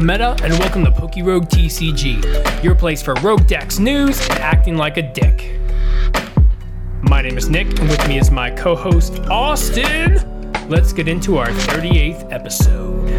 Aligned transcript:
the 0.00 0.06
meta, 0.06 0.34
and 0.42 0.52
welcome 0.54 0.82
to 0.82 0.90
PokeRogue 0.90 1.50
TCG, 1.50 2.64
your 2.64 2.74
place 2.74 3.02
for 3.02 3.12
Rogue 3.16 3.46
Dex 3.46 3.78
news 3.78 4.18
and 4.30 4.38
acting 4.38 4.78
like 4.78 4.96
a 4.96 5.02
dick. 5.02 5.60
My 7.02 7.20
name 7.20 7.36
is 7.36 7.50
Nick, 7.50 7.78
and 7.78 7.88
with 7.88 8.08
me 8.08 8.18
is 8.18 8.30
my 8.30 8.50
co 8.50 8.74
host, 8.74 9.18
Austin. 9.28 10.18
Let's 10.70 10.94
get 10.94 11.06
into 11.06 11.36
our 11.36 11.48
38th 11.48 12.32
episode. 12.32 13.10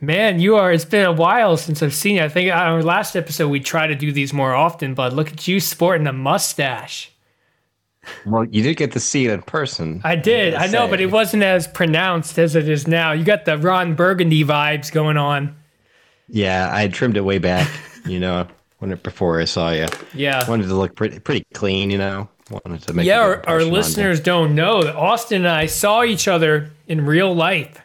Man, 0.00 0.40
you 0.40 0.56
are, 0.56 0.72
it's 0.72 0.86
been 0.86 1.04
a 1.04 1.12
while 1.12 1.58
since 1.58 1.82
I've 1.82 1.94
seen 1.94 2.16
you. 2.16 2.22
I 2.22 2.28
think 2.30 2.50
our 2.50 2.82
last 2.82 3.14
episode 3.14 3.48
we 3.48 3.60
tried 3.60 3.88
to 3.88 3.94
do 3.94 4.10
these 4.10 4.32
more 4.32 4.54
often, 4.54 4.94
but 4.94 5.12
look 5.12 5.32
at 5.32 5.46
you 5.46 5.60
sporting 5.60 6.06
a 6.06 6.14
mustache. 6.14 7.11
Well, 8.26 8.44
you 8.44 8.62
did 8.62 8.76
get 8.76 8.92
to 8.92 9.00
see 9.00 9.26
it 9.26 9.32
in 9.32 9.42
person. 9.42 10.00
I 10.04 10.16
did. 10.16 10.54
I 10.54 10.66
know, 10.66 10.88
but 10.88 11.00
it 11.00 11.10
wasn't 11.10 11.42
as 11.44 11.68
pronounced 11.68 12.38
as 12.38 12.56
it 12.56 12.68
is 12.68 12.86
now. 12.88 13.12
You 13.12 13.24
got 13.24 13.44
the 13.44 13.56
Ron 13.58 13.94
Burgundy 13.94 14.44
vibes 14.44 14.90
going 14.90 15.16
on. 15.16 15.54
Yeah, 16.28 16.70
I 16.72 16.88
trimmed 16.88 17.16
it 17.16 17.20
way 17.24 17.38
back, 17.38 17.68
you 18.06 18.18
know, 18.18 18.46
when 18.78 18.90
it, 18.92 19.02
before 19.02 19.40
I 19.40 19.44
saw 19.44 19.70
you. 19.70 19.86
Yeah. 20.14 20.48
Wanted 20.48 20.66
to 20.68 20.74
look 20.74 20.96
pretty 20.96 21.20
pretty 21.20 21.44
clean, 21.54 21.90
you 21.90 21.98
know. 21.98 22.28
Wanted 22.50 22.82
to 22.82 22.92
make 22.92 23.06
Yeah, 23.06 23.20
our, 23.20 23.28
our 23.28 23.36
impression 23.36 23.60
on 23.60 23.66
you. 23.66 23.72
listeners 23.72 24.20
don't 24.20 24.54
know 24.54 24.82
that 24.82 24.96
Austin 24.96 25.38
and 25.46 25.48
I 25.48 25.66
saw 25.66 26.02
each 26.02 26.26
other 26.28 26.70
in 26.88 27.06
real 27.06 27.34
life. 27.34 27.78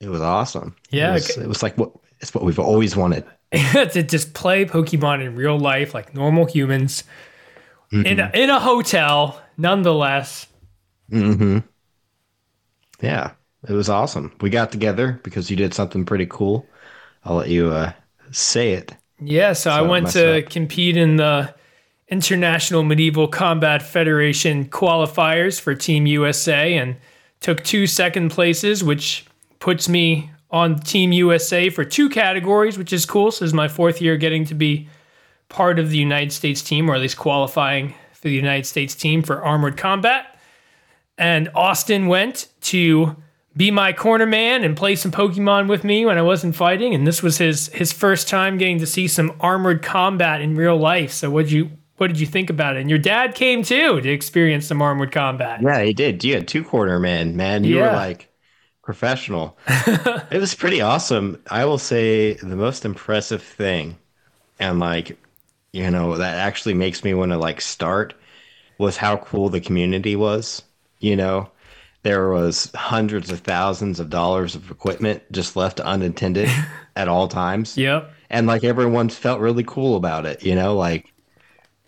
It 0.00 0.08
was 0.08 0.20
awesome. 0.20 0.74
Yeah, 0.90 1.10
It 1.10 1.14
was, 1.14 1.36
it 1.38 1.46
was 1.48 1.62
like 1.62 1.76
what 1.78 1.92
it's 2.20 2.34
what 2.34 2.44
we've 2.44 2.58
always 2.58 2.96
wanted. 2.96 3.24
to 3.52 4.02
just 4.02 4.34
play 4.34 4.64
Pokemon 4.64 5.24
in 5.24 5.36
real 5.36 5.58
life 5.58 5.94
like 5.94 6.14
normal 6.14 6.46
humans 6.46 7.04
in, 8.02 8.20
a, 8.20 8.30
in 8.34 8.50
a 8.50 8.60
hotel, 8.60 9.40
nonetheless. 9.56 10.46
Mm-hmm. 11.10 11.58
Yeah, 13.00 13.32
it 13.68 13.72
was 13.72 13.88
awesome. 13.88 14.34
We 14.40 14.50
got 14.50 14.72
together 14.72 15.20
because 15.22 15.50
you 15.50 15.56
did 15.56 15.74
something 15.74 16.04
pretty 16.04 16.26
cool. 16.26 16.66
I'll 17.24 17.36
let 17.36 17.48
you 17.48 17.70
uh, 17.70 17.92
say 18.30 18.72
it. 18.72 18.94
Yeah, 19.20 19.52
so, 19.52 19.70
I 19.70 19.82
went 19.82 20.08
to 20.10 20.44
up. 20.44 20.50
compete 20.50 20.96
in 20.96 21.16
the 21.16 21.54
International 22.08 22.82
Medieval 22.82 23.28
Combat 23.28 23.82
Federation 23.82 24.66
qualifiers 24.66 25.60
for 25.60 25.74
Team 25.74 26.06
USA 26.06 26.76
and 26.76 26.96
took 27.40 27.62
two 27.62 27.86
second 27.86 28.30
places, 28.30 28.82
which 28.82 29.24
puts 29.58 29.88
me 29.88 30.30
on 30.50 30.78
Team 30.78 31.12
USA 31.12 31.70
for 31.70 31.84
two 31.84 32.08
categories, 32.08 32.76
which 32.76 32.92
is 32.92 33.06
cool. 33.06 33.30
So 33.30 33.44
this 33.44 33.50
is 33.50 33.54
my 33.54 33.68
fourth 33.68 34.00
year 34.00 34.16
getting 34.16 34.44
to 34.46 34.54
be 34.54 34.88
part 35.54 35.78
of 35.78 35.88
the 35.90 35.96
United 35.96 36.32
States 36.32 36.60
team, 36.62 36.90
or 36.90 36.96
at 36.96 37.00
least 37.00 37.16
qualifying 37.16 37.94
for 38.12 38.22
the 38.28 38.34
United 38.34 38.66
States 38.66 38.94
team 38.96 39.22
for 39.22 39.42
armored 39.44 39.76
combat. 39.76 40.36
And 41.16 41.48
Austin 41.54 42.08
went 42.08 42.48
to 42.62 43.14
be 43.56 43.70
my 43.70 43.92
corner 43.92 44.26
man 44.26 44.64
and 44.64 44.76
play 44.76 44.96
some 44.96 45.12
Pokemon 45.12 45.68
with 45.68 45.84
me 45.84 46.04
when 46.04 46.18
I 46.18 46.22
wasn't 46.22 46.56
fighting. 46.56 46.92
And 46.92 47.06
this 47.06 47.22
was 47.22 47.38
his 47.38 47.68
his 47.68 47.92
first 47.92 48.28
time 48.28 48.58
getting 48.58 48.80
to 48.80 48.86
see 48.86 49.06
some 49.06 49.32
armored 49.38 49.80
combat 49.80 50.40
in 50.40 50.56
real 50.56 50.76
life. 50.76 51.12
So 51.12 51.30
what 51.30 51.48
you 51.50 51.70
what 51.98 52.08
did 52.08 52.18
you 52.18 52.26
think 52.26 52.50
about 52.50 52.76
it? 52.76 52.80
And 52.80 52.90
your 52.90 52.98
dad 52.98 53.36
came 53.36 53.62
too 53.62 54.00
to 54.00 54.08
experience 54.10 54.66
some 54.66 54.82
armored 54.82 55.12
combat. 55.12 55.62
Yeah, 55.62 55.80
he 55.84 55.92
did. 55.92 56.24
You 56.24 56.34
had 56.34 56.48
two 56.48 56.64
corner 56.64 56.98
man, 56.98 57.36
man. 57.36 57.62
You 57.62 57.76
Yeah. 57.76 57.90
were 57.90 57.96
like 57.96 58.28
professional. 58.82 59.56
it 59.68 60.40
was 60.40 60.56
pretty 60.56 60.80
awesome. 60.80 61.40
I 61.48 61.64
will 61.64 61.78
say 61.78 62.34
the 62.34 62.56
most 62.56 62.84
impressive 62.84 63.40
thing, 63.42 63.96
and 64.58 64.80
like, 64.80 65.16
you 65.74 65.90
know, 65.90 66.16
that 66.16 66.36
actually 66.38 66.74
makes 66.74 67.02
me 67.02 67.14
want 67.14 67.32
to 67.32 67.36
like 67.36 67.60
start 67.60 68.14
was 68.78 68.96
how 68.96 69.16
cool 69.16 69.48
the 69.48 69.60
community 69.60 70.14
was. 70.14 70.62
You 71.00 71.16
know, 71.16 71.50
there 72.04 72.30
was 72.30 72.70
hundreds 72.76 73.32
of 73.32 73.40
thousands 73.40 73.98
of 73.98 74.08
dollars 74.08 74.54
of 74.54 74.70
equipment 74.70 75.24
just 75.32 75.56
left 75.56 75.80
unattended 75.84 76.48
at 76.96 77.08
all 77.08 77.26
times. 77.26 77.76
Yep. 77.76 78.08
And 78.30 78.46
like 78.46 78.62
everyone 78.62 79.08
felt 79.08 79.40
really 79.40 79.64
cool 79.64 79.96
about 79.96 80.26
it, 80.26 80.44
you 80.44 80.54
know, 80.54 80.76
like 80.76 81.12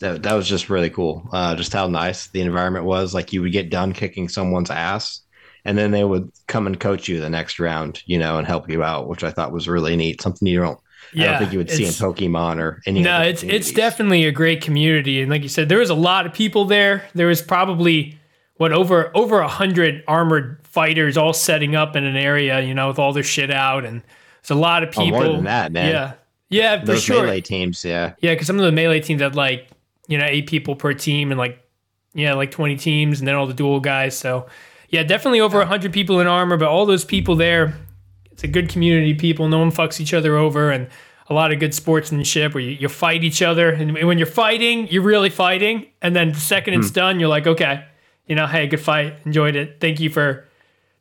that, 0.00 0.24
that 0.24 0.34
was 0.34 0.48
just 0.48 0.68
really 0.68 0.90
cool. 0.90 1.28
Uh, 1.32 1.54
just 1.54 1.72
how 1.72 1.86
nice 1.86 2.26
the 2.26 2.40
environment 2.40 2.86
was. 2.86 3.14
Like 3.14 3.32
you 3.32 3.40
would 3.42 3.52
get 3.52 3.70
done 3.70 3.92
kicking 3.92 4.28
someone's 4.28 4.70
ass, 4.70 5.20
and 5.64 5.78
then 5.78 5.92
they 5.92 6.02
would 6.02 6.32
come 6.48 6.66
and 6.66 6.78
coach 6.78 7.08
you 7.08 7.20
the 7.20 7.30
next 7.30 7.60
round, 7.60 8.02
you 8.04 8.18
know, 8.18 8.38
and 8.38 8.48
help 8.48 8.68
you 8.68 8.82
out, 8.82 9.08
which 9.08 9.22
I 9.22 9.30
thought 9.30 9.52
was 9.52 9.68
really 9.68 9.94
neat. 9.94 10.20
Something 10.20 10.48
you 10.48 10.60
don't, 10.60 10.80
I 11.14 11.24
don't 11.24 11.38
think 11.38 11.52
you 11.52 11.58
would 11.58 11.70
see 11.70 11.84
in 11.84 11.90
Pokemon 11.90 12.58
or 12.58 12.80
any. 12.86 13.02
No, 13.02 13.22
it's 13.22 13.42
it's 13.42 13.72
definitely 13.72 14.24
a 14.26 14.32
great 14.32 14.60
community, 14.62 15.20
and 15.22 15.30
like 15.30 15.42
you 15.42 15.48
said, 15.48 15.68
there 15.68 15.78
was 15.78 15.90
a 15.90 15.94
lot 15.94 16.26
of 16.26 16.32
people 16.32 16.64
there. 16.64 17.08
There 17.14 17.26
was 17.28 17.42
probably 17.42 18.18
what 18.56 18.72
over 18.72 19.10
over 19.16 19.40
a 19.40 19.48
hundred 19.48 20.02
armored 20.08 20.58
fighters 20.64 21.16
all 21.16 21.32
setting 21.32 21.74
up 21.76 21.96
in 21.96 22.04
an 22.04 22.16
area, 22.16 22.60
you 22.60 22.74
know, 22.74 22.88
with 22.88 22.98
all 22.98 23.12
their 23.12 23.22
shit 23.22 23.50
out, 23.50 23.84
and 23.84 24.02
it's 24.40 24.50
a 24.50 24.54
lot 24.54 24.82
of 24.82 24.90
Oh, 24.96 25.02
people. 25.04 25.20
more 25.20 25.32
than 25.32 25.44
that, 25.44 25.72
man. 25.72 25.90
Yeah, 25.90 26.12
yeah, 26.48 26.80
for 26.80 26.86
Those 26.86 27.02
sure. 27.02 27.22
melee 27.24 27.40
teams, 27.40 27.84
yeah. 27.84 28.12
Yeah, 28.20 28.32
because 28.34 28.46
some 28.46 28.58
of 28.58 28.64
the 28.64 28.72
melee 28.72 29.00
teams 29.00 29.20
had 29.22 29.34
like 29.36 29.68
you 30.08 30.18
know 30.18 30.26
eight 30.26 30.46
people 30.46 30.76
per 30.76 30.92
team, 30.94 31.30
and 31.30 31.38
like 31.38 31.62
yeah, 32.14 32.34
like 32.34 32.50
twenty 32.50 32.76
teams, 32.76 33.18
and 33.20 33.28
then 33.28 33.34
all 33.34 33.46
the 33.46 33.54
dual 33.54 33.80
guys. 33.80 34.16
So 34.16 34.46
yeah, 34.88 35.02
definitely 35.02 35.40
over 35.40 35.60
a 35.60 35.66
hundred 35.66 35.92
people 35.92 36.20
in 36.20 36.26
armor, 36.26 36.56
but 36.56 36.68
all 36.68 36.86
those 36.86 37.04
people 37.04 37.36
there, 37.36 37.74
it's 38.36 38.44
a 38.44 38.48
good 38.48 38.68
community. 38.68 39.12
of 39.12 39.18
People, 39.18 39.48
no 39.48 39.58
one 39.58 39.72
fucks 39.72 39.98
each 39.98 40.12
other 40.12 40.36
over, 40.36 40.70
and 40.70 40.88
a 41.30 41.34
lot 41.34 41.52
of 41.52 41.58
good 41.58 41.72
sportsmanship 41.72 42.52
where 42.52 42.62
you, 42.62 42.72
you 42.72 42.88
fight 42.88 43.24
each 43.24 43.40
other, 43.40 43.70
and 43.70 43.94
when 43.94 44.18
you're 44.18 44.26
fighting, 44.26 44.86
you're 44.88 45.02
really 45.02 45.30
fighting, 45.30 45.86
and 46.02 46.14
then 46.14 46.32
the 46.32 46.40
second 46.40 46.74
it's 46.74 46.88
hmm. 46.88 46.94
done, 46.94 47.20
you're 47.20 47.30
like, 47.30 47.46
okay, 47.46 47.82
you 48.26 48.36
know, 48.36 48.46
hey, 48.46 48.66
good 48.66 48.80
fight, 48.80 49.14
enjoyed 49.24 49.56
it, 49.56 49.80
thank 49.80 50.00
you 50.00 50.10
for. 50.10 50.46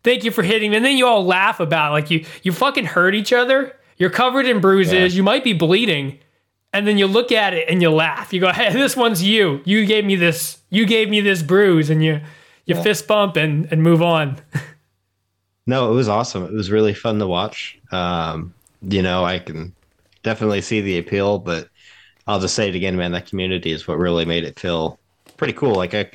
Thank 0.06 0.24
you 0.24 0.30
for 0.30 0.44
hitting 0.44 0.70
me. 0.70 0.78
And 0.78 0.86
then 0.86 0.98
you 0.98 1.08
all 1.08 1.26
laugh 1.26 1.60
about 1.60 1.90
it. 1.90 1.94
like 1.94 2.12
you 2.12 2.26
you 2.44 2.52
fucking 2.52 2.86
hurt 2.86 3.16
each 3.16 3.34
other. 3.34 3.76
You're 3.98 4.12
covered 4.12 4.46
in 4.46 4.62
bruises. 4.62 4.94
Yeah. 4.94 5.18
You 5.18 5.24
might 5.24 5.44
be 5.44 5.54
bleeding 5.54 6.20
and 6.76 6.86
then 6.86 6.98
you 6.98 7.08
look 7.08 7.32
at 7.32 7.54
it 7.54 7.70
and 7.70 7.82
you 7.82 7.90
laugh. 7.90 8.34
You 8.34 8.42
go, 8.42 8.52
"Hey, 8.52 8.72
this 8.74 8.98
one's 8.98 9.24
you. 9.24 9.62
You 9.64 9.86
gave 9.86 10.04
me 10.04 10.18
this. 10.18 10.60
You 10.70 10.86
gave 10.86 11.10
me 11.10 11.22
this 11.22 11.42
bruise," 11.42 11.90
and 11.90 12.04
you 12.04 12.20
you 12.66 12.76
fist 12.76 13.08
bump 13.08 13.38
and 13.38 13.68
and 13.72 13.82
move 13.82 14.02
on. 14.02 14.38
No, 15.68 15.92
it 15.92 15.96
was 15.96 16.08
awesome. 16.10 16.44
It 16.46 16.54
was 16.54 16.72
really 16.72 16.94
fun 16.94 17.20
to 17.20 17.28
watch. 17.28 17.78
Um, 17.92 18.54
you 18.82 19.02
know, 19.02 19.26
I 19.26 19.40
can 19.40 19.74
definitely 20.24 20.62
see 20.62 20.82
the 20.82 20.98
appeal, 21.00 21.40
but 21.40 21.70
I'll 22.28 22.40
just 22.40 22.56
say 22.56 22.70
it 22.70 22.76
again, 22.76 22.96
man. 22.98 23.12
That 23.14 23.28
community 23.28 23.72
is 23.72 23.88
what 23.88 23.98
really 23.98 24.26
made 24.26 24.44
it 24.44 24.60
feel 24.60 25.00
pretty 25.38 25.54
cool. 25.54 25.76
Like, 25.76 25.94
I, 25.94 26.10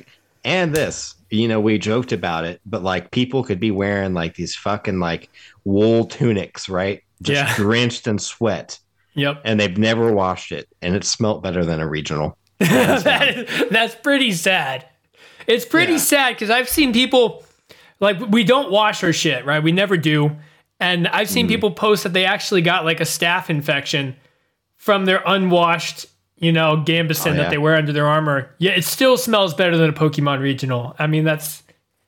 and 0.45 0.73
this, 0.73 1.15
you 1.29 1.47
know, 1.47 1.59
we 1.59 1.77
joked 1.77 2.11
about 2.11 2.45
it, 2.45 2.61
but 2.65 2.81
like 2.83 3.11
people 3.11 3.43
could 3.43 3.59
be 3.59 3.71
wearing 3.71 4.13
like 4.13 4.35
these 4.35 4.55
fucking 4.55 4.99
like 4.99 5.29
wool 5.65 6.05
tunics, 6.05 6.69
right? 6.69 7.01
Just 7.21 7.41
Yeah. 7.49 7.55
drenched 7.55 8.07
in 8.07 8.19
sweat, 8.19 8.79
Yep, 9.15 9.41
and 9.43 9.59
they've 9.59 9.77
never 9.77 10.11
washed 10.13 10.51
it, 10.51 10.67
and 10.81 10.95
it 10.95 11.03
smelt 11.03 11.43
better 11.43 11.63
than 11.65 11.79
a 11.81 11.87
regional. 11.87 12.37
that 12.59 13.27
is, 13.37 13.69
that's 13.69 13.95
pretty 13.95 14.31
sad. 14.31 14.85
It's 15.47 15.65
pretty 15.65 15.93
Yeah. 15.93 15.99
sad 15.99 16.35
because 16.35 16.49
I've 16.49 16.69
seen 16.69 16.93
people 16.93 17.43
like 18.01 18.19
we 18.29 18.43
don't 18.43 18.71
wash 18.71 19.03
our 19.03 19.13
shit, 19.13 19.45
right? 19.45 19.63
We 19.63 19.71
never 19.71 19.95
do, 19.95 20.35
and 20.79 21.07
I've 21.07 21.29
seen 21.29 21.47
people 21.47 21.71
post 21.71 22.03
that 22.03 22.11
they 22.13 22.25
actually 22.25 22.61
got 22.61 22.83
like 22.83 22.99
a 22.99 23.05
staph 23.05 23.49
infection 23.49 24.15
from 24.77 25.05
their 25.05 25.21
unwashed. 25.25 26.07
You 26.37 26.51
know, 26.51 26.77
gambeson 26.77 27.33
Oh, 27.33 27.35
that 27.35 27.51
they 27.51 27.59
wear 27.59 27.75
under 27.75 27.93
their 27.93 28.07
armor. 28.07 28.55
Yeah, 28.57 28.71
it 28.71 28.83
still 28.83 29.15
smells 29.15 29.53
better 29.53 29.77
than 29.77 29.91
a 29.91 29.93
Pokemon 29.93 30.39
regional. 30.39 30.95
I 30.97 31.05
mean, 31.05 31.23
that's 31.23 31.61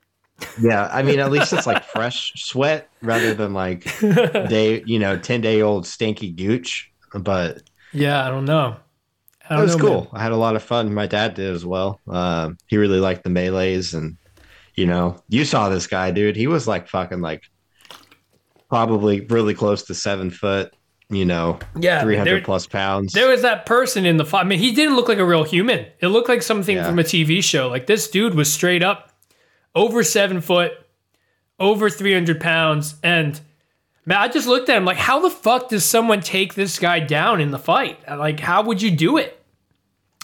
Yeah, 0.59 0.89
I 0.91 1.03
mean, 1.03 1.19
at 1.19 1.29
least 1.31 1.53
it's 1.53 1.67
like 1.67 1.83
fresh 1.83 2.33
sweat 2.35 2.89
rather 3.03 3.35
than 3.35 3.53
like 3.53 3.83
day, 4.01 4.81
you 4.87 4.97
know, 4.97 5.17
ten 5.19 5.41
day 5.41 5.61
old 5.61 5.85
stinky 5.85 6.31
gooch. 6.31 6.91
But 7.13 7.61
yeah, 7.91 8.25
I 8.25 8.29
don't 8.29 8.45
know. 8.45 8.75
I 9.47 9.53
It 9.53 9.57
don't 9.57 9.65
was 9.65 9.75
know, 9.77 9.83
cool. 9.83 10.01
man. 10.01 10.07
I 10.13 10.23
had 10.23 10.31
a 10.31 10.37
lot 10.37 10.55
of 10.55 10.63
fun. 10.63 10.91
My 10.95 11.05
dad 11.05 11.35
did 11.35 11.53
as 11.53 11.63
well. 11.63 11.99
Um, 12.07 12.57
he 12.65 12.77
really 12.77 12.99
liked 12.99 13.23
the 13.23 13.29
melees, 13.29 13.93
and 13.93 14.17
you 14.75 14.85
know, 14.85 15.17
you 15.29 15.45
saw 15.45 15.69
this 15.69 15.87
guy, 15.87 16.11
dude. 16.11 16.35
He 16.35 16.47
was 16.47 16.67
like 16.67 16.87
fucking 16.87 17.21
like 17.21 17.43
probably 18.69 19.21
really 19.21 19.53
close 19.53 19.83
to 19.83 19.95
seven 19.95 20.29
foot. 20.29 20.73
You 21.09 21.25
know, 21.25 21.59
Yeah, 21.79 22.01
three 22.01 22.15
hundred 22.17 22.37
there- 22.37 22.41
plus 22.41 22.65
pounds. 22.65 23.13
There 23.13 23.27
was 23.29 23.43
that 23.43 23.65
person 23.67 24.05
in 24.05 24.17
the 24.17 24.25
fight. 24.25 24.41
I 24.41 24.43
mean, 24.45 24.57
he 24.57 24.71
didn't 24.71 24.95
look 24.95 25.07
like 25.07 25.19
a 25.19 25.25
real 25.25 25.43
human. 25.43 25.85
It 25.99 26.07
looked 26.07 26.29
like 26.29 26.41
something 26.41 26.77
Yeah. 26.77 26.87
from 26.87 26.97
a 26.97 27.03
TV 27.03 27.43
show. 27.43 27.67
Like 27.69 27.85
this 27.85 28.09
dude 28.09 28.33
was 28.33 28.51
straight 28.51 28.81
up 28.81 29.11
over 29.75 30.01
seven 30.03 30.41
foot, 30.41 30.71
over 31.59 31.89
300 31.89 32.39
pounds. 32.41 32.95
And 33.03 33.39
man, 34.05 34.17
I 34.17 34.27
just 34.27 34.47
looked 34.47 34.69
at 34.69 34.77
him 34.77 34.85
like, 34.85 34.97
how 34.97 35.19
the 35.19 35.29
fuck 35.29 35.69
does 35.69 35.85
someone 35.85 36.21
take 36.21 36.55
this 36.55 36.79
guy 36.79 36.99
down 36.99 37.39
in 37.41 37.51
the 37.51 37.59
fight? 37.59 37.99
Like, 38.09 38.39
how 38.39 38.63
would 38.63 38.81
you 38.81 38.89
do 38.89 39.17
it? 39.17 39.39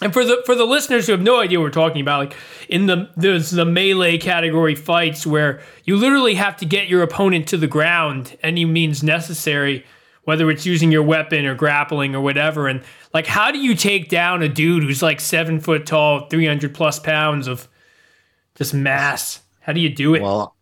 And 0.02 0.12
for 0.12 0.24
the 0.24 0.42
for 0.46 0.54
the 0.54 0.64
listeners 0.64 1.06
who 1.06 1.12
have 1.12 1.20
no 1.20 1.40
idea 1.40 1.58
what 1.58 1.64
we're 1.64 1.70
talking 1.70 2.00
about, 2.00 2.20
like 2.20 2.36
in 2.68 2.86
the 2.86 3.10
there's 3.16 3.50
the 3.50 3.64
melee 3.64 4.18
category 4.18 4.74
fights 4.74 5.26
where 5.26 5.60
you 5.84 5.96
literally 5.96 6.34
have 6.34 6.56
to 6.58 6.64
get 6.66 6.88
your 6.88 7.02
opponent 7.02 7.46
to 7.48 7.56
the 7.56 7.66
ground 7.66 8.36
any 8.42 8.64
means 8.64 9.02
necessary, 9.02 9.84
whether 10.24 10.50
it's 10.50 10.64
using 10.64 10.90
your 10.90 11.02
weapon 11.02 11.44
or 11.44 11.54
grappling 11.54 12.14
or 12.14 12.20
whatever. 12.20 12.66
And 12.66 12.82
like, 13.12 13.26
how 13.26 13.50
do 13.50 13.58
you 13.58 13.74
take 13.74 14.08
down 14.08 14.42
a 14.42 14.48
dude 14.48 14.84
who's 14.84 15.02
like 15.02 15.20
seven 15.20 15.60
foot 15.60 15.84
tall, 15.84 16.28
three 16.28 16.46
hundred 16.46 16.74
plus 16.74 16.98
pounds 16.98 17.46
of 17.46 17.68
just 18.54 18.72
mass? 18.72 19.42
How 19.60 19.74
do 19.74 19.80
you 19.80 19.90
do 19.90 20.14
it? 20.14 20.22
well, 20.22 20.56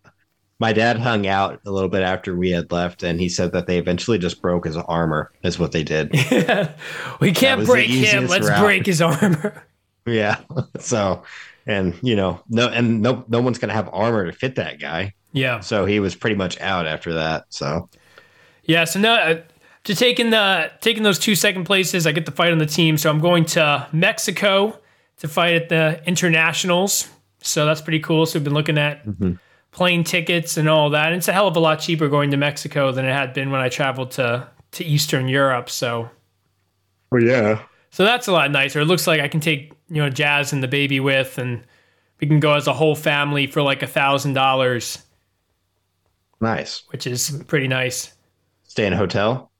my 0.60 0.72
dad 0.72 0.98
hung 0.98 1.26
out 1.26 1.60
a 1.64 1.70
little 1.70 1.88
bit 1.88 2.02
after 2.02 2.36
we 2.36 2.50
had 2.50 2.72
left, 2.72 3.02
and 3.02 3.20
he 3.20 3.28
said 3.28 3.52
that 3.52 3.66
they 3.66 3.78
eventually 3.78 4.18
just 4.18 4.42
broke 4.42 4.64
his 4.64 4.76
armor. 4.76 5.30
Is 5.42 5.58
what 5.58 5.72
they 5.72 5.84
did. 5.84 6.12
we 7.20 7.32
can't 7.32 7.64
break 7.64 7.88
him. 7.88 8.26
Let's 8.26 8.48
route. 8.48 8.60
break 8.60 8.86
his 8.86 9.00
armor. 9.00 9.64
yeah. 10.06 10.40
So, 10.80 11.22
and 11.66 11.96
you 12.02 12.16
know, 12.16 12.40
no, 12.48 12.68
and 12.68 13.00
no, 13.02 13.24
no 13.28 13.40
one's 13.40 13.58
gonna 13.58 13.72
have 13.72 13.88
armor 13.92 14.26
to 14.26 14.32
fit 14.32 14.56
that 14.56 14.80
guy. 14.80 15.14
yeah. 15.32 15.60
So 15.60 15.86
he 15.86 16.00
was 16.00 16.14
pretty 16.14 16.36
much 16.36 16.60
out 16.60 16.86
after 16.86 17.14
that. 17.14 17.46
So 17.50 17.88
Yeah, 18.64 18.84
so 18.84 18.98
now 18.98 19.14
uh, 19.14 19.40
to 19.84 19.94
taking 19.94 20.30
the 20.30 20.72
taking 20.80 21.04
those 21.04 21.18
two 21.20 21.36
second 21.36 21.64
places, 21.64 22.06
I 22.06 22.12
get 22.12 22.26
to 22.26 22.32
fight 22.32 22.50
on 22.52 22.58
the 22.58 22.66
team. 22.66 22.96
So 22.96 23.10
I'm 23.10 23.20
going 23.20 23.44
to 23.46 23.86
Mexico 23.92 24.78
to 25.18 25.28
fight 25.28 25.54
at 25.54 25.68
the 25.68 26.02
internationals. 26.06 27.08
So 27.40 27.64
that's 27.64 27.80
pretty 27.80 28.00
cool. 28.00 28.26
So 28.26 28.38
we've 28.38 28.44
been 28.44 28.54
looking 28.54 28.76
at 28.78 29.04
plane 29.70 30.02
tickets 30.04 30.56
and 30.56 30.68
all 30.68 30.90
that. 30.90 31.06
And 31.06 31.16
it's 31.16 31.28
a 31.28 31.32
hell 31.32 31.46
of 31.48 31.56
a 31.56 31.60
lot 31.60 31.80
cheaper 31.80 32.08
going 32.08 32.30
to 32.30 32.36
Mexico 32.36 32.90
than 32.92 33.04
it 33.04 33.12
had 33.12 33.32
been 33.34 33.50
when 33.50 33.60
I 33.60 33.68
traveled 33.68 34.10
to 34.12 34.48
to 34.72 34.84
Eastern 34.84 35.28
Europe. 35.28 35.70
So 35.70 36.10
Oh 37.12 37.16
yeah. 37.18 37.62
so 37.90 38.04
that's 38.04 38.26
a 38.28 38.32
lot 38.32 38.50
nicer. 38.50 38.80
It 38.80 38.84
looks 38.86 39.06
like 39.06 39.20
I 39.20 39.28
can 39.28 39.40
take 39.40 39.72
you 39.88 40.02
know 40.02 40.10
Jazz 40.10 40.52
and 40.52 40.62
the 40.62 40.68
baby 40.68 41.00
with, 41.00 41.38
and 41.38 41.62
we 42.20 42.26
can 42.26 42.40
go 42.40 42.54
as 42.54 42.66
a 42.66 42.72
whole 42.74 42.94
family 42.94 43.46
for 43.46 43.62
like 43.62 43.82
a 43.82 43.86
thousand 43.86 44.34
dollars, 44.34 44.98
Nice. 46.40 46.82
which 46.88 47.06
is 47.06 47.42
pretty 47.48 47.68
nice. 47.68 48.12
Stay 48.64 48.86
in 48.86 48.92
a 48.92 48.96
hotel. 48.96 49.50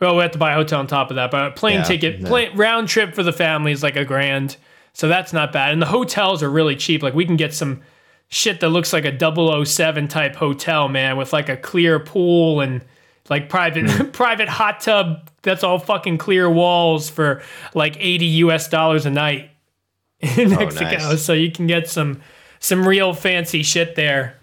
Well, 0.00 0.16
we 0.16 0.22
have 0.22 0.30
to 0.32 0.38
buy 0.38 0.52
a 0.52 0.54
hotel 0.56 0.78
on 0.80 0.86
top 0.86 1.10
of 1.10 1.16
that, 1.16 1.30
but 1.30 1.46
a 1.46 1.50
plane 1.50 1.78
Yeah, 1.80 1.84
ticket, 1.84 2.20
no. 2.22 2.28
plane, 2.28 2.56
round 2.56 2.88
trip 2.88 3.14
for 3.14 3.22
the 3.22 3.32
family 3.34 3.70
is 3.72 3.82
like 3.82 3.96
a 3.96 4.04
grand. 4.04 4.56
So 4.94 5.08
that's 5.08 5.32
not 5.32 5.52
bad. 5.52 5.72
And 5.72 5.80
the 5.82 5.86
hotels 5.86 6.42
are 6.42 6.50
really 6.50 6.74
cheap. 6.74 7.02
Like 7.02 7.14
we 7.14 7.26
can 7.26 7.36
get 7.36 7.52
some 7.54 7.82
shit 8.30 8.60
that 8.60 8.70
looks 8.70 8.92
like 8.94 9.04
a 9.04 9.64
007 9.66 10.08
type 10.08 10.36
hotel, 10.36 10.88
man, 10.88 11.16
with 11.18 11.32
like 11.34 11.48
a 11.50 11.56
clear 11.58 11.98
pool 12.00 12.60
and 12.62 12.80
like 13.28 13.48
private 13.50 13.88
Hmm. 13.90 14.04
private 14.12 14.48
hot 14.48 14.80
tub 14.80 15.28
that's 15.42 15.62
all 15.62 15.78
fucking 15.78 16.18
clear 16.18 16.50
walls 16.50 17.08
for 17.10 17.42
like 17.74 17.96
80 17.98 18.26
US 18.26 18.68
dollars 18.68 19.04
a 19.06 19.10
night 19.10 19.50
in 20.20 20.50
Mexico. 20.50 20.96
Oh, 21.00 21.10
nice. 21.10 21.22
So 21.22 21.32
you 21.32 21.50
can 21.52 21.66
get 21.66 21.88
some 21.88 22.22
some 22.58 22.86
real 22.88 23.12
fancy 23.14 23.62
shit 23.62 23.94
there. 23.96 24.36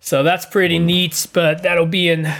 So 0.00 0.22
that's 0.22 0.46
pretty 0.46 0.78
Hmm. 0.78 0.86
neat, 0.86 1.26
but 1.32 1.62
that'll 1.62 1.86
be 1.86 2.08
in 2.08 2.32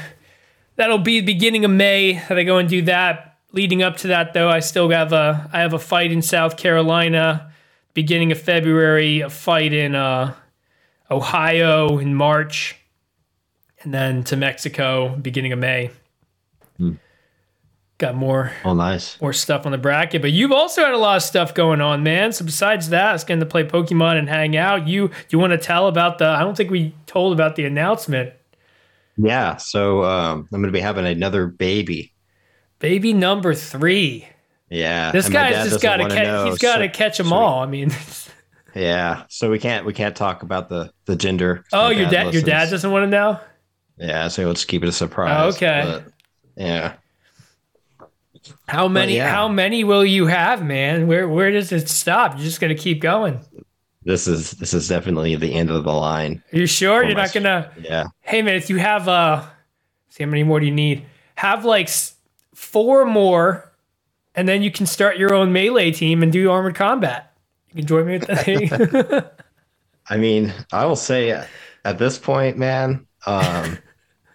that'll 0.76 0.98
be 0.98 1.20
the 1.20 1.26
beginning 1.26 1.64
of 1.64 1.70
May 1.70 2.14
that 2.28 2.38
I 2.38 2.42
go 2.44 2.58
and 2.58 2.68
do 2.68 2.82
that. 2.82 3.26
Leading 3.52 3.82
up 3.82 3.96
to 3.98 4.06
that, 4.08 4.32
though, 4.32 4.48
I 4.48 4.60
still 4.60 4.88
have 4.90 5.12
a 5.12 5.48
I 5.52 5.60
have 5.60 5.72
a 5.72 5.78
fight 5.78 6.12
in 6.12 6.22
South 6.22 6.56
Carolina. 6.56 7.49
Beginning 7.94 8.30
of 8.32 8.40
February, 8.40 9.20
a 9.20 9.30
fight 9.30 9.72
in 9.72 9.94
uh, 9.94 10.34
Ohio 11.10 11.98
in 11.98 12.14
March, 12.14 12.76
and 13.82 13.92
then 13.92 14.22
to 14.24 14.36
Mexico 14.36 15.08
beginning 15.16 15.52
of 15.52 15.58
May. 15.58 15.90
Got 17.98 18.14
more 18.14 18.50
Oh, 18.64 18.72
nice. 18.72 19.20
more 19.20 19.34
stuff 19.34 19.66
on 19.66 19.72
the 19.72 19.78
bracket, 19.78 20.22
but 20.22 20.32
you've 20.32 20.52
also 20.52 20.82
had 20.82 20.94
a 20.94 20.98
lot 20.98 21.16
of 21.18 21.22
stuff 21.22 21.52
going 21.52 21.82
on, 21.82 22.02
man. 22.02 22.32
So 22.32 22.46
besides 22.46 22.88
that, 22.88 23.14
it's 23.14 23.24
getting 23.24 23.40
to 23.40 23.46
play 23.46 23.62
Pokemon 23.62 24.18
and 24.18 24.26
hang 24.26 24.56
out. 24.56 24.88
You 24.88 25.10
you 25.28 25.38
want 25.38 25.50
to 25.52 25.58
tell 25.58 25.86
about 25.86 26.16
the? 26.16 26.26
I 26.26 26.40
don't 26.40 26.56
think 26.56 26.70
we 26.70 26.94
told 27.04 27.34
about 27.34 27.56
the 27.56 27.66
announcement. 27.66 28.32
Yeah. 29.18 29.56
So 29.56 30.02
um, 30.04 30.48
I'm 30.50 30.62
gonna 30.62 30.72
be 30.72 30.80
having 30.80 31.04
another 31.04 31.46
baby. 31.46 32.14
Baby 32.78 33.12
number 33.12 33.52
three. 33.54 34.26
Yeah. 34.70 35.10
This 35.12 35.28
guy's 35.28 35.68
just 35.68 35.82
got 35.82 35.96
to 35.96 36.08
catch. 36.08 36.26
Know, 36.26 36.46
he's 36.46 36.58
got 36.58 36.78
to 36.78 36.86
so- 36.86 36.92
catch 36.92 37.18
them 37.18 37.28
so 37.28 37.34
all. 37.36 37.62
I 37.62 37.66
mean, 37.66 37.92
Yeah. 38.74 39.24
So 39.28 39.50
we 39.50 39.58
can't 39.58 39.84
we 39.84 39.92
can't 39.92 40.16
talk 40.16 40.42
about 40.42 40.68
the 40.68 40.92
the 41.04 41.16
gender. 41.16 41.64
oh, 41.72 41.90
your 41.90 42.08
dad, 42.08 42.32
your 42.32 42.42
dad 42.42 42.70
doesn't 42.70 42.90
want 42.90 43.04
to 43.04 43.08
know. 43.10 43.40
Yeah. 43.98 44.28
So 44.28 44.46
let's 44.46 44.64
keep 44.64 44.82
it 44.82 44.88
a 44.88 44.92
surprise. 44.92 45.56
Okay. 45.56 45.82
but, 45.84 46.12
yeah. 46.56 46.94
How 48.68 48.88
many? 48.88 49.16
yeah. 49.16 49.30
How 49.30 49.48
many 49.48 49.84
will 49.84 50.04
you 50.04 50.26
have, 50.26 50.64
man? 50.64 51.06
Where 51.06 51.28
where 51.28 51.50
does 51.50 51.72
it 51.72 51.88
stop? 51.88 52.36
You're 52.36 52.44
just 52.44 52.60
gonna 52.60 52.74
keep 52.74 53.00
going. 53.00 53.40
This 54.02 54.26
is 54.26 54.52
this 54.52 54.72
is 54.72 54.88
definitely 54.88 55.36
the 55.36 55.52
end 55.52 55.70
of 55.70 55.84
the 55.84 55.92
line. 55.92 56.42
Are 56.52 56.58
you 56.58 56.66
sure 56.66 57.04
you're 57.04 57.14
not 57.14 57.32
gonna? 57.32 57.70
Yeah. 57.78 58.04
Hey, 58.20 58.40
man, 58.40 58.54
if 58.54 58.70
you 58.70 58.76
have 58.76 59.08
uh, 59.08 59.44
see 60.08 60.24
how 60.24 60.30
many 60.30 60.42
more 60.42 60.58
do 60.60 60.66
you 60.66 60.72
need? 60.72 61.04
Have 61.34 61.64
like 61.64 61.90
four 62.54 63.04
more, 63.04 63.69
and 64.34 64.48
then 64.48 64.62
you 64.62 64.70
can 64.70 64.86
start 64.86 65.18
your 65.18 65.34
own 65.34 65.52
melee 65.52 65.90
team 65.90 66.22
and 66.22 66.32
do 66.32 66.50
armored 66.50 66.74
combat. 66.74 67.32
You 67.68 67.76
can 67.76 67.86
join 67.86 68.06
me 68.06 68.18
with 68.18 68.26
that. 68.26 69.34
I 70.08 70.16
mean, 70.16 70.52
I 70.72 70.86
will 70.86 70.96
say 70.96 71.44
at 71.84 71.98
this 71.98 72.18
point, 72.18 72.58
man, 72.58 73.06
um, 73.26 73.78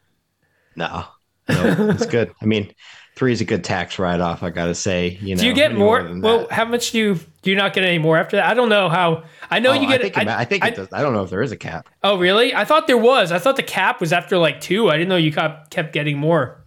no, 0.75 1.05
no, 1.49 1.89
it's 1.89 2.05
good. 2.05 2.31
I 2.41 2.45
mean, 2.45 2.73
three 3.15 3.33
is 3.33 3.41
a 3.41 3.45
good 3.45 3.63
tax 3.63 3.99
write 3.99 4.21
off. 4.21 4.41
I 4.43 4.49
gotta 4.51 4.75
say, 4.75 5.17
you 5.21 5.35
know. 5.35 5.41
do 5.41 5.47
you 5.47 5.53
get 5.53 5.75
more? 5.75 6.09
Well, 6.19 6.47
how 6.49 6.65
much 6.65 6.91
do 6.91 6.97
you 6.97 7.19
do 7.41 7.49
you 7.49 7.55
not 7.55 7.73
get 7.73 7.83
any 7.83 7.97
more 7.97 8.17
after 8.17 8.37
that? 8.37 8.49
I 8.49 8.53
don't 8.53 8.69
know 8.69 8.89
how. 8.89 9.23
I 9.49 9.59
know 9.59 9.71
Oh, 9.71 9.73
you 9.73 9.87
get. 9.87 9.99
I 9.99 10.03
think, 10.03 10.17
it, 10.17 10.27
I, 10.27 10.45
think 10.45 10.65
it 10.65 10.75
does. 10.75 10.87
I 10.93 11.01
don't 11.01 11.13
know 11.13 11.23
if 11.23 11.29
there 11.29 11.41
is 11.41 11.51
a 11.51 11.57
cap. 11.57 11.89
Oh, 12.03 12.17
really? 12.17 12.55
I 12.55 12.65
thought 12.65 12.87
there 12.87 12.97
was. 12.97 13.31
I 13.31 13.39
thought 13.39 13.57
the 13.57 13.63
cap 13.63 13.99
was 13.99 14.13
after 14.13 14.37
like 14.37 14.61
two. 14.61 14.89
I 14.89 14.93
didn't 14.93 15.09
know 15.09 15.17
you 15.17 15.31
kept 15.31 15.71
kept 15.71 15.93
getting 15.93 16.17
more. 16.17 16.63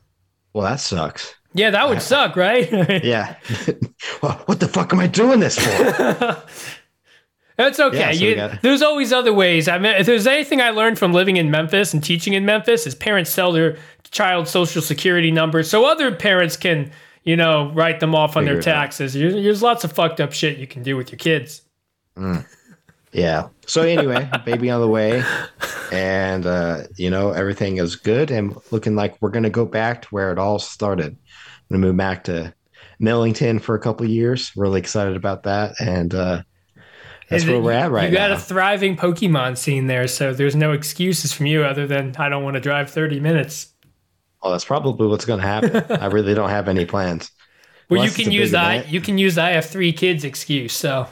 Well, 0.53 0.65
that 0.65 0.81
sucks. 0.81 1.35
Yeah, 1.55 1.71
that 1.71 1.89
would 1.89 2.03
suck, 2.03 2.37
right? 2.37 2.71
Yeah. 3.05 3.37
well, 4.23 4.43
what 4.47 4.61
the 4.61 4.69
fuck 4.69 4.93
am 4.93 5.01
I 5.01 5.07
doing 5.07 5.41
this 5.41 5.59
for? 5.59 6.43
That's 7.57 7.81
okay. 7.81 7.99
Yeah, 7.99 8.13
so 8.13 8.25
you, 8.25 8.35
got- 8.37 8.63
there's 8.63 8.83
always 8.83 9.13
other 9.13 9.33
ways. 9.33 9.67
I 9.67 9.79
mean, 9.79 9.93
if 9.97 10.07
there's 10.07 10.27
anything 10.29 10.61
I 10.61 10.71
learned 10.71 10.99
from 10.99 11.13
living 11.13 11.37
in 11.39 11.51
Memphis 11.51 11.93
and 11.93 12.05
teaching 12.05 12.35
in 12.35 12.45
Memphis, 12.45 12.87
is 12.87 12.95
parents 12.95 13.31
sell 13.31 13.51
their 13.51 13.77
child's 14.13 14.51
social 14.51 14.81
security 14.81 15.31
number 15.33 15.63
so 15.65 15.85
other 15.85 16.15
parents 16.15 16.57
can, 16.57 16.93
you 17.25 17.37
know, 17.37 17.73
write 17.73 17.99
them 17.99 18.15
off 18.15 18.37
on 18.37 18.45
Figure 18.45 18.55
their 18.55 18.63
taxes. 18.63 19.13
There's, 19.15 19.35
there's 19.35 19.63
lots 19.63 19.83
of 19.83 19.91
fucked 19.93 20.21
up 20.21 20.33
shit 20.33 20.59
you 20.59 20.69
can 20.69 20.85
do 20.85 20.97
with 20.97 21.11
your 21.11 21.19
kids. 21.19 21.63
yeah. 23.13 23.49
So 23.67 23.83
anyway, 23.83 24.31
baby 24.45 24.71
on 24.71 24.81
the 24.81 24.89
way, 24.89 25.23
and 25.93 26.47
uh, 26.47 26.83
you 26.97 27.11
know 27.11 27.31
everything 27.33 27.79
is 27.79 27.97
good 27.97 28.31
and 28.31 28.57
looking 28.71 28.95
like 28.97 29.17
we're 29.21 29.31
gonna 29.31 29.51
go 29.51 29.65
back 29.67 30.03
to 30.03 30.09
where 30.09 30.31
it 30.33 30.39
all 30.39 30.59
started. 30.59 31.17
I'm 31.71 31.77
gonna 31.77 31.87
move 31.87 31.97
back 31.97 32.25
to 32.25 32.55
Millington 32.99 33.59
for 33.59 33.75
a 33.75 33.79
couple 33.81 34.07
of 34.07 34.11
years. 34.11 34.53
Really 34.57 34.81
excited 34.81 35.17
about 35.17 35.43
that, 35.45 35.75
and 35.81 36.15
uh, 36.15 36.43
that's 37.29 37.45
where 37.45 37.61
we're 37.61 37.73
at 37.73 37.91
right 37.91 38.05
now. 38.05 38.09
You 38.09 38.15
got 38.15 38.31
now. 38.31 38.37
a 38.37 38.39
thriving 38.39 38.97
Pokemon 38.97 39.59
scene 39.59 39.87
there, 39.87 40.09
so 40.09 40.33
there's 40.33 40.57
no 40.57 40.73
excuses 40.73 41.33
from 41.33 41.47
you 41.47 41.65
other 41.65 41.87
than 41.87 42.15
I 42.19 42.29
don't 42.29 42.43
want 42.43 42.55
to 42.55 42.61
drive 42.61 42.91
30 42.91 43.21
minutes. 43.21 43.75
oh, 44.43 44.51
that's 44.51 44.65
probably 44.65 45.07
what's 45.09 45.25
gonna 45.25 45.43
happen. 45.43 45.85
I 46.01 46.07
really 46.07 46.35
don't 46.35 46.51
have 46.51 46.69
any 46.69 46.87
plans. 46.87 47.31
Well, 47.91 48.01
Unless 48.01 48.19
you 48.19 48.25
can 48.25 48.33
use 48.33 48.55
I, 48.55 48.77
event. 48.77 48.93
you 48.93 49.01
can 49.01 49.19
use 49.19 49.39
I 49.39 49.51
have 49.51 49.67
three 49.67 49.93
kids 49.93 50.25
excuse. 50.25 50.73
So 50.75 51.07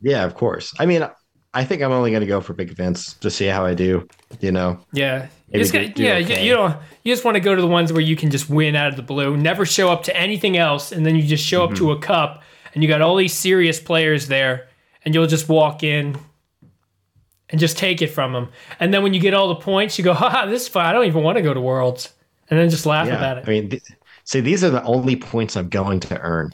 Yeah, 0.00 0.24
of 0.24 0.34
course. 0.34 0.72
I 0.78 0.86
mean, 0.86 1.06
I 1.54 1.64
think 1.64 1.82
I'm 1.82 1.92
only 1.92 2.10
gonna 2.10 2.26
go 2.26 2.40
for 2.40 2.54
big 2.54 2.70
events 2.70 3.14
to 3.14 3.30
see 3.30 3.46
how 3.46 3.64
I 3.64 3.74
do. 3.74 4.06
You 4.40 4.52
know. 4.52 4.78
Yeah. 4.92 5.28
You 5.52 5.58
Maybe 5.58 5.62
just 5.64 5.72
do- 5.72 5.86
got- 5.86 5.94
do 5.96 6.02
yeah, 6.02 6.18
you- 6.18 6.24
okay. 6.24 6.46
you 6.46 6.54
don't. 6.54 6.76
You 7.04 7.12
just 7.12 7.24
want 7.24 7.34
to 7.34 7.40
go 7.40 7.54
to 7.54 7.60
the 7.60 7.66
ones 7.68 7.92
where 7.92 8.00
you 8.00 8.16
can 8.16 8.30
just 8.30 8.48
win 8.48 8.74
out 8.74 8.88
of 8.88 8.96
the 8.96 9.02
blue, 9.02 9.36
never 9.36 9.66
show 9.66 9.90
up 9.92 10.02
to 10.04 10.16
anything 10.16 10.56
else, 10.56 10.92
and 10.92 11.04
then 11.04 11.14
you 11.16 11.22
just 11.22 11.44
show 11.44 11.62
up 11.64 11.74
to 11.74 11.82
Mm-hmm. 11.84 12.02
a 12.02 12.06
cup, 12.06 12.42
and 12.74 12.82
you 12.82 12.88
got 12.88 13.02
all 13.02 13.16
these 13.16 13.34
serious 13.34 13.78
players 13.78 14.28
there, 14.28 14.68
and 15.04 15.14
you'll 15.14 15.26
just 15.26 15.48
walk 15.50 15.82
in 15.82 16.16
and 17.50 17.60
just 17.60 17.76
take 17.76 18.00
it 18.00 18.06
from 18.06 18.32
them, 18.32 18.48
and 18.80 18.94
then 18.94 19.02
when 19.02 19.12
you 19.12 19.20
get 19.20 19.34
all 19.34 19.48
the 19.48 19.56
points, 19.56 19.98
you 19.98 20.04
go, 20.04 20.14
"Ha, 20.14 20.46
this 20.46 20.62
is 20.62 20.68
fine. 20.68 20.86
I 20.86 20.92
don't 20.92 21.04
even 21.06 21.22
want 21.22 21.36
to 21.36 21.42
go 21.42 21.52
to 21.52 21.60
Worlds," 21.60 22.08
and 22.48 22.58
then 22.58 22.70
just 22.70 22.86
laugh 22.86 23.08
Yeah. 23.08 23.16
about 23.18 23.36
it. 23.38 23.44
I 23.46 23.50
mean, 23.50 23.68
th- 23.68 23.82
see, 24.24 24.40
these 24.40 24.64
are 24.64 24.70
the 24.70 24.82
only 24.84 25.16
points 25.16 25.54
I'm 25.56 25.68
going 25.68 26.00
to 26.00 26.18
earn. 26.20 26.52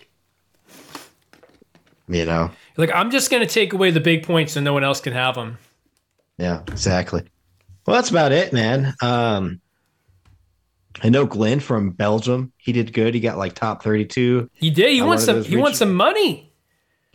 You 2.09 2.25
know. 2.25 2.51
like 2.79 2.91
I'm 2.95 3.11
just 3.11 3.31
gonna 3.31 3.47
take 3.47 3.75
away 3.75 3.91
the 3.91 4.01
big 4.01 4.23
points, 4.25 4.55
so 4.55 4.61
no 4.61 4.73
one 4.73 4.83
else 4.83 5.01
can 5.01 5.13
have 5.13 5.35
them. 5.35 5.59
Yeah, 6.39 6.63
exactly. 6.69 7.23
Well, 7.89 7.97
that's 7.97 8.11
about 8.11 8.33
it, 8.33 8.53
man. 8.53 8.95
Um, 9.01 9.63
I 11.03 11.09
know 11.09 11.25
Glenn 11.25 11.59
from 11.59 11.93
Belgium. 11.93 12.53
He 12.59 12.73
did 12.73 12.93
good. 12.93 13.15
He 13.15 13.21
got 13.21 13.39
like 13.39 13.55
top 13.55 13.83
thirty-two 13.83 14.51
He 14.53 14.69
did. 14.69 14.91
He 14.91 15.01
wants 15.01 15.25
some. 15.25 15.43
He 15.43 15.57
wants 15.57 15.79
some 15.79 15.95
money. 15.95 16.53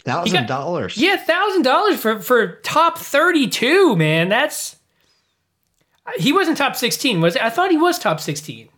thousand 0.03 0.47
dollars. 0.47 0.97
Yeah, 0.97 1.17
thousand 1.17 1.61
dollars 1.61 1.99
for 1.99 2.19
for 2.21 2.55
top 2.61 2.97
thirty 2.97 3.47
two, 3.47 3.95
man. 3.95 4.29
That's 4.29 4.77
he 6.17 6.33
wasn't 6.33 6.57
top 6.57 6.75
sixteen, 6.75 7.21
was 7.21 7.35
it? 7.35 7.43
I 7.43 7.51
thought 7.51 7.69
he 7.69 7.77
was 7.77 7.99
top 7.99 8.19
sixteen. 8.19 8.69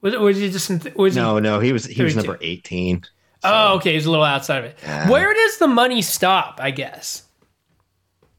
Was 0.00 0.14
it? 0.14 0.20
Was 0.22 0.38
he 0.38 0.50
just? 0.50 0.96
Was 0.96 1.14
No, 1.14 1.38
no, 1.38 1.60
he 1.60 1.74
was 1.74 1.84
he 1.84 2.02
was 2.02 2.16
number 2.16 2.38
eighteen. 2.40 3.02
he? 3.02 3.08
Oh, 3.44 3.74
okay. 3.74 3.92
He's 3.92 4.06
a 4.06 4.10
little 4.10 4.24
outside 4.24 4.60
of 4.60 4.64
it. 4.64 4.78
Yeah. 4.82 5.10
Where 5.10 5.34
does 5.34 5.58
the 5.58 5.68
money 5.68 6.00
stop? 6.00 6.60
I 6.62 6.70
guess. 6.70 7.24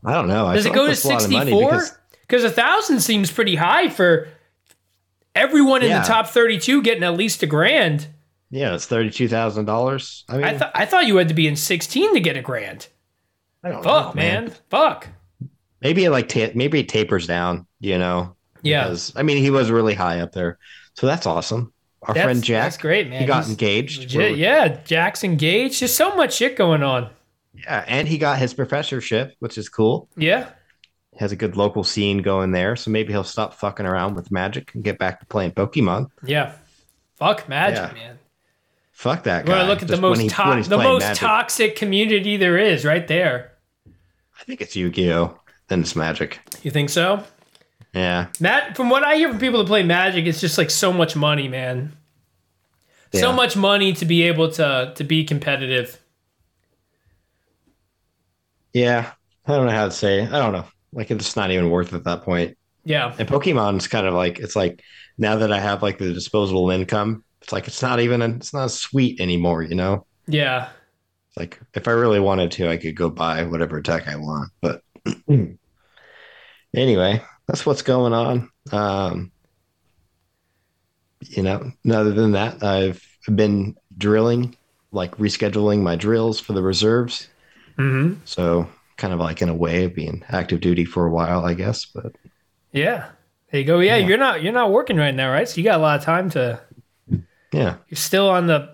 I 0.04 0.14
don't 0.14 0.28
know. 0.28 0.48
I 0.48 0.56
Does 0.56 0.66
it 0.66 0.74
go 0.74 0.86
like 0.86 0.98
to 0.98 1.08
that's 1.08 1.98
a 2.42 2.44
lot 2.44 2.46
of 2.46 2.54
sixty 2.56 2.62
money 2.62 2.78
four? 2.78 2.80
because- 2.80 2.84
a 2.84 2.90
thousand 2.90 3.00
seems 3.02 3.32
pretty 3.32 3.56
high 3.56 3.90
for 3.90 4.28
everyone 5.36 5.84
in 5.84 5.90
Yeah. 5.90 6.02
the 6.02 6.08
top 6.08 6.28
thirty 6.28 6.58
two 6.58 6.82
getting 6.82 7.04
at 7.04 7.16
least 7.18 7.44
a 7.44 7.48
grand. 7.48 8.08
Yeah, 8.52 8.76
it's 8.76 8.86
thirty-two 8.86 9.28
thousand 9.28 9.66
dollars. 9.66 10.26
I 10.30 10.34
mean, 10.36 10.44
I 10.44 10.58
thought 10.58 10.72
I 10.76 10.86
thought 10.86 11.08
you 11.08 11.18
had 11.18 11.28
to 11.30 11.34
be 11.34 11.48
in 11.48 11.56
sixteen 11.56 12.14
to 12.14 12.20
get 12.20 12.38
a 12.38 12.42
grand. 12.42 12.88
I 13.64 13.70
don't 13.70 13.84
Fuck, 13.84 14.16
know, 14.16 14.22
man. 14.22 14.54
Fuck. 14.70 15.08
maybe 15.82 16.04
it 16.06 16.12
like 16.12 16.30
ta- 16.30 16.52
maybe 16.54 16.80
it 16.80 16.90
tapers 16.90 17.26
down. 17.28 17.66
You 17.80 17.98
know, 17.98 18.36
Yeah. 18.62 18.84
because, 18.84 19.12
I 19.16 19.24
mean, 19.24 19.38
he 19.38 19.50
was 19.50 19.72
really 19.72 19.94
high 19.96 20.20
up 20.20 20.32
there, 20.34 20.58
so 20.94 21.08
that's 21.08 21.26
awesome. 21.26 21.74
Our 22.04 22.14
That's- 22.14 22.26
friend 22.26 22.44
Jack, 22.44 22.64
That's 22.66 22.78
great, 22.78 23.10
man. 23.10 23.22
he 23.22 23.26
got 23.26 23.44
He's 23.44 23.50
engaged. 23.52 24.00
legit- 24.02 24.38
yeah, 24.38 24.78
Jack's 24.86 25.24
engaged. 25.24 25.82
There's 25.82 25.94
so 25.96 26.16
much 26.16 26.36
shit 26.36 26.56
going 26.58 26.84
on. 26.84 27.10
yeah, 27.56 27.84
and 27.88 28.08
he 28.08 28.18
got 28.18 28.38
his 28.40 28.54
professorship, 28.54 29.36
which 29.40 29.58
is 29.58 29.68
cool. 29.70 30.10
Yeah. 30.18 30.48
Has 31.20 31.32
a 31.32 31.36
good 31.36 31.56
local 31.56 31.84
scene 31.84 32.20
going 32.24 32.52
there, 32.52 32.76
so 32.76 32.90
maybe 32.92 33.14
he'll 33.14 33.24
stop 33.24 33.54
fucking 33.54 33.86
around 33.86 34.16
with 34.16 34.32
magic 34.32 34.74
and 34.74 34.84
get 34.84 34.98
back 34.98 35.20
to 35.20 35.26
playing 35.28 35.52
Pokemon. 35.52 36.10
Yeah. 36.26 36.54
Fuck 37.18 37.48
magic, 37.48 37.78
Yeah. 37.78 37.94
man. 37.94 38.20
Fuck 38.92 39.24
that 39.24 39.46
guy. 39.46 39.54
gonna 39.60 39.70
look 39.70 39.82
at 39.82 39.88
the 39.88 39.98
most 39.98 40.20
he- 40.22 40.30
to- 40.30 40.64
the 40.68 40.78
most 40.78 41.02
Magic. 41.04 41.20
toxic 41.20 41.76
community 41.76 42.38
there 42.38 42.58
is, 42.58 42.84
right 42.86 43.08
there. 43.08 43.52
I 44.40 44.44
think 44.46 44.62
it's 44.62 44.76
Yu-Gi-Oh. 44.76 45.40
Then 45.68 45.82
it's 45.82 45.96
Magic. 45.96 46.40
You 46.64 46.72
think 46.72 46.90
so? 46.90 47.24
Yeah, 47.94 48.28
Matt, 48.40 48.76
from 48.76 48.90
what 48.90 49.04
I 49.04 49.16
hear 49.16 49.30
from 49.30 49.40
people 49.40 49.60
that 49.60 49.68
play 49.68 49.84
Magic, 49.84 50.26
it's 50.26 50.42
just 50.42 50.58
like 50.58 50.70
so 50.72 50.92
much 50.92 51.16
money, 51.16 51.48
man. 51.48 51.96
So 53.14 53.32
much 53.32 53.56
money 53.56 53.94
to 53.94 54.06
be 54.06 54.24
able 54.24 54.50
to 54.54 54.92
to 54.96 55.04
be 55.04 55.24
competitive. 55.24 56.00
yeah. 58.74 59.12
I 59.46 59.52
don't 59.56 59.66
know 59.68 59.72
how 59.74 59.86
to 59.86 59.92
say. 59.92 60.22
It. 60.24 60.32
I 60.32 60.40
don't 60.40 60.54
know. 60.54 60.66
Like 60.94 61.12
it's 61.12 61.36
not 61.36 61.52
even 61.52 61.70
worth 61.70 61.94
it 61.94 61.98
at 61.98 62.04
that 62.06 62.24
point. 62.24 62.58
Yeah. 62.86 63.14
And 63.18 63.28
Pokemon's 63.28 63.88
kind 63.88 64.06
of 64.08 64.14
like 64.14 64.40
it's 64.40 64.56
like 64.56 64.82
now 65.18 65.38
that 65.38 65.52
I 65.52 65.60
have 65.60 65.82
like 65.84 65.98
the 65.98 66.14
disposable 66.14 66.70
income, 66.72 67.24
it's 67.42 67.52
like 67.52 67.68
it's 67.68 67.82
not 67.82 68.00
even 68.00 68.22
it's 68.22 68.54
not 68.54 68.72
sweet 68.72 69.20
anymore. 69.22 69.62
You 69.64 69.76
know, 69.76 70.06
Yeah. 70.28 70.70
it's 71.30 71.38
like 71.38 71.60
if 71.74 71.88
I 71.88 71.92
really 71.92 72.20
wanted 72.20 72.52
to, 72.54 72.70
I 72.70 72.78
could 72.78 72.96
go 72.96 73.10
buy 73.10 73.44
whatever 73.44 73.82
deck 73.82 74.08
I 74.08 74.16
want. 74.18 74.52
But 74.62 74.82
anyway, 76.76 77.22
that's 77.48 77.66
what's 77.66 77.82
going 77.82 78.14
on. 78.14 78.50
Um, 78.72 79.32
you 81.22 81.44
know, 81.44 81.72
other 81.90 82.12
than 82.12 82.32
that, 82.34 82.64
I've 82.64 83.02
been 83.34 83.76
drilling, 83.98 84.56
like 84.92 85.16
rescheduling 85.18 85.82
my 85.82 85.96
drills 85.96 86.40
for 86.40 86.54
the 86.54 86.62
reserves. 86.62 87.30
Mm-hmm. 87.78 88.20
So 88.26 88.68
kind 89.04 89.14
of 89.14 89.20
like 89.20 89.42
in 89.42 89.50
a 89.50 89.54
way 89.54 89.84
of 89.84 89.94
being 89.94 90.24
active 90.30 90.62
duty 90.62 90.86
for 90.86 91.06
a 91.06 91.12
while, 91.12 91.44
I 91.44 91.56
guess. 91.56 91.84
But 91.84 92.16
Yeah. 92.72 93.10
There 93.52 93.60
you 93.60 93.68
go. 93.68 93.82
Yeah, 93.82 93.98
Yeah. 93.98 94.08
you're 94.08 94.18
not 94.18 94.42
you're 94.42 94.54
not 94.54 94.72
working 94.72 94.96
right 94.96 95.14
now, 95.14 95.30
right? 95.30 95.48
So 95.48 95.58
you 95.58 95.64
got 95.66 95.78
a 95.78 95.82
lot 95.84 96.00
of 96.00 96.06
time 96.06 96.30
to 96.32 96.62
yeah, 97.52 97.76
you're 97.90 97.98
still 97.98 98.30
on 98.30 98.48
the 98.48 98.74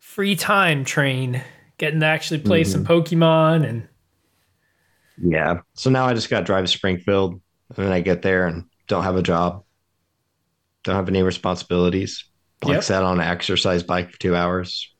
free 0.00 0.34
time 0.34 0.84
train, 0.84 1.40
getting 1.78 2.00
to 2.00 2.06
actually 2.06 2.40
play 2.40 2.64
some 2.64 2.84
Mm-hmm. 2.84 2.92
Pokemon 2.92 3.68
and 3.68 3.88
yeah. 5.22 5.60
So 5.74 5.90
now 5.90 6.06
I 6.06 6.14
just 6.14 6.28
got 6.28 6.40
to 6.40 6.44
drive 6.44 6.64
to 6.64 6.70
Springfield, 6.70 7.32
and 7.76 7.86
then 7.86 7.92
I 7.92 8.00
get 8.00 8.22
there 8.22 8.46
and 8.48 8.64
don't 8.88 9.04
have 9.04 9.16
a 9.16 9.22
job, 9.22 9.62
don't 10.82 10.96
have 10.96 11.08
any 11.08 11.22
responsibilities. 11.22 12.24
Like 12.64 12.74
Yep. 12.74 12.82
sat 12.84 13.02
on 13.04 13.20
an 13.20 13.26
exercise 13.28 13.84
bike 13.84 14.10
for 14.10 14.18
two 14.18 14.34
hours. 14.34 14.92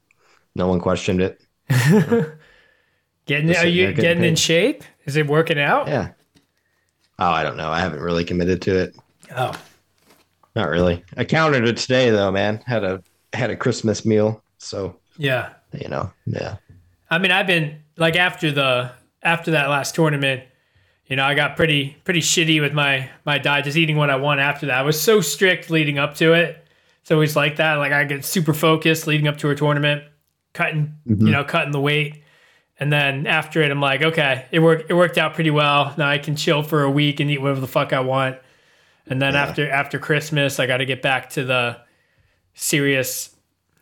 No 0.54 0.68
one 0.68 0.78
questioned 0.80 1.20
it. 1.20 1.42
getting 3.28 3.54
are 3.54 3.66
you 3.66 3.86
getting 3.88 4.02
getting 4.02 4.24
in 4.24 4.36
shape? 4.36 4.82
Is 5.04 5.14
it 5.16 5.28
working 5.28 5.60
out? 5.60 5.86
Yeah. 5.86 6.10
Oh, 7.20 7.30
I 7.30 7.44
don't 7.44 7.56
know. 7.56 7.70
I 7.70 7.80
haven't 7.80 8.00
really 8.00 8.24
committed 8.24 8.62
to 8.62 8.76
it. 8.76 8.96
Oh. 9.36 9.52
Not 10.56 10.68
really. 10.68 11.04
I 11.16 11.24
counted 11.24 11.68
it 11.68 11.76
today 11.76 12.10
though, 12.10 12.32
man. 12.32 12.62
Had 12.66 12.82
a 12.82 13.02
had 13.32 13.50
a 13.50 13.56
Christmas 13.56 14.04
meal, 14.04 14.42
so 14.56 14.96
Yeah. 15.16 15.50
you 15.72 15.88
know, 15.88 16.10
yeah. 16.26 16.56
I 17.10 17.18
mean, 17.18 17.30
I've 17.30 17.46
been 17.46 17.78
like 17.96 18.16
after 18.16 18.50
the 18.50 18.90
after 19.22 19.52
that 19.52 19.68
last 19.68 19.94
tournament, 19.94 20.42
you 21.06 21.16
know, 21.16 21.24
I 21.24 21.34
got 21.34 21.56
pretty 21.56 21.96
pretty 22.04 22.20
shitty 22.20 22.60
with 22.60 22.72
my 22.72 23.08
my 23.24 23.38
diet, 23.38 23.66
just 23.66 23.76
eating 23.76 23.96
what 23.96 24.10
I 24.10 24.16
want 24.16 24.40
after 24.40 24.66
that. 24.66 24.78
I 24.78 24.82
was 24.82 25.00
so 25.00 25.20
strict 25.20 25.70
leading 25.70 25.98
up 25.98 26.14
to 26.16 26.32
it. 26.32 26.64
It's 27.02 27.10
always 27.10 27.36
like 27.36 27.56
that. 27.56 27.74
Like 27.74 27.92
I 27.92 28.04
get 28.04 28.24
super 28.24 28.54
focused 28.54 29.06
leading 29.06 29.28
up 29.28 29.38
to 29.38 29.50
a 29.50 29.54
tournament, 29.54 30.02
cutting 30.54 30.94
mm-hmm. 31.06 31.26
you 31.26 31.32
know 31.32 31.44
cutting 31.44 31.72
the 31.72 31.80
weight, 31.80 32.22
and 32.80 32.92
then 32.92 33.26
after 33.26 33.62
it, 33.62 33.70
I'm 33.70 33.80
like, 33.80 34.02
okay, 34.02 34.46
it 34.52 34.60
worked 34.60 34.90
it 34.90 34.94
worked 34.94 35.18
out 35.18 35.34
pretty 35.34 35.50
well. 35.50 35.94
Now 35.98 36.08
I 36.08 36.18
can 36.18 36.36
chill 36.36 36.62
for 36.62 36.82
a 36.82 36.90
week 36.90 37.20
and 37.20 37.30
eat 37.30 37.40
whatever 37.40 37.60
the 37.60 37.66
fuck 37.66 37.92
I 37.92 38.00
want. 38.00 38.36
And 39.06 39.20
then 39.22 39.34
Yeah. 39.34 39.42
after 39.42 39.70
after 39.70 39.98
Christmas, 39.98 40.60
I 40.60 40.66
got 40.66 40.78
to 40.78 40.84
get 40.86 41.02
back 41.02 41.30
to 41.30 41.44
the 41.44 41.78
serious, 42.54 43.30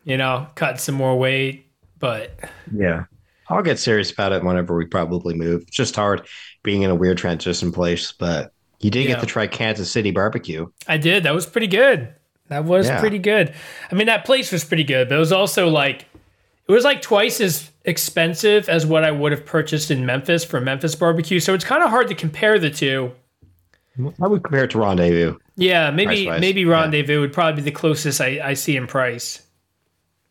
you 0.03 0.17
know, 0.17 0.47
cut 0.55 0.79
some 0.79 0.95
more 0.95 1.17
weight. 1.17 1.65
But 1.99 2.39
Yeah. 2.75 3.05
I'll 3.49 3.63
get 3.63 3.79
serious 3.79 4.11
about 4.11 4.33
it 4.33 4.43
whenever 4.43 4.75
we 4.75 4.85
probably 4.85 5.33
move. 5.33 5.61
It's 5.63 5.75
just 5.75 5.95
hard 5.95 6.27
being 6.63 6.81
in 6.81 6.89
a 6.89 6.95
weird 6.95 7.17
transition 7.17 7.71
place, 7.71 8.11
but 8.11 8.51
you 8.79 8.91
did 8.91 9.03
Yeah. 9.05 9.15
get 9.15 9.21
to 9.21 9.25
try 9.25 9.47
Kansas 9.47 9.89
City 9.89 10.11
barbecue. 10.11 10.67
I 10.87 10.97
did. 10.97 11.23
That 11.23 11.33
was 11.33 11.45
pretty 11.45 11.67
good. 11.67 12.09
That 12.49 12.65
was 12.65 12.87
Yeah. 12.87 12.99
pretty 12.99 13.19
good. 13.19 13.53
I 13.91 13.95
mean, 13.95 14.07
that 14.07 14.25
place 14.25 14.51
was 14.51 14.63
pretty 14.63 14.83
good, 14.83 15.09
but 15.09 15.15
it 15.15 15.19
was 15.19 15.31
also 15.31 15.69
like 15.69 16.05
it 16.67 16.73
was 16.73 16.83
like 16.83 17.01
twice 17.01 17.39
as 17.39 17.71
expensive 17.87 18.69
as 18.69 18.85
what 18.85 19.03
I 19.03 19.11
would 19.11 19.31
have 19.31 19.45
purchased 19.45 19.89
in 19.89 20.05
Memphis 20.05 20.43
for 20.45 20.61
Memphis 20.61 20.93
barbecue. 20.95 21.39
So 21.39 21.53
it's 21.55 21.63
kind 21.65 21.81
of 21.83 21.89
hard 21.89 22.07
to 22.09 22.15
compare 22.15 22.59
the 22.59 22.69
two. 22.69 23.13
I 24.21 24.27
would 24.27 24.43
compare 24.43 24.65
it 24.65 24.71
to 24.71 24.79
Rendezvous. 24.79 25.37
Yeah, 25.55 25.89
maybe 25.89 26.29
maybe 26.39 26.61
yeah. 26.61 26.71
Rendezvous 26.71 27.19
would 27.21 27.33
probably 27.33 27.61
be 27.63 27.65
the 27.65 27.71
closest 27.71 28.21
I, 28.21 28.39
I 28.43 28.53
see 28.53 28.77
in 28.77 28.85
price. 28.85 29.41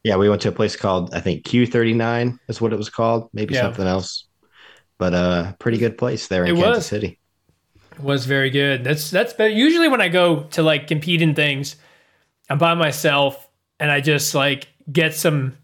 Yeah, 0.05 0.17
we 0.17 0.29
went 0.29 0.43
to 0.43 0.51
a 0.51 0.53
place 0.53 0.77
called 0.77 1.13
I 1.15 1.21
think 1.21 1.45
Q39 1.45 2.39
is 2.49 2.61
what 2.61 2.73
it 2.73 2.77
was 2.77 2.89
called, 2.91 3.29
maybe 3.33 3.55
Yeah. 3.55 3.63
something 3.63 3.87
else. 3.87 4.27
But 4.99 5.15
uh 5.15 5.53
pretty 5.59 5.79
good 5.79 5.99
place 5.99 6.29
there 6.29 6.45
in 6.45 6.53
It 6.57 6.61
Kansas 6.61 6.77
was. 6.77 6.87
City. 6.87 7.19
It 7.93 8.01
was 8.03 8.27
very 8.27 8.51
good. 8.51 8.85
That's 8.85 9.11
that's 9.11 9.33
better. 9.33 9.51
Usually 9.51 9.89
when 9.89 10.01
I 10.01 10.09
go 10.09 10.45
to 10.53 10.63
like 10.63 10.87
compete 10.87 11.23
in 11.23 11.35
things, 11.35 11.77
I'm 12.49 12.59
by 12.59 12.75
myself 12.75 13.49
and 13.81 13.91
I 13.91 14.01
just 14.01 14.35
like 14.35 14.69
get 14.93 15.15
some 15.15 15.57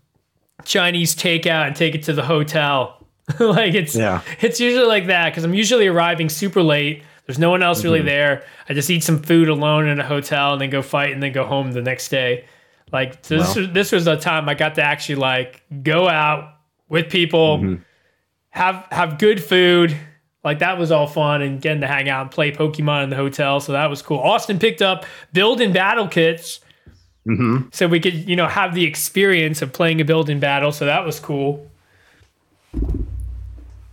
Chinese 0.64 1.14
takeout 1.14 1.66
and 1.66 1.76
take 1.76 1.94
it 1.94 2.02
to 2.04 2.12
the 2.12 2.22
hotel. 2.24 2.98
like 3.40 3.74
it's 3.74 3.94
Yeah. 3.94 4.20
it's 4.40 4.60
usually 4.60 4.86
like 4.86 5.06
that 5.06 5.30
because 5.30 5.44
I'm 5.44 5.54
usually 5.54 5.86
arriving 5.86 6.28
super 6.28 6.62
late. 6.62 7.02
There's 7.26 7.38
no 7.38 7.50
one 7.50 7.62
else 7.62 7.78
Mm-hmm. 7.78 7.86
really 7.88 8.02
there. 8.02 8.44
I 8.68 8.74
just 8.74 8.90
eat 8.90 9.02
some 9.04 9.20
food 9.22 9.48
alone 9.48 9.86
in 9.88 10.00
a 10.00 10.04
hotel 10.06 10.52
and 10.52 10.60
then 10.60 10.70
go 10.70 10.82
fight 10.82 11.12
and 11.12 11.22
then 11.22 11.32
go 11.32 11.44
home 11.44 11.72
the 11.72 11.82
next 11.82 12.08
day. 12.08 12.46
Like 12.92 13.24
so 13.24 13.36
this 13.38 13.54
Well. 13.54 13.64
was 13.66 13.72
this 13.74 13.92
was 13.92 14.04
the 14.04 14.16
time 14.16 14.48
I 14.48 14.54
got 14.54 14.74
to 14.74 14.82
actually 14.82 15.14
like 15.16 15.62
go 15.82 16.08
out 16.08 16.56
with 16.88 17.10
people, 17.10 17.58
Mm-hmm. 17.58 17.82
have 18.50 18.86
have 18.90 19.18
good 19.18 19.42
food. 19.42 19.96
Like 20.44 20.58
that 20.58 20.76
was 20.76 20.90
all 20.90 21.06
fun 21.06 21.40
and 21.40 21.60
getting 21.62 21.82
to 21.82 21.86
hang 21.86 22.08
out 22.08 22.22
and 22.22 22.30
play 22.30 22.50
Pokemon 22.50 23.04
in 23.04 23.10
the 23.10 23.16
hotel. 23.16 23.60
So 23.60 23.72
that 23.72 23.88
was 23.88 24.02
cool. 24.02 24.18
Austin 24.18 24.58
picked 24.58 24.82
up 24.82 25.06
build 25.32 25.60
and 25.60 25.72
battle 25.72 26.08
kits 26.08 26.58
hmm 27.24 27.58
so 27.70 27.86
we 27.86 28.00
could 28.00 28.28
you 28.28 28.34
know 28.34 28.48
have 28.48 28.74
the 28.74 28.84
experience 28.84 29.62
of 29.62 29.72
playing 29.72 30.00
a 30.00 30.04
build 30.04 30.28
and 30.28 30.40
battle. 30.40 30.72
So 30.72 30.86
that 30.86 31.04
was 31.04 31.20
cool. 31.20 31.68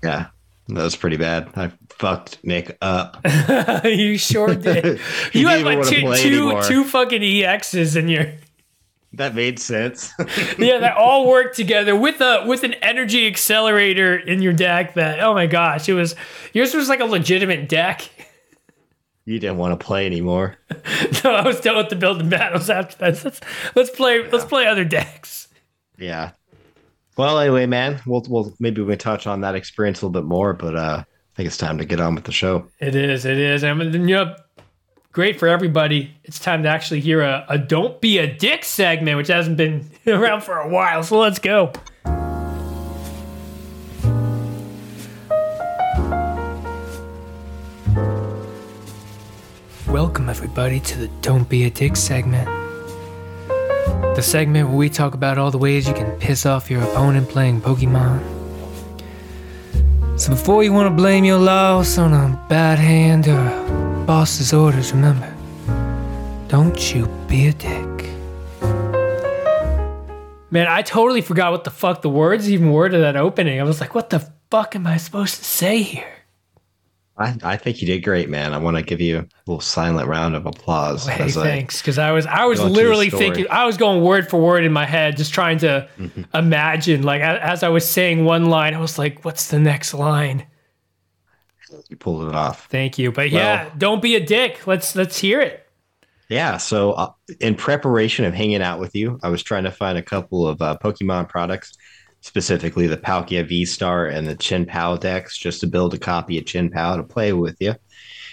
Yeah. 0.04 0.28
That 0.70 0.84
was 0.84 0.96
pretty 0.96 1.18
bad. 1.18 1.50
I 1.56 1.72
fucked 1.90 2.44
Nick 2.44 2.78
up. 2.82 3.20
you 3.84 4.18
sure 4.18 4.54
did. 4.54 5.00
You 5.34 5.48
had 5.48 5.64
like 5.64 5.84
two 5.88 6.14
two 6.16 6.62
two 6.64 6.84
fucking 6.84 7.22
EXs 7.22 7.96
in 7.96 8.08
your 8.08 8.28
That 9.14 9.34
made 9.34 9.58
sense. 9.58 10.14
yeah 10.60 10.78
that 10.78 10.96
all 10.96 11.28
worked 11.28 11.56
together 11.56 11.96
with 11.96 12.22
a 12.22 12.44
with 12.46 12.64
an 12.64 12.76
energy 12.76 13.26
accelerator 13.26 14.16
in 14.16 14.44
your 14.44 14.54
deck. 14.54 14.94
That 14.94 15.20
oh 15.22 15.34
my 15.34 15.48
gosh, 15.48 15.90
it 15.90 15.94
was 15.94 16.16
yours 16.54 16.76
was 16.76 16.90
like 16.90 17.00
a 17.00 17.06
legitimate 17.06 17.68
deck. 17.68 18.08
You 19.26 19.40
didn't 19.40 19.58
want 19.58 19.80
to 19.80 19.86
play 19.86 20.06
anymore. 20.06 20.58
no, 21.24 21.36
I 21.36 21.46
was 21.46 21.60
done 21.62 21.78
with 21.78 21.90
the 21.90 21.96
building 21.96 22.30
battles 22.30 22.70
after 22.70 22.98
that. 22.98 23.24
Let's 23.24 23.42
let's 23.76 23.90
play 23.92 24.30
let's 24.30 24.46
play 24.46 24.66
other 24.66 24.86
decks. 24.86 25.48
Yeah. 25.98 26.32
Well, 27.18 27.38
anyway, 27.40 27.66
man, 27.66 28.02
we'll 28.06 28.26
we'll 28.28 28.54
maybe 28.60 28.82
we 28.82 28.96
touch 28.96 29.28
on 29.28 29.42
that 29.42 29.56
experience 29.56 30.02
a 30.02 30.06
little 30.08 30.22
bit 30.22 30.28
more, 30.28 30.54
but 30.54 30.76
uh, 30.76 31.04
I 31.04 31.36
think 31.36 31.48
it's 31.48 31.58
time 31.58 31.78
to 31.78 31.86
get 31.86 32.00
on 32.00 32.16
with 32.16 32.24
the 32.24 32.32
show. 32.32 32.68
It 32.80 32.96
is, 32.96 33.26
it 33.26 33.38
is. 33.38 33.64
And 33.64 33.94
you 33.94 34.16
know, 34.16 34.36
great 35.12 35.38
for 35.38 35.48
everybody. 35.48 36.12
It's 36.24 36.40
time 36.40 36.64
to 36.64 36.70
actually 36.70 37.02
hear 37.02 37.22
a, 37.22 37.46
a 37.50 37.58
Don't 37.58 38.00
Be 38.00 38.20
a 38.20 38.34
Dick 38.34 38.64
segment, 38.64 39.18
which 39.18 39.28
hasn't 39.28 39.58
been 39.58 39.90
around 40.08 40.44
for 40.44 40.58
a 40.58 40.70
while. 40.70 41.04
So 41.04 41.20
let's 41.20 41.40
go. 41.40 41.74
Welcome, 50.10 50.30
everybody, 50.30 50.80
to 50.80 50.98
the 50.98 51.08
Don't 51.22 51.48
Be 51.48 51.66
a 51.66 51.70
Dick 51.70 51.96
segment. 51.96 52.48
The 54.16 54.24
segment 54.24 54.70
where 54.70 54.76
we 54.76 54.90
talk 54.90 55.14
about 55.14 55.38
all 55.38 55.52
the 55.52 55.60
ways 55.60 55.88
you 55.88 55.94
can 55.94 56.10
piss 56.18 56.48
off 56.48 56.72
your 56.72 56.82
opponent 56.82 57.30
playing 57.30 57.62
Pokemon. 57.62 58.20
So 60.20 60.32
before 60.32 60.64
you 60.64 60.74
want 60.74 60.90
to 60.90 60.96
blame 60.96 61.26
your 61.26 61.38
loss 61.38 62.00
on 62.00 62.12
a 62.12 62.44
bad 62.50 62.80
hand 62.80 63.28
or 63.28 64.06
boss's 64.08 64.52
orders, 64.52 64.94
remember, 64.94 65.32
don't 66.48 66.92
you 66.92 67.06
be 67.28 67.50
a 67.50 67.54
dick. 67.54 68.10
Man, 70.50 70.66
I 70.68 70.82
totally 70.82 71.22
forgot 71.22 71.52
what 71.52 71.66
the 71.66 71.70
fuck 71.70 72.02
the 72.02 72.10
words 72.10 72.50
even 72.50 72.72
were 72.72 72.90
to 72.90 72.98
that 72.98 73.16
opening. 73.16 73.62
I 73.62 73.64
was 73.64 73.80
like, 73.80 73.94
what 73.94 74.10
the 74.10 74.28
fuck 74.50 74.76
am 74.76 74.88
I 74.88 74.98
supposed 74.98 75.36
to 75.36 75.44
say 75.44 75.84
here? 75.84 76.19
I, 77.20 77.36
I 77.44 77.58
think 77.58 77.82
you 77.82 77.88
did 77.88 78.04
great, 78.04 78.30
man. 78.30 78.54
I 78.54 78.58
want 78.58 78.78
to 78.78 78.82
give 78.84 79.02
you 79.02 79.20
a 79.20 79.28
little 79.46 79.60
silent 79.60 80.08
round 80.08 80.36
of 80.36 80.46
applause. 80.46 81.06
Hey, 81.06 81.30
thanks, 81.30 81.82
because 81.82 81.98
I 81.98 82.12
was 82.12 82.26
I 82.26 82.46
was 82.46 82.62
literally 82.62 83.10
thinking 83.10 83.46
I 83.52 83.66
was 83.66 83.76
going 83.78 84.02
word 84.02 84.30
for 84.30 84.40
word 84.40 84.64
in 84.64 84.72
my 84.72 84.86
head, 84.86 85.18
just 85.18 85.34
trying 85.34 85.58
to 85.60 85.90
Mm-hmm. 85.98 86.24
imagine. 86.36 87.04
Like 87.04 87.22
as 87.22 87.62
I 87.64 87.70
was 87.70 87.88
saying 87.88 88.24
one 88.24 88.46
line, 88.46 88.74
I 88.74 88.80
was 88.80 88.98
like, 88.98 89.26
"What's 89.26 89.50
the 89.50 89.60
next 89.60 89.94
line?" 89.94 90.48
you 91.90 91.98
pulled 91.98 92.28
it 92.28 92.36
off. 92.36 92.68
Thank 92.68 92.98
you, 92.98 93.12
but 93.12 93.30
yeah, 93.30 93.70
don't 93.78 94.02
be 94.02 94.16
a 94.16 94.26
dick. 94.26 94.66
Let's 94.66 94.96
let's 94.96 95.20
hear 95.20 95.42
it. 95.42 95.66
Yeah. 96.30 96.58
So, 96.58 96.92
uh, 96.94 97.12
in 97.40 97.56
preparation 97.56 98.24
of 98.26 98.34
hanging 98.34 98.62
out 98.62 98.80
with 98.80 98.96
you, 98.96 99.20
I 99.24 99.30
was 99.30 99.42
trying 99.42 99.64
to 99.64 99.72
find 99.72 99.98
a 99.98 100.04
couple 100.04 100.48
of 100.48 100.62
uh, 100.62 100.78
Pokemon 100.82 101.28
products, 101.28 101.76
specifically 102.22 102.88
the 102.88 102.98
Palkia 102.98 103.48
V 103.48 103.66
Star 103.66 104.06
and 104.08 104.28
the 104.28 104.36
Chien-Pao 104.36 104.98
decks, 104.98 105.38
just 105.38 105.62
to 105.62 105.68
build 105.68 105.94
a 105.94 106.00
copy 106.00 106.38
of 106.38 106.46
Chien-Pao 106.46 106.98
to 106.98 107.04
play 107.04 107.34
with 107.34 107.58
you. 107.60 107.76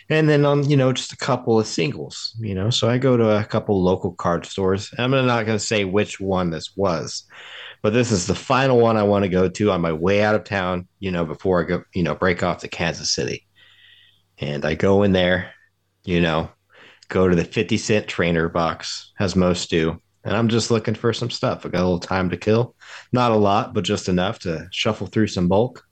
And 0.08 0.28
then, 0.28 0.44
on, 0.44 0.68
you 0.68 0.76
know, 0.76 0.92
just 0.92 1.12
a 1.12 1.16
couple 1.16 1.58
of 1.58 1.66
singles, 1.66 2.36
you 2.38 2.54
know. 2.54 2.70
So 2.70 2.88
I 2.88 2.96
go 2.96 3.16
to 3.16 3.38
a 3.38 3.44
couple 3.44 3.82
local 3.82 4.12
card 4.12 4.46
stores. 4.46 4.92
I'm 4.98 5.10
not 5.10 5.46
going 5.46 5.58
to 5.58 5.64
say 5.64 5.84
which 5.84 6.20
one 6.20 6.50
this 6.50 6.76
was, 6.76 7.24
but 7.82 7.92
this 7.92 8.12
is 8.12 8.26
the 8.26 8.34
final 8.34 8.78
one 8.78 8.96
I 8.96 9.02
want 9.02 9.24
to 9.24 9.28
go 9.28 9.48
to 9.48 9.70
on 9.72 9.80
my 9.80 9.92
way 9.92 10.22
out 10.22 10.36
of 10.36 10.44
town, 10.44 10.86
you 11.00 11.10
know, 11.10 11.24
before 11.24 11.60
I 11.60 11.66
go, 11.66 11.82
you 11.92 12.04
know, 12.04 12.14
break 12.14 12.44
off 12.44 12.58
to 12.58 12.68
Kansas 12.68 13.10
City. 13.10 13.46
And 14.38 14.64
I 14.64 14.74
go 14.74 15.02
in 15.02 15.12
there, 15.12 15.52
you 16.04 16.20
know, 16.20 16.50
go 17.08 17.28
to 17.28 17.34
the 17.34 17.44
50 17.44 17.76
cent 17.76 18.06
trainer 18.06 18.48
box, 18.48 19.12
as 19.18 19.34
most 19.34 19.70
do. 19.70 20.00
And 20.26 20.36
I'm 20.36 20.48
just 20.48 20.70
looking 20.72 20.96
for 20.96 21.14
some 21.14 21.30
stuff. 21.30 21.66
I 21.66 21.70
got 21.70 21.80
a 21.82 21.84
little 21.84 22.00
time 22.00 22.30
to 22.30 22.38
kill. 22.38 22.76
Not 23.12 23.32
a 23.32 23.36
lot, 23.36 23.74
but 23.74 23.84
just 23.84 24.10
enough 24.10 24.40
to 24.40 24.68
shuffle 24.72 25.08
through 25.08 25.28
some 25.28 25.48
bulk 25.48 25.84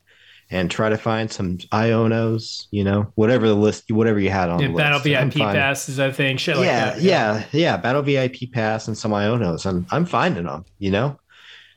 and 0.50 0.71
try 0.71 0.91
to 0.91 0.99
find 0.99 1.31
some 1.33 1.59
Ionos, 1.73 2.67
you 2.71 2.85
know, 2.85 3.12
whatever 3.17 3.49
the 3.49 3.55
list, 3.55 3.91
whatever 3.91 4.21
you 4.21 4.31
had 4.31 4.50
on 4.50 4.61
Yeah, 4.61 4.69
the 4.69 4.75
battle 4.75 5.00
list. 5.00 5.03
VIP 5.03 5.50
passes, 5.50 6.00
I 6.00 6.11
think. 6.12 6.41
Shit 6.41 6.59
like 6.59 6.67
yeah, 6.67 6.85
that. 6.85 7.00
yeah, 7.00 7.47
yeah. 7.53 7.76
Battle 7.76 8.03
VIP 8.03 8.49
pass 8.53 8.88
and 8.88 8.97
some 8.99 9.12
Ionos. 9.12 9.67
I'm 9.67 9.87
I'm 9.91 10.07
finding 10.07 10.45
them, 10.45 10.64
you 10.79 10.91
know. 10.91 11.19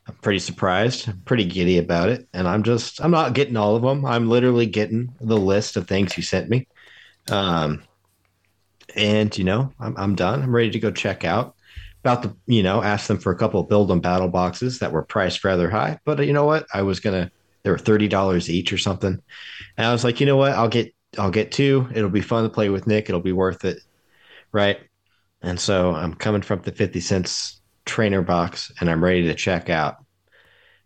I'm 0.07 0.15
pretty 0.17 0.39
surprised, 0.39 1.09
I'm 1.09 1.21
pretty 1.23 1.45
giddy 1.45 1.79
about 1.79 2.09
it. 2.09 2.27
And 2.33 2.47
I'm 2.47 2.63
just 2.63 3.01
I'm 3.03 3.11
not 3.11 3.33
getting 3.33 3.57
all 3.57 3.75
of 3.75 3.83
them. 3.83 4.05
I'm 4.05 4.29
literally 4.29 4.67
getting 4.67 5.13
the 5.21 5.37
list 5.37 5.77
of 5.77 5.87
things 5.87 6.17
you 6.17 6.23
sent 6.23 6.49
me. 6.49 6.67
Um 7.31 7.83
and 8.95 9.37
you 9.37 9.43
know, 9.43 9.73
I'm 9.79 9.95
I'm 9.97 10.15
done. 10.15 10.41
I'm 10.41 10.55
ready 10.55 10.71
to 10.71 10.79
go 10.79 10.91
check 10.91 11.23
out. 11.25 11.55
About 12.07 12.37
you 12.45 12.63
know, 12.63 12.81
ask 12.81 13.07
them 13.07 13.17
for 13.19 13.31
a 13.31 13.37
couple 13.37 13.59
of 13.59 13.67
build 13.69 13.91
'em 13.91 13.99
battle 13.99 14.29
boxes 14.29 14.79
that 14.79 14.91
were 14.93 15.03
priced 15.03 15.43
rather 15.43 15.69
high. 15.69 15.99
But 16.05 16.19
uh, 16.19 16.23
you 16.23 16.33
know 16.33 16.45
what? 16.45 16.65
I 16.73 16.81
was 16.83 16.99
gonna 17.01 17.31
they 17.63 17.69
were 17.69 17.77
thirty 17.77 18.07
dollars 18.07 18.49
each 18.49 18.71
or 18.71 18.77
something. 18.77 19.19
And 19.77 19.87
I 19.87 19.91
was 19.91 20.03
like, 20.05 20.19
you 20.19 20.25
know 20.25 20.37
what? 20.37 20.53
I'll 20.53 20.69
get 20.69 20.93
I'll 21.17 21.31
get 21.31 21.51
two. 21.51 21.87
It'll 21.93 22.09
be 22.09 22.21
fun 22.21 22.43
to 22.43 22.49
play 22.49 22.69
with 22.69 22.87
Nick. 22.87 23.09
It'll 23.09 23.21
be 23.21 23.33
worth 23.33 23.65
it. 23.65 23.79
Right. 24.51 24.79
And 25.41 25.59
so 25.59 25.93
I'm 25.93 26.13
coming 26.13 26.41
from 26.41 26.61
the 26.61 26.71
50 26.71 26.99
cents 27.01 27.61
trainer 27.85 28.21
box 28.21 28.71
and 28.79 28.89
I'm 28.89 29.03
ready 29.03 29.23
to 29.23 29.35
check 29.35 29.69
out. 29.69 29.97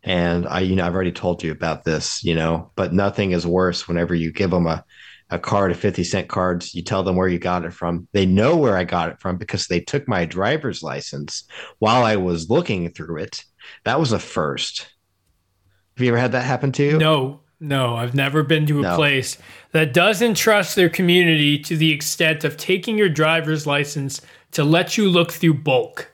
And 0.04 0.48
I, 0.48 0.62
you 0.62 0.75
know, 0.75 0.86
I've 0.86 0.96
already 0.96 1.12
told 1.12 1.44
you 1.44 1.51
about 1.51 1.84
this, 1.84 2.24
you 2.24 2.34
know, 2.36 2.72
but 2.75 2.94
nothing 2.94 3.32
is 3.32 3.46
worse 3.46 3.88
whenever 3.88 4.16
you 4.16 4.32
give 4.32 4.50
them 4.50 4.66
a, 4.68 4.84
a 5.32 5.40
card 5.40 5.72
of 5.72 5.80
50 5.80 6.04
cent 6.04 6.28
cards. 6.28 6.76
You 6.76 6.84
tell 6.84 7.04
them 7.04 7.16
where 7.16 7.28
you 7.28 7.40
got 7.40 7.66
it 7.66 7.74
from. 7.74 8.08
They 8.12 8.26
know 8.26 8.58
where 8.58 8.78
I 8.78 8.84
got 8.84 9.10
it 9.10 9.20
from 9.20 9.38
because 9.38 9.68
they 9.68 9.80
took 9.80 10.08
my 10.08 10.26
driver's 10.26 10.84
license 10.84 11.46
while 11.80 12.04
I 12.04 12.18
was 12.18 12.50
looking 12.50 12.92
through 12.92 13.18
it. 13.18 13.44
That 13.86 14.00
was 14.00 14.12
a 14.12 14.20
first. 14.20 14.88
Have 15.98 16.06
you 16.06 16.12
ever 16.12 16.20
had 16.20 16.34
that 16.34 16.44
happen 16.44 16.72
to 16.74 16.84
you? 16.84 16.98
No, 16.98 17.42
no, 17.60 17.96
I've 17.96 18.14
never 18.14 18.44
been 18.44 18.66
to 18.68 18.80
a 18.80 18.84
No. 18.84 18.96
place 18.96 19.38
that 19.72 19.94
doesn't 19.94 20.36
trust 20.36 20.75
their 20.75 20.90
community 20.90 21.58
to 21.60 21.77
the 21.77 21.92
extent 21.92 22.44
of 22.44 22.58
taking 22.58 22.98
your 22.98 23.10
driver's 23.10 23.66
license 23.66 24.22
to 24.51 24.64
let 24.64 24.98
you 24.98 25.10
look 25.10 25.32
through 25.32 25.53
bulk. 25.55 26.12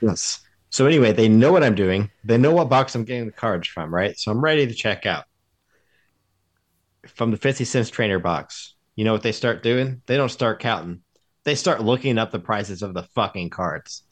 Yes. 0.00 0.40
So 0.70 0.86
anyway, 0.86 1.12
they 1.12 1.28
know 1.28 1.52
what 1.52 1.62
I'm 1.62 1.74
doing. 1.74 2.10
They 2.24 2.38
know 2.38 2.52
what 2.52 2.68
box 2.68 2.94
I'm 2.94 3.04
getting 3.04 3.26
the 3.26 3.32
cards 3.32 3.68
from, 3.68 3.92
right? 3.94 4.18
So 4.18 4.30
I'm 4.30 4.40
ready 4.40 4.66
to 4.66 4.74
check 4.74 5.04
out. 5.06 5.24
From 7.06 7.30
the 7.30 7.36
50 7.36 7.64
cents 7.64 7.90
trainer 7.90 8.18
box, 8.18 8.74
you 8.94 9.04
know 9.04 9.12
what 9.12 9.22
they 9.22 9.32
start 9.32 9.62
doing? 9.62 10.02
They 10.06 10.16
don't 10.16 10.28
start 10.28 10.60
counting. 10.60 11.00
They 11.44 11.54
start 11.54 11.82
looking 11.82 12.18
up 12.18 12.30
the 12.30 12.38
prices 12.38 12.82
of 12.82 12.94
the 12.94 13.04
fucking 13.14 13.50
cards. 13.50 14.02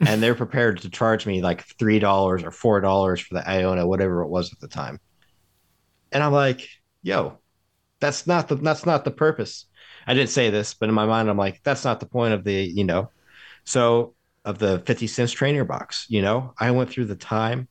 And 0.00 0.22
they're 0.22 0.36
prepared 0.36 0.80
to 0.82 0.90
charge 0.90 1.26
me 1.26 1.42
like 1.42 1.66
$3 1.66 2.02
or 2.62 2.80
$4 2.80 3.20
for 3.22 3.34
the 3.34 3.40
Iono, 3.40 3.86
whatever 3.86 4.22
it 4.22 4.28
was 4.28 4.52
at 4.52 4.60
the 4.60 4.68
time. 4.68 5.00
And 6.12 6.22
I'm 6.22 6.32
like, 6.32 6.66
yo, 7.02 7.38
that's 8.00 8.26
not 8.26 8.48
the 8.48 8.54
that's 8.54 8.86
not 8.86 9.04
the 9.04 9.10
purpose. 9.10 9.66
I 10.06 10.14
didn't 10.14 10.30
say 10.30 10.50
this, 10.50 10.74
but 10.74 10.88
in 10.88 10.94
my 10.94 11.04
mind, 11.04 11.28
I'm 11.28 11.36
like, 11.36 11.60
that's 11.64 11.84
not 11.84 12.00
the 12.00 12.06
point 12.06 12.32
of 12.32 12.44
the, 12.44 12.54
you 12.54 12.84
know. 12.84 13.10
So 13.64 14.14
of 14.44 14.58
the 14.58 14.82
50 14.86 15.06
cents 15.08 15.32
trainer 15.32 15.64
box, 15.64 16.06
you 16.08 16.22
know, 16.22 16.54
I 16.58 16.70
went 16.70 16.90
through 16.90 17.06
the 17.06 17.16
time 17.16 17.68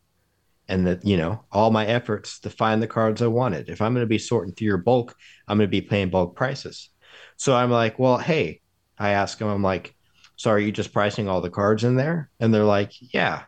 and 0.68 0.88
that 0.88 1.06
you 1.06 1.18
know, 1.18 1.44
all 1.52 1.72
my 1.72 1.86
efforts 1.86 2.40
to 2.42 2.50
find 2.50 2.82
the 2.82 2.88
cards 2.88 3.22
I 3.22 3.28
wanted. 3.28 3.70
If 3.70 3.82
I'm 3.82 3.94
going 3.94 4.04
to 4.04 4.08
be 4.08 4.20
sorting 4.20 4.54
through 4.54 4.68
your 4.68 4.78
bulk, 4.78 5.16
I'm 5.48 5.58
going 5.58 5.68
to 5.68 5.72
be 5.72 5.82
paying 5.82 6.10
bulk 6.10 6.36
prices. 6.36 6.90
So 7.38 7.56
I'm 7.56 7.72
like, 7.72 8.00
well, 8.00 8.18
hey, 8.18 8.62
I 8.98 9.12
ask 9.12 9.38
them, 9.38 9.48
I'm 9.48 9.64
like, 9.64 9.96
so 10.36 10.52
are 10.52 10.60
you 10.60 10.72
just 10.72 10.94
pricing 10.94 11.28
all 11.28 11.42
the 11.42 11.50
cards 11.50 11.84
in 11.84 11.96
there? 11.96 12.30
And 12.40 12.54
they're 12.54 12.64
like, 12.64 12.92
yeah. 13.14 13.44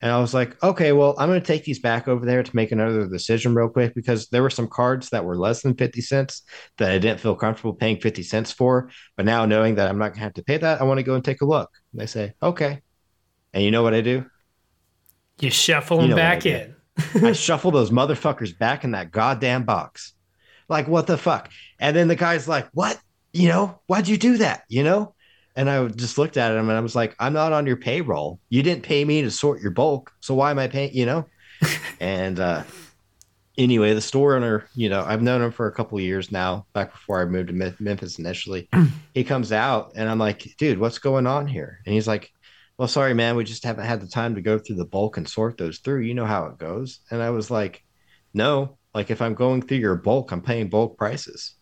And 0.00 0.12
I 0.12 0.20
was 0.20 0.34
like, 0.34 0.62
okay, 0.62 0.92
well, 0.92 1.14
I'm 1.18 1.28
going 1.30 1.40
to 1.40 1.46
take 1.46 1.64
these 1.64 1.78
back 1.78 2.08
over 2.08 2.26
there 2.26 2.42
to 2.42 2.56
make 2.56 2.72
another 2.72 3.08
decision 3.08 3.54
real 3.54 3.70
quick 3.70 3.94
because 3.94 4.28
there 4.28 4.42
were 4.42 4.50
some 4.50 4.68
cards 4.68 5.08
that 5.10 5.24
were 5.24 5.38
less 5.38 5.62
than 5.62 5.74
50 5.74 6.02
cents 6.02 6.42
that 6.76 6.90
I 6.90 6.98
didn't 6.98 7.20
feel 7.20 7.34
comfortable 7.34 7.72
paying 7.72 7.98
50 8.00 8.22
cents 8.22 8.52
for. 8.52 8.90
But 9.16 9.24
now 9.24 9.46
knowing 9.46 9.76
that 9.76 9.88
I'm 9.88 9.98
not 9.98 10.08
going 10.08 10.18
to 10.18 10.24
have 10.24 10.34
to 10.34 10.44
pay 10.44 10.58
that, 10.58 10.80
I 10.80 10.84
want 10.84 10.98
to 10.98 11.04
go 11.04 11.14
and 11.14 11.24
take 11.24 11.40
a 11.40 11.46
look. 11.46 11.70
And 11.92 12.02
they 12.02 12.06
say, 12.06 12.34
okay. 12.42 12.82
And 13.54 13.62
you 13.62 13.70
know 13.70 13.82
what 13.82 13.94
I 13.94 14.02
do? 14.02 14.26
You 15.40 15.50
shuffle 15.50 15.98
You 15.98 16.08
them 16.08 16.10
know 16.10 16.16
what 16.16 16.24
I 16.24 16.34
back 16.34 16.46
in. 16.46 16.74
I 17.22 17.32
shuffle 17.32 17.70
those 17.70 17.90
motherfuckers 17.90 18.56
back 18.56 18.84
in 18.84 18.92
that 18.92 19.10
goddamn 19.10 19.64
box. 19.64 20.14
Like, 20.68 20.88
what 20.88 21.06
the 21.06 21.18
fuck? 21.18 21.50
And 21.78 21.94
then 21.94 22.08
the 22.08 22.16
guy's 22.16 22.48
like, 22.48 22.68
what? 22.72 22.98
You 23.32 23.48
know, 23.48 23.80
why'd 23.86 24.08
you 24.08 24.16
do 24.16 24.38
that? 24.38 24.64
You 24.68 24.84
know? 24.84 25.14
And 25.56 25.70
I 25.70 25.86
just 25.88 26.18
looked 26.18 26.36
at 26.36 26.52
him 26.52 26.68
and 26.68 26.76
I 26.76 26.80
was 26.80 26.96
like, 26.96 27.14
I'm 27.18 27.32
not 27.32 27.52
on 27.52 27.66
your 27.66 27.76
payroll. 27.76 28.40
You 28.48 28.62
didn't 28.62 28.82
pay 28.82 29.04
me 29.04 29.22
to 29.22 29.30
sort 29.30 29.60
your 29.60 29.70
bulk. 29.70 30.12
So 30.20 30.34
why 30.34 30.50
am 30.50 30.58
I 30.58 30.68
paying, 30.68 30.92
you 30.92 31.06
know? 31.06 31.26
and 32.00 32.40
uh, 32.40 32.64
anyway, 33.56 33.94
the 33.94 34.00
store 34.00 34.34
owner, 34.34 34.68
you 34.74 34.88
know, 34.88 35.04
I've 35.04 35.22
known 35.22 35.42
him 35.42 35.52
for 35.52 35.66
a 35.66 35.72
couple 35.72 35.96
of 35.96 36.04
years 36.04 36.32
now, 36.32 36.66
back 36.72 36.92
before 36.92 37.20
I 37.20 37.24
moved 37.24 37.48
to 37.48 37.72
Memphis 37.78 38.18
initially. 38.18 38.68
he 39.14 39.22
comes 39.22 39.52
out 39.52 39.92
and 39.94 40.08
I'm 40.08 40.18
like, 40.18 40.56
dude, 40.58 40.78
what's 40.78 40.98
going 40.98 41.26
on 41.26 41.46
here? 41.46 41.80
And 41.86 41.94
he's 41.94 42.08
like, 42.08 42.32
well, 42.78 42.88
sorry, 42.88 43.14
man, 43.14 43.36
we 43.36 43.44
just 43.44 43.64
haven't 43.64 43.86
had 43.86 44.00
the 44.00 44.08
time 44.08 44.34
to 44.34 44.40
go 44.40 44.58
through 44.58 44.76
the 44.76 44.84
bulk 44.84 45.16
and 45.16 45.28
sort 45.28 45.56
those 45.56 45.78
through. 45.78 46.00
You 46.00 46.14
know 46.14 46.26
how 46.26 46.46
it 46.46 46.58
goes. 46.58 47.00
And 47.10 47.22
I 47.22 47.30
was 47.30 47.50
like, 47.50 47.84
no, 48.32 48.78
like 48.94 49.10
if 49.10 49.22
I'm 49.22 49.34
going 49.34 49.62
through 49.62 49.78
your 49.78 49.96
bulk, 49.96 50.32
I'm 50.32 50.42
paying 50.42 50.68
bulk 50.68 50.98
prices. 50.98 51.54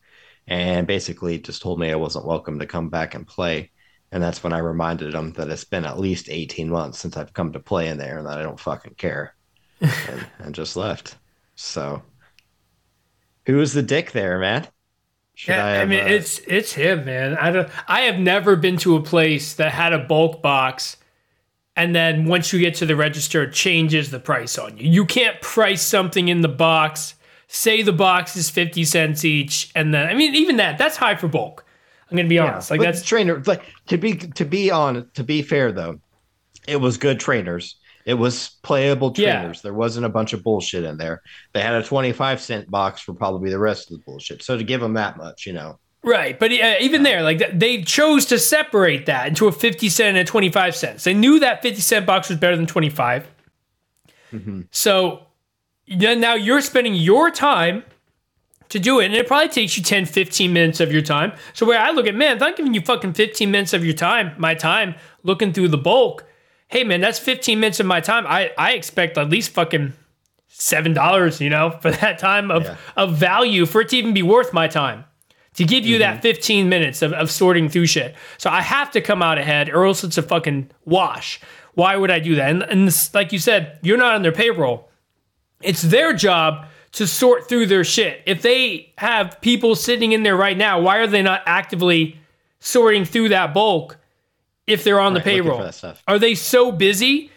And 0.46 0.86
basically 0.86 1.38
just 1.38 1.62
told 1.62 1.78
me 1.78 1.90
I 1.90 1.96
wasn't 1.96 2.26
welcome 2.26 2.58
to 2.58 2.66
come 2.66 2.88
back 2.88 3.14
and 3.14 3.26
play. 3.26 3.70
And 4.10 4.22
that's 4.22 4.42
when 4.42 4.52
I 4.52 4.58
reminded 4.58 5.14
him 5.14 5.32
that 5.34 5.48
it's 5.48 5.64
been 5.64 5.84
at 5.84 6.00
least 6.00 6.28
18 6.28 6.68
months 6.68 6.98
since 6.98 7.16
I've 7.16 7.32
come 7.32 7.52
to 7.52 7.60
play 7.60 7.88
in 7.88 7.98
there 7.98 8.18
and 8.18 8.26
that 8.26 8.38
I 8.38 8.42
don't 8.42 8.60
fucking 8.60 8.94
care. 8.94 9.34
and, 9.80 10.26
and 10.38 10.54
just 10.54 10.76
left. 10.76 11.16
So 11.56 12.02
who 13.46 13.56
was 13.56 13.72
the 13.72 13.82
dick 13.82 14.12
there, 14.12 14.38
man? 14.38 14.66
Should 15.34 15.52
Yeah, 15.52 15.64
I, 15.64 15.70
have, 15.70 15.88
mean 15.88 16.00
uh, 16.00 16.06
it's 16.06 16.38
it's 16.40 16.72
him, 16.72 17.04
man. 17.04 17.36
I 17.36 17.50
don't. 17.50 17.68
I 17.88 18.02
have 18.02 18.18
never 18.18 18.54
been 18.54 18.76
to 18.78 18.96
a 18.96 19.02
place 19.02 19.54
that 19.54 19.72
had 19.72 19.92
a 19.92 19.98
bulk 19.98 20.42
box, 20.42 20.98
and 21.76 21.94
then 21.94 22.26
once 22.26 22.52
you 22.52 22.60
get 22.60 22.74
to 22.76 22.86
the 22.86 22.96
register, 22.96 23.42
it 23.44 23.52
changes 23.52 24.10
the 24.10 24.20
price 24.20 24.58
on 24.58 24.76
you. 24.76 24.90
You 24.90 25.06
can't 25.06 25.40
price 25.40 25.82
something 25.82 26.28
in 26.28 26.40
the 26.40 26.48
box. 26.48 27.14
Say 27.48 27.82
the 27.82 27.92
box 27.92 28.36
is 28.36 28.48
fifty 28.50 28.84
cents 28.84 29.24
each, 29.24 29.70
and 29.74 29.92
then 29.92 30.06
I 30.08 30.14
mean 30.14 30.34
even 30.34 30.56
that 30.56 30.78
that's 30.78 30.96
high 30.96 31.16
for 31.16 31.28
bulk. 31.28 31.64
I'm 32.10 32.16
gonna 32.16 32.28
be 32.28 32.38
honest. 32.38 32.70
Like 32.70 32.80
that's 32.80 33.02
trainer. 33.04 33.42
Like 33.46 33.62
to 33.88 33.98
be 33.98 34.14
to 34.16 34.44
be 34.44 34.70
on 34.70 35.08
to 35.14 35.24
be 35.24 35.42
fair 35.42 35.72
though, 35.72 35.98
it 36.66 36.76
was 36.76 36.96
good 36.96 37.20
trainers. 37.20 37.76
It 38.04 38.14
was 38.14 38.58
playable 38.62 39.12
Yeah. 39.16 39.38
trainers. 39.38 39.62
There 39.62 39.74
wasn't 39.74 40.06
a 40.06 40.08
bunch 40.08 40.32
of 40.32 40.42
bullshit 40.42 40.84
in 40.84 40.96
there. 40.96 41.22
They 41.52 41.60
had 41.60 41.74
a 41.74 41.82
twenty 41.82 42.12
five 42.12 42.40
cent 42.40 42.70
box 42.70 43.00
for 43.00 43.14
probably 43.14 43.50
the 43.50 43.58
rest 43.58 43.90
of 43.90 43.98
the 43.98 44.02
bullshit. 44.04 44.42
So 44.42 44.56
to 44.56 44.64
give 44.64 44.80
them 44.80 44.94
that 44.94 45.16
much, 45.16 45.46
you 45.46 45.52
know, 45.52 45.78
Right, 46.04 46.36
but 46.38 46.50
uh, 46.50 46.74
even 46.80 47.04
there, 47.04 47.22
like 47.22 47.42
they 47.56 47.82
chose 47.82 48.26
to 48.26 48.38
separate 48.38 49.06
that 49.06 49.28
into 49.28 49.46
a 49.46 49.52
fifty 49.52 49.88
cent 49.88 50.16
and 50.16 50.28
a 50.28 50.30
twenty 50.30 50.48
five 50.50 50.74
cents. 50.74 51.04
They 51.04 51.14
knew 51.14 51.38
that 51.38 51.62
fifty 51.62 51.80
cent 51.80 52.06
box 52.06 52.28
was 52.28 52.38
better 52.38 52.56
than 52.56 52.66
twenty 52.66 52.92
So 54.70 55.26
then 55.86 56.20
now 56.20 56.34
you're 56.34 56.60
spending 56.60 56.94
your 56.94 57.30
time 57.30 57.84
to 58.70 58.78
do 58.80 59.00
it, 59.00 59.06
and 59.06 59.14
it 59.14 59.26
probably 59.26 59.48
takes 59.50 59.76
you 59.76 59.82
10, 59.82 60.06
15 60.06 60.50
minutes 60.50 60.80
of 60.80 60.90
your 60.90 61.02
time. 61.02 61.32
So 61.52 61.66
where 61.66 61.78
I 61.78 61.90
look 61.90 62.06
at, 62.06 62.14
man, 62.14 62.38
if 62.38 62.42
I'm 62.42 62.54
giving 62.54 62.72
you 62.72 62.80
fucking 62.80 63.12
fifteen 63.12 63.50
minutes 63.50 63.72
of 63.74 63.84
your 63.84 63.94
time, 63.94 64.34
my 64.38 64.54
time 64.54 64.94
looking 65.22 65.52
through 65.52 65.68
the 65.68 65.78
bulk, 65.78 66.24
hey 66.68 66.82
man, 66.82 67.00
that's 67.00 67.18
fifteen 67.18 67.60
minutes 67.60 67.78
of 67.80 67.86
my 67.86 68.00
time. 68.00 68.26
I 68.26 68.50
I 68.58 68.72
expect 68.72 69.18
at 69.18 69.28
least 69.30 69.50
fucking 69.52 69.92
seven 70.48 70.94
dollars, 70.94 71.40
you 71.40 71.50
know, 71.50 71.70
for 71.80 71.90
that 71.92 72.18
time 72.18 72.50
of 72.50 72.64
Yeah. 72.64 72.76
of 72.96 73.16
value 73.16 73.66
for 73.66 73.82
it 73.82 73.90
to 73.90 73.96
even 73.98 74.14
be 74.14 74.22
worth 74.22 74.52
my 74.52 74.66
time. 74.66 75.04
To 75.54 75.64
give 75.64 75.84
you 75.84 75.98
Mm-hmm. 75.98 76.14
that 76.14 76.22
15 76.22 76.68
minutes 76.68 77.02
of, 77.02 77.12
of 77.12 77.30
sorting 77.30 77.68
through 77.68 77.86
shit. 77.86 78.14
So 78.38 78.48
I 78.50 78.62
have 78.62 78.90
to 78.92 79.00
come 79.00 79.22
out 79.22 79.38
ahead 79.38 79.68
or 79.68 79.84
else 79.84 80.02
it's 80.04 80.18
a 80.18 80.22
fucking 80.22 80.70
wash. 80.84 81.40
Why 81.74 81.96
would 81.96 82.10
I 82.10 82.18
do 82.20 82.34
that? 82.36 82.50
And, 82.50 82.62
and 82.62 82.86
this, 82.88 83.12
like 83.14 83.32
you 83.32 83.38
said, 83.38 83.78
you're 83.82 83.96
not 83.98 84.14
on 84.14 84.22
their 84.22 84.32
payroll. 84.32 84.88
It's 85.62 85.82
their 85.82 86.12
job 86.12 86.66
to 86.92 87.06
sort 87.06 87.48
through 87.48 87.66
their 87.66 87.84
shit. 87.84 88.20
If 88.26 88.42
they 88.42 88.92
have 88.98 89.40
people 89.40 89.74
sitting 89.74 90.12
in 90.12 90.22
there 90.22 90.36
right 90.36 90.56
now, 90.56 90.80
why 90.80 90.98
are 90.98 91.06
they 91.06 91.22
not 91.22 91.42
actively 91.46 92.18
sorting 92.60 93.04
through 93.06 93.30
that 93.30 93.54
bulk 93.54 93.96
if 94.66 94.84
they're 94.84 95.00
on 95.00 95.14
Right, 95.14 95.24
the 95.24 95.30
payroll? 95.30 95.70
Are 96.06 96.18
they 96.18 96.34
so 96.34 96.70
busy, 96.72 97.30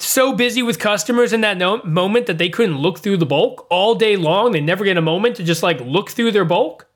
so 0.00 0.32
busy 0.32 0.62
with 0.62 0.78
customers 0.80 1.32
in 1.32 1.42
that 1.42 1.56
no- 1.56 1.82
moment 1.84 2.26
that 2.26 2.38
they 2.38 2.48
couldn't 2.48 2.78
look 2.78 2.98
through 2.98 3.18
the 3.18 3.26
bulk 3.26 3.66
all 3.70 3.94
day 3.94 4.16
long? 4.16 4.50
They 4.52 4.60
never 4.60 4.84
get 4.84 4.96
a 4.96 5.02
moment 5.02 5.36
to 5.36 5.44
just 5.44 5.62
like 5.62 5.80
look 5.80 6.10
through 6.10 6.32
their 6.32 6.44
bulk? 6.44 6.87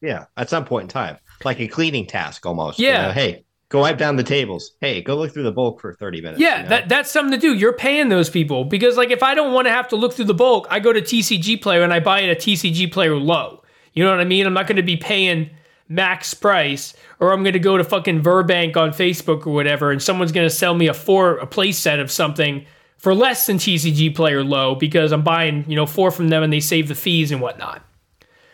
Yeah, 0.00 0.24
at 0.36 0.48
some 0.50 0.64
point 0.64 0.84
in 0.84 0.88
time, 0.88 1.18
like 1.44 1.60
a 1.60 1.68
cleaning 1.68 2.06
task 2.06 2.46
almost. 2.46 2.78
you 2.78 2.88
Yeah. 2.88 3.08
know, 3.08 3.12
hey, 3.12 3.44
go 3.68 3.80
wipe 3.80 3.98
down 3.98 4.16
the 4.16 4.22
tables. 4.22 4.72
Hey, 4.80 5.02
go 5.02 5.14
look 5.16 5.32
through 5.32 5.42
the 5.44 5.52
bulk 5.52 5.80
for 5.80 5.94
thirty 5.94 6.20
minutes. 6.20 6.40
Yeah, 6.40 6.58
you 6.58 6.62
know? 6.64 6.68
that, 6.70 6.88
that's 6.88 7.10
something 7.10 7.32
to 7.32 7.38
do. 7.38 7.54
You're 7.54 7.72
paying 7.74 8.08
those 8.08 8.30
people 8.30 8.64
because, 8.64 8.96
like, 8.96 9.10
if 9.10 9.22
I 9.22 9.34
don't 9.34 9.52
want 9.52 9.66
to 9.66 9.72
have 9.72 9.88
to 9.88 9.96
look 9.96 10.12
through 10.14 10.24
the 10.26 10.34
bulk, 10.34 10.66
I 10.70 10.80
go 10.80 10.92
to 10.92 11.00
TCG 11.02 11.60
Player 11.60 11.82
and 11.82 11.92
I 11.92 12.00
buy 12.00 12.20
it 12.20 12.30
at 12.30 12.38
TCG 12.40 12.90
Player 12.92 13.16
low. 13.16 13.62
You 13.92 14.04
know 14.04 14.10
what 14.10 14.20
I 14.20 14.24
mean? 14.24 14.46
I'm 14.46 14.54
not 14.54 14.66
going 14.66 14.76
to 14.76 14.82
be 14.82 14.96
paying 14.96 15.50
max 15.88 16.32
price, 16.34 16.94
or 17.18 17.32
I'm 17.32 17.42
going 17.42 17.52
to 17.54 17.58
go 17.58 17.76
to 17.76 17.82
fucking 17.84 18.22
Verbank 18.22 18.76
on 18.76 18.90
Facebook 18.90 19.46
or 19.46 19.50
whatever, 19.52 19.90
and 19.90 20.00
someone's 20.00 20.30
going 20.32 20.46
to 20.48 20.54
sell 20.54 20.74
me 20.74 20.86
a 20.86 20.94
four 20.94 21.36
a 21.38 21.46
play 21.46 21.72
set 21.72 21.98
of 21.98 22.10
something 22.10 22.64
for 22.96 23.14
less 23.14 23.46
than 23.46 23.56
TCG 23.58 24.14
Player 24.14 24.44
low 24.44 24.74
because 24.76 25.10
I'm 25.12 25.22
buying 25.24 25.64
you 25.68 25.74
know 25.76 25.86
four 25.86 26.10
from 26.10 26.28
them 26.28 26.42
and 26.42 26.52
they 26.52 26.60
save 26.60 26.86
the 26.88 26.94
fees 26.94 27.32
and 27.32 27.40
whatnot. 27.40 27.82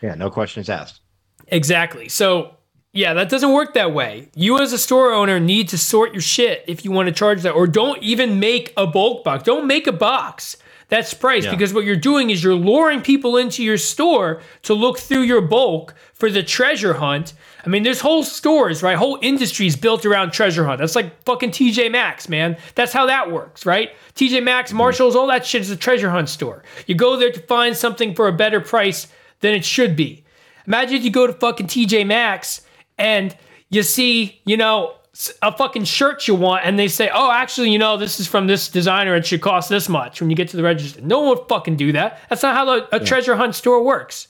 yeah, 0.01 0.15
no 0.15 0.29
questions 0.31 0.69
asked. 0.69 1.01
Exactly. 1.47 2.09
So, 2.09 2.55
yeah, 2.93 3.13
that 3.13 3.29
doesn't 3.29 3.51
work 3.53 3.73
that 3.73 3.93
way. 3.93 4.29
You, 4.35 4.59
as 4.59 4.73
a 4.73 4.77
store 4.77 5.11
owner, 5.13 5.39
need 5.39 5.69
to 5.69 5.77
sort 5.77 6.13
your 6.13 6.21
shit 6.21 6.63
if 6.67 6.83
you 6.83 6.91
want 6.91 7.07
to 7.07 7.13
charge 7.13 7.41
that, 7.43 7.51
or 7.51 7.67
don't 7.67 8.01
even 8.01 8.39
make 8.39 8.73
a 8.75 8.87
bulk 8.87 9.23
box. 9.23 9.43
Don't 9.43 9.67
make 9.67 9.87
a 9.87 9.91
box 9.91 10.57
that's 10.89 11.13
priced 11.13 11.45
Yeah. 11.45 11.51
because 11.51 11.73
what 11.73 11.83
you're 11.83 11.95
doing 11.97 12.29
is 12.29 12.43
you're 12.43 12.53
luring 12.55 13.01
people 13.01 13.35
into 13.35 13.61
your 13.63 13.77
store 13.77 14.41
to 14.63 14.73
look 14.73 14.97
through 14.99 15.23
your 15.23 15.41
bulk 15.41 15.93
for 16.13 16.29
the 16.31 16.41
treasure 16.41 16.93
hunt. 16.93 17.33
I 17.65 17.69
mean, 17.69 17.83
there's 17.83 17.99
whole 17.99 18.23
stores, 18.23 18.81
right? 18.81 18.95
Whole 18.95 19.19
industries 19.21 19.75
built 19.75 20.05
around 20.05 20.31
treasure 20.31 20.65
hunt. 20.65 20.79
That's 20.79 20.95
like 20.95 21.21
fucking 21.23 21.51
TJ 21.51 21.91
Maxx, 21.91 22.29
man. 22.29 22.55
That's 22.75 22.93
how 22.93 23.05
that 23.07 23.31
works, 23.31 23.65
right? 23.65 23.89
TJ 24.15 24.41
Maxx, 24.43 24.69
mm-hmm. 24.69 24.77
Marshalls, 24.77 25.15
all 25.15 25.27
that 25.27 25.45
shit 25.45 25.61
is 25.61 25.69
a 25.69 25.75
treasure 25.75 26.09
hunt 26.09 26.29
store. 26.29 26.63
You 26.87 26.95
go 26.95 27.17
there 27.17 27.31
to 27.31 27.39
find 27.41 27.75
something 27.75 28.15
for 28.15 28.29
a 28.29 28.33
better 28.33 28.61
price 28.61 29.07
than 29.41 29.53
it 29.53 29.65
should 29.65 29.95
be. 29.97 30.23
Imagine 30.67 30.97
if 30.97 31.03
you 31.03 31.11
go 31.11 31.25
to 31.25 31.33
fucking 31.33 31.67
TJ 31.67 32.05
Maxx 32.05 32.61
and 32.97 33.35
you 33.69 33.83
see, 33.83 34.41
you 34.45 34.57
know, 34.57 34.93
a 35.41 35.55
fucking 35.55 35.83
shirt 35.85 36.27
you 36.27 36.35
want, 36.35 36.63
and 36.63 36.77
they 36.77 36.87
say, 36.87 37.09
"Oh, 37.11 37.31
actually, 37.31 37.71
you 37.71 37.79
know, 37.79 37.97
this 37.97 38.19
is 38.19 38.27
from 38.27 38.45
this 38.45 38.69
designer. 38.69 39.15
It 39.15 39.25
should 39.25 39.41
cost 39.41 39.67
this 39.67 39.89
much." 39.89 40.21
When 40.21 40.29
you 40.29 40.35
get 40.35 40.49
to 40.49 40.57
the 40.57 40.63
register, 40.63 41.01
no 41.01 41.19
one 41.19 41.29
would 41.29 41.47
fucking 41.49 41.75
do 41.75 41.91
that. 41.93 42.19
That's 42.29 42.43
not 42.43 42.55
how 42.55 42.69
a, 42.69 42.87
a 42.91 42.99
treasure 42.99 43.35
hunt 43.35 43.55
store 43.55 43.83
works. 43.83 44.27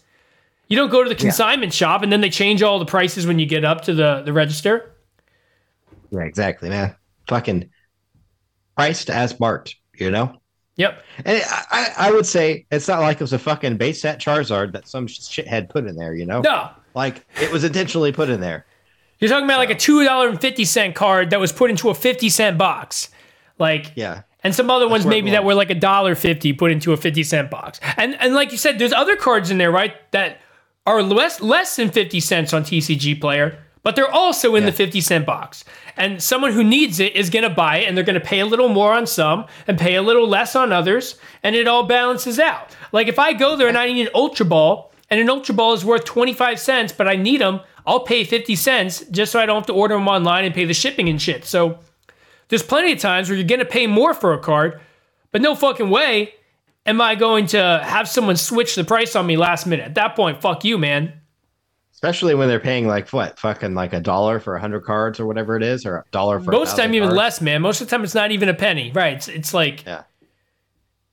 You 0.70 0.78
don't 0.78 0.90
go 0.90 1.04
to 1.04 1.10
the 1.10 1.16
consignment 1.16 1.74
shop 1.74 2.04
and 2.04 2.12
then 2.12 2.22
they 2.22 2.30
change 2.30 2.62
all 2.62 2.80
the 2.80 2.86
prices 2.86 3.26
when 3.26 3.40
you 3.40 3.46
get 3.46 3.66
up 3.66 3.82
to 3.86 3.94
the 3.94 4.22
the 4.24 4.32
register. 4.32 4.94
Yeah, 6.10 6.22
exactly, 6.22 6.70
man. 6.70 6.96
Fucking 7.28 7.70
priced 8.76 9.10
as 9.10 9.40
marked. 9.40 9.76
You 9.96 10.12
know. 10.12 10.40
Yep. 10.78 11.04
And 11.26 11.42
I, 11.72 11.92
I 11.98 12.12
would 12.12 12.26
say 12.26 12.66
it's 12.72 12.88
not 12.88 13.02
like 13.02 13.18
it 13.18 13.24
was 13.24 13.34
a 13.34 13.40
fucking 13.40 13.78
base 13.78 14.02
set 14.02 14.20
Charizard 14.20 14.72
that 14.74 14.88
some 14.88 15.08
shithead 15.08 15.70
put 15.70 15.86
in 15.86 15.96
there, 15.96 16.14
you 16.16 16.26
know? 16.26 16.42
No, 16.42 16.70
Like 16.96 17.26
it 17.42 17.52
was 17.52 17.64
intentionally 17.64 18.12
put 18.12 18.30
in 18.30 18.40
there. 18.42 18.66
you're 19.20 19.30
talking 19.30 19.46
about 19.46 19.58
like 19.58 19.72
a 19.72 19.76
two 19.76 20.04
dollar 20.04 20.30
and 20.30 20.40
fifty 20.40 20.66
cent 20.66 20.96
card 20.96 21.32
that 21.32 21.40
was 21.40 21.52
put 21.52 21.70
into 21.72 21.90
a 21.90 21.96
fifty 21.96 22.30
cent 22.30 22.58
box, 22.58 23.10
like 23.60 23.92
Yeah. 23.96 24.22
And 24.44 24.54
some 24.56 24.70
other 24.70 24.88
ones 24.88 25.06
maybe 25.06 25.32
that 25.32 25.44
were 25.44 25.56
like 25.56 25.72
a 25.72 25.76
dollar 25.76 26.14
fifty 26.16 26.54
put 26.54 26.72
into 26.72 26.94
a 26.94 26.98
fifty 26.98 27.24
cent 27.24 27.50
box. 27.50 27.80
And 27.98 28.16
and 28.22 28.34
like 28.36 28.52
you 28.52 28.58
said, 28.58 28.78
there's 28.80 28.94
other 28.94 29.16
cards 29.16 29.50
in 29.52 29.58
there, 29.58 29.72
right? 29.72 29.94
That 30.12 30.40
are 30.86 31.02
less 31.02 31.42
less 31.42 31.76
than 31.76 31.90
fifty 31.90 32.20
cents 32.20 32.54
on 32.54 32.64
TCG 32.64 33.20
Player, 33.20 33.58
but 33.84 33.96
they're 33.96 34.12
also 34.12 34.56
in 34.56 34.66
the 34.66 34.72
fifty 34.72 35.02
cent 35.02 35.26
box. 35.26 35.64
And 35.96 36.22
someone 36.22 36.52
who 36.52 36.64
needs 36.64 37.00
it 37.00 37.16
is 37.16 37.30
gonna 37.30 37.50
buy 37.50 37.78
it, 37.78 37.88
and 37.88 37.98
they're 37.98 38.04
gonna 38.04 38.20
pay 38.20 38.40
a 38.40 38.46
little 38.46 38.70
more 38.70 38.94
on 38.94 39.08
some 39.08 39.46
and 39.68 39.78
pay 39.78 39.96
a 39.96 40.02
little 40.02 40.28
less 40.28 40.56
on 40.56 40.72
others, 40.72 41.16
and 41.44 41.56
it 41.56 41.68
all 41.68 41.84
balances 41.84 42.40
out. 42.40 42.76
Like 42.92 43.08
if 43.08 43.20
I 43.20 43.34
go 43.34 43.56
there 43.56 43.68
and 43.68 43.78
I 43.78 43.88
need 43.88 44.08
an 44.08 44.14
Ultra 44.14 44.46
Ball, 44.46 44.92
and 45.10 45.20
an 45.20 45.30
Ultra 45.30 45.56
Ball 45.56 45.74
is 45.74 45.86
worth 45.86 46.06
twenty 46.06 46.34
five 46.34 46.60
cents, 46.60 46.92
but 46.92 47.08
I 47.08 47.16
need 47.16 47.42
them, 47.42 47.62
I'll 47.86 48.02
pay 48.02 48.24
fifty 48.24 48.56
cents 48.56 49.06
just 49.12 49.32
so 49.32 49.40
I 49.40 49.46
don't 49.46 49.56
have 49.56 49.68
to 49.68 49.74
order 49.74 49.96
them 49.96 50.08
online 50.08 50.46
and 50.46 50.54
pay 50.54 50.66
the 50.66 50.74
shipping 50.74 51.08
and 51.08 51.22
shit. 51.22 51.46
So 51.46 51.80
there's 52.50 52.64
plenty 52.64 52.94
of 52.94 53.00
times 53.00 53.30
where 53.30 53.38
you're 53.38 53.48
going 53.48 53.60
to 53.60 53.66
pay 53.66 53.88
more 53.88 54.14
for 54.14 54.34
a 54.34 54.40
card, 54.40 54.80
but 55.32 55.42
no 55.42 55.56
fucking 55.56 55.90
way 55.90 56.34
am 56.86 57.02
I 57.02 57.16
going 57.16 57.48
to 57.48 57.82
have 57.84 58.08
someone 58.08 58.38
switch 58.38 58.76
the 58.76 58.86
price 58.86 59.16
on 59.16 59.26
me 59.26 59.36
last 59.36 59.66
minute. 59.66 59.86
At 59.86 59.96
that 59.96 60.16
point, 60.16 60.42
fuck 60.42 60.64
you, 60.64 60.78
man. 60.78 61.12
Especially 61.98 62.36
when 62.36 62.48
they're 62.48 62.60
paying 62.60 62.86
like 62.86 63.10
what, 63.10 63.40
fucking 63.40 63.74
like 63.74 63.92
a 63.92 64.00
dollar 64.00 64.40
for 64.40 64.56
a 64.56 64.62
hundred 64.62 64.82
cards 64.82 65.20
or 65.20 65.26
whatever 65.26 65.58
it 65.58 65.64
is, 65.64 65.84
or 65.84 65.98
a 65.98 66.04
dollar 66.12 66.40
for 66.40 66.52
Most 66.52 66.78
time, 66.78 66.94
even 66.94 67.08
cards. 67.10 67.18
less, 67.18 67.42
man. 67.42 67.64
Most 67.64 67.82
of 67.82 67.88
the 67.88 67.92
time, 67.96 68.04
it's 68.04 68.14
not 68.14 68.32
even 68.32 68.50
a 68.50 68.54
penny, 68.54 68.92
right? 68.92 69.16
It's, 69.16 69.28
it's 69.28 69.52
like 69.52 69.84
Yeah. 69.84 70.04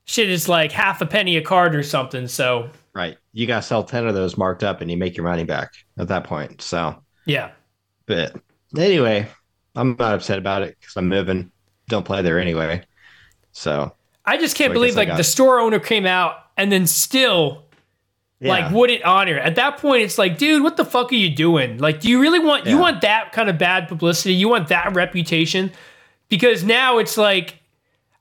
shit 0.04 0.28
is 0.28 0.46
like 0.46 0.72
half 0.72 1.00
a 1.00 1.06
penny 1.06 1.38
a 1.38 1.42
card 1.42 1.74
or 1.74 1.82
something. 1.82 2.28
So 2.28 2.68
Right. 2.94 3.16
You 3.32 3.46
gotta 3.46 3.62
sell 3.62 3.82
ten 3.82 4.06
of 4.06 4.14
those 4.14 4.36
marked 4.36 4.62
up 4.62 4.82
and 4.82 4.90
you 4.90 4.98
make 4.98 5.16
your 5.16 5.24
money 5.26 5.44
back 5.44 5.72
at 5.98 6.08
that 6.08 6.24
point. 6.24 6.60
So 6.60 7.02
yeah, 7.24 7.52
but 8.04 8.36
anyway, 8.76 9.26
I'm 9.74 9.96
not 9.98 10.14
upset 10.14 10.36
about 10.38 10.60
it 10.62 10.76
because 10.78 10.96
I'm 10.98 11.08
moving. 11.08 11.50
Don't 11.88 12.04
play 12.04 12.20
there 12.20 12.38
anyway. 12.38 12.82
So 13.52 13.94
I 14.26 14.36
just 14.36 14.54
can't 14.54 14.68
So 14.68 14.72
I 14.72 14.74
believe 14.74 14.96
like 14.96 15.16
the 15.16 15.24
store 15.24 15.60
owner 15.60 15.80
came 15.80 16.04
out 16.04 16.36
and 16.58 16.70
then 16.70 16.86
still 16.86 17.64
yeah. 18.44 18.50
like 18.50 18.72
wouldn't 18.72 19.02
honor. 19.04 19.38
At 19.38 19.56
that 19.56 19.78
point, 19.78 20.02
it's 20.02 20.18
like, 20.18 20.38
dude, 20.38 20.62
what 20.62 20.76
the 20.76 20.84
fuck 20.84 21.10
are 21.12 21.16
you 21.16 21.30
doing? 21.30 21.78
Like, 21.78 22.00
do 22.00 22.08
you 22.08 22.20
really 22.20 22.38
want 22.38 22.66
you 22.66 22.78
want 22.78 23.00
that 23.02 23.32
kind 23.32 23.48
of 23.50 23.58
bad 23.58 23.88
publicity? 23.88 24.34
You 24.34 24.48
want 24.48 24.68
that 24.68 24.94
reputation? 24.94 25.72
Because 26.28 26.64
now 26.64 26.98
it's 26.98 27.16
like, 27.18 27.56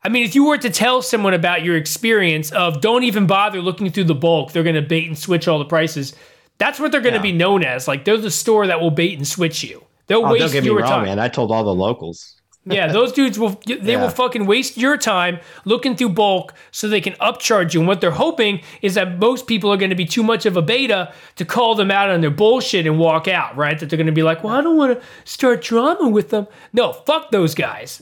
I 0.04 0.10
mean, 0.10 0.24
if 0.26 0.36
you 0.36 0.46
were 0.46 0.58
to 0.58 0.70
tell 0.70 1.02
someone 1.02 1.34
about 1.34 1.64
your 1.64 1.78
experience 1.78 2.52
of 2.52 2.82
don't 2.82 3.04
even 3.04 3.28
bother 3.28 3.62
looking 3.62 3.90
through 3.92 4.04
the 4.06 4.16
bulk, 4.16 4.52
they're 4.52 4.64
gonna 4.64 4.82
bait 4.82 5.08
and 5.08 5.18
switch 5.18 5.48
all 5.48 5.60
the 5.60 5.66
prices. 5.66 6.14
That's 6.58 6.80
what 6.80 6.92
they're 6.92 7.02
gonna 7.02 7.16
Yeah. 7.18 7.22
be 7.22 7.32
known 7.32 7.64
as. 7.64 7.88
Like 7.88 8.06
they're 8.06 8.18
the 8.18 8.32
store 8.32 8.68
that 8.68 8.80
will 8.82 8.92
bait 8.92 9.18
and 9.18 9.28
switch 9.28 9.64
you. 9.64 9.84
They'll 10.08 10.20
Oh, 10.20 10.22
don't 10.24 10.34
waste 10.34 10.54
get 10.54 10.64
me 10.64 10.68
your 10.70 10.80
wrong, 10.80 10.90
time. 10.90 11.04
man. 11.06 11.20
I 11.20 11.30
told 11.30 11.52
all 11.52 11.64
the 11.64 11.74
locals. 11.74 12.36
Yeah, 12.66 12.88
those 12.92 13.12
dudes 13.12 13.38
will 13.38 13.60
they 13.66 13.98
will 13.98 14.10
fucking 14.10 14.46
waste 14.46 14.78
your 14.78 14.96
time 14.98 15.40
looking 15.66 15.98
through 15.98 16.10
bulk 16.10 16.54
so 16.72 16.88
they 16.88 17.02
can 17.02 17.14
upcharge 17.14 17.74
you. 17.74 17.82
And 17.82 17.88
what 17.88 18.00
they're 18.00 18.12
hoping 18.12 18.62
is 18.82 18.94
that 18.94 19.20
most 19.20 19.48
people 19.48 19.72
are 19.72 19.76
going 19.76 19.90
to 19.90 19.98
be 19.98 20.06
too 20.06 20.24
much 20.24 20.46
of 20.46 20.56
a 20.56 20.62
beta 20.62 21.14
to 21.36 21.44
call 21.44 21.76
them 21.76 21.92
out 21.92 22.10
on 22.10 22.22
their 22.22 22.32
bullshit 22.32 22.88
and 22.88 22.98
walk 22.98 23.28
out, 23.28 23.58
right? 23.58 23.78
That 23.78 23.90
they're 23.90 23.98
going 23.98 24.08
to 24.08 24.14
be 24.14 24.24
like, 24.24 24.46
"Well, 24.46 24.54
I 24.54 24.62
don't 24.62 24.78
want 24.78 24.98
to 24.98 25.06
start 25.26 25.62
drama 25.62 26.08
with 26.08 26.30
them." 26.30 26.48
No, 26.72 26.94
fuck 26.94 27.32
those 27.32 27.54
guys. 27.54 28.02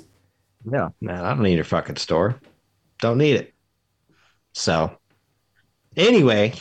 No, 0.64 0.94
man, 1.02 1.26
I 1.26 1.30
don't 1.30 1.42
need 1.42 1.56
your 1.56 1.64
fucking 1.64 1.96
store. 1.96 2.40
Don't 3.00 3.18
need 3.18 3.38
it. 3.38 3.54
So, 4.54 4.96
anyway, 5.98 6.54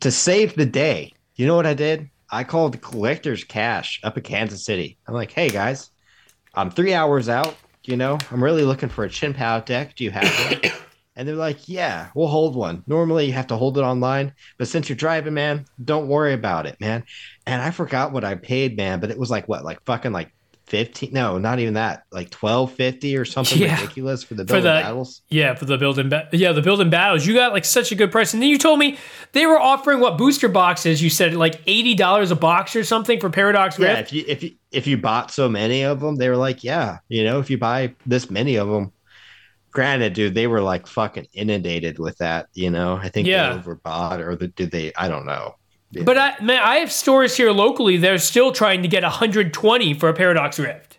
to 0.00 0.10
save 0.10 0.54
the 0.54 0.66
day, 0.66 1.14
you 1.36 1.46
know 1.46 1.56
what 1.56 1.66
I 1.66 1.74
did? 1.74 2.10
I 2.30 2.44
called 2.44 2.80
Collectors 2.82 3.44
Cash 3.44 4.00
up 4.04 4.18
in 4.18 4.22
Kansas 4.22 4.64
City. 4.64 4.98
I'm 5.06 5.14
like, 5.14 5.32
hey 5.32 5.48
guys, 5.48 5.90
I'm 6.54 6.70
three 6.70 6.94
hours 6.94 7.28
out. 7.28 7.56
You 7.84 7.96
know, 7.96 8.18
I'm 8.30 8.44
really 8.44 8.64
looking 8.64 8.88
for 8.88 9.04
a 9.04 9.08
Chien-Pao 9.08 9.60
deck. 9.60 9.96
Do 9.96 10.04
you 10.04 10.10
have 10.10 10.62
one? 10.62 10.72
and 11.16 11.26
they're 11.26 11.34
like, 11.34 11.68
yeah, 11.68 12.08
we'll 12.14 12.28
hold 12.28 12.56
one. 12.56 12.82
Normally 12.86 13.26
you 13.26 13.32
have 13.32 13.48
to 13.48 13.56
hold 13.56 13.78
it 13.78 13.82
online, 13.82 14.34
but 14.58 14.68
since 14.68 14.88
you're 14.88 14.96
driving, 14.96 15.34
man, 15.34 15.64
don't 15.82 16.08
worry 16.08 16.32
about 16.32 16.66
it, 16.66 16.80
man. 16.80 17.04
And 17.46 17.60
I 17.60 17.70
forgot 17.70 18.12
what 18.12 18.24
I 18.24 18.34
paid, 18.34 18.76
man, 18.76 19.00
but 19.00 19.10
it 19.10 19.18
was 19.18 19.30
like 19.30 19.48
what, 19.48 19.64
like 19.64 19.84
fucking 19.84 20.12
like 20.12 20.32
15 20.70 21.12
no 21.12 21.36
not 21.36 21.58
even 21.58 21.74
that 21.74 22.04
like 22.12 22.32
1250 22.32 23.16
or 23.16 23.24
something 23.24 23.58
Yeah. 23.58 23.74
ridiculous 23.74 24.22
for 24.22 24.34
the 24.34 24.44
For 24.44 24.54
building 24.54 24.62
the- 24.64 24.80
battles 24.82 25.22
Yeah, 25.28 25.54
for 25.54 25.64
the 25.64 25.76
building, 25.76 26.08
ba- 26.08 26.28
yeah, 26.32 26.52
the 26.52 26.62
building 26.62 26.88
battles. 26.90 27.26
You 27.26 27.34
got 27.34 27.52
like 27.52 27.64
such 27.64 27.90
a 27.90 27.94
good 27.96 28.12
price, 28.12 28.32
and 28.32 28.42
then 28.42 28.48
you 28.48 28.56
told 28.58 28.78
me 28.78 28.96
they 29.32 29.46
were 29.46 29.60
offering 29.60 29.98
what 30.00 30.16
booster 30.16 30.48
boxes. 30.48 31.02
You 31.02 31.10
said 31.10 31.34
like 31.34 31.60
eighty 31.66 31.94
dollars 31.94 32.30
a 32.30 32.36
box 32.36 32.74
or 32.76 32.84
something 32.84 33.18
for 33.20 33.28
Paradox 33.30 33.78
yeah 33.78 33.98
Rift. 33.98 34.00
if 34.00 34.12
you 34.12 34.24
if 34.28 34.42
you 34.44 34.50
if 34.72 34.86
you 34.86 34.96
bought 34.96 35.30
so 35.32 35.48
many 35.48 35.82
of 35.82 35.98
them 36.00 36.14
they 36.16 36.28
were 36.28 36.36
like 36.36 36.62
yeah 36.62 36.98
you 37.08 37.24
know 37.24 37.40
if 37.40 37.50
you 37.50 37.58
buy 37.58 37.92
this 38.06 38.30
many 38.30 38.54
of 38.56 38.68
them 38.68 38.92
granted 39.72 40.12
dude 40.14 40.34
they 40.34 40.46
were 40.46 40.60
like 40.62 40.86
fucking 40.86 41.26
inundated 41.32 41.98
with 41.98 42.16
that 42.18 42.46
you 42.54 42.70
know 42.70 42.96
i 43.02 43.08
think 43.08 43.26
Yeah. 43.28 43.52
they 43.52 43.58
overbought 43.60 44.18
or 44.20 44.34
the, 44.36 44.48
did 44.48 44.70
they 44.72 44.92
i 44.96 45.06
don't 45.08 45.26
know 45.26 45.54
Yeah. 45.92 46.04
But 46.04 46.18
I, 46.18 46.34
man, 46.40 46.60
I 46.62 46.76
have 46.76 46.92
stores 46.92 47.36
here 47.36 47.50
locally. 47.50 47.96
They're 47.96 48.18
still 48.18 48.52
trying 48.52 48.82
to 48.82 48.88
get 48.88 49.02
120 49.02 49.94
for 49.94 50.08
a 50.08 50.14
Paradox 50.14 50.58
Rift. 50.58 50.98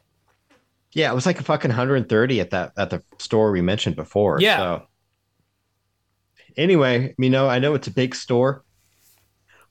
yeah 0.94 1.10
it 1.12 1.16
was 1.16 1.26
like 1.26 1.40
a 1.40 1.44
fucking 1.44 1.70
130 1.70 2.40
at 2.42 2.50
that 2.50 2.74
at 2.78 2.90
the 2.90 3.02
store 3.18 3.52
we 3.52 3.62
mentioned 3.62 3.96
before 3.96 4.42
Yeah. 4.42 4.58
so 4.58 4.88
anyway 6.58 7.16
you 7.18 7.30
know 7.30 7.48
i 7.48 7.60
know 7.60 7.74
it's 7.74 7.88
a 7.88 7.92
big 7.92 8.14
store 8.16 8.64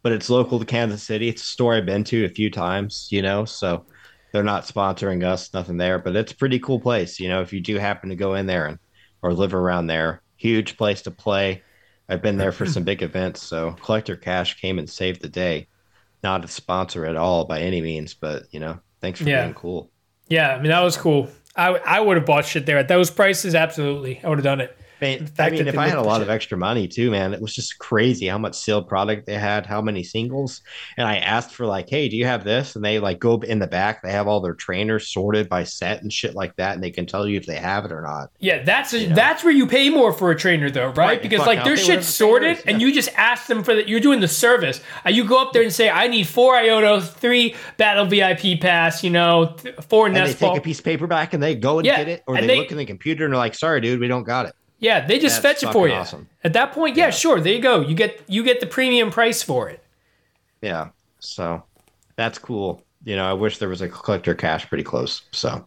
but 0.03 0.13
it's 0.13 0.31
local 0.31 0.59
to 0.59 0.65
Kansas 0.65 1.03
City. 1.03 1.29
It's 1.29 1.43
a 1.43 1.45
store 1.47 1.75
I've 1.75 1.85
been 1.85 2.05
to 2.05 2.25
a 2.25 2.29
few 2.31 2.51
times, 2.51 3.09
you 3.11 3.21
know, 3.21 3.45
so 3.45 3.85
they're 4.33 4.43
not 4.43 4.65
sponsoring 4.65 5.23
us, 5.23 5.53
nothing 5.53 5.77
there, 5.77 5.99
but 5.99 6.17
it's 6.17 6.33
a 6.33 6.37
pretty 6.37 6.59
cool 6.59 6.81
place, 6.81 7.21
you 7.21 7.29
know, 7.29 7.43
if 7.43 7.53
you 7.53 7.61
do 7.61 7.77
happen 7.77 8.09
to 8.09 8.17
go 8.17 8.33
in 8.35 8.47
there 8.47 8.65
and 8.65 8.79
or 9.21 9.35
live 9.35 9.53
around 9.53 9.89
there. 9.89 10.23
Huge 10.39 10.79
place 10.79 11.03
to 11.03 11.11
play. 11.11 11.63
I've 12.11 12.23
been 12.23 12.37
there 12.39 12.53
for 12.53 12.67
some 12.67 12.83
big 12.83 13.03
events, 13.03 13.43
so 13.43 13.73
Collector 13.83 14.17
Cash 14.17 14.61
came 14.61 14.79
and 14.79 14.91
saved 14.91 15.23
the 15.23 15.29
day. 15.29 15.69
Not 16.23 16.45
a 16.45 16.49
sponsor 16.49 17.07
at 17.07 17.17
all 17.17 17.45
by 17.45 17.61
any 17.61 17.81
means, 17.81 18.13
but 18.15 18.43
you 18.51 18.61
know, 18.61 18.79
thanks 19.01 19.21
for 19.21 19.29
Yeah. 19.29 19.43
being 19.45 19.55
cool. 19.55 19.91
Yeah, 20.29 20.51
I 20.55 20.57
mean 20.61 20.71
that 20.71 20.81
was 20.81 20.97
cool. 20.97 21.29
I 21.57 21.69
I 21.69 22.01
would 22.01 22.17
have 22.17 22.27
bought 22.27 22.45
shit 22.45 22.67
there 22.67 22.79
at 22.79 22.89
those 22.89 23.11
prices. 23.11 23.55
Absolutely, 23.55 24.21
I 24.23 24.29
would 24.29 24.39
have 24.39 24.45
done 24.45 24.61
it. 24.61 24.77
Man, 25.01 25.27
fact 25.27 25.55
I 25.55 25.57
mean, 25.57 25.69
if 25.69 25.79
I 25.79 25.89
had 25.89 25.99
a 25.99 26.03
lot 26.03 26.23
of 26.23 26.29
extra 26.31 26.59
money 26.59 26.87
too, 26.89 27.11
man, 27.11 27.33
it 27.33 27.41
was 27.41 27.55
just 27.55 27.79
crazy 27.79 28.27
how 28.27 28.39
much 28.39 28.55
sealed 28.57 28.89
product 28.89 29.27
they 29.27 29.35
had, 29.39 29.67
how 29.67 29.81
many 29.81 30.03
singles. 30.03 30.63
And 30.97 31.07
I 31.07 31.17
asked 31.17 31.55
for 31.55 31.67
like, 31.67 31.89
hey, 31.89 32.09
do 32.09 32.17
you 32.17 32.27
have 32.27 32.45
this? 32.45 32.77
And 32.77 32.85
they 32.85 32.99
like 32.99 33.19
go 33.19 33.41
in 33.41 33.59
the 33.59 33.67
back, 33.67 34.03
they 34.03 34.13
have 34.13 34.27
all 34.27 34.41
their 34.41 34.55
trainers 34.55 35.09
sorted 35.09 35.49
by 35.49 35.65
set 35.65 36.03
and 36.03 36.13
shit 36.13 36.35
like 36.35 36.55
that, 36.57 36.75
and 36.75 36.83
they 36.83 36.91
can 36.91 37.07
tell 37.07 37.27
you 37.27 37.37
if 37.37 37.47
they 37.47 37.57
have 37.57 37.85
it 37.85 37.93
or 37.93 38.03
not. 38.03 38.31
Yeah, 38.39 38.63
that's 38.63 38.93
know. 38.93 39.15
that's 39.15 39.43
where 39.45 39.53
you 39.53 39.67
pay 39.67 39.89
more 39.91 40.13
for 40.13 40.31
a 40.31 40.37
trainer 40.37 40.71
though, 40.71 40.89
right? 40.89 40.97
Right, 40.97 41.23
because 41.23 41.39
fuck, 41.39 41.47
like 41.47 41.65
their 41.65 41.77
pay 41.77 41.83
shit's 41.83 42.07
sorted, 42.07 42.57
trainer 42.57 42.59
is, 42.61 42.65
and 42.67 42.83
you 42.83 42.93
just 42.93 43.11
ask 43.17 43.47
them 43.47 43.65
for 43.65 43.75
that. 43.75 43.89
You're 43.89 44.01
doing 44.01 44.21
the 44.21 44.29
service. 44.29 44.81
Uh, 45.05 45.11
you 45.11 45.25
go 45.25 45.41
up 45.41 45.53
there 45.53 45.63
and 45.63 45.73
say, 45.73 45.91
"I 45.91 46.07
need 46.07 46.27
four 46.27 46.55
Ionos, 46.55 47.11
three 47.11 47.55
Battle 47.77 48.05
VIP 48.07 48.61
Pass, 48.61 49.03
you 49.03 49.11
know, 49.11 49.55
th- 49.59 49.75
four 49.89 50.07
And 50.07 50.17
they 50.17 50.21
Nest 50.21 50.39
take 50.39 50.57
a 50.57 50.61
piece 50.61 50.79
of 50.79 50.85
paper 50.85 51.07
back 51.07 51.35
and 51.35 51.43
they 51.43 51.55
go 51.55 51.79
and 51.79 51.87
Yeah, 51.87 51.97
get 51.97 52.09
it, 52.09 52.23
or 52.27 52.37
and 52.37 52.45
they, 52.45 52.55
they- 52.55 52.59
look 52.59 52.71
in 52.71 52.77
the 52.79 52.85
computer 52.85 53.25
and 53.25 53.33
they're 53.33 53.39
like, 53.39 53.55
sorry, 53.55 53.81
dude, 53.81 54.01
we 54.01 54.09
don't 54.09 54.25
got 54.25 54.47
it. 54.47 54.55
Yeah, 54.81 55.07
they 55.07 55.19
just 55.19 55.43
That's 55.43 55.61
fetch 55.63 55.71
it 55.71 55.73
for 55.73 55.87
you. 55.89 55.95
awesome. 55.95 56.29
At 56.43 56.55
that 56.55 56.73
point, 56.73 56.97
yeah, 56.97 57.05
Yeah. 57.07 57.11
sure, 57.11 57.39
there 57.41 57.53
you 57.53 57.61
go. 57.61 57.81
You 57.83 57.95
get 57.95 58.23
you 58.27 58.43
get 58.43 58.61
the 58.61 58.67
premium 58.67 59.11
price 59.11 59.43
for 59.43 59.69
it. 59.69 59.85
Yeah. 60.63 60.89
So 61.21 61.63
that's 62.17 62.39
cool. 62.39 62.83
You 63.05 63.15
know, 63.17 63.25
I 63.29 63.35
wish 63.35 63.59
there 63.59 63.69
was 63.69 63.83
a 63.83 63.89
collector 63.89 64.35
cash 64.35 64.67
pretty 64.69 64.85
close. 64.85 65.23
So 65.33 65.67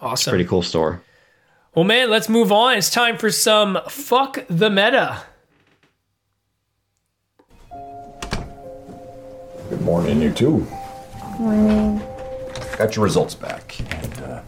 Awesome. 0.00 0.30
pretty 0.30 0.44
cool 0.44 0.62
store. 0.62 1.02
Well, 1.74 1.84
man, 1.84 2.10
let's 2.10 2.28
move 2.28 2.52
on. 2.52 2.76
It's 2.76 2.90
time 2.90 3.16
for 3.16 3.30
some 3.30 3.78
fuck 3.88 4.44
the 4.48 4.68
meta. 4.68 5.22
Good 9.70 9.80
morning, 9.80 10.20
you 10.20 10.30
too. 10.30 10.66
Morning. 11.38 11.98
Got 12.76 12.94
your 12.96 13.04
results 13.04 13.34
back, 13.34 13.80
and 13.94 14.20
uh, 14.20 14.42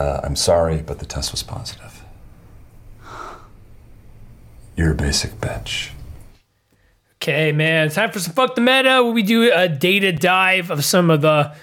uh, 0.00 0.20
I'm 0.22 0.36
sorry, 0.36 0.82
but 0.82 1.00
the 1.00 1.06
test 1.06 1.32
was 1.32 1.42
positive. 1.42 1.85
You're 4.76 4.92
a 4.92 4.94
basic 4.94 5.32
bitch. 5.40 5.90
Okay, 7.22 7.50
man, 7.50 7.86
it's 7.86 7.94
time 7.94 8.10
for 8.10 8.20
some 8.20 8.34
fuck 8.34 8.54
the 8.54 8.60
meta 8.60 9.02
where 9.02 9.12
we 9.12 9.22
do 9.22 9.50
a 9.52 9.68
data 9.68 10.12
dive 10.12 10.70
of 10.70 10.84
some 10.84 11.10
of 11.10 11.22
the 11.22 11.54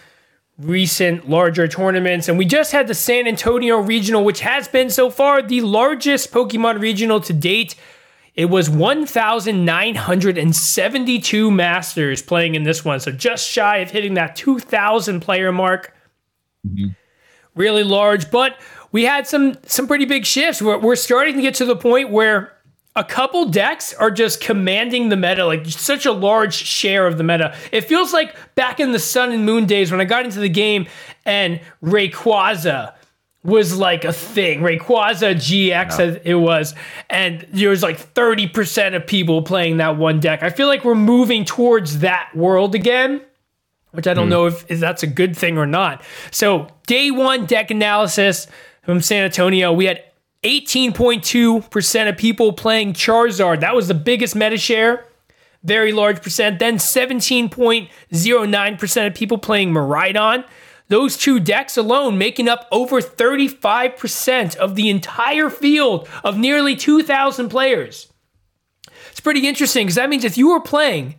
recent 0.57 1.29
larger 1.29 1.67
tournaments. 1.67 2.27
And 2.27 2.39
we 2.39 2.45
just 2.45 2.71
had 2.71 2.87
the 2.87 2.95
San 2.95 3.27
Antonio 3.27 3.77
Regional, 3.77 4.23
which 4.23 4.39
has 4.41 4.67
been 4.67 4.89
so 4.89 5.11
far 5.11 5.41
the 5.41 5.61
largest 5.61 6.31
Pokemon 6.31 6.81
regional 6.81 7.19
to 7.21 7.33
date. 7.33 7.75
It 8.35 8.45
was 8.45 8.69
1,972 8.69 11.51
masters 11.51 12.21
playing 12.23 12.55
in 12.55 12.63
this 12.63 12.83
one. 12.83 12.99
So 12.99 13.11
just 13.11 13.47
shy 13.47 13.77
of 13.77 13.91
hitting 13.91 14.15
that 14.15 14.35
2,000 14.35 15.19
player 15.19 15.51
mark. 15.51 15.95
Mm-hmm. 16.67 16.87
Really 17.55 17.83
large, 17.83 18.31
but 18.31 18.59
we 18.91 19.03
had 19.03 19.27
some 19.27 19.55
some 19.67 19.85
pretty 19.85 20.05
big 20.05 20.25
shifts. 20.25 20.59
We're, 20.59 20.79
we're 20.79 20.95
starting 20.95 21.35
to 21.35 21.41
get 21.41 21.53
to 21.55 21.65
the 21.65 21.75
point 21.75 22.09
where 22.09 22.53
a 22.95 23.03
couple 23.03 23.45
decks 23.45 23.93
are 23.93 24.11
just 24.11 24.39
commanding 24.39 25.09
the 25.09 25.17
meta, 25.17 25.45
like 25.45 25.65
such 25.65 26.05
a 26.05 26.11
large 26.11 26.53
share 26.53 27.07
of 27.07 27.17
the 27.17 27.23
meta. 27.23 27.55
It 27.71 27.81
feels 27.81 28.13
like 28.13 28.35
back 28.55 28.79
in 28.79 28.91
the 28.91 28.99
Sun 28.99 29.31
and 29.31 29.45
Moon 29.45 29.65
days 29.65 29.91
when 29.91 29.99
I 29.99 30.05
got 30.05 30.25
into 30.25 30.39
the 30.39 30.49
game 30.49 30.87
and 31.25 31.59
Rayquaza 31.83 32.93
was 33.43 33.75
like 33.75 34.05
a 34.05 34.13
thing. 34.13 34.61
Rayquaza 34.61 35.35
GX 35.35 35.99
as 35.99 36.19
it 36.23 36.35
was, 36.35 36.75
and 37.09 37.45
there 37.51 37.69
was 37.69 37.83
like 37.83 38.13
30% 38.13 38.95
of 38.95 39.07
people 39.07 39.41
playing 39.41 39.77
that 39.77 39.97
one 39.97 40.19
deck. 40.19 40.43
I 40.43 40.49
feel 40.49 40.67
like 40.67 40.85
we're 40.85 40.95
moving 40.95 41.45
towards 41.45 41.99
that 41.99 42.33
world 42.35 42.75
again 42.75 43.21
which 43.93 44.07
I 44.07 44.13
don't 44.15 44.25
hmm. 44.25 44.31
know 44.31 44.45
if, 44.47 44.69
if 44.69 44.79
that's 44.79 45.03
a 45.03 45.07
good 45.07 45.37
thing 45.37 45.57
or 45.57 45.67
not. 45.67 46.03
So, 46.31 46.67
day 46.87 47.11
one 47.11 47.45
deck 47.45 47.71
analysis 47.71 48.47
from 48.83 49.01
San 49.01 49.23
Antonio, 49.23 49.71
we 49.71 49.85
had 49.85 50.03
18.2% 50.43 52.09
of 52.09 52.17
people 52.17 52.53
playing 52.53 52.93
Charizard. 52.93 53.59
That 53.61 53.75
was 53.75 53.87
the 53.87 53.93
biggest 53.93 54.35
meta 54.35 54.57
share, 54.57 55.05
very 55.63 55.91
large 55.91 56.21
percent. 56.21 56.59
Then 56.59 56.77
17.09% 56.77 59.07
of 59.07 59.15
people 59.15 59.37
playing 59.37 59.71
Miraidon. 59.71 60.45
Those 60.89 61.15
two 61.17 61.39
decks 61.39 61.77
alone 61.77 62.17
making 62.17 62.49
up 62.49 62.67
over 62.71 63.01
35% 63.01 64.55
of 64.57 64.75
the 64.75 64.89
entire 64.89 65.49
field 65.49 66.09
of 66.23 66.37
nearly 66.37 66.75
2,000 66.75 67.49
players. 67.49 68.11
It's 69.09 69.21
pretty 69.21 69.47
interesting 69.47 69.87
because 69.87 69.95
that 69.95 70.09
means 70.09 70.25
if 70.25 70.37
you 70.37 70.49
were 70.49 70.59
playing 70.59 71.15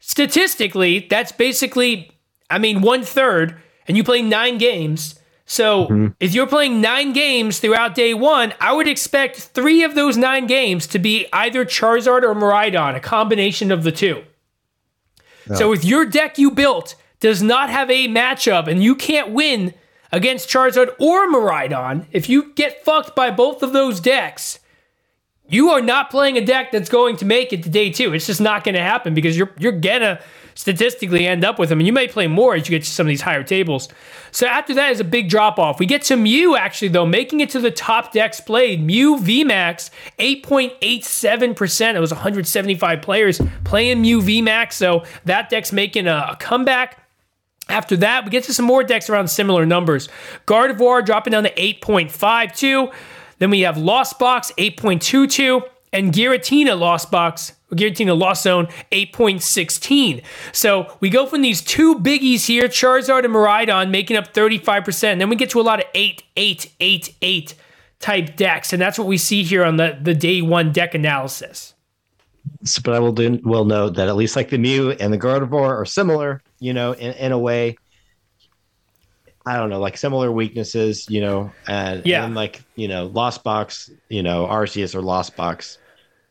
statistically, 0.00 1.06
that's 1.08 1.32
basically, 1.32 2.10
I 2.50 2.58
mean, 2.58 2.80
one 2.80 3.04
third, 3.04 3.60
and 3.86 3.96
you 3.96 4.04
play 4.04 4.20
nine 4.20 4.58
games. 4.58 5.18
So 5.50 5.86
mm-hmm. 5.86 6.08
if 6.20 6.34
you're 6.34 6.46
playing 6.46 6.82
nine 6.82 7.14
games 7.14 7.58
throughout 7.58 7.94
day 7.94 8.12
one, 8.12 8.52
I 8.60 8.74
would 8.74 8.86
expect 8.86 9.38
three 9.38 9.82
of 9.82 9.94
those 9.94 10.18
nine 10.18 10.46
games 10.46 10.86
to 10.88 10.98
be 10.98 11.26
either 11.32 11.64
Charizard 11.64 12.22
or 12.22 12.34
Miraidon, 12.34 12.94
a 12.94 13.00
combination 13.00 13.72
of 13.72 13.82
the 13.82 13.90
two. 13.90 14.22
So 15.54 15.72
if 15.72 15.82
your 15.82 16.04
deck 16.04 16.36
you 16.36 16.50
built 16.50 16.94
does 17.20 17.42
not 17.42 17.70
have 17.70 17.90
a 17.90 18.06
matchup 18.06 18.66
and 18.66 18.84
you 18.84 18.94
can't 18.94 19.30
win 19.30 19.72
against 20.12 20.50
Charizard 20.50 20.94
or 21.00 21.26
Miraidon, 21.32 22.04
if 22.12 22.28
you 22.28 22.52
get 22.52 22.84
fucked 22.84 23.16
by 23.16 23.30
both 23.30 23.62
of 23.62 23.72
those 23.72 23.98
decks, 23.98 24.58
you 25.48 25.70
are 25.70 25.80
not 25.80 26.10
playing 26.10 26.36
a 26.36 26.44
deck 26.44 26.70
that's 26.70 26.90
going 26.90 27.16
to 27.16 27.24
make 27.24 27.54
it 27.54 27.62
to 27.62 27.70
day 27.70 27.90
two. 27.90 28.12
It's 28.12 28.26
just 28.26 28.42
not 28.42 28.62
going 28.62 28.74
to 28.74 28.82
happen 28.82 29.14
because 29.14 29.38
you're 29.38 29.50
you're 29.58 29.72
gonna 29.72 30.20
statistically 30.58 31.24
end 31.24 31.44
up 31.44 31.56
with 31.56 31.68
them, 31.68 31.78
and 31.78 31.86
you 31.86 31.92
may 31.92 32.08
play 32.08 32.26
more 32.26 32.56
as 32.56 32.68
you 32.68 32.76
get 32.76 32.82
to 32.82 32.90
some 32.90 33.06
of 33.06 33.08
these 33.08 33.20
higher 33.20 33.44
tables. 33.44 33.88
So 34.32 34.44
after 34.44 34.74
that 34.74 34.90
is 34.90 34.98
a 34.98 35.04
big 35.04 35.28
drop 35.28 35.56
off. 35.56 35.78
We 35.78 35.86
get 35.86 36.02
to 36.02 36.16
Mew 36.16 36.56
actually 36.56 36.88
though, 36.88 37.06
making 37.06 37.38
it 37.38 37.48
to 37.50 37.60
the 37.60 37.70
top 37.70 38.12
decks 38.12 38.40
played. 38.40 38.82
Mew 38.82 39.18
VMAX 39.18 39.90
eight 40.18 40.42
point 40.42 40.72
eight 40.82 41.04
seven 41.04 41.54
percent. 41.54 41.96
It 41.96 42.00
was 42.00 42.10
175 42.10 43.00
players 43.00 43.40
playing 43.62 44.02
Mew 44.02 44.20
VMAX, 44.20 44.72
so 44.72 45.04
that 45.26 45.48
deck's 45.48 45.72
making 45.72 46.08
a, 46.08 46.30
a 46.32 46.36
comeback. 46.40 47.04
After 47.68 47.96
that, 47.98 48.24
we 48.24 48.30
get 48.30 48.42
to 48.44 48.52
some 48.52 48.64
more 48.64 48.82
decks 48.82 49.08
around 49.08 49.28
similar 49.28 49.64
numbers. 49.64 50.08
Gardevoir 50.46 51.06
dropping 51.06 51.32
down 51.32 51.44
to 51.44 51.54
8.52. 51.54 52.92
Then 53.38 53.50
we 53.50 53.60
have 53.60 53.76
Lost 53.76 54.18
Box 54.18 54.50
8.22 54.58 55.62
and 55.92 56.12
Giratina 56.12 56.76
Lost 56.76 57.12
Box, 57.12 57.52
Giratina 57.72 58.18
loss 58.18 58.42
Zone 58.42 58.66
8.16. 58.92 60.22
So 60.52 60.96
we 61.00 61.10
go 61.10 61.26
from 61.26 61.42
these 61.42 61.60
two 61.60 61.96
biggies 61.96 62.46
here, 62.46 62.68
Charizard 62.68 63.24
and 63.24 63.34
Miraidon, 63.34 63.90
making 63.90 64.16
up 64.16 64.32
35%. 64.32 65.04
And 65.04 65.20
then 65.20 65.28
we 65.28 65.36
get 65.36 65.50
to 65.50 65.60
a 65.60 65.62
lot 65.62 65.80
of 65.80 65.86
8, 65.94 66.22
8, 66.36 66.72
8, 66.80 67.14
8 67.20 67.54
type 68.00 68.36
decks. 68.36 68.72
And 68.72 68.80
that's 68.80 68.98
what 68.98 69.06
we 69.06 69.18
see 69.18 69.42
here 69.42 69.64
on 69.64 69.76
the, 69.76 69.98
the 70.00 70.14
day 70.14 70.40
one 70.40 70.72
deck 70.72 70.94
analysis. 70.94 71.74
but 72.84 72.94
I 72.94 73.00
will 73.00 73.12
do 73.12 73.38
will 73.42 73.64
note 73.64 73.96
that 73.96 74.08
at 74.08 74.16
least 74.16 74.34
like 74.36 74.48
the 74.50 74.58
Mew 74.58 74.92
and 74.92 75.12
the 75.12 75.18
Gardevoir 75.18 75.76
are 75.78 75.84
similar, 75.84 76.40
you 76.60 76.72
know, 76.72 76.92
in, 76.92 77.12
in 77.14 77.32
a 77.32 77.38
way. 77.38 77.76
I 79.46 79.56
don't 79.56 79.70
know, 79.70 79.80
like 79.80 79.96
similar 79.96 80.30
weaknesses, 80.30 81.06
you 81.08 81.20
know, 81.20 81.50
and 81.66 82.04
Yeah. 82.04 82.24
and 82.24 82.34
like 82.34 82.62
you 82.76 82.86
know, 82.88 83.06
Lost 83.06 83.42
Box, 83.44 83.90
you 84.08 84.22
know, 84.22 84.46
Arceus 84.46 84.94
or 84.94 85.00
Lost 85.02 85.36
Box, 85.36 85.78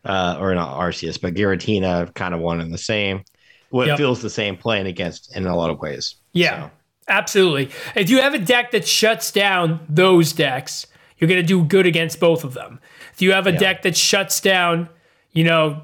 uh, 0.06 0.38
or 0.40 0.54
not 0.56 0.78
Arceus, 0.78 1.20
but 1.20 1.34
Giratina, 1.34 2.14
kind 2.16 2.34
of 2.34 2.40
one 2.40 2.60
and 2.62 2.74
the 2.74 2.78
same. 2.78 3.24
What 3.70 3.88
Yep. 3.88 3.98
feels 3.98 4.22
the 4.22 4.30
same 4.30 4.56
playing 4.56 4.88
against 4.88 5.36
in 5.36 5.46
a 5.46 5.56
lot 5.56 5.70
of 5.70 5.80
ways. 5.80 6.16
Yeah, 6.34 6.64
So, 6.68 6.72
absolutely. 7.10 7.70
If 7.96 8.10
you 8.10 8.22
have 8.22 8.34
a 8.34 8.40
deck 8.40 8.72
that 8.72 8.88
shuts 8.88 9.32
down 9.32 9.82
those 9.90 10.32
decks, 10.32 10.88
you're 11.18 11.28
going 11.28 11.42
to 11.42 11.46
do 11.48 11.64
good 11.64 11.86
against 11.86 12.20
both 12.20 12.44
of 12.44 12.54
them. 12.54 12.80
If 13.14 13.22
you 13.22 13.34
have 13.34 13.46
a 13.48 13.52
deck 13.52 13.82
that 13.82 13.98
shuts 13.98 14.40
down, 14.40 14.88
you 15.34 15.44
know, 15.44 15.82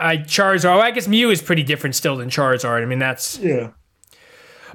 I 0.00 0.16
Charizard. 0.18 0.64
Well, 0.76 0.80
I 0.80 0.90
guess 0.92 1.06
Mew 1.08 1.30
is 1.30 1.42
pretty 1.42 1.62
different 1.62 1.94
still 1.94 2.16
than 2.16 2.28
Charizard. 2.30 2.82
I 2.82 2.86
mean, 2.86 2.98
that's 3.00 3.38
yeah. 3.38 3.70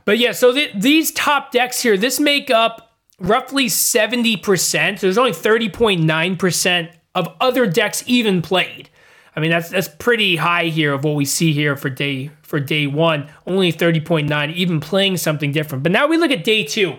but 0.05 0.17
yeah, 0.19 0.33
so 0.33 0.53
th- 0.53 0.71
these 0.75 1.11
top 1.11 1.51
decks 1.51 1.81
here, 1.81 1.97
this 1.97 2.19
make 2.19 2.51
up 2.51 2.91
roughly 3.19 3.67
70%. 3.67 4.99
So 4.99 5.07
There's 5.07 5.17
only 5.17 5.31
30.9% 5.31 6.89
of 7.15 7.29
other 7.39 7.67
decks 7.67 8.03
even 8.07 8.41
played. 8.41 8.89
I 9.35 9.39
mean, 9.39 9.49
that's 9.49 9.69
that's 9.69 9.87
pretty 9.87 10.35
high 10.35 10.65
here 10.65 10.93
of 10.93 11.03
what 11.03 11.15
we 11.15 11.25
see 11.25 11.53
here 11.53 11.75
for 11.75 11.89
day 11.89 12.31
for 12.41 12.59
day 12.59 12.87
1. 12.87 13.29
Only 13.47 13.73
30.9 13.73 14.53
even 14.53 14.79
playing 14.79 15.17
something 15.17 15.51
different. 15.51 15.83
But 15.83 15.91
now 15.91 16.07
we 16.07 16.17
look 16.17 16.31
at 16.31 16.43
day 16.43 16.63
2 16.63 16.95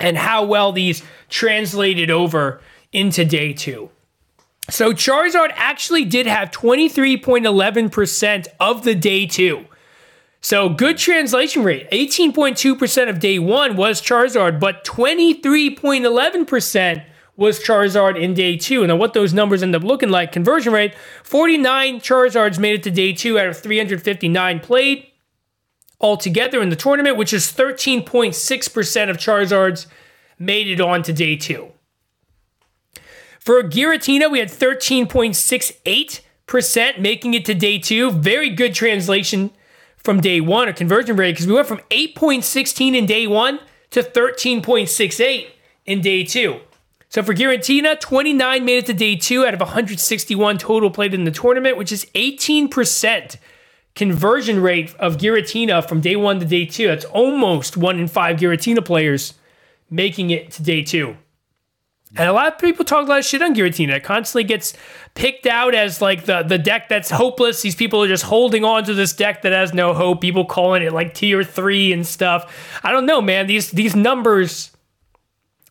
and 0.00 0.16
how 0.16 0.44
well 0.44 0.72
these 0.72 1.02
translated 1.28 2.10
over 2.10 2.60
into 2.92 3.24
day 3.24 3.52
2. 3.52 3.90
So 4.70 4.92
Charizard 4.92 5.50
actually 5.54 6.04
did 6.04 6.26
have 6.26 6.50
23.11% 6.50 8.46
of 8.60 8.84
the 8.84 8.94
day 8.94 9.26
two. 9.26 9.64
So 10.40 10.68
good 10.68 10.98
translation 10.98 11.64
rate. 11.64 11.90
18.2% 11.90 13.08
of 13.08 13.18
day 13.20 13.38
one 13.38 13.76
was 13.76 14.00
Charizard, 14.00 14.58
but 14.60 14.84
23.11% 14.84 17.04
was 17.36 17.60
Charizard 17.60 18.20
in 18.20 18.34
day 18.34 18.56
two. 18.56 18.82
And 18.82 18.98
what 18.98 19.14
those 19.14 19.32
numbers 19.32 19.62
end 19.62 19.74
up 19.74 19.82
looking 19.82 20.10
like 20.10 20.32
conversion 20.32 20.72
rate 20.72 20.94
49 21.24 22.00
Charizards 22.00 22.58
made 22.58 22.74
it 22.74 22.82
to 22.84 22.90
day 22.90 23.12
two 23.12 23.38
out 23.38 23.46
of 23.46 23.58
359 23.58 24.60
played 24.60 25.06
altogether 26.00 26.60
in 26.60 26.68
the 26.68 26.76
tournament, 26.76 27.16
which 27.16 27.32
is 27.32 27.52
13.6% 27.52 29.10
of 29.10 29.16
Charizards 29.16 29.86
made 30.38 30.66
it 30.66 30.80
on 30.80 31.02
to 31.04 31.12
day 31.12 31.36
two. 31.36 31.70
For 33.38 33.62
Giratina, 33.62 34.30
we 34.30 34.40
had 34.40 34.48
13.68% 34.48 37.00
making 37.00 37.34
it 37.34 37.44
to 37.44 37.54
day 37.54 37.78
two. 37.78 38.10
Very 38.10 38.50
good 38.50 38.74
translation 38.74 39.50
from 39.96 40.20
day 40.20 40.40
one, 40.40 40.68
a 40.68 40.72
conversion 40.72 41.16
rate, 41.16 41.32
because 41.32 41.46
we 41.46 41.54
went 41.54 41.68
from 41.68 41.80
8.16 41.90 42.96
in 42.96 43.06
day 43.06 43.26
one 43.26 43.60
to 43.90 44.02
13.68 44.02 45.48
in 45.86 46.00
day 46.00 46.24
two. 46.24 46.60
So 47.12 47.22
for 47.22 47.34
Giratina, 47.34 48.00
29 48.00 48.64
made 48.64 48.78
it 48.78 48.86
to 48.86 48.94
day 48.94 49.16
two 49.16 49.44
out 49.44 49.52
of 49.52 49.60
161 49.60 50.56
total 50.56 50.90
played 50.90 51.12
in 51.12 51.24
the 51.24 51.30
tournament, 51.30 51.76
which 51.76 51.92
is 51.92 52.06
18% 52.14 53.36
conversion 53.94 54.62
rate 54.62 54.94
of 54.94 55.18
Giratina 55.18 55.86
from 55.86 56.00
day 56.00 56.16
one 56.16 56.40
to 56.40 56.46
day 56.46 56.64
two. 56.64 56.86
That's 56.86 57.04
almost 57.04 57.76
one 57.76 57.98
in 57.98 58.08
five 58.08 58.38
Giratina 58.38 58.82
players 58.82 59.34
making 59.90 60.30
it 60.30 60.52
to 60.52 60.62
day 60.62 60.82
two. 60.82 61.18
And 62.16 62.30
a 62.30 62.32
lot 62.32 62.54
of 62.54 62.58
people 62.58 62.82
talk 62.82 63.06
a 63.06 63.10
lot 63.10 63.18
of 63.18 63.26
shit 63.26 63.42
on 63.42 63.54
Giratina. 63.54 63.96
It 63.96 64.04
constantly 64.04 64.44
gets 64.44 64.72
picked 65.14 65.44
out 65.44 65.74
as 65.74 66.00
like 66.00 66.24
the, 66.24 66.42
the 66.42 66.56
deck 66.56 66.88
that's 66.88 67.10
hopeless. 67.10 67.60
These 67.60 67.74
people 67.74 68.02
are 68.02 68.08
just 68.08 68.24
holding 68.24 68.64
on 68.64 68.84
to 68.84 68.94
this 68.94 69.12
deck 69.12 69.42
that 69.42 69.52
has 69.52 69.74
no 69.74 69.92
hope. 69.92 70.22
People 70.22 70.46
calling 70.46 70.82
it 70.82 70.94
like 70.94 71.12
tier 71.12 71.44
three 71.44 71.92
and 71.92 72.06
stuff. 72.06 72.80
I 72.82 72.90
don't 72.90 73.04
know, 73.04 73.20
man. 73.20 73.48
These 73.48 73.72
these 73.72 73.94
numbers 73.94 74.70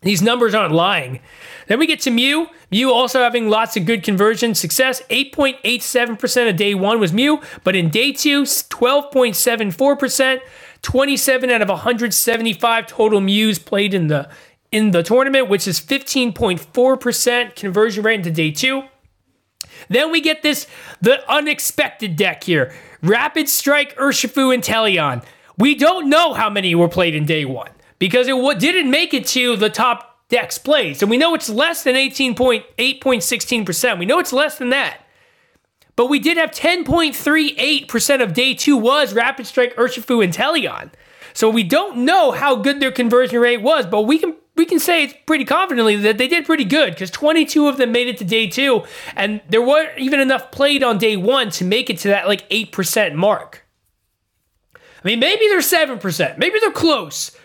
these 0.01 0.23
numbers 0.23 0.55
aren't 0.55 0.73
lying. 0.73 1.19
Then 1.67 1.77
we 1.77 1.85
get 1.85 1.99
to 2.01 2.11
Mew. 2.11 2.47
Mew 2.71 2.91
also 2.91 3.19
having 3.19 3.49
lots 3.49 3.77
of 3.77 3.85
good 3.85 4.01
conversion 4.01 4.55
success. 4.55 5.01
8.87% 5.11 6.49
of 6.49 6.55
day 6.55 6.73
one 6.73 6.99
was 6.99 7.13
Mew, 7.13 7.39
but 7.63 7.75
in 7.75 7.89
day 7.89 8.11
two, 8.11 8.43
12.74%. 8.43 10.39
27 10.81 11.51
out 11.51 11.61
of 11.61 11.69
175 11.69 12.87
total 12.87 13.21
Mews 13.21 13.59
played 13.59 13.93
in 13.93 14.07
the 14.07 14.27
in 14.71 14.91
the 14.91 15.03
tournament, 15.03 15.49
which 15.49 15.67
is 15.67 15.79
15.4% 15.79 17.55
conversion 17.55 18.03
rate 18.03 18.15
into 18.15 18.31
day 18.31 18.49
two. 18.49 18.83
Then 19.89 20.11
we 20.11 20.21
get 20.21 20.41
this 20.41 20.65
the 20.99 21.29
unexpected 21.31 22.15
deck 22.15 22.45
here: 22.45 22.73
Rapid 23.03 23.47
Strike, 23.47 23.95
Urshifu, 23.97 24.51
and 24.51 24.63
Teleon. 24.63 25.23
We 25.57 25.75
don't 25.75 26.09
know 26.09 26.33
how 26.33 26.49
many 26.49 26.73
were 26.73 26.89
played 26.89 27.13
in 27.13 27.25
day 27.25 27.45
one 27.45 27.69
because 28.01 28.27
it 28.27 28.59
didn't 28.59 28.89
make 28.89 29.13
it 29.13 29.27
to 29.27 29.55
the 29.55 29.69
top 29.69 30.27
decks 30.27 30.57
played. 30.57 30.99
And 31.03 31.11
we 31.11 31.17
know 31.17 31.35
it's 31.35 31.47
less 31.47 31.83
than 31.83 31.93
18.8.16%. 31.93 33.99
We 33.99 34.07
know 34.07 34.17
it's 34.17 34.33
less 34.33 34.57
than 34.57 34.71
that. 34.71 35.01
But 35.95 36.07
we 36.07 36.17
did 36.17 36.37
have 36.37 36.49
10.38% 36.49 38.23
of 38.23 38.33
day 38.33 38.55
two 38.55 38.75
was 38.75 39.13
Rapid 39.13 39.45
Strike, 39.45 39.75
Urshifu, 39.75 40.23
and 40.23 40.33
Teleon. 40.33 40.89
So 41.33 41.47
we 41.47 41.61
don't 41.61 41.97
know 41.97 42.31
how 42.31 42.55
good 42.55 42.79
their 42.79 42.91
conversion 42.91 43.39
rate 43.39 43.61
was, 43.61 43.85
but 43.85 44.01
we 44.01 44.17
can 44.17 44.35
we 44.55 44.65
can 44.65 44.79
say 44.79 45.03
it's 45.03 45.13
pretty 45.27 45.45
confidently 45.45 45.95
that 45.97 46.17
they 46.17 46.27
did 46.27 46.45
pretty 46.45 46.65
good 46.65 46.95
because 46.95 47.11
22 47.11 47.67
of 47.67 47.77
them 47.77 47.91
made 47.91 48.07
it 48.07 48.17
to 48.17 48.25
day 48.25 48.47
two, 48.47 48.81
and 49.15 49.41
there 49.47 49.61
weren't 49.61 49.99
even 49.99 50.19
enough 50.19 50.49
played 50.49 50.81
on 50.81 50.97
day 50.97 51.17
one 51.17 51.51
to 51.51 51.63
make 51.63 51.91
it 51.91 51.99
to 51.99 52.07
that 52.07 52.27
like 52.27 52.49
8% 52.49 53.13
mark. 53.13 53.63
I 54.75 54.79
mean, 55.03 55.19
maybe 55.19 55.47
they're 55.47 55.59
7%, 55.59 56.39
maybe 56.39 56.57
they're 56.59 56.71
close, 56.71 57.37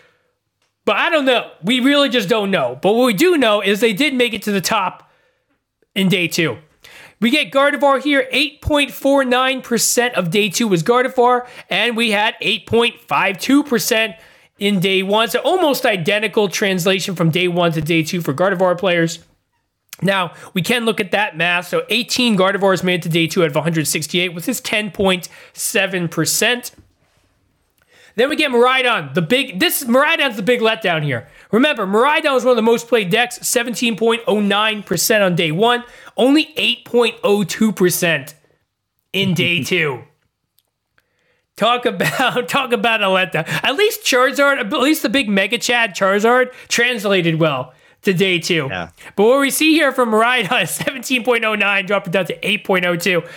but 0.87 0.95
I 0.95 1.09
don't 1.09 1.25
know. 1.25 1.51
We 1.61 1.81
really 1.81 2.07
just 2.07 2.29
don't 2.29 2.49
know. 2.49 2.79
But 2.81 2.93
what 2.93 3.05
we 3.05 3.13
do 3.13 3.37
know 3.37 3.61
is 3.61 3.81
they 3.81 3.91
did 3.91 4.13
make 4.13 4.33
it 4.33 4.41
to 4.43 4.53
the 4.53 4.61
top 4.61 5.11
in 5.93 6.07
day 6.07 6.29
two. 6.29 6.59
We 7.19 7.29
get 7.29 7.51
Gardevoir 7.51 8.01
here. 8.01 8.25
8.49% 8.31 10.13
of 10.13 10.31
day 10.31 10.47
two 10.47 10.69
was 10.69 10.83
Gardevoir, 10.83 11.45
and 11.69 11.97
we 11.97 12.11
had 12.11 12.35
8.52% 12.41 14.15
in 14.59 14.79
day 14.79 15.03
one. 15.03 15.27
So 15.27 15.39
almost 15.39 15.85
identical 15.85 16.47
translation 16.47 17.15
from 17.15 17.31
day 17.31 17.49
one 17.49 17.73
to 17.73 17.81
day 17.81 18.01
two 18.01 18.21
for 18.21 18.33
Gardevoir 18.33 18.77
players. 18.77 19.19
Now, 20.01 20.33
we 20.53 20.61
can 20.61 20.85
look 20.85 21.01
at 21.01 21.11
that 21.11 21.35
math. 21.35 21.67
So 21.67 21.83
18 21.89 22.37
Gardevoirs 22.37 22.81
made 22.81 23.01
it 23.01 23.03
to 23.03 23.09
day 23.09 23.27
two 23.27 23.43
out 23.43 23.49
of 23.49 23.55
168, 23.55 24.29
with 24.29 24.45
his 24.45 24.61
10.7%. 24.61 26.71
Then 28.17 28.29
we 28.29 28.35
get 28.35 28.49
Miraidon, 28.49 29.13
the 29.13 29.21
big. 29.21 29.59
This 29.59 29.83
Miraidon's 29.83 30.37
the 30.37 30.41
big 30.41 30.59
letdown 30.59 31.03
here. 31.03 31.27
Remember, 31.51 31.85
Miraidon 31.85 32.33
was 32.33 32.43
one 32.43 32.51
of 32.51 32.55
the 32.55 32.63
most 32.63 32.87
played 32.87 33.11
decks, 33.11 33.37
17.09% 33.39 35.25
on 35.25 35.35
day 35.35 35.51
one, 35.51 35.83
only 36.17 36.45
8.02% 36.55 38.33
in 39.13 39.33
day 39.35 39.63
two. 39.63 40.03
Talk 41.57 41.85
about 41.85 42.49
talk 42.49 42.71
about 42.71 43.03
a 43.03 43.05
letdown. 43.05 43.47
At 43.63 43.75
least 43.75 44.01
Charizard, 44.01 44.59
at 44.59 44.71
least 44.71 45.03
the 45.03 45.09
big 45.09 45.29
Mega 45.29 45.59
Chad 45.59 45.95
Charizard 45.95 46.51
translated 46.67 47.39
well 47.39 47.75
to 48.07 48.13
day 48.13 48.39
two. 48.39 48.67
Yeah. 48.69 48.89
But 49.17 49.23
what 49.25 49.39
we 49.41 49.51
see 49.51 49.73
here 49.73 49.91
from 49.91 50.09
is 50.09 50.15
17.09, 50.21 51.87
dropping 51.87 52.11
down 52.11 52.25
to 52.27 52.39
8.02. 52.39 53.27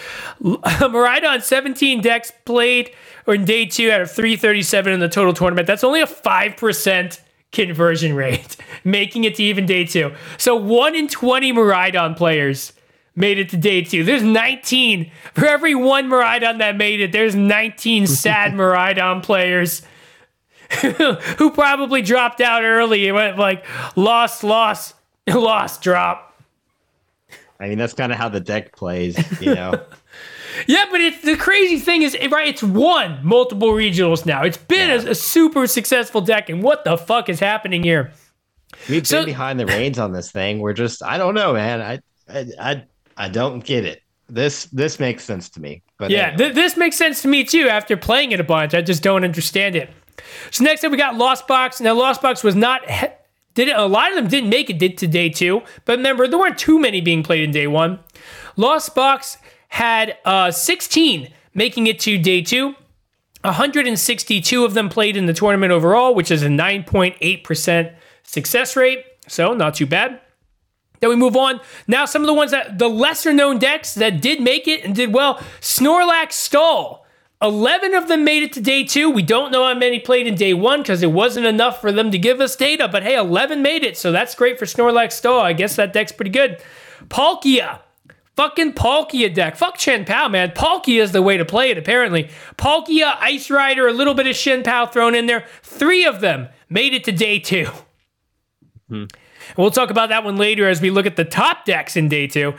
Miraidon 0.41 1.43
17 1.43 2.01
decks 2.01 2.33
played 2.45 2.93
or 3.27 3.35
in 3.35 3.45
day 3.45 3.67
two 3.67 3.91
out 3.91 4.01
of 4.01 4.11
337 4.11 4.93
in 4.93 5.01
the 5.01 5.09
total 5.09 5.33
tournament. 5.33 5.67
That's 5.67 5.83
only 5.83 6.01
a 6.01 6.07
5% 6.07 7.21
conversion 7.51 8.15
rate, 8.15 8.57
making 8.85 9.25
it 9.25 9.35
to 9.35 9.43
even 9.43 9.67
day 9.67 9.85
two. 9.85 10.15
So 10.39 10.55
one 10.55 10.95
in 10.95 11.09
20 11.09 11.53
Miraidon 11.53 12.17
players 12.17 12.73
made 13.17 13.39
it 13.39 13.49
to 13.51 13.57
day 13.57 13.83
two. 13.83 14.05
There's 14.05 14.23
19. 14.23 15.11
For 15.35 15.47
every 15.47 15.75
one 15.75 16.09
Miraidon 16.09 16.59
that 16.59 16.77
made 16.77 17.01
it, 17.01 17.11
there's 17.11 17.35
19 17.35 18.07
sad 18.07 18.53
Miraidon 18.53 19.25
players 19.25 19.83
who 21.39 21.51
probably 21.51 22.03
dropped 22.03 22.41
out 22.41 22.63
early. 22.63 23.07
It 23.07 23.13
went 23.13 23.39
like 23.39 23.65
lost, 23.97 24.45
lost, 24.45 24.95
lost, 25.27 25.83
drop. 25.83 26.27
I 27.59 27.69
mean, 27.69 27.79
that's 27.79 27.93
kind 27.93 28.11
of 28.11 28.19
how 28.19 28.29
the 28.29 28.41
deck 28.41 28.75
plays, 28.75 29.19
you 29.41 29.55
know. 29.55 29.83
Yeah, 30.67 30.87
but 30.91 31.01
it's 31.01 31.23
the 31.23 31.37
crazy 31.37 31.79
thing 31.79 32.03
is, 32.03 32.17
right? 32.31 32.49
It's 32.49 32.63
won 32.63 33.21
multiple 33.23 33.69
regionals 33.69 34.27
now. 34.27 34.43
It's 34.43 34.57
been 34.57 34.91
yeah. 34.91 35.07
a, 35.07 35.11
a, 35.11 35.15
super 35.15 35.67
successful 35.69 36.21
deck, 36.21 36.49
and 36.49 36.61
what 36.61 36.85
the 36.85 36.99
fuck 36.99 37.29
is 37.29 37.39
happening 37.39 37.85
here? 37.85 38.13
We've 38.89 39.07
so, 39.07 39.19
been 39.19 39.27
behind 39.27 39.61
the 39.61 39.67
reins 39.67 39.99
on 39.99 40.13
this 40.13 40.31
thing. 40.31 40.59
We're 40.59 40.73
just, 40.73 41.03
I 41.03 41.19
don't 41.19 41.35
know, 41.35 41.53
man. 41.53 41.81
I, 41.81 42.01
I, 42.29 42.47
I, 42.61 42.85
I 43.17 43.29
don't 43.29 43.65
get 43.65 43.85
it. 43.85 44.03
This, 44.29 44.65
this 44.67 44.99
makes 44.99 45.25
sense 45.25 45.49
to 45.51 45.61
me. 45.61 45.83
But 45.99 46.11
yeah, 46.11 46.29
anyway. 46.29 46.37
th- 46.37 46.55
this 46.55 46.77
makes 46.77 46.97
sense 46.97 47.23
to 47.23 47.29
me 47.29 47.45
too. 47.45 47.69
After 47.69 47.97
playing 47.97 48.33
it 48.33 48.41
a 48.41 48.45
bunch, 48.45 48.75
I 48.75 48.83
just 48.83 49.03
don't 49.03 49.25
understand 49.25 49.77
it. 49.77 49.91
So 50.51 50.65
next 50.65 50.85
up, 50.85 50.93
we 50.93 50.99
got 50.99 51.17
Lost 51.17 51.47
Box. 51.47 51.81
Now, 51.81 51.95
Lost 51.95 52.23
Box 52.23 52.43
was 52.43 52.55
not. 52.55 52.83
Did 53.55 53.69
it, 53.69 53.77
a 53.77 53.87
lot 53.87 54.11
of 54.11 54.17
them 54.17 54.29
didn't 54.29 54.49
make 54.49 54.71
it 54.71 54.99
to 54.99 55.07
day 55.09 55.29
two, 55.29 55.63
but 55.85 55.99
remember 55.99 56.29
there 56.29 56.39
weren't 56.39 56.57
too 56.57 56.79
many 56.79 57.01
being 57.01 57.25
played 57.25 57.43
in 57.43 57.51
day 57.51 57.67
one. 57.67 57.99
Lost 58.57 58.95
Box 58.95 59.39
had 59.69 60.17
uh, 60.25 60.53
16 60.53 61.33
making 61.53 61.87
it 61.89 61.99
to 62.01 62.17
day 62.17 62.43
two. 62.43 62.77
162 63.43 64.65
of 64.65 64.75
them 64.75 64.89
played 64.89 65.17
in 65.17 65.27
the 65.27 65.33
tournament 65.33 65.73
overall, 65.73 66.15
which 66.15 66.31
is 66.31 66.43
a 66.43 66.49
9.8% 66.49 67.95
success 68.23 68.77
rate. 68.77 69.05
So, 69.27 69.55
not 69.55 69.75
too 69.75 69.87
bad. 69.87 70.21
Then 71.01 71.11
we 71.11 71.17
move 71.17 71.37
on. 71.37 71.61
Now, 71.87 72.05
some 72.05 72.23
of 72.23 72.27
the 72.27 72.35
ones 72.35 72.51
that 72.51 72.79
the 72.79 72.89
lesser 72.89 73.33
known 73.33 73.59
decks 73.59 73.95
that 73.95 74.21
did 74.21 74.41
make 74.41 74.69
it 74.69 74.85
and 74.85 74.95
did 74.95 75.13
well 75.13 75.37
Snorlax 75.61 76.33
Stall. 76.33 77.00
11 77.43 77.95
of 77.95 78.09
them 78.09 78.23
made 78.23 78.43
it 78.43 78.53
to 78.53 78.61
day 78.61 78.85
two. 78.85 79.09
We 79.09 79.23
don't 79.23 79.51
know 79.51 79.67
how 79.67 79.75
many 79.75 79.99
played 79.99 80.27
in 80.27 80.35
day 80.35 80.53
one 80.53 80.83
because 80.83 81.03
it 81.03 81.13
wasn't 81.13 81.47
enough 81.47 81.81
for 81.81 81.91
them 81.91 82.11
to 82.11 82.19
give 82.19 82.41
us 82.41 82.55
data, 82.55 82.87
but 82.87 83.03
hey, 83.03 83.17
11 83.17 83.63
made 83.63 83.83
it. 83.83 83.97
So 83.97 84.13
that's 84.13 84.35
great 84.35 84.59
for 84.59 84.67
Snorlax 84.67 85.13
Stall. 85.13 85.41
I 85.41 85.55
guess 85.55 85.77
that 85.77 85.93
deck's 85.93 86.13
pretty 86.13 86.31
good. 86.31 86.63
Palkia. 87.09 87.81
Fucking 88.37 88.75
Palkia 88.75 89.33
deck. 89.33 89.57
Fuck 89.57 89.77
Chien-Pao, 89.79 90.29
man. 90.29 90.51
Palkia 90.51 91.03
is 91.03 91.13
the 91.13 91.23
way 91.23 91.37
to 91.37 91.45
play 91.45 91.71
it, 91.71 91.79
apparently. 91.79 92.31
Palkia, 92.57 93.17
Irida, 93.17 93.89
a 93.89 93.93
little 93.93 94.15
bit 94.15 94.27
of 94.27 94.37
Chien-Pao 94.37 94.87
thrown 94.87 95.15
in 95.15 95.27
there. 95.27 95.45
Three 95.63 96.05
of 96.05 96.21
them 96.21 96.49
made 96.69 96.95
it 96.95 97.05
to 97.05 97.13
day 97.13 97.39
two. 97.39 97.69
Hmm. 98.89 99.05
We'll 99.57 99.71
talk 99.71 99.91
about 99.91 100.11
that 100.11 100.25
one 100.25 100.37
later 100.37 100.69
as 100.69 100.81
we 100.81 100.91
look 100.91 101.07
at 101.07 101.17
the 101.17 101.25
top 101.25 101.65
decks 101.65 101.97
in 101.97 102.09
day 102.09 102.27
two. 102.27 102.55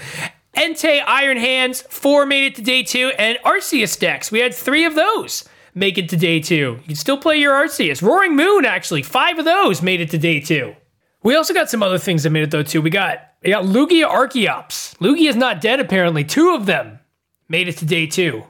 Entei 0.55 1.01
Iron 1.05 1.37
Hands, 1.37 1.81
four 1.83 2.25
made 2.25 2.45
it 2.45 2.55
to 2.55 2.61
day 2.61 2.83
two, 2.83 3.11
and 3.17 3.37
Arceus 3.45 3.97
decks. 3.97 4.31
We 4.31 4.39
had 4.39 4.53
three 4.53 4.85
of 4.85 4.95
those 4.95 5.47
make 5.73 5.97
it 5.97 6.09
to 6.09 6.17
day 6.17 6.39
two. 6.39 6.79
You 6.81 6.87
can 6.87 6.95
still 6.95 7.17
play 7.17 7.37
your 7.37 7.53
Arceus. 7.53 8.01
Roaring 8.01 8.35
Moon, 8.35 8.65
actually, 8.65 9.03
five 9.03 9.39
of 9.39 9.45
those 9.45 9.81
made 9.81 10.01
it 10.01 10.09
to 10.11 10.17
day 10.17 10.39
two. 10.39 10.75
We 11.23 11.35
also 11.35 11.53
got 11.53 11.69
some 11.69 11.83
other 11.83 11.97
things 11.97 12.23
that 12.23 12.31
made 12.31 12.43
it 12.43 12.51
though 12.51 12.63
too. 12.63 12.81
We 12.81 12.89
got 12.89 13.19
you 13.43 13.51
got 13.51 13.65
Lugia 13.65 14.09
Archeops. 14.09 14.97
Lugia 14.97 15.29
is 15.29 15.35
not 15.35 15.61
dead 15.61 15.79
apparently. 15.79 16.23
Two 16.23 16.53
of 16.55 16.65
them 16.65 16.99
made 17.47 17.67
it 17.67 17.77
to 17.77 17.85
day 17.85 18.07
two. 18.07 18.43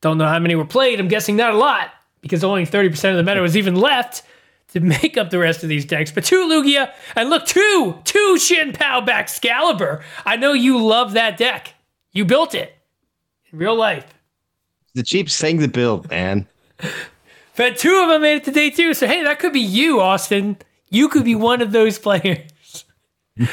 Don't 0.00 0.18
know 0.18 0.26
how 0.26 0.38
many 0.38 0.54
were 0.54 0.64
played. 0.64 1.00
I'm 1.00 1.08
guessing 1.08 1.36
not 1.36 1.54
a 1.54 1.58
lot 1.58 1.90
because 2.20 2.44
only 2.44 2.66
30% 2.66 3.10
of 3.10 3.16
the 3.16 3.22
meta 3.22 3.40
was 3.40 3.56
even 3.56 3.74
left 3.74 4.22
to 4.74 4.80
make 4.80 5.16
up 5.16 5.30
the 5.30 5.38
rest 5.38 5.62
of 5.62 5.68
these 5.68 5.84
decks. 5.84 6.12
But 6.12 6.24
two 6.24 6.46
Lugia 6.46 6.92
and 7.16 7.30
look, 7.30 7.46
two, 7.46 7.98
two 8.04 8.38
Chien-Pao 8.38 9.00
Baxcalibur. 9.00 10.02
I 10.26 10.36
know 10.36 10.52
you 10.52 10.84
love 10.84 11.12
that 11.12 11.36
deck. 11.36 11.74
You 12.12 12.24
built 12.24 12.54
it 12.54 12.74
in 13.50 13.58
real 13.58 13.74
life. 13.74 14.06
The 14.94 15.02
cheap 15.02 15.30
sang 15.30 15.58
the 15.58 15.68
build, 15.68 16.10
man. 16.10 16.46
But 17.56 17.78
two 17.78 18.00
of 18.02 18.08
them 18.08 18.22
made 18.22 18.38
it 18.38 18.44
to 18.46 18.50
day 18.50 18.70
two. 18.70 18.94
So, 18.94 19.06
hey, 19.06 19.22
that 19.22 19.38
could 19.38 19.52
be 19.52 19.60
you, 19.60 20.00
Austin. 20.00 20.56
You 20.90 21.08
could 21.08 21.24
be 21.24 21.36
one 21.36 21.62
of 21.62 21.70
those 21.70 22.00
players. 22.00 22.84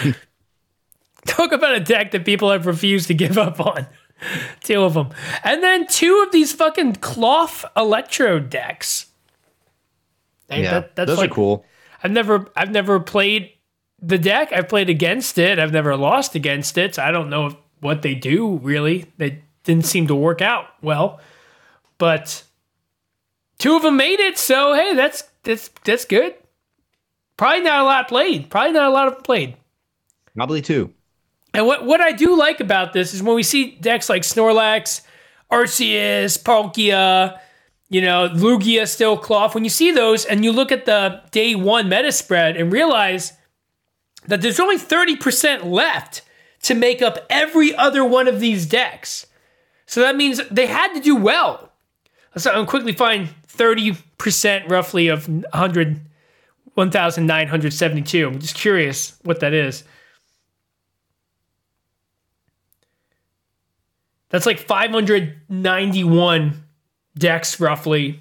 Talk 1.28 1.51
about 1.51 1.76
a 1.76 1.80
deck 1.80 2.09
that 2.09 2.26
people 2.26 2.49
have 2.49 2.65
refused 2.65 3.09
to 3.09 3.13
give 3.13 3.38
up 3.38 3.59
on. 3.59 3.86
two 4.63 4.82
of 4.84 4.95
them. 4.95 5.09
And 5.43 5.61
then 5.61 5.86
two 5.88 6.24
of 6.26 6.32
these 6.32 6.51
fucking 6.51 6.95
cloth 6.95 7.63
electro 7.78 8.39
decks. 8.39 9.11
Yeah, 10.60 10.72
that- 10.72 10.95
that's 10.95 11.08
those 11.08 11.18
like- 11.18 11.32
are 11.32 11.34
cool. 11.34 11.66
I've 12.04 12.12
never 12.12 12.47
I've 12.56 12.72
never 12.72 12.99
played 12.99 13.52
the 14.02 14.18
deck. 14.18 14.52
I've 14.52 14.68
played 14.68 14.89
against 14.89 15.38
it. 15.38 15.60
I've 15.60 15.72
never 15.72 15.95
lost 15.95 16.34
against 16.36 16.78
it. 16.78 16.95
So 16.95 17.04
I 17.04 17.12
don't 17.12 17.30
know 17.30 17.58
what 17.80 18.02
they 18.02 18.16
do 18.16 18.58
really. 18.58 19.06
They 19.18 19.43
didn't 19.64 19.86
seem 19.86 20.08
to 20.08 20.16
work 20.16 20.41
out 20.41 20.66
well. 20.82 21.20
But 21.99 22.43
two 23.60 23.76
of 23.76 23.84
them 23.84 23.97
made 23.97 24.20
it, 24.20 24.39
so 24.39 24.74
hey, 24.74 24.95
that's 24.95 25.24
that's 25.43 25.70
that's 25.84 26.06
good. 26.06 26.34
Probably 27.38 27.62
not 27.62 27.80
a 27.82 27.84
lot 27.84 28.08
played. 28.08 28.49
Probably 28.49 28.72
not 28.72 28.86
a 28.86 28.93
lot 28.93 29.08
of 29.08 29.14
them 29.14 29.24
played. 29.24 29.56
Probably 30.36 30.62
two. 30.62 30.93
And 31.54 31.68
what, 31.68 31.86
what 31.86 31.99
I 31.99 32.12
do 32.14 32.38
like 32.38 32.60
about 32.62 32.93
this 32.93 33.14
is 33.14 33.22
when 33.22 33.36
we 33.36 33.43
see 33.43 33.72
decks 33.82 34.10
like 34.10 34.22
Snorlax, 34.22 35.02
Arceus, 35.52 36.41
Palkia, 36.41 37.39
you 37.92 38.00
know, 38.00 38.30
Lugia, 38.30 38.88
still 38.88 39.18
Cloth, 39.18 39.54
when 39.54 39.66
you 39.66 39.70
see 39.70 39.92
those 39.92 40.24
and 40.24 40.46
you 40.46 40.54
look 40.54 40.72
at 40.72 40.86
the 40.86 41.22
day 41.32 41.56
one 41.56 41.89
meta 41.89 42.14
spread 42.14 42.56
and 42.56 42.72
realize 42.72 43.34
that 44.28 44.42
there's 44.42 44.62
only 44.62 44.78
30% 44.78 45.66
left 45.66 46.22
to 46.62 46.74
make 46.74 47.02
up 47.02 47.18
every 47.30 47.76
other 47.76 48.06
one 48.06 48.30
of 48.30 48.39
these 48.39 48.66
decks. 48.66 49.28
So 49.88 50.00
that 50.00 50.16
means 50.16 50.39
they 50.50 50.68
had 50.68 50.94
to 50.94 51.02
do 51.02 51.18
well. 51.18 51.70
Let's 52.34 52.46
um, 52.46 52.66
quickly 52.66 52.94
find 52.94 53.28
30% 53.50 54.70
roughly 54.70 55.10
of 55.10 55.28
100, 55.28 56.00
1,972. 56.76 58.26
I'm 58.26 58.39
just 58.39 58.56
curious 58.56 59.18
what 59.24 59.42
that 59.42 59.54
is. 59.54 59.84
That's 64.30 64.46
like 64.46 64.60
591 64.60 66.64
decks 67.18 67.59
roughly 67.59 68.20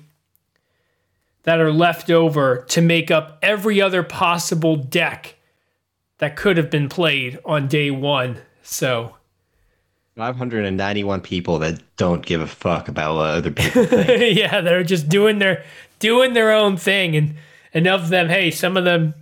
that 1.45 1.61
are 1.61 1.73
left 1.73 2.11
over 2.11 2.65
to 2.69 2.81
make 2.81 3.11
up 3.11 3.39
every 3.43 3.81
other 3.81 4.03
possible 4.03 4.77
deck 4.77 5.37
that 6.19 6.37
could 6.37 6.57
have 6.57 6.71
been 6.71 6.89
played 6.89 7.39
on 7.45 7.67
day 7.67 7.91
one. 7.91 8.39
So 8.63 9.17
591 10.17 11.23
people 11.23 11.59
that 11.61 11.81
don't 11.97 12.25
give 12.25 12.41
a 12.41 12.47
fuck 12.47 12.89
about 12.89 13.17
what 13.17 13.31
other 13.31 13.51
people 13.51 13.87
think. 13.87 14.37
yeah, 14.39 14.61
they're 14.61 14.85
just 14.85 15.09
doing 15.09 15.39
their 15.39 15.65
doing 15.99 16.35
their 16.35 16.53
own 16.53 16.77
thing, 16.77 17.17
and 17.17 17.37
and 17.73 17.87
of 17.87 18.09
them, 18.11 18.29
hey, 18.29 18.51
some 18.51 18.77
of 18.77 18.85
them. 18.85 19.15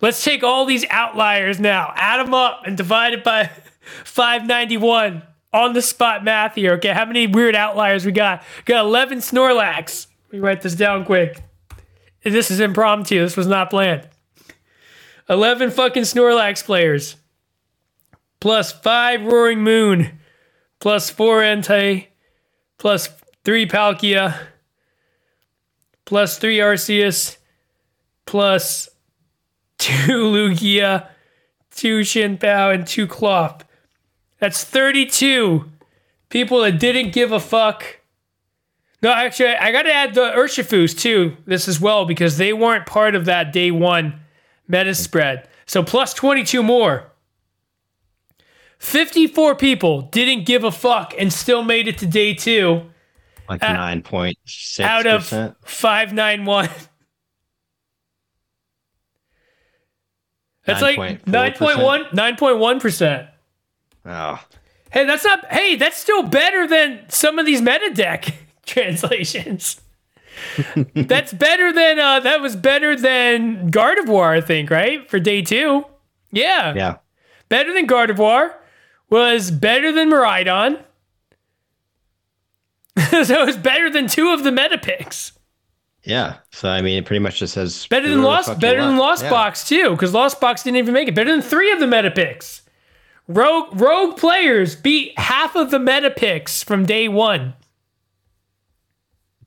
Let's 0.00 0.22
take 0.22 0.42
all 0.42 0.66
these 0.66 0.84
outliers 0.90 1.58
now, 1.58 1.92
add 1.96 2.24
them 2.24 2.34
up, 2.34 2.62
and 2.66 2.76
divide 2.76 3.12
it 3.12 3.24
by 3.24 3.46
591 4.04 5.22
on 5.52 5.72
the 5.72 5.82
spot 5.82 6.24
math 6.24 6.54
here. 6.54 6.74
Okay, 6.74 6.92
how 6.92 7.04
many 7.04 7.26
weird 7.26 7.54
outliers 7.54 8.04
we 8.04 8.12
got? 8.12 8.42
Got 8.64 8.84
11 8.84 9.18
Snorlax. 9.18 10.06
Me 10.32 10.38
write 10.38 10.62
this 10.62 10.74
down 10.74 11.04
quick. 11.04 11.42
This 12.22 12.50
is 12.50 12.60
impromptu. 12.60 13.20
This 13.20 13.36
was 13.36 13.46
not 13.46 13.70
planned. 13.70 14.08
11 15.28 15.70
fucking 15.70 16.02
Snorlax 16.02 16.64
players. 16.64 17.16
Plus 18.40 18.72
5 18.72 19.24
Roaring 19.24 19.62
Moon. 19.62 20.18
Plus 20.80 21.10
4 21.10 21.40
Entei. 21.42 22.08
Plus 22.78 23.08
3 23.44 23.66
Palkia. 23.66 24.38
Plus 26.04 26.38
3 26.38 26.58
Arceus. 26.58 27.36
Plus 28.24 28.88
2 29.78 29.92
Lugia. 30.08 31.08
2 31.76 32.04
Shin 32.04 32.38
and 32.42 32.86
2 32.86 33.06
Cloth. 33.06 33.65
That's 34.38 34.64
32 34.64 35.64
people 36.28 36.60
that 36.62 36.78
didn't 36.78 37.12
give 37.12 37.32
a 37.32 37.40
fuck. 37.40 38.00
No, 39.02 39.12
actually, 39.12 39.54
I 39.54 39.72
got 39.72 39.82
to 39.82 39.92
add 39.92 40.14
the 40.14 40.32
Urshifus 40.32 40.98
too, 40.98 41.36
this 41.46 41.68
as 41.68 41.80
well, 41.80 42.04
because 42.06 42.38
they 42.38 42.52
weren't 42.52 42.86
part 42.86 43.14
of 43.14 43.24
that 43.26 43.52
day 43.52 43.70
one 43.70 44.20
meta 44.68 44.94
spread. 44.94 45.48
So 45.66 45.82
plus 45.82 46.14
22 46.14 46.62
more. 46.62 47.12
54 48.78 49.54
people 49.54 50.02
didn't 50.02 50.44
give 50.44 50.62
a 50.64 50.70
fuck 50.70 51.14
and 51.18 51.32
still 51.32 51.62
made 51.62 51.88
it 51.88 51.98
to 51.98 52.06
day 52.06 52.34
two 52.34 52.82
Like 53.48 53.62
uh, 53.62 53.68
9.6%. 53.68 54.80
out 54.84 55.06
of 55.06 55.24
591. 55.64 56.68
That's 60.66 60.82
like 60.82 60.98
9.4%. 60.98 61.24
9.1 61.24 62.10
9.1%. 62.10 63.28
Oh, 64.06 64.42
Hey, 64.90 65.04
that's 65.04 65.24
not. 65.24 65.44
Hey, 65.52 65.76
that's 65.76 65.96
still 65.96 66.22
better 66.22 66.66
than 66.66 67.04
some 67.08 67.38
of 67.38 67.44
these 67.44 67.60
meta 67.60 67.90
deck 67.92 68.34
translations. 68.66 69.80
that's 70.94 71.32
better 71.32 71.72
than. 71.72 71.98
Uh, 71.98 72.20
that 72.20 72.40
was 72.40 72.56
better 72.56 72.96
than 72.96 73.70
Gardevoir, 73.70 74.36
I 74.36 74.40
think, 74.40 74.70
right 74.70 75.08
for 75.10 75.18
day 75.18 75.42
two. 75.42 75.84
Yeah, 76.30 76.72
yeah. 76.74 76.96
better 77.48 77.72
than 77.74 77.86
Gardevoir. 77.86 78.54
Was 79.10 79.50
better 79.50 79.92
than 79.92 80.10
Miraidon. 80.10 80.82
so 83.10 83.42
it 83.42 83.46
was 83.46 83.56
better 83.56 83.88
than 83.90 84.08
two 84.08 84.30
of 84.30 84.42
the 84.44 84.50
meta 84.50 84.78
picks. 84.78 85.32
Yeah. 86.02 86.36
So, 86.52 86.68
I 86.68 86.80
mean, 86.82 86.98
it 86.98 87.04
pretty 87.06 87.20
much 87.20 87.38
just 87.38 87.54
says. 87.54 87.86
Better 87.88 88.08
than 88.08 88.22
Lost. 88.22 88.58
Better 88.60 88.82
than. 88.82 88.96
Lost 88.96 89.24
Yeah. 89.24 89.30
Box 89.30 89.68
too, 89.68 89.90
because 89.90 90.14
Lost 90.14 90.40
Box 90.40 90.62
didn't 90.62 90.78
even 90.78 90.94
make 90.94 91.08
it. 91.08 91.14
Better 91.14 91.30
than 91.30 91.42
three 91.42 91.70
of 91.72 91.80
the 91.80 91.86
meta 91.86 92.10
picks. 92.10 92.62
Rogue 93.28 93.80
Rogue 93.80 94.16
players 94.16 94.76
beat 94.76 95.18
half 95.18 95.56
of 95.56 95.70
the 95.70 95.78
meta 95.78 96.10
picks 96.10 96.62
from 96.62 96.86
day 96.86 97.08
one. 97.08 97.54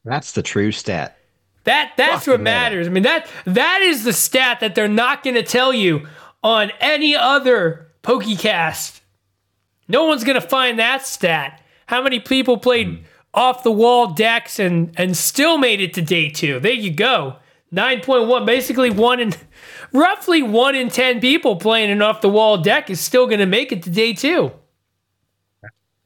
That's 0.04 0.32
the 0.34 0.42
true 0.42 0.72
stat. 0.72 1.18
That 1.66 1.94
that's 1.98 2.26
Fucking 2.26 2.32
what 2.32 2.40
meta. 2.40 2.44
matters. 2.52 2.88
I 2.88 2.90
mean 2.90 3.04
that 3.04 3.28
that 3.46 3.82
is 3.82 4.04
the 4.04 4.14
stat 4.14 4.60
that 4.62 4.76
they're 4.76 4.88
not 4.88 5.24
going 5.24 5.36
to 5.36 5.44
tell 5.44 5.74
you 5.74 6.08
on 6.44 6.72
any 6.80 7.16
other 7.16 7.88
PokeCast. 8.04 9.02
No 9.88 10.06
one's 10.06 10.24
going 10.24 10.40
to 10.40 10.48
find 10.48 10.80
that 10.80 11.06
stat. 11.06 11.62
How 11.88 12.02
many 12.02 12.20
people 12.20 12.58
played 12.58 12.88
Hmm. 12.88 12.96
off 13.34 13.64
the 13.64 13.72
wall 13.72 14.08
decks 14.08 14.60
and 14.60 14.94
and 14.98 15.16
still 15.16 15.58
made 15.58 15.80
it 15.82 15.94
to 15.96 16.02
day 16.02 16.30
2? 16.30 16.60
There 16.60 16.72
you 16.74 16.92
go. 16.92 17.38
9.1 17.74 18.46
basically 18.46 18.90
one 18.90 19.20
in 19.20 19.34
roughly 19.94 20.42
1 20.42 20.76
in 20.76 20.90
10 20.90 21.20
people 21.20 21.56
playing 21.56 21.92
an 21.92 22.02
off 22.02 22.22
the 22.22 22.30
wall 22.30 22.58
deck 22.58 22.90
is 22.90 23.00
still 23.00 23.28
going 23.28 23.40
to 23.40 23.46
make 23.46 23.72
it 23.72 23.84
to 23.84 23.90
day 23.90 24.14
2. 24.14 24.52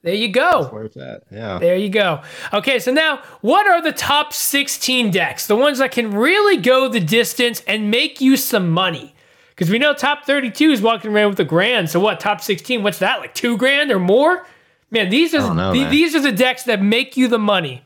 There 0.01 0.13
you 0.13 0.27
go. 0.27 0.67
Where's 0.69 0.95
that? 0.95 1.23
Yeah. 1.31 1.59
There 1.59 1.77
you 1.77 1.87
go. 1.87 2.21
Okay, 2.51 2.79
so 2.79 2.91
now 2.91 3.21
what 3.39 3.65
are 3.67 3.81
the 3.81 3.93
top 3.93 4.33
16 4.33 5.11
decks? 5.11 5.47
The 5.47 5.55
ones 5.55 5.77
that 5.77 5.93
can 5.93 6.11
really 6.11 6.57
go 6.57 6.89
the 6.89 6.99
distance 6.99 7.63
and 7.65 7.89
make 7.89 8.19
you 8.19 8.35
some 8.35 8.69
money. 8.69 9.15
Because 9.51 9.69
we 9.69 9.79
know 9.79 9.93
top 9.93 10.25
32 10.25 10.71
is 10.71 10.81
walking 10.81 11.11
around 11.11 11.29
with 11.29 11.39
a 11.39 11.45
grand. 11.45 11.89
So 11.89 12.01
what, 12.01 12.19
top 12.19 12.41
16, 12.41 12.83
what's 12.83 12.99
that? 12.99 13.19
Like 13.21 13.33
two 13.33 13.55
grand 13.55 13.91
or 13.91 13.99
more? 13.99 14.45
Man, 14.91 15.09
these 15.09 15.33
are 15.33 15.53
know, 15.53 15.73
man. 15.73 15.89
these 15.89 16.13
are 16.15 16.21
the 16.21 16.33
decks 16.33 16.63
that 16.63 16.81
make 16.81 17.15
you 17.15 17.29
the 17.29 17.39
money. 17.39 17.83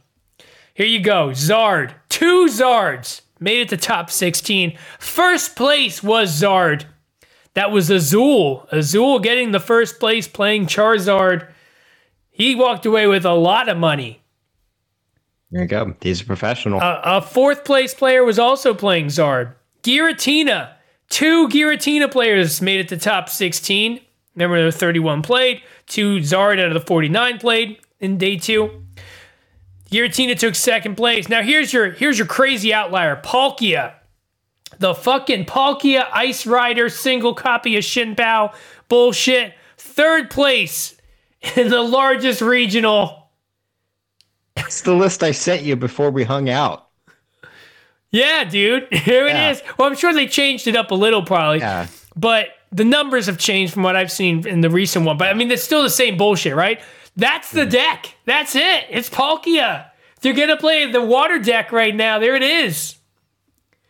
Here 0.74 0.88
you 0.88 1.00
go. 1.00 1.30
Zard. 1.30 1.94
Two 2.10 2.48
Zards 2.48 3.22
made 3.40 3.60
it 3.62 3.70
to 3.70 3.78
top 3.78 4.10
16. 4.10 4.78
First 5.00 5.56
place 5.56 6.02
was 6.04 6.42
Zard. 6.42 6.86
That 7.54 7.72
was 7.72 7.90
Azul. 7.90 8.68
Azul 8.72 9.20
getting 9.20 9.52
the 9.52 9.60
first 9.60 10.00
place 10.00 10.28
playing 10.28 10.68
Charizard. 10.68 11.50
He 12.30 12.54
walked 12.54 12.86
away 12.86 13.08
with 13.08 13.26
a 13.26 13.34
lot 13.34 13.68
of 13.68 13.78
money. 13.78 14.22
There 15.52 15.62
you 15.62 15.68
go. 15.68 15.96
He's 16.02 16.22
a 16.22 16.26
professional. 16.26 16.80
A, 16.82 17.02
a 17.04 17.22
fourth 17.22 17.66
place 17.66 17.94
player 17.94 18.24
was 18.24 18.38
also 18.38 18.74
playing 18.74 19.08
Zard. 19.08 19.54
Giratina. 19.82 20.74
Two 21.10 21.48
Giratina 21.48 22.12
players 22.12 22.62
made 22.62 22.80
it 22.80 22.90
to 22.90 22.98
top 22.98 23.30
16. 23.30 24.02
Remember, 24.36 24.58
there 24.58 24.66
were 24.66 24.72
31 24.72 25.22
played. 25.24 25.62
Two 25.88 26.18
Zard 26.18 26.60
out 26.60 26.68
of 26.68 26.74
the 26.74 26.86
49 26.86 27.40
played 27.40 27.80
in 28.00 28.18
day 28.18 28.38
two. 28.38 28.84
Giratina 29.92 30.38
took 30.38 30.56
second 30.56 30.96
place. 30.96 31.30
Now 31.30 31.42
here's 31.42 31.72
your 31.72 31.92
here's 31.92 32.18
your 32.18 32.28
crazy 32.28 32.74
outlier, 32.74 33.16
Palkia. 33.24 33.94
The 34.80 34.94
fucking 34.94 35.46
Palkia 35.46 36.08
Irida 36.10 36.92
single 36.92 37.34
copy 37.34 37.78
of 37.78 37.84
Chien-Pao 37.84 38.54
Bullshit. 38.90 39.54
Third 39.78 40.30
place 40.30 40.96
in 41.56 41.70
the 41.70 41.82
largest 41.82 42.42
regional. 42.42 43.30
It's 44.58 44.82
the 44.82 44.94
list 44.94 45.24
I 45.24 45.32
sent 45.32 45.64
you 45.64 45.76
before 45.76 46.12
we 46.12 46.24
hung 46.24 46.50
out. 46.50 46.88
Yeah, 48.12 48.44
dude. 48.44 48.88
Here 48.92 49.28
Yeah. 49.28 49.50
it 49.50 49.52
is. 49.52 49.64
Well, 49.78 49.88
I'm 49.88 49.96
sure 49.96 50.14
they 50.14 50.28
changed 50.28 50.68
it 50.68 50.76
up 50.76 50.92
a 50.92 50.96
little 50.96 51.24
probably. 51.24 51.60
Yeah. 51.60 51.88
But 52.16 52.50
the 52.72 52.84
numbers 52.86 53.28
have 53.28 53.38
changed 53.38 53.74
from 53.74 53.84
what 53.84 53.96
I've 53.96 54.12
seen 54.12 54.46
in 54.48 54.62
the 54.62 54.70
recent 54.70 55.06
one. 55.06 55.18
But 55.18 55.30
I 55.30 55.34
mean, 55.34 55.50
it's 55.52 55.64
still 55.64 55.84
the 55.84 55.90
same 55.90 56.18
bullshit, 56.18 56.56
right? 56.56 56.82
That's 57.18 57.52
the 57.52 57.64
hmm. 57.64 57.70
deck. 57.72 58.16
That's 58.26 58.56
it. 58.56 58.86
It's 58.90 59.10
Palkia. 59.10 59.90
They're 60.22 60.34
going 60.34 60.50
to 60.50 60.58
play 60.58 60.90
the 60.90 61.02
water 61.02 61.40
deck 61.40 61.72
right 61.72 61.94
now. 61.94 62.20
There 62.20 62.36
it 62.36 62.44
is. 62.44 62.96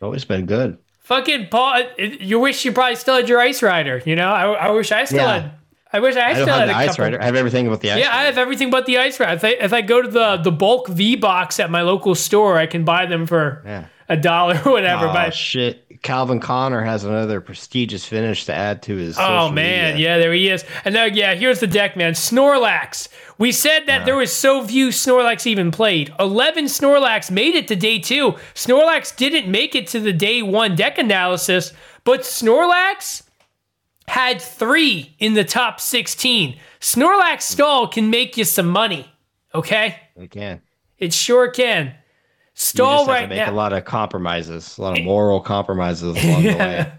Always 0.02 0.26
been 0.26 0.46
good. 0.46 0.78
Fucking 1.02 1.48
Paul, 1.50 1.84
you 1.98 2.40
wish 2.40 2.66
you 2.66 2.72
probably 2.74 2.96
still 2.96 3.16
had 3.16 3.30
your 3.30 3.40
Irida. 3.40 4.06
You 4.06 4.16
know, 4.16 4.30
I, 4.30 4.68
I 4.68 4.72
wish 4.72 4.92
I 4.92 5.06
still 5.06 5.20
Yeah. 5.20 5.40
had. 5.40 5.52
I 5.94 6.02
wish 6.02 6.18
I, 6.18 6.32
I 6.32 6.34
still 6.34 6.48
had 6.48 6.68
the 6.68 6.74
a 6.74 6.76
Ice 6.76 6.90
couple. 6.90 7.06
Rider. 7.06 7.22
I 7.22 7.26
have 7.26 7.36
everything 7.36 7.70
but 7.70 7.80
the 7.80 7.92
Ice 7.92 8.00
Yeah, 8.00 8.14
I 8.14 8.24
have 8.24 8.38
everything 8.38 8.70
but 8.70 8.86
the 8.86 8.96
Irida. 8.96 9.36
If 9.36 9.44
I, 9.44 9.48
if 9.48 9.72
I 9.72 9.82
go 9.82 10.02
to 10.02 10.08
the 10.10 10.38
the 10.38 10.52
bulk 10.52 10.90
V 10.90 11.16
box 11.16 11.62
at 11.62 11.72
my 11.72 11.82
local 11.82 12.14
store, 12.14 12.58
I 12.58 12.66
can 12.66 12.84
buy 12.84 13.06
them 13.06 13.26
for 13.26 13.64
Yeah. 13.66 13.86
a 14.10 14.18
dollar 14.18 14.62
or 14.66 14.74
whatever. 14.74 15.08
Oh, 15.08 15.14
but 15.14 15.34
shit. 15.34 15.86
Calvin 16.02 16.40
Connor 16.40 16.82
has 16.84 17.04
another 17.04 17.42
prestigious 17.42 18.06
finish 18.06 18.46
to 18.46 18.54
add 18.54 18.82
to 18.84 18.96
his. 18.96 19.18
Oh 19.20 19.50
man, 19.50 19.94
media. 19.94 20.10
yeah, 20.10 20.18
there 20.18 20.34
he 20.34 20.50
is. 20.50 20.64
And 20.86 20.94
now, 20.94 21.06
yeah, 21.06 21.36
here's 21.36 21.60
the 21.60 21.68
deck, 21.68 21.96
man. 21.96 22.14
Snorlax. 22.14 23.08
We 23.38 23.52
said 23.52 23.86
that 23.86 24.06
there 24.06 24.16
was 24.16 24.34
so 24.34 24.66
few 24.66 24.90
Snorlax 24.90 25.46
even 25.46 25.72
played. 25.72 26.14
Eleven 26.20 26.66
Snorlax 26.66 27.30
made 27.30 27.56
it 27.56 27.68
to 27.68 27.76
day 27.76 28.00
two. 28.00 28.34
Snorlax 28.54 29.16
didn't 29.16 29.50
make 29.50 29.76
it 29.76 29.88
to 29.88 30.00
the 30.00 30.14
day 30.14 30.42
one 30.42 30.76
deck 30.76 30.98
analysis, 30.98 31.74
but 32.04 32.22
Snorlax 32.22 33.24
had 34.08 34.42
three 34.42 35.16
in 35.20 35.34
the 35.34 35.44
top 35.44 35.80
sixteen. 35.80 36.58
Snorlax 36.80 37.44
stall 37.44 37.88
can 37.88 38.10
make 38.10 38.38
you 38.38 38.44
some 38.44 38.68
money. 38.68 39.12
Okay, 39.54 39.96
it 40.16 40.32
can. 40.32 40.62
it 40.98 41.14
sure 41.14 41.50
can. 41.50 41.96
You 42.58 42.62
Stall 42.62 43.06
just 43.06 43.10
have 43.10 43.16
right 43.16 43.22
to 43.22 43.28
make 43.28 43.38
now. 43.38 43.52
a 43.52 43.54
lot 43.54 43.72
of 43.72 43.86
compromises, 43.86 44.80
a 44.80 44.82
lot 44.82 44.98
of 44.98 45.06
moral 45.06 45.40
compromises 45.42 46.02
along 46.24 46.42
the 46.42 46.50
way. 46.56 46.92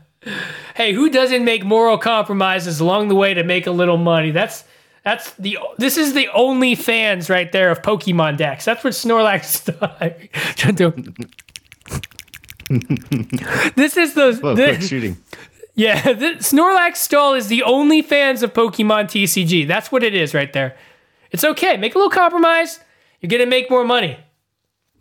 hey, 0.76 0.92
who 0.92 1.10
doesn't 1.10 1.44
make 1.44 1.64
moral 1.64 1.98
compromises 1.98 2.78
along 2.78 3.08
the 3.08 3.16
way 3.16 3.34
to 3.34 3.42
make 3.42 3.66
a 3.66 3.72
little 3.72 3.96
money? 3.96 4.30
That's 4.30 4.62
that's 5.02 5.32
the 5.32 5.58
this 5.76 5.96
is 5.96 6.14
the 6.14 6.28
only 6.32 6.76
fans 6.76 7.28
right 7.28 7.50
there 7.50 7.72
of 7.72 7.82
Pokemon 7.82 8.36
decks. 8.36 8.64
That's 8.64 8.84
what 8.84 8.92
Snorlax 8.92 9.64
this 13.74 13.96
is 13.96 14.14
the, 14.14 14.38
Whoa, 14.40 14.54
quick 14.54 14.82
shooting. 14.82 15.16
yeah 15.74 16.00
Snorlax 16.02 16.96
stall 16.96 17.34
is 17.34 17.48
the 17.48 17.62
only 17.64 18.00
fans 18.02 18.44
of 18.44 18.52
Pokemon 18.52 19.06
TCG. 19.06 19.66
That's 19.66 19.90
what 19.90 20.04
it 20.04 20.14
is 20.14 20.34
right 20.34 20.52
there. 20.52 20.76
It's 21.32 21.42
okay. 21.42 21.76
Make 21.76 21.96
a 21.96 21.98
little 21.98 22.10
compromise. 22.10 22.78
You're 23.20 23.30
gonna 23.30 23.46
make 23.46 23.70
more 23.70 23.84
money. 23.84 24.18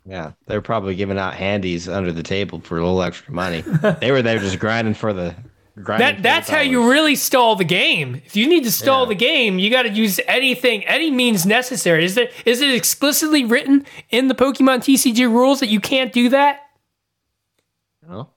Yeah, 0.09 0.31
they're 0.45 0.61
probably 0.61 0.95
giving 0.95 1.17
out 1.19 1.33
handies 1.33 1.89
under 1.89 2.13
the 2.13 2.23
table 2.23 2.61
for 2.61 2.77
a 2.77 2.81
little 2.81 3.01
extra 3.03 3.33
money. 3.33 3.61
they 3.99 4.11
were 4.11 4.21
there 4.21 4.39
just 4.39 4.57
grinding 4.57 4.93
for 4.93 5.11
the 5.11 5.35
grinding. 5.83 6.07
That 6.07 6.23
that's 6.23 6.49
how 6.49 6.61
you 6.61 6.89
really 6.89 7.15
stall 7.15 7.57
the 7.57 7.65
game. 7.65 8.21
If 8.25 8.35
you 8.37 8.47
need 8.47 8.63
to 8.63 8.71
stall 8.71 9.03
Yeah. 9.03 9.09
the 9.09 9.15
game, 9.15 9.59
you 9.59 9.69
got 9.69 9.83
to 9.83 9.89
use 9.89 10.19
anything, 10.27 10.85
any 10.85 11.11
means 11.11 11.45
necessary. 11.45 12.05
Is 12.05 12.15
it 12.15 12.31
is 12.45 12.61
it 12.61 12.73
explicitly 12.73 13.43
written 13.43 13.85
in 14.09 14.29
the 14.29 14.35
Pokemon 14.35 14.77
TCG 14.79 15.29
rules 15.29 15.59
that 15.59 15.67
you 15.67 15.81
can't 15.81 16.13
do 16.13 16.29
that? 16.29 16.61
No, 18.07 18.29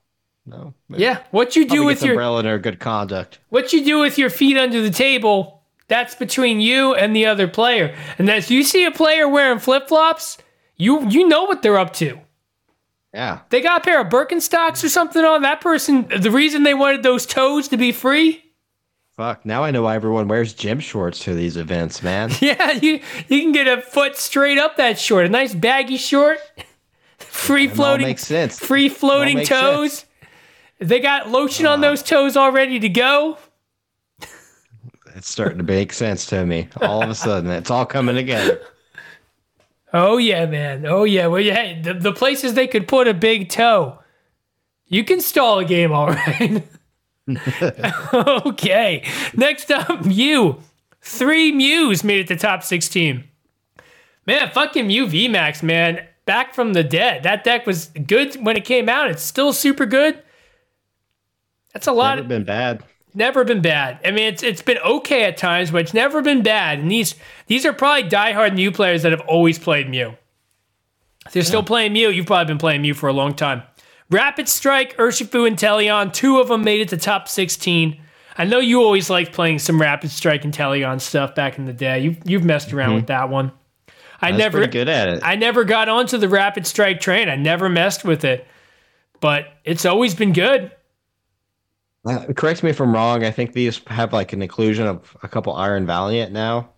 no. 0.45 0.73
Yeah. 0.89 1.19
What 1.31 1.55
you 1.55 1.63
do 1.63 1.75
Probably 1.75 1.85
with 1.85 2.03
your 2.03 2.13
umbrella 2.13 2.39
under 2.39 2.59
good 2.59 2.79
conduct. 2.79 3.39
what 3.49 3.71
you 3.71 3.85
do 3.85 3.99
with 3.99 4.17
your 4.17 4.29
feet 4.29 4.57
under 4.57 4.81
the 4.81 4.89
table, 4.91 5.63
that's 5.87 6.15
between 6.15 6.59
you 6.59 6.93
and 6.95 7.15
the 7.15 7.25
other 7.27 7.47
player. 7.47 7.95
And 8.17 8.29
as 8.29 8.51
you 8.51 8.63
see 8.63 8.83
a 8.83 8.91
player 8.91 9.27
wearing 9.29 9.59
flip 9.59 9.87
flops, 9.87 10.37
you 10.81 11.07
you 11.09 11.27
know 11.27 11.43
what 11.43 11.61
they're 11.61 11.77
up 11.77 11.93
to. 11.93 12.19
Yeah, 13.13 13.39
They 13.49 13.59
got 13.59 13.81
a 13.81 13.83
pair 13.83 13.99
of 13.99 14.07
Birkenstocks 14.07 14.85
or 14.85 14.89
something 14.89 15.23
on 15.23 15.41
that 15.41 15.59
person. 15.59 16.07
The 16.07 16.31
reason 16.31 16.63
they 16.63 16.73
wanted 16.73 17.03
those 17.03 17.25
toes 17.25 17.67
to 17.67 17.75
be 17.77 17.91
free. 17.91 18.41
fuck. 19.17 19.45
Now 19.45 19.65
I 19.65 19.71
know 19.71 19.81
why 19.83 19.95
everyone 19.95 20.29
wears 20.29 20.53
gym 20.53 20.79
shorts 20.79 21.19
to 21.25 21.35
these 21.35 21.57
events, 21.57 22.01
man. 22.01 22.31
Yeah, 22.41 22.71
you 22.71 23.01
you 23.27 23.41
can 23.41 23.51
get 23.51 23.67
a 23.67 23.81
foot 23.81 24.15
straight 24.15 24.57
up 24.57 24.77
that 24.77 24.97
short, 24.97 25.25
a 25.25 25.29
nice 25.29 25.53
baggy 25.53 25.97
short, 25.97 26.39
free 27.17 27.67
floating, 27.67 28.07
makes 28.07 28.25
sense. 28.25 28.57
free 28.57 28.89
floating 28.89 29.43
toes. 29.43 30.05
They 30.79 30.99
got 30.99 31.29
lotion 31.29 31.67
on 31.67 31.73
uh-huh. 31.73 31.91
those 31.91 32.01
toes 32.01 32.35
all 32.35 32.51
ready 32.51 32.79
to 32.79 32.89
go. 32.89 33.37
It's 35.15 35.29
starting 35.29 35.57
to 35.57 35.63
make 35.63 35.91
sense 35.93 36.25
to 36.27 36.45
me. 36.45 36.69
All 36.81 37.03
of 37.03 37.09
a 37.09 37.15
sudden, 37.15 37.51
it's 37.51 37.69
all 37.69 37.85
coming 37.85 38.15
together. 38.15 38.61
Oh 39.93 40.17
yeah, 40.17 40.45
man. 40.45 40.85
Oh 40.85 41.03
yeah. 41.03 41.27
Well, 41.27 41.41
yeah. 41.41 41.55
Hey, 41.55 41.81
the, 41.81 41.93
the 41.93 42.13
places 42.13 42.53
they 42.53 42.67
could 42.67 42.87
put 42.87 43.07
a 43.07 43.13
big 43.13 43.49
toe, 43.49 43.99
you 44.87 45.03
can 45.03 45.21
stall 45.21 45.59
a 45.59 45.65
game, 45.65 45.91
all 45.93 46.09
right. 46.09 46.63
okay. 48.45 49.03
Next 49.33 49.71
up, 49.71 50.05
Mew. 50.05 50.59
Three 51.01 51.51
Mews 51.51 52.03
made 52.03 52.19
it 52.19 52.27
to 52.27 52.35
top 52.35 52.63
sixteen. 52.63 53.25
Man, 54.25 54.51
fucking 54.51 54.87
Mew 54.87 55.07
VMAX, 55.07 55.63
man. 55.63 56.05
Back 56.25 56.53
from 56.53 56.73
the 56.73 56.83
dead. 56.83 57.23
That 57.23 57.43
deck 57.43 57.65
was 57.65 57.87
good 57.87 58.35
when 58.35 58.55
it 58.55 58.65
came 58.65 58.87
out. 58.87 59.09
It's 59.09 59.23
still 59.23 59.51
super 59.51 59.87
good. 59.87 60.21
That's 61.73 61.87
a 61.87 61.91
lot. 61.91 62.15
Never 62.15 62.27
been 62.27 62.43
bad. 62.43 62.83
Never 63.13 63.43
been 63.43 63.61
bad. 63.61 63.99
I 64.05 64.11
mean, 64.11 64.31
it's 64.31 64.41
it's 64.41 64.61
been 64.61 64.77
okay 64.77 65.25
at 65.25 65.37
times, 65.37 65.71
but 65.71 65.81
it's 65.81 65.93
never 65.93 66.21
been 66.21 66.43
bad. 66.43 66.79
And 66.79 66.89
these 66.89 67.15
these 67.47 67.65
are 67.65 67.73
probably 67.73 68.09
diehard 68.09 68.53
new 68.53 68.71
players 68.71 69.03
that 69.03 69.11
have 69.11 69.21
always 69.21 69.59
played 69.59 69.89
Mew. 69.89 70.15
If 71.25 71.33
they're 71.33 71.43
still 71.43 71.63
playing 71.63 71.93
Mew, 71.93 72.09
you've 72.09 72.25
probably 72.25 72.45
been 72.45 72.57
playing 72.57 72.81
Mew 72.81 72.93
for 72.93 73.09
a 73.09 73.13
long 73.13 73.35
time. 73.35 73.63
Rapid 74.09 74.49
Strike, 74.49 74.97
Urshifu, 74.97 75.47
and 75.47 75.57
Teleon, 75.57 76.11
two 76.11 76.39
of 76.39 76.49
them 76.49 76.63
made 76.63 76.81
it 76.81 76.89
to 76.89 76.97
top 76.97 77.27
16. 77.29 77.99
I 78.37 78.45
know 78.45 78.59
you 78.59 78.81
always 78.81 79.09
liked 79.09 79.31
playing 79.33 79.59
some 79.59 79.79
Rapid 79.79 80.09
Strike 80.09 80.43
and 80.43 80.53
Teleon 80.53 80.99
stuff 80.99 81.35
back 81.35 81.57
in 81.57 81.65
the 81.65 81.73
day. 81.73 81.99
You, 81.99 82.15
you've 82.25 82.43
messed 82.43 82.73
around 82.73 82.89
mm-hmm. 82.89 82.95
with 82.97 83.07
that 83.07 83.29
one. 83.29 83.51
I 84.21 84.29
I 84.29 84.31
never 84.31 84.67
good 84.67 84.89
at 84.89 85.09
it. 85.09 85.21
I 85.23 85.35
never 85.35 85.63
got 85.63 85.89
onto 85.89 86.17
the 86.17 86.29
Rapid 86.29 86.67
Strike 86.67 86.99
train. 86.99 87.29
I 87.29 87.35
never 87.35 87.69
messed 87.69 88.03
with 88.03 88.23
it. 88.23 88.45
But 89.19 89.53
it's 89.63 89.85
always 89.85 90.15
been 90.15 90.33
good. 90.33 90.71
Uh, 92.05 92.25
correct 92.35 92.63
me 92.63 92.69
if 92.71 92.79
I'm 92.79 92.93
wrong. 92.93 93.23
I 93.23 93.31
think 93.31 93.53
these 93.53 93.79
have 93.87 94.11
like 94.13 94.33
an 94.33 94.41
inclusion 94.41 94.87
of 94.87 95.15
a 95.21 95.27
couple 95.27 95.53
Iron 95.53 95.85
Valiant 95.85 96.31
now. 96.31 96.69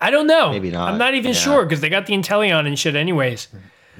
I 0.00 0.10
don't 0.10 0.26
know. 0.26 0.50
Maybe 0.50 0.70
not. 0.70 0.90
I'm 0.90 0.98
not 0.98 1.14
even 1.14 1.32
Yeah. 1.32 1.38
sure 1.38 1.64
because 1.64 1.80
they 1.80 1.88
got 1.88 2.06
the 2.06 2.14
Inteleon 2.14 2.66
and 2.66 2.76
shit, 2.78 2.96
anyways. 2.96 3.46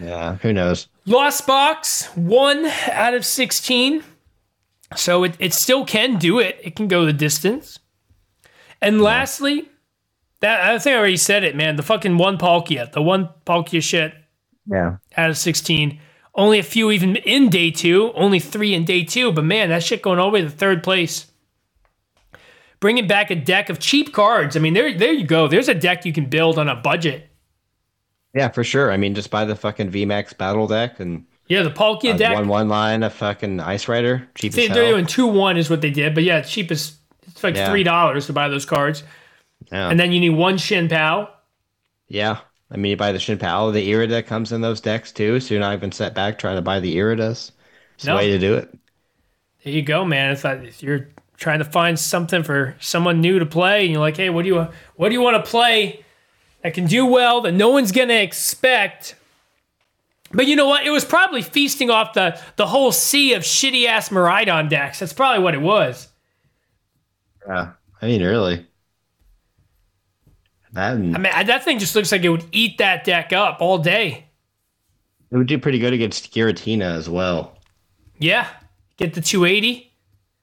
Yeah, 0.01 0.37
who 0.37 0.53
knows? 0.53 0.89
Lost 1.07 1.47
Box, 1.47 2.07
one 2.17 2.65
out 2.91 3.15
of 3.15 3.25
16. 3.25 4.03
So 4.97 5.23
it, 5.25 5.37
it 5.39 5.55
still 5.55 5.85
can 5.85 6.17
do 6.19 6.39
it. 6.41 6.59
It 6.63 6.75
can 6.77 6.89
go 6.89 7.05
the 7.07 7.13
distance. 7.13 7.79
And 8.81 9.01
lastly, 9.01 9.69
that 10.41 10.61
I 10.69 10.77
think 10.81 10.95
I 10.95 10.99
already 10.99 11.17
said 11.17 11.45
it, 11.45 11.55
man. 11.55 11.77
The 11.77 11.83
fucking 11.85 12.19
one 12.19 12.37
Palkia, 12.39 12.91
the 12.91 13.01
one 13.03 13.29
Palkia 13.47 13.83
shit 13.83 14.13
Yeah. 14.67 14.97
out 15.17 15.31
of 15.31 15.39
16. 15.39 16.01
Only 16.35 16.59
a 16.59 16.63
few 16.63 16.91
even 16.91 17.17
in 17.17 17.51
day 17.51 17.71
two, 17.71 18.11
only 18.15 18.41
three 18.41 18.73
in 18.75 18.85
day 18.85 19.05
two. 19.05 19.33
But 19.33 19.45
man, 19.45 19.69
that 19.69 19.83
shit 19.83 20.01
going 20.03 20.19
all 20.19 20.31
the 20.31 20.35
way 20.35 20.41
to 20.43 20.49
third 20.51 20.83
place. 20.83 21.27
Bringing 22.81 23.07
back 23.07 23.31
a 23.31 23.35
deck 23.37 23.69
of 23.69 23.79
cheap 23.79 24.13
cards. 24.13 24.57
I 24.57 24.61
mean, 24.61 24.75
there, 24.75 24.97
there 24.97 25.13
you 25.13 25.25
go. 25.27 25.47
There's 25.47 25.69
a 25.69 25.75
deck 25.75 26.05
you 26.05 26.13
can 26.13 26.27
build 26.27 26.59
on 26.59 26.69
a 26.69 26.75
budget. 26.75 27.29
Yeah, 28.35 28.49
for 28.49 28.65
sure. 28.65 28.91
I 28.91 28.97
mean, 28.97 29.15
just 29.15 29.31
buy 29.31 29.45
the 29.45 29.55
fucking 29.55 29.91
VMAX 29.93 30.37
battle 30.37 30.67
deck 30.67 30.99
and 30.99 31.27
Yeah, 31.49 31.63
the 31.63 31.71
Palkia 31.71 32.15
uh, 32.15 32.17
deck. 32.17 32.35
one 32.35 32.49
one 32.49 32.69
line 32.69 33.03
a 33.03 33.11
fucking 33.11 33.59
Irida. 33.59 34.27
Cheap 34.35 34.57
as 34.57 34.69
they're 34.69 34.91
doing 34.91 35.07
two 35.07 35.27
one 35.27 35.57
is 35.59 35.69
what 35.69 35.81
they 35.83 35.91
did, 35.91 36.15
but 36.15 36.25
yeah, 36.25 36.39
it's 36.39 36.51
cheapest. 36.51 36.97
It's 37.27 37.45
like 37.45 37.55
Yeah. 37.55 37.69
three 37.71 37.83
dollars 37.85 38.27
to 38.27 38.33
buy 38.33 38.49
those 38.49 38.65
cards, 38.65 39.05
yeah. 39.71 39.89
and 39.91 40.01
then 40.01 40.13
you 40.13 40.19
need 40.19 40.31
one 40.31 40.57
Chien-Pao. 40.59 41.29
yeah. 42.09 42.39
I 42.73 42.77
mean, 42.77 42.91
you 42.91 42.97
buy 42.97 43.13
the 43.13 43.19
Chien-Pao. 43.19 43.71
The 43.71 43.87
Irida 43.93 44.25
comes 44.27 44.51
in 44.51 44.63
those 44.63 44.81
decks 44.81 45.13
too, 45.13 45.39
so 45.41 45.53
you're 45.55 45.61
not 45.61 45.75
even 45.75 45.93
set 45.93 46.15
back 46.15 46.39
trying 46.39 46.57
to 46.57 46.63
buy 46.63 46.81
the 46.81 46.97
Iridas. 46.97 47.51
It's 47.97 48.07
No. 48.07 48.13
the 48.15 48.17
way 48.17 48.31
to 48.31 48.39
do 48.39 48.55
it. 48.55 48.73
There 49.63 49.73
you 49.73 49.83
go, 49.83 50.05
man. 50.05 50.31
It's 50.33 50.43
like 50.45 50.63
if 50.65 50.83
you're 50.83 51.09
trying 51.37 51.59
to 51.59 51.65
find 51.65 51.99
something 51.99 52.43
for 52.43 52.75
someone 52.81 53.21
new 53.21 53.39
to 53.39 53.47
play, 53.47 53.83
and 53.85 53.93
you're 53.93 54.01
like, 54.01 54.17
hey, 54.17 54.31
what 54.31 54.43
do 54.43 54.49
you 54.49 54.69
what 54.97 55.09
do 55.11 55.15
you 55.15 55.21
want 55.21 55.45
to 55.45 55.49
play 55.51 56.05
that 56.63 56.73
can 56.75 56.87
do 56.87 57.05
well 57.05 57.43
that 57.43 57.53
no 57.53 57.69
one's 57.69 57.93
gonna 57.93 58.15
expect? 58.15 59.17
But 60.33 60.47
you 60.47 60.57
know 60.57 60.67
what? 60.67 60.87
It 60.87 60.91
was 60.91 61.05
probably 61.05 61.43
feasting 61.43 61.91
off 61.91 62.15
the 62.15 62.41
the 62.57 62.67
whole 62.67 62.91
sea 62.91 63.35
of 63.35 63.43
shitty 63.43 63.87
ass 63.87 64.09
Miraidon 64.09 64.71
decks. 64.71 64.99
That's 64.99 65.13
probably 65.13 65.43
what 65.45 65.55
it 65.55 65.61
was. 65.61 66.09
Yeah. 67.47 67.73
I 68.01 68.07
mean, 68.07 68.23
really. 68.23 68.67
I 70.75 70.95
mean, 70.95 71.13
that 71.13 71.65
thing 71.65 71.79
just 71.79 71.95
looks 71.95 72.11
like 72.13 72.23
it 72.25 72.29
would 72.31 72.47
eat 72.53 72.79
that 72.79 73.05
deck 73.05 73.33
up 73.33 73.59
all 73.61 73.79
day. 73.79 74.27
it 75.31 75.37
would 75.37 75.47
do 75.47 75.59
pretty 75.59 75.79
good 75.79 75.93
against 75.93 76.33
Giratina 76.35 76.97
as 76.97 77.09
well. 77.09 77.59
Yeah, 78.19 78.49
get 78.97 79.15
the 79.15 79.21
280. 79.21 79.93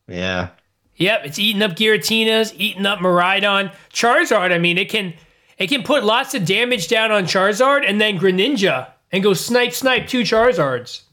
Yeah. 0.07 0.49
Yep, 0.97 1.21
it's 1.25 1.39
eating 1.39 1.61
up 1.61 1.71
Giratinas, 1.71 2.53
eating 2.57 2.85
up 2.85 2.99
Miraidon. 2.99 3.73
Charizard, 3.93 4.51
I 4.51 4.57
mean, 4.57 4.77
it 4.77 4.89
can 4.89 5.13
it 5.57 5.67
can 5.67 5.83
put 5.83 6.03
lots 6.03 6.33
of 6.35 6.45
damage 6.45 6.87
down 6.89 7.11
on 7.11 7.23
Charizard 7.23 7.83
and 7.87 7.99
then 8.01 8.19
Greninja 8.19 8.91
and 9.11 9.23
go 9.23 9.33
snipe 9.33 9.73
snipe 9.73 10.07
two 10.07 10.21
Charizards. 10.21 11.03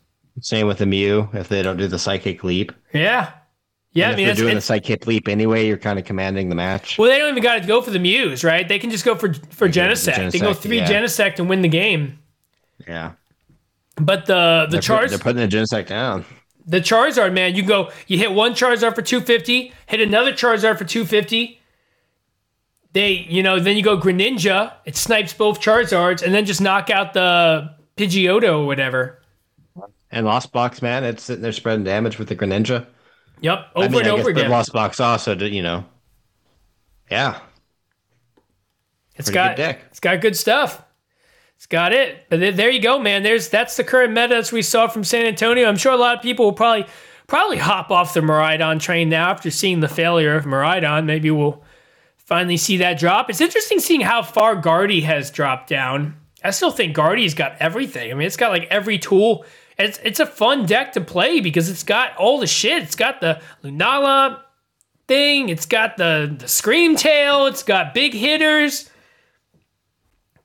Same 0.40 0.66
with 0.66 0.78
the 0.78 0.86
Mew 0.86 1.28
if 1.32 1.48
they 1.48 1.62
don't 1.62 1.76
do 1.78 1.86
the 1.86 1.98
psychic 1.98 2.42
leap. 2.44 2.72
Yeah. 2.92 3.30
Yeah, 3.96 4.06
And 4.06 4.14
I 4.14 4.16
mean, 4.16 4.28
if 4.28 4.36
they're 4.36 4.44
doing 4.44 4.54
the 4.56 4.60
psychic 4.60 5.06
leap 5.06 5.26
anyway, 5.26 5.66
you're 5.66 5.78
kind 5.78 5.98
of 5.98 6.04
commanding 6.04 6.48
the 6.48 6.54
match. 6.54 6.98
well, 6.98 7.08
they 7.10 7.18
don't 7.18 7.30
even 7.30 7.42
got 7.42 7.62
to 7.62 7.66
go 7.66 7.80
for 7.80 7.90
the 7.90 7.98
Mews, 7.98 8.44
right? 8.44 8.68
They 8.68 8.78
can 8.78 8.90
just 8.90 9.04
go 9.04 9.14
for 9.14 9.32
for 9.50 9.68
Genesect. 9.68 10.32
They 10.32 10.38
go 10.38 10.52
three 10.54 10.78
yeah. 10.78 10.88
Genesect 10.88 11.38
and 11.38 11.48
win 11.48 11.62
the 11.62 11.68
game. 11.68 12.18
Yeah, 12.86 13.12
But 13.96 14.26
the 14.26 14.66
the 14.70 14.78
they're, 14.80 14.98
put- 14.98 15.08
they're 15.10 15.18
putting 15.18 15.48
the 15.48 15.56
Genesect 15.56 15.86
down. 15.86 16.24
the 16.66 16.80
Charizard, 16.80 17.32
man, 17.32 17.54
you 17.54 17.62
go, 17.62 17.90
you 18.06 18.18
hit 18.18 18.32
one 18.32 18.52
Charizard 18.52 18.94
for 18.94 19.02
250, 19.02 19.72
hit 19.86 20.00
another 20.00 20.32
Charizard 20.32 20.76
for 20.76 20.84
250. 20.84 21.58
They, 22.92 23.12
you 23.28 23.42
know, 23.42 23.58
then 23.60 23.76
you 23.76 23.82
go 23.82 23.98
Greninja, 23.98 24.72
it 24.84 24.96
snipes 24.96 25.32
both 25.34 25.60
Charizards, 25.60 26.22
and 26.22 26.32
then 26.34 26.44
just 26.46 26.60
knock 26.60 26.88
out 26.90 27.12
the 27.12 27.70
Pidgeotto 27.96 28.60
or 28.60 28.66
whatever. 28.66 29.22
And 30.10 30.24
Lost 30.24 30.52
Box, 30.52 30.80
man, 30.82 31.04
it's 31.04 31.22
sitting 31.24 31.42
there 31.42 31.52
spreading 31.52 31.84
damage 31.84 32.18
with 32.18 32.28
the 32.28 32.36
Greninja. 32.36 32.86
Yep, 33.40 33.70
over 33.74 33.84
I 33.84 33.88
mean, 33.88 34.00
and 34.00 34.08
I 34.08 34.10
over 34.12 34.30
again. 34.30 34.50
Lost 34.50 34.72
Box 34.72 34.98
also, 35.00 35.34
you 35.36 35.62
know. 35.62 35.84
Yeah, 37.10 37.38
It's 39.16 39.30
pretty 39.30 39.34
got 39.34 39.58
it's 39.90 40.00
got 40.00 40.20
good 40.20 40.36
stuff. 40.36 40.82
It's 41.56 41.66
got 41.66 41.92
it. 41.92 42.26
But 42.28 42.40
there- 42.40 42.52
there 42.52 42.70
you 42.70 42.80
go, 42.80 42.98
man. 42.98 43.22
There's 43.22 43.48
that's 43.48 43.76
the 43.76 43.84
current 43.84 44.12
meta 44.12 44.36
as 44.36 44.52
we 44.52 44.60
saw 44.62 44.88
from 44.88 45.04
San 45.04 45.24
Antonio. 45.26 45.68
I'm 45.68 45.76
sure 45.76 45.92
a 45.92 45.96
lot 45.96 46.16
of 46.16 46.22
people 46.22 46.46
will 46.46 46.52
probably 46.52 46.86
probably 47.26 47.58
hop 47.58 47.90
off 47.90 48.14
the 48.14 48.20
Miraidon 48.20 48.80
train 48.80 49.08
now 49.08 49.30
after 49.30 49.50
seeing 49.50 49.80
the 49.80 49.88
failure 49.88 50.34
of 50.34 50.44
Miraidon. 50.44 51.04
Maybe 51.06 51.30
we'll 51.30 51.62
finally 52.16 52.56
see 52.56 52.76
that 52.78 52.98
drop. 52.98 53.30
It's 53.30 53.40
interesting 53.40 53.78
seeing 53.80 54.00
how 54.00 54.22
far 54.22 54.56
Guardy 54.56 55.00
has 55.02 55.30
dropped 55.30 55.68
down. 55.68 56.16
I 56.44 56.50
still 56.50 56.70
think 56.70 56.94
Guardy's 56.94 57.34
got 57.34 57.56
everything. 57.60 58.10
I 58.10 58.14
mean, 58.14 58.26
it's 58.26 58.36
got 58.36 58.50
like 58.50 58.66
every 58.70 58.98
tool. 58.98 59.44
It's 59.78 59.98
it's 60.02 60.20
a 60.20 60.26
fun 60.26 60.66
deck 60.66 60.92
to 60.92 61.00
play 61.00 61.40
because 61.40 61.68
it's 61.68 61.82
got 61.82 62.16
all 62.16 62.38
the 62.38 62.46
shit. 62.46 62.82
It's 62.82 62.96
got 62.96 63.20
the 63.20 63.40
Lunala 63.62 64.40
thing. 65.06 65.48
It's 65.50 65.66
got 65.66 65.96
the 65.96 66.34
the 66.38 66.48
Scream 66.48 66.96
Tail. 66.96 67.46
It's 67.46 67.62
got 67.62 67.92
big 67.92 68.14
hitters. 68.14 68.90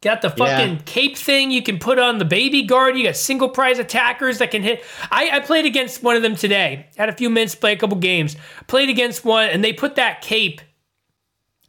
Got 0.02 0.24
the 0.24 0.32
fucking 0.32 0.74
Yeah. 0.76 0.82
cape 0.86 1.16
thing 1.16 1.52
you 1.52 1.62
can 1.62 1.78
put 1.78 2.00
on 2.00 2.18
the 2.18 2.26
baby 2.26 2.64
guard. 2.64 2.98
You 2.98 3.04
got 3.04 3.16
single 3.16 3.50
prize 3.50 3.78
attackers 3.78 4.40
that 4.40 4.50
can 4.50 4.64
hit. 4.64 4.84
I, 5.12 5.30
I 5.34 5.40
played 5.42 5.66
against 5.66 6.02
one 6.02 6.16
of 6.16 6.24
them 6.24 6.36
today. 6.36 6.88
Had 6.98 7.08
a 7.10 7.14
few 7.14 7.30
minutes 7.30 7.54
play 7.54 7.74
a 7.74 7.78
couple 7.78 7.98
games. 7.98 8.36
Played 8.66 8.90
against 8.90 9.24
one, 9.24 9.48
and 9.50 9.64
they 9.64 9.74
put 9.74 9.96
that 9.96 10.22
cape. 10.22 10.60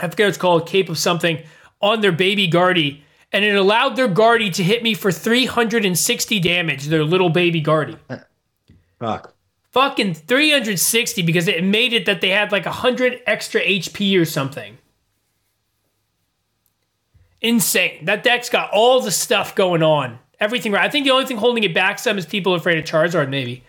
I 0.00 0.08
forget 0.08 0.24
what 0.24 0.28
it's 0.30 0.38
called, 0.38 0.66
cape 0.66 0.88
of 0.88 0.96
something, 0.96 1.42
on 1.82 2.00
their 2.00 2.10
baby 2.10 2.46
guardy, 2.46 3.04
and 3.32 3.44
it 3.44 3.54
allowed 3.56 3.96
their 3.96 4.08
guardy 4.08 4.50
to 4.50 4.62
hit 4.62 4.82
me 4.82 4.94
for 4.94 5.10
360 5.10 6.40
damage. 6.40 6.86
Their 6.86 7.04
little 7.04 7.30
baby 7.30 7.60
guardy 7.60 7.96
fuck. 8.98 9.34
fucking 9.70 10.14
360 10.14 11.22
because 11.22 11.48
it 11.48 11.64
made 11.64 11.92
it 11.92 12.06
that 12.06 12.20
they 12.20 12.30
had 12.30 12.52
like 12.52 12.64
100 12.64 13.20
extra 13.26 13.60
HP 13.60 14.20
or 14.20 14.24
something. 14.24 14.78
Insane. 17.40 18.04
That 18.04 18.22
deck's 18.22 18.48
got 18.48 18.70
all 18.70 19.00
the 19.00 19.10
stuff 19.10 19.54
going 19.54 19.82
on. 19.82 20.18
Everything 20.38 20.72
right. 20.72 20.84
I 20.84 20.88
think 20.88 21.04
the 21.04 21.10
only 21.12 21.26
thing 21.26 21.36
holding 21.36 21.64
it 21.64 21.74
back 21.74 21.98
some 21.98 22.18
is 22.18 22.26
people 22.26 22.54
afraid 22.54 22.78
of 22.78 22.84
Charizard, 22.84 23.28
maybe. 23.28 23.64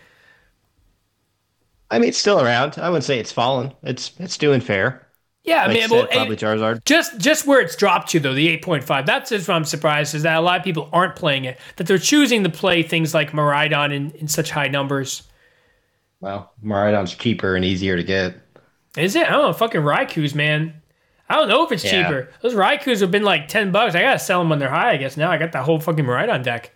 I 1.89 1.99
mean, 1.99 2.09
it's 2.09 2.17
still 2.17 2.39
around. 2.41 2.77
I 2.79 2.89
wouldn't 2.89 3.03
say 3.03 3.19
it's 3.19 3.31
fallen. 3.31 3.71
It's 3.83 4.11
it's 4.19 4.37
doing 4.37 4.61
fair. 4.61 5.07
Yeah, 5.43 5.63
I 5.65 5.67
mean, 5.67 5.83
you 5.83 5.87
well, 5.91 6.07
probably 6.07 6.37
Charizard. 6.37 6.85
just 6.85 7.17
just 7.17 7.45
where 7.45 7.59
it's 7.59 7.75
dropped 7.75 8.09
to 8.11 8.19
though, 8.19 8.33
the 8.33 8.47
8.5. 8.59 9.05
That's 9.05 9.29
just 9.29 9.47
what 9.47 9.55
I'm 9.55 9.65
surprised 9.65 10.15
is 10.15 10.23
that 10.23 10.37
a 10.37 10.41
lot 10.41 10.57
of 10.59 10.63
people 10.63 10.89
aren't 10.93 11.17
playing 11.17 11.43
it. 11.45 11.59
That 11.75 11.85
they're 11.87 11.97
choosing 11.97 12.43
to 12.45 12.49
play 12.49 12.81
things 12.81 13.13
like 13.13 13.31
Miraidon 13.31 13.93
in, 13.93 14.11
in 14.11 14.27
such 14.29 14.51
high 14.51 14.69
numbers. 14.69 15.23
Well, 16.21 16.53
Miraidon's 16.63 17.13
cheaper 17.13 17.57
and 17.57 17.65
easier 17.65 17.97
to 17.97 18.03
get. 18.03 18.35
Is 18.97 19.15
it? 19.17 19.27
I 19.27 19.31
don't 19.31 19.41
know. 19.41 19.53
Fucking 19.53 19.81
Raikous, 19.81 20.33
man. 20.33 20.73
I 21.29 21.35
don't 21.35 21.49
know 21.49 21.65
if 21.65 21.71
it's 21.73 21.83
Yeah. 21.83 22.03
cheaper. 22.03 22.29
Those 22.41 22.53
Raikous 22.53 23.01
have 23.01 23.11
been 23.11 23.23
like 23.23 23.49
10 23.49 23.71
bucks. 23.73 23.95
I 23.95 24.01
gotta 24.01 24.19
sell 24.19 24.39
them 24.39 24.49
when 24.49 24.59
they're 24.59 24.69
high, 24.69 24.91
I 24.91 24.97
guess. 24.97 25.17
Now 25.17 25.29
I 25.29 25.37
got 25.37 25.51
that 25.51 25.63
whole 25.65 25.79
fucking 25.81 26.05
Miraidon 26.05 26.43
deck. 26.43 26.73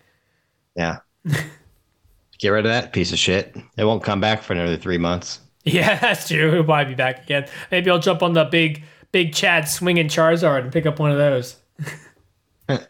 Yeah. 0.75 0.97
Get 2.39 2.49
rid 2.49 2.65
of 2.65 2.71
that 2.71 2.91
piece 2.91 3.13
of 3.13 3.17
shit. 3.19 3.55
It 3.77 3.85
won't 3.85 4.03
come 4.03 4.19
back 4.19 4.41
for 4.43 4.53
another 4.53 4.77
three 4.77 4.97
months. 4.97 5.39
Yeah, 5.73 5.99
that's 5.99 6.27
true. 6.29 6.51
He'll 6.51 6.63
probably 6.63 6.93
be 6.93 6.95
back 6.95 7.23
again. 7.23 7.47
Maybe 7.71 7.89
I'll 7.89 7.99
jump 7.99 8.23
on 8.23 8.33
the 8.33 8.45
big, 8.45 8.83
big 9.11 9.33
Chad 9.33 9.67
swinging 9.67 10.07
Charizard 10.07 10.61
and 10.61 10.71
pick 10.71 10.85
up 10.85 10.99
one 10.99 11.11
of 11.11 11.17
those. 11.17 11.57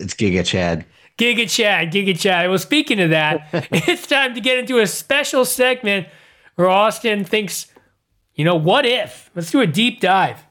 It's 0.00 0.14
Giga 0.14 0.46
Chad. 0.46 0.86
Giga 1.18 1.50
Chad, 1.50 1.92
Giga 1.92 2.16
Chad. 2.16 2.48
Well, 2.48 2.58
speaking 2.58 3.00
of 3.00 3.10
that, 3.10 3.48
it's 3.72 4.06
time 4.06 4.32
to 4.34 4.40
get 4.40 4.58
into 4.58 4.78
a 4.78 4.86
special 4.86 5.44
segment 5.44 6.06
where 6.54 6.68
Austin 6.68 7.24
thinks, 7.24 7.66
you 8.36 8.44
know, 8.44 8.54
what 8.54 8.86
if? 8.86 9.28
Let's 9.34 9.50
do 9.50 9.60
a 9.60 9.66
deep 9.66 10.00
dive. 10.00 10.44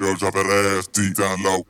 Yo, 0.00 0.14
drop 0.14 0.34
that 0.34 0.76
ass 0.78 0.86
deep 0.86 1.16
down 1.16 1.42
low, 1.42 1.66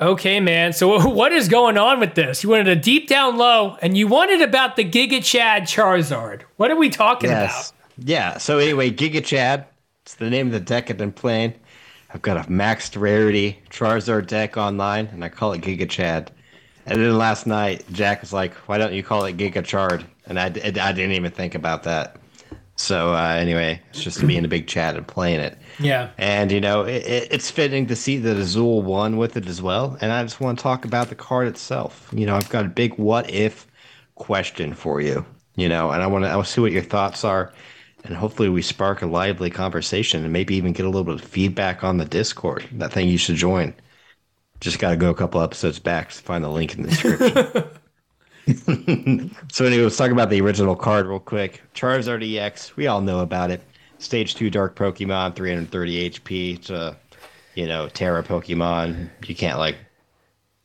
Okay, 0.00 0.40
man. 0.40 0.72
So 0.72 1.08
what 1.08 1.32
is 1.32 1.48
going 1.48 1.78
on 1.78 2.00
with 2.00 2.14
this? 2.14 2.42
You 2.42 2.50
wanted 2.50 2.68
a 2.68 2.76
deep 2.76 3.08
down 3.08 3.36
low, 3.36 3.76
and 3.80 3.96
you 3.96 4.08
wanted 4.08 4.42
about 4.42 4.76
the 4.76 4.84
Giga 4.84 5.24
Chad 5.24 5.64
Charizard. 5.64 6.42
What 6.56 6.70
are 6.70 6.76
we 6.76 6.90
talking 6.90 7.30
about? 7.30 7.42
Yes. 7.42 7.72
Yeah. 7.98 8.38
So 8.38 8.58
anyway, 8.58 8.90
Giga 8.90 9.24
Chad. 9.24 9.66
It's 10.02 10.16
the 10.16 10.28
name 10.28 10.48
of 10.48 10.52
the 10.52 10.60
deck 10.60 10.90
I've 10.90 10.98
been 10.98 11.12
playing. 11.12 11.54
I've 12.12 12.22
got 12.22 12.36
a 12.36 12.48
maxed 12.50 13.00
rarity 13.00 13.58
Charizard 13.70 14.26
deck 14.26 14.56
online, 14.56 15.06
and 15.06 15.24
I 15.24 15.28
call 15.28 15.52
it 15.52 15.62
Giga 15.62 15.88
Chad. 15.88 16.30
And 16.86 17.00
then 17.00 17.16
last 17.16 17.46
night, 17.46 17.84
Jack 17.92 18.20
was 18.20 18.32
like, 18.32 18.52
"Why 18.68 18.76
don't 18.76 18.92
you 18.92 19.02
call 19.02 19.24
it 19.24 19.36
Giga 19.36 19.64
Chard?" 19.64 20.04
And 20.26 20.38
I, 20.38 20.46
I 20.46 20.50
didn't 20.92 21.12
even 21.12 21.32
think 21.32 21.54
about 21.54 21.84
that. 21.84 22.16
So 22.76 23.14
uh, 23.14 23.36
anyway, 23.38 23.80
it's 23.90 24.02
just 24.02 24.22
me 24.22 24.36
and 24.36 24.44
a 24.44 24.48
big 24.48 24.66
chat 24.66 24.96
and 24.96 25.06
playing 25.06 25.40
it. 25.40 25.58
Yeah. 25.78 26.10
And 26.18 26.50
you 26.50 26.60
know, 26.60 26.82
it, 26.82 27.06
it, 27.06 27.28
it's 27.30 27.50
fitting 27.50 27.86
to 27.86 27.96
see 27.96 28.18
that 28.18 28.36
Azul 28.36 28.82
won 28.82 29.16
with 29.16 29.36
it 29.36 29.46
as 29.46 29.62
well. 29.62 29.96
And 30.00 30.12
I 30.12 30.22
just 30.22 30.40
want 30.40 30.58
to 30.58 30.62
talk 30.62 30.84
about 30.84 31.08
the 31.08 31.14
card 31.14 31.46
itself. 31.46 32.08
You 32.12 32.26
know, 32.26 32.34
I've 32.34 32.48
got 32.48 32.64
a 32.64 32.68
big 32.68 32.98
what 32.98 33.30
if 33.30 33.66
question 34.16 34.74
for 34.74 35.00
you. 35.00 35.24
You 35.56 35.68
know, 35.68 35.90
and 35.90 36.02
I 36.02 36.08
want 36.08 36.24
to 36.24 36.30
I 36.30 36.34
want 36.34 36.48
to 36.48 36.52
see 36.52 36.60
what 36.60 36.72
your 36.72 36.82
thoughts 36.82 37.22
are, 37.24 37.52
and 38.02 38.16
hopefully 38.16 38.48
we 38.48 38.60
spark 38.60 39.02
a 39.02 39.06
lively 39.06 39.50
conversation 39.50 40.24
and 40.24 40.32
maybe 40.32 40.56
even 40.56 40.72
get 40.72 40.84
a 40.84 40.88
little 40.88 41.04
bit 41.04 41.14
of 41.14 41.20
feedback 41.20 41.84
on 41.84 41.98
the 41.98 42.04
Discord. 42.04 42.66
That 42.72 42.92
thing 42.92 43.08
you 43.08 43.18
should 43.18 43.36
join. 43.36 43.72
Just 44.58 44.80
got 44.80 44.90
to 44.90 44.96
go 44.96 45.10
a 45.10 45.14
couple 45.14 45.40
episodes 45.40 45.78
back 45.78 46.10
to 46.10 46.22
find 46.22 46.42
the 46.42 46.48
link 46.48 46.74
in 46.74 46.82
the 46.82 46.88
description. 46.88 47.64
so 49.52 49.64
anyway, 49.64 49.82
let's 49.84 49.96
talk 49.96 50.10
about 50.10 50.30
the 50.30 50.40
original 50.40 50.76
card 50.76 51.06
real 51.06 51.18
quick. 51.20 51.62
Charizard 51.74 52.22
EX, 52.36 52.76
we 52.76 52.86
all 52.86 53.00
know 53.00 53.20
about 53.20 53.50
it. 53.50 53.62
Stage 53.98 54.34
two 54.34 54.50
Dark 54.50 54.76
Pokemon, 54.76 55.34
330 55.34 56.10
HP. 56.10 56.56
It's 56.56 56.70
a, 56.70 56.96
you 57.54 57.66
know, 57.66 57.88
Tera 57.88 58.22
Pokemon. 58.22 59.08
You 59.26 59.34
can't 59.34 59.58
like 59.58 59.76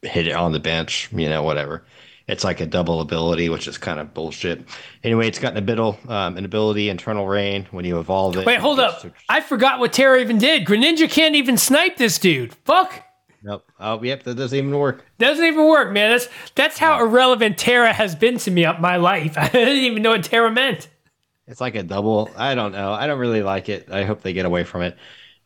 hit 0.01 0.27
it 0.27 0.34
on 0.34 0.51
the 0.51 0.59
bench, 0.59 1.09
you 1.13 1.30
know, 1.30 1.43
whatever. 1.43 1.84
It's 2.27 2.43
like 2.43 2.59
a 2.61 2.65
double 2.67 3.01
ability, 3.01 3.49
which 3.49 3.67
is 3.67 3.77
kind 3.80 3.99
of 3.99 4.13
bullshit. 4.13 4.63
Anyway, 5.03 5.27
it's 5.27 5.39
got 5.39 5.53
an 5.53 5.57
ability, 5.57 5.97
um, 6.09 6.38
an 6.38 6.45
ability, 6.45 6.89
Infernal 6.89 7.27
Reign. 7.27 7.65
When 7.71 7.86
you 7.86 7.97
evolve 7.99 8.38
it, 8.38 8.45
Wait, 8.45 8.59
hold 8.59 8.80
up. 8.80 9.01
to- 9.01 9.11
I 9.30 9.41
forgot 9.41 9.80
what 9.80 9.93
Tera 9.93 10.19
even 10.19 10.38
did. 10.38 10.65
Greninja 10.67 11.09
can't 11.09 11.34
even 11.36 11.57
snipe 11.57 11.97
this 11.97 12.19
dude. 12.19 12.53
Fuck. 12.65 13.03
Nope. 13.41 13.71
Oh, 13.79 14.01
yep. 14.03 14.23
That 14.23 14.35
doesn't 14.35 14.57
even 14.57 14.77
work. 14.77 15.05
Doesn't 15.17 15.45
even 15.45 15.67
work, 15.67 15.91
man. 15.91 16.11
That's 16.11 16.27
that's 16.55 16.77
how 16.77 16.99
irrelevant 16.99 17.57
Tera 17.57 17.93
has 17.93 18.15
been 18.15 18.37
to 18.39 18.51
me 18.51 18.65
up 18.65 18.79
my 18.79 18.97
life. 18.97 19.37
I 19.37 19.47
didn't 19.49 19.83
even 19.83 20.01
know 20.01 20.11
what 20.11 20.23
Tera 20.23 20.51
meant. 20.51 20.89
It's 21.47 21.61
like 21.61 21.75
a 21.75 21.83
double. 21.83 22.29
I 22.35 22.53
don't 22.53 22.73
know. 22.73 22.91
I 22.91 23.07
don't 23.07 23.19
really 23.19 23.41
like 23.41 23.69
it. 23.69 23.89
I 23.91 24.03
hope 24.03 24.21
they 24.21 24.33
get 24.33 24.45
away 24.45 24.63
from 24.63 24.81
it. 24.81 24.97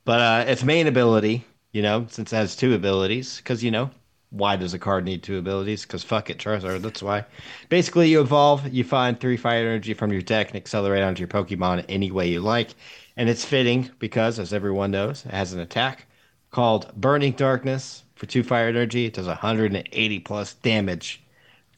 But 0.06 0.20
uh, 0.20 0.52
its 0.52 0.64
main 0.64 0.88
ability, 0.88 1.46
you 1.72 1.82
know, 1.82 2.08
since 2.10 2.34
it 2.34 2.36
has 2.36 2.56
two 2.56 2.74
abilities, 2.74 3.38
because 3.38 3.64
you 3.64 3.72
know, 3.72 3.90
why 4.32 4.56
does 4.56 4.74
a 4.74 4.80
card 4.80 5.06
need 5.06 5.22
two 5.22 5.38
abilities? 5.38 5.84
Because 5.84 6.04
fuck 6.04 6.30
it, 6.30 6.40
Charizard. 6.40 6.82
That's 6.82 7.04
why. 7.04 7.26
Basically, 7.70 8.10
you 8.10 8.20
evolve, 8.22 8.68
you 8.74 8.84
find 8.84 9.20
three 9.20 9.38
fire 9.38 9.62
energy 9.62 9.94
from 9.94 10.12
your 10.12 10.22
deck 10.22 10.48
and 10.48 10.58
accelerate 10.58 11.04
onto 11.04 11.20
your 11.20 11.28
Pokemon 11.28 11.86
any 11.88 12.12
way 12.12 12.28
you 12.28 12.42
like, 12.42 12.70
and 13.16 13.30
it's 13.30 13.46
fitting 13.46 13.92
because, 14.00 14.40
as 14.40 14.52
everyone 14.52 14.92
knows, 14.92 15.26
it 15.26 15.32
has 15.32 15.54
an 15.54 15.60
attack 15.60 16.08
called 16.54 16.94
Burning 16.96 17.34
Darkness 17.34 18.04
for 18.16 18.28
two 18.28 18.44
fire 18.44 18.70
energy. 18.70 19.06
It 19.06 19.14
does 19.16 19.28
180 19.28 20.20
plus 20.20 20.54
damage 20.54 21.22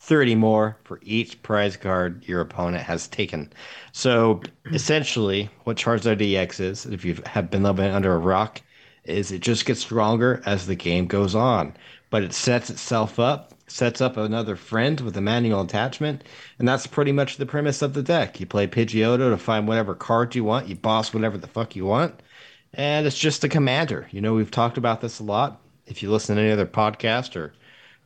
30 0.01 0.35
more 0.35 0.77
for 0.83 0.99
each 1.01 1.41
prize 1.41 1.77
card 1.77 2.23
your 2.27 2.41
opponent 2.41 2.83
has 2.83 3.07
taken. 3.07 3.51
So 3.93 4.43
essentially, 4.71 5.49
what 5.63 5.77
Charizard 5.77 6.21
EX 6.21 6.59
is, 6.59 6.85
if 6.85 7.03
you 7.03 7.17
have 7.25 7.49
been 7.49 7.63
living 7.63 7.89
under 7.89 8.13
a 8.13 8.19
rock, 8.19 8.61
is 9.05 9.31
it 9.31 9.39
just 9.39 9.65
gets 9.65 9.79
stronger 9.79 10.43
as 10.45 10.67
the 10.67 10.75
game 10.75 11.07
goes 11.07 11.33
on. 11.35 11.75
But 12.09 12.23
it 12.23 12.33
sets 12.33 12.69
itself 12.69 13.17
up, 13.17 13.53
sets 13.67 14.01
up 14.01 14.17
another 14.17 14.55
friend 14.55 14.99
with 15.01 15.17
a 15.17 15.21
manual 15.21 15.61
attachment, 15.61 16.23
and 16.59 16.67
that's 16.67 16.85
pretty 16.85 17.11
much 17.11 17.37
the 17.37 17.45
premise 17.45 17.81
of 17.81 17.93
the 17.93 18.03
deck. 18.03 18.39
You 18.39 18.45
play 18.45 18.67
Pidgeotto 18.67 19.29
to 19.29 19.37
find 19.37 19.67
whatever 19.67 19.95
card 19.95 20.35
you 20.35 20.43
want, 20.43 20.67
you 20.67 20.75
boss 20.75 21.13
whatever 21.13 21.37
the 21.37 21.47
fuck 21.47 21.75
you 21.75 21.85
want, 21.85 22.21
and 22.75 23.07
it's 23.07 23.17
just 23.17 23.43
a 23.43 23.49
commander. 23.49 24.07
You 24.11 24.21
know, 24.21 24.33
we've 24.33 24.51
talked 24.51 24.77
about 24.77 25.01
this 25.01 25.19
a 25.19 25.23
lot. 25.23 25.61
If 25.87 26.03
you 26.03 26.11
listen 26.11 26.35
to 26.35 26.41
any 26.41 26.51
other 26.51 26.65
podcast 26.65 27.35
or 27.35 27.53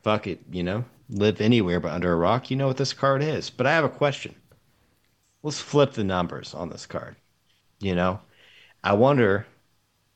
fuck 0.04 0.28
it, 0.28 0.40
you 0.52 0.64
know, 0.64 0.86
live 1.10 1.42
anywhere 1.42 1.80
but 1.80 1.92
under 1.92 2.14
a 2.14 2.16
rock, 2.16 2.52
you 2.52 2.58
know 2.58 2.68
what 2.68 2.78
this 2.78 2.94
card 2.94 3.24
is. 3.24 3.50
But 3.50 3.66
I 3.66 3.72
have 3.72 3.84
a 3.84 3.90
question. 3.90 4.36
Let's 5.42 5.60
flip 5.60 5.94
the 5.94 6.04
numbers 6.04 6.54
on 6.54 6.70
this 6.70 6.86
card. 6.86 7.16
You 7.80 7.96
know, 7.96 8.20
I 8.84 8.94
wonder 8.94 9.48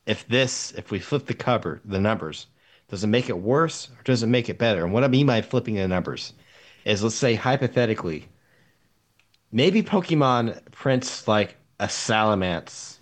if 0.06 0.26
this, 0.28 0.72
if 0.72 0.90
we 0.90 0.98
flip 0.98 1.26
the 1.26 1.34
cover, 1.34 1.80
the 1.84 2.00
numbers, 2.00 2.46
does 2.88 3.02
it 3.02 3.08
make 3.08 3.28
it 3.28 3.38
worse 3.38 3.88
or 3.88 4.02
does 4.04 4.22
it 4.22 4.28
make 4.28 4.48
it 4.48 4.58
better? 4.58 4.84
And 4.84 4.92
what 4.92 5.04
I 5.04 5.08
mean 5.08 5.26
by 5.26 5.40
flipping 5.42 5.74
the 5.74 5.88
numbers 5.88 6.34
is 6.84 7.02
let's 7.02 7.14
say 7.14 7.34
hypothetically, 7.34 8.28
maybe 9.50 9.82
Pokemon 9.82 10.70
prints 10.70 11.26
like 11.26 11.56
a 11.80 11.86
Salamence, 11.86 12.93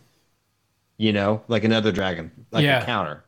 you 1.02 1.12
know, 1.12 1.42
like 1.48 1.64
another 1.64 1.90
dragon, 1.90 2.30
like 2.52 2.62
Yeah. 2.62 2.80
a 2.80 2.86
counter. 2.86 3.24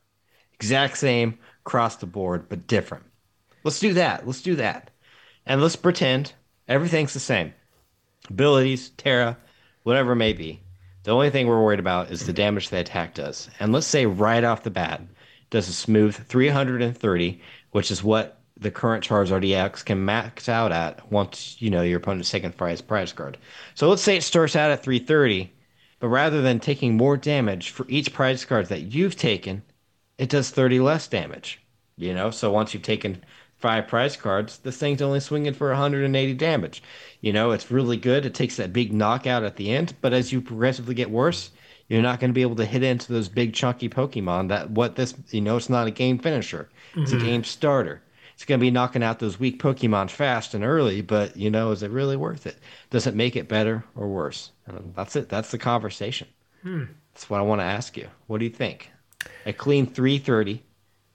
Exact 0.53 0.97
same 0.97 1.37
across 1.67 1.97
the 1.97 2.07
board, 2.07 2.49
but 2.49 2.69
different. 2.69 3.03
Let's 3.65 3.81
do 3.81 3.95
that. 3.95 4.25
Let's 4.25 4.43
do 4.43 4.55
that. 4.55 4.91
And 5.45 5.61
let's 5.61 5.75
pretend 5.75 6.35
everything's 6.69 7.15
the 7.15 7.19
same. 7.19 7.53
Abilities, 8.31 8.91
Tera, 8.91 9.37
whatever 9.83 10.13
it 10.13 10.17
may 10.17 10.33
be. 10.33 10.61
The 11.03 11.11
only 11.11 11.31
thing 11.31 11.49
we're 11.49 11.61
worried 11.61 11.81
about 11.81 12.13
is 12.13 12.25
the 12.27 12.33
damage 12.33 12.69
the 12.69 12.79
attack 12.79 13.13
does. 13.15 13.51
And 13.59 13.73
let's 13.73 13.89
say 13.89 14.07
right 14.07 14.45
off 14.45 14.63
the 14.63 14.71
bat, 14.71 15.03
does 15.51 15.69
a 15.69 15.73
smooth 15.73 16.15
330, 16.15 17.41
which 17.73 17.91
is 17.91 18.05
what 18.05 18.41
the 18.57 18.71
current 18.71 19.03
Charizard 19.03 19.45
EX 19.51 19.83
can 19.83 20.05
max 20.05 20.49
out 20.49 20.71
at 20.71 21.11
once 21.11 21.57
you 21.59 21.71
know 21.71 21.83
your 21.83 21.99
opponent's 21.99 22.29
second 22.29 22.57
prize 22.57 22.81
prize 22.81 23.13
card. 23.13 23.37
So 23.75 23.89
let's 23.89 24.03
say 24.03 24.17
it 24.17 24.23
starts 24.23 24.55
out 24.55 24.71
at 24.71 24.85
330, 24.85 25.53
but 26.05 26.11
rather 26.11 26.43
than 26.43 26.61
taking 26.61 26.99
more 26.99 27.17
damage 27.17 27.71
for 27.71 27.87
each 27.89 28.13
prize 28.13 28.45
card 28.45 28.67
that 28.67 28.93
you've 28.93 29.17
taken, 29.17 29.63
it 30.19 30.29
does 30.29 30.51
30 30.51 30.79
less 30.81 31.09
damage. 31.09 31.63
You 31.97 32.13
know, 32.13 32.31
so 32.31 32.53
once 32.53 32.75
you've 32.75 32.83
taken 32.83 33.25
five 33.57 33.89
prize 33.89 34.15
cards, 34.15 34.59
this 34.59 34.77
thing's 34.77 35.01
only 35.01 35.21
swinging 35.21 35.55
for 35.55 35.69
180 35.69 36.35
damage. 36.35 36.83
You 37.23 37.33
know, 37.33 37.53
it's 37.53 37.71
really 37.71 37.97
good. 37.97 38.27
It 38.27 38.35
takes 38.35 38.57
that 38.57 38.75
big 38.75 38.93
knockout 38.93 39.45
at 39.45 39.57
the 39.57 39.71
end, 39.71 39.95
but 40.03 40.13
as 40.13 40.31
you 40.31 40.43
progressively 40.43 40.95
get 40.95 41.11
worse, 41.11 41.51
you're 41.89 42.03
not 42.03 42.21
going 42.21 42.29
to 42.29 42.35
be 42.35 42.43
able 42.43 42.57
to 42.57 42.67
hit 42.67 42.83
into 42.83 43.11
those 43.11 43.31
big 43.31 43.55
chunky 43.55 43.89
Pokemon. 43.89 44.49
That 44.49 44.73
what 44.73 44.97
this, 44.97 45.15
you 45.31 45.41
know, 45.41 45.57
it's 45.57 45.71
not 45.71 45.87
a 45.87 45.91
game 45.91 46.19
finisher. 46.19 46.69
It's 46.97 47.13
a 47.13 47.15
mm-hmm. 47.15 47.25
game 47.25 47.45
starter. 47.45 48.03
It's 48.35 48.45
going 48.45 48.61
to 48.61 48.67
be 48.67 48.71
knocking 48.71 49.03
out 49.03 49.21
those 49.21 49.41
weak 49.41 49.59
Pokemon 49.59 50.11
fast 50.11 50.53
and 50.53 50.65
early, 50.65 51.01
but 51.01 51.35
you 51.35 51.51
know, 51.51 51.71
is 51.71 51.83
it 51.83 51.91
really 51.91 52.19
worth 52.19 52.47
it? 52.47 52.59
Does 52.91 53.07
it 53.07 53.15
make 53.15 53.37
it 53.37 53.49
better 53.49 53.85
or 53.97 54.07
worse? 54.07 54.51
And 54.67 54.95
that's 54.95 55.17
it. 55.17 55.29
That's 55.29 55.51
the 55.51 55.59
conversation. 55.59 56.29
Hmm. 56.63 56.85
That's 57.13 57.29
what 57.31 57.41
I 57.41 57.43
want 57.43 57.61
to 57.61 57.65
ask 57.65 57.97
you. 57.97 58.09
What 58.27 58.39
do 58.39 58.45
you 58.45 58.51
think? 58.51 58.91
A 59.47 59.53
clean 59.53 59.87
330 59.87 60.63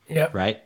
Yep. 0.09 0.33
right? 0.33 0.61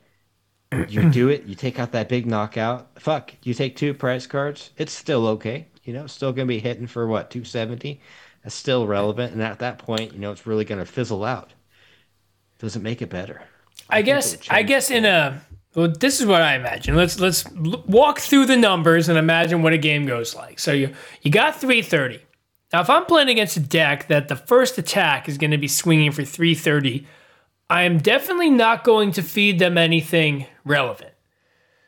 You 0.89 1.09
do 1.11 1.29
it, 1.29 1.43
you 1.43 1.53
take 1.53 1.77
out 1.79 1.91
that 1.91 2.09
big 2.09 2.25
knockout. 2.25 2.99
Fuck, 2.99 3.33
you 3.43 3.53
take 3.53 3.75
two 3.75 3.93
price 3.93 4.25
cards, 4.25 4.71
it's 4.77 4.91
still 4.91 5.27
okay. 5.27 5.67
You 5.83 5.93
know, 5.93 6.07
still 6.07 6.31
going 6.31 6.47
to 6.47 6.53
be 6.53 6.59
hitting 6.59 6.87
for 6.87 7.05
what, 7.07 7.29
270? 7.29 8.01
That's 8.43 8.55
still 8.55 8.87
relevant. 8.87 9.33
And 9.33 9.43
at 9.43 9.59
that 9.59 9.77
point, 9.77 10.13
you 10.13 10.19
know, 10.19 10.31
it's 10.31 10.47
really 10.47 10.65
going 10.65 10.79
to 10.79 10.85
fizzle 10.85 11.23
out. 11.23 11.53
Does 12.59 12.75
it 12.75 12.81
make 12.81 13.01
it 13.01 13.09
better? 13.09 13.41
I 13.89 14.01
guess 14.01 14.37
I 14.49 14.63
guess 14.63 14.89
in 14.89 15.05
a 15.05 15.41
well, 15.75 15.89
this 15.89 16.21
is 16.21 16.25
what 16.25 16.41
I 16.41 16.55
imagine. 16.55 16.95
Let's 16.95 17.19
let's 17.19 17.45
l- 17.47 17.83
walk 17.85 18.19
through 18.19 18.45
the 18.45 18.57
numbers 18.57 19.09
and 19.09 19.17
imagine 19.17 19.61
what 19.61 19.73
a 19.73 19.77
game 19.77 20.05
goes 20.05 20.33
like. 20.33 20.57
So 20.59 20.71
you 20.71 20.93
you 21.21 21.29
got 21.31 21.59
330. 21.59 22.19
Now 22.73 22.81
if 22.81 22.89
I'm 22.89 23.05
playing 23.05 23.29
against 23.29 23.55
a 23.55 23.59
deck 23.59 24.07
that 24.07 24.27
the 24.27 24.35
first 24.35 24.77
attack 24.79 25.29
is 25.29 25.37
going 25.37 25.51
to 25.51 25.57
be 25.59 25.67
swinging 25.67 26.11
for 26.11 26.25
330, 26.25 27.05
I 27.69 27.83
am 27.83 27.99
definitely 27.99 28.49
not 28.49 28.83
going 28.83 29.11
to 29.13 29.21
feed 29.21 29.59
them 29.59 29.77
anything 29.77 30.47
relevant. 30.65 31.11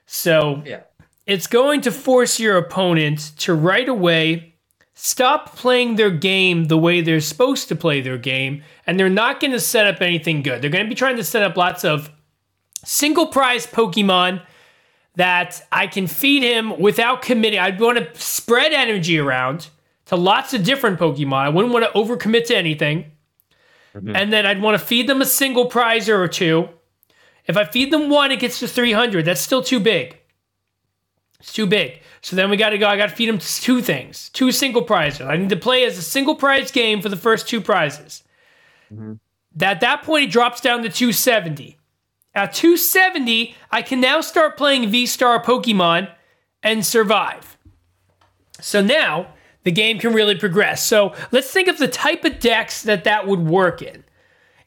So 0.05 0.61
Yeah. 0.63 0.81
it's 1.25 1.47
going 1.47 1.81
to 1.81 1.91
force 1.91 2.39
your 2.39 2.57
opponent 2.57 3.31
to 3.39 3.55
right 3.55 3.89
away 3.89 4.53
stop 4.97 5.57
playing 5.57 5.95
their 5.97 6.09
game 6.09 6.65
the 6.65 6.77
way 6.77 7.01
they're 7.01 7.19
supposed 7.19 7.67
to 7.67 7.75
play 7.75 7.99
their 7.99 8.17
game, 8.17 8.63
and 8.87 8.97
they're 8.97 9.09
not 9.09 9.41
going 9.41 9.51
to 9.51 9.59
set 9.59 9.85
up 9.85 10.01
anything 10.01 10.41
good. 10.41 10.61
They're 10.61 10.69
going 10.69 10.85
to 10.85 10.89
be 10.89 10.95
trying 10.95 11.17
to 11.17 11.23
set 11.23 11.43
up 11.43 11.57
lots 11.57 11.83
of 11.83 12.09
single 12.85 13.27
prize 13.27 13.67
Pokemon 13.67 14.41
that 15.15 15.61
I 15.71 15.87
can 15.87 16.07
feed 16.07 16.43
him 16.43 16.79
without 16.79 17.21
committing. 17.21 17.59
I'd 17.59 17.79
want 17.79 17.97
to 17.97 18.21
spread 18.21 18.71
energy 18.71 19.19
around 19.19 19.67
to 20.05 20.15
lots 20.15 20.53
of 20.53 20.63
different 20.63 20.99
Pokemon. 20.99 21.33
I 21.33 21.49
wouldn't 21.49 21.73
want 21.73 21.85
to 21.85 21.91
overcommit 21.97 22.45
to 22.47 22.57
anything. 22.57 23.11
Mm-hmm. 23.95 24.15
And 24.15 24.31
then 24.31 24.45
I'd 24.45 24.61
want 24.61 24.79
to 24.79 24.85
feed 24.85 25.07
them 25.07 25.21
a 25.21 25.25
single 25.25 25.69
prizer 25.69 26.17
or 26.17 26.27
two. 26.27 26.69
If 27.45 27.57
I 27.57 27.65
feed 27.65 27.91
them 27.91 28.09
one, 28.09 28.31
it 28.31 28.39
gets 28.39 28.59
to 28.59 28.67
300. 28.67 29.25
That's 29.25 29.41
still 29.41 29.61
too 29.61 29.79
big. 29.79 30.17
It's 31.39 31.53
too 31.53 31.67
big. 31.67 32.01
So 32.21 32.35
then 32.35 32.49
we 32.49 32.57
got 32.57 32.71
to 32.71 32.77
go. 32.77 32.87
I 32.87 32.97
got 32.97 33.09
to 33.09 33.15
feed 33.15 33.29
them 33.29 33.39
two 33.39 33.81
things, 33.81 34.29
two 34.29 34.51
single 34.51 34.81
prizes. 34.81 35.21
I 35.21 35.37
need 35.37 35.49
to 35.49 35.55
play 35.55 35.85
as 35.85 35.97
a 35.97 36.01
single 36.01 36.35
prize 36.35 36.71
game 36.71 37.01
for 37.01 37.09
the 37.09 37.15
first 37.15 37.47
two 37.47 37.61
prizes. 37.61 38.23
Mm-hmm. 38.91 39.13
At 39.61 39.79
that 39.81 40.03
point, 40.03 40.25
it 40.25 40.31
drops 40.31 40.59
down 40.59 40.83
to 40.83 40.89
270. 40.89 41.77
At 42.33 42.53
270, 42.53 43.55
I 43.71 43.81
can 43.81 44.01
now 44.01 44.21
start 44.21 44.57
playing 44.57 44.89
V 44.89 45.05
Star 45.05 45.41
Pokemon 45.41 46.11
and 46.61 46.85
survive. 46.85 47.57
So 48.59 48.81
now 48.81 49.34
the 49.65 49.71
game 49.71 49.99
can 49.99 50.13
really 50.13 50.35
progress. 50.35 50.85
So 50.85 51.13
let's 51.31 51.51
think 51.51 51.67
of 51.67 51.77
the 51.77 51.87
type 51.87 52.23
of 52.23 52.39
decks 52.39 52.83
that 52.83 53.03
that 53.03 53.27
would 53.27 53.41
work 53.41 53.81
in. 53.81 54.05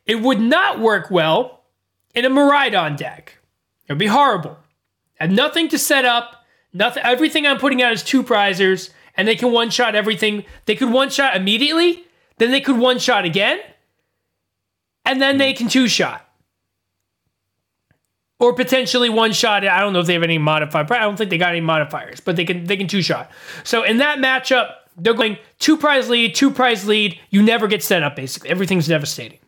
It 0.05 0.21
would 0.21 0.41
not 0.41 0.81
work 0.81 1.11
well 1.11 1.65
in 2.15 2.25
a 2.25 2.31
Miraidon 2.31 2.97
deck. 2.97 3.39
It 3.87 3.93
would 3.93 3.99
be 3.99 4.07
horrible. 4.07 4.59
Have 5.15 5.31
nothing 5.31 5.69
to 5.69 5.79
set 5.79 6.05
up. 6.05 6.45
Nothing. 6.73 7.03
Everything 7.05 7.47
I'm 7.47 7.59
putting 7.59 7.81
out 7.81 7.93
is 7.93 8.03
two 8.03 8.23
prizers, 8.23 8.91
and 9.17 9.27
they 9.27 9.37
can 9.37 9.53
one 9.53 9.71
shot 9.71 9.95
everything. 9.95 10.45
They 10.67 10.75
could 10.75 10.91
one 10.91 11.11
shot 11.11 11.37
immediately, 11.37 12.05
then 12.37 12.51
they 12.51 12.61
could 12.61 12.77
one 12.77 12.99
shot 12.99 13.25
again, 13.25 13.59
and 15.07 15.23
then 15.23 15.39
they 15.39 15.55
can 15.55 15.69
two 15.69 15.89
shot. 15.89 16.25
Or 18.41 18.53
potentially 18.53 19.09
one 19.09 19.33
shot. 19.33 19.67
I 19.67 19.81
don't 19.81 19.93
know 19.93 20.01
if 20.01 20.07
they 20.07 20.13
have 20.15 20.23
any 20.23 20.39
modifier. 20.39 20.87
I 20.93 21.01
don't 21.01 21.17
think 21.17 21.31
they 21.31 21.39
got 21.39 21.51
any 21.51 21.61
modifiers, 21.61 22.21
but 22.21 22.37
they 22.37 22.45
can 22.45 22.65
they 22.65 22.77
can 22.77 22.87
two 22.87 23.03
shot. 23.03 23.31
So 23.65 23.83
in 23.83 23.97
that 23.99 24.19
matchup, 24.19 24.75
they're 24.99 25.15
going 25.15 25.39
two 25.59 25.77
prize 25.77 26.09
lead, 26.09 26.35
two 26.35 26.51
prize 26.51 26.87
lead. 26.87 27.19
You 27.31 27.43
never 27.43 27.69
get 27.69 27.83
set 27.83 28.03
up. 28.03 28.17
Basically, 28.17 28.51
everything's 28.51 28.87
devastating. 28.89 29.39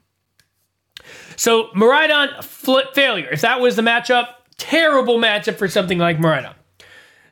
So 1.36 1.68
Miraidon 1.68 2.42
flip 2.44 2.94
failure. 2.94 3.28
If 3.30 3.40
that 3.40 3.60
was 3.60 3.76
the 3.76 3.82
matchup, 3.82 4.28
terrible 4.58 5.18
matchup 5.18 5.56
for 5.56 5.68
something 5.68 5.98
like 5.98 6.18
Miraidon. 6.18 6.54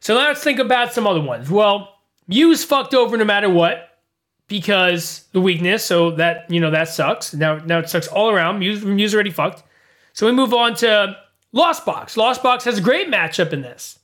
So 0.00 0.14
let's 0.14 0.42
think 0.42 0.58
about 0.58 0.92
some 0.92 1.06
other 1.06 1.20
ones. 1.20 1.50
Well, 1.50 1.94
Muse 2.26 2.64
fucked 2.64 2.94
over 2.94 3.16
no 3.16 3.24
matter 3.24 3.50
what 3.50 3.98
because 4.48 5.24
the 5.32 5.40
weakness. 5.40 5.84
So 5.84 6.12
that 6.12 6.50
you 6.50 6.60
know 6.60 6.70
that 6.70 6.88
sucks. 6.88 7.34
Now 7.34 7.58
now 7.58 7.78
it 7.78 7.88
sucks 7.88 8.08
all 8.08 8.30
around. 8.30 8.58
Muse 8.58 8.84
Mew's 8.84 9.14
already 9.14 9.30
fucked. 9.30 9.62
So 10.12 10.26
we 10.26 10.32
move 10.32 10.52
on 10.52 10.74
to 10.76 11.16
Lost 11.52 11.86
Box. 11.86 12.16
Lost 12.16 12.42
Box 12.42 12.64
has 12.64 12.78
a 12.78 12.82
great 12.82 13.08
matchup 13.08 13.52
in 13.52 13.62
this. 13.62 13.98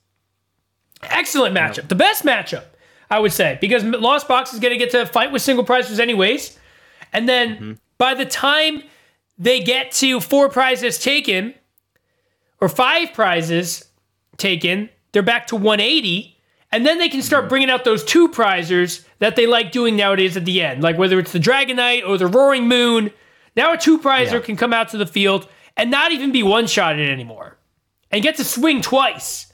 Excellent 1.03 1.55
matchup. 1.55 1.89
The 1.89 1.95
best 1.95 2.25
matchup, 2.25 2.65
I 3.11 3.19
would 3.19 3.33
say, 3.33 3.59
because 3.61 3.85
Lost 3.85 4.29
Box 4.29 4.53
is 4.53 4.61
going 4.61 4.73
to 4.73 4.79
get 4.79 4.91
to 4.93 5.07
fight 5.07 5.33
with 5.33 5.43
single 5.43 5.65
prizes 5.65 6.01
anyways. 6.01 6.59
And 7.13 7.29
then 7.29 7.55
mm-hmm. 7.55 7.73
by 7.99 8.15
the 8.15 8.25
time 8.25 8.83
they 9.39 9.61
get 9.61 9.93
to 9.93 10.21
four 10.21 10.49
prizes 10.49 10.99
taken 10.99 11.55
or 12.61 12.69
five 12.69 13.13
prizes 13.13 13.85
taken, 14.37 14.91
they're 15.13 15.23
back 15.23 15.47
to 15.49 15.57
180. 15.57 16.37
And 16.73 16.85
then 16.85 16.99
they 16.99 17.09
can 17.09 17.23
start 17.23 17.43
mm-hmm. 17.45 17.49
bringing 17.51 17.71
out 17.71 17.85
those 17.85 18.05
two 18.05 18.29
prizers 18.29 19.05
that 19.21 19.37
they 19.37 19.47
like 19.47 19.71
doing 19.71 19.97
nowadays 19.97 20.37
at 20.37 20.45
the 20.45 20.61
end, 20.61 20.83
like 20.83 20.99
whether 20.99 21.19
it's 21.19 21.33
the 21.33 21.39
Dragonite 21.39 22.07
or 22.07 22.19
the 22.19 22.27
Roaring 22.27 22.67
Moon. 22.67 23.11
Now 23.57 23.73
a 23.73 23.79
two 23.79 23.99
prizer 23.99 24.33
Yeah. 24.33 24.41
can 24.41 24.57
come 24.57 24.73
out 24.73 24.89
to 24.89 24.99
the 24.99 25.07
field 25.07 25.49
and 25.77 25.91
not 25.91 26.11
even 26.11 26.33
be 26.33 26.43
one 26.43 26.67
shotted 26.67 27.09
anymore 27.09 27.57
and 28.11 28.23
get 28.23 28.37
to 28.37 28.45
swing 28.45 28.81
twice. 28.81 29.53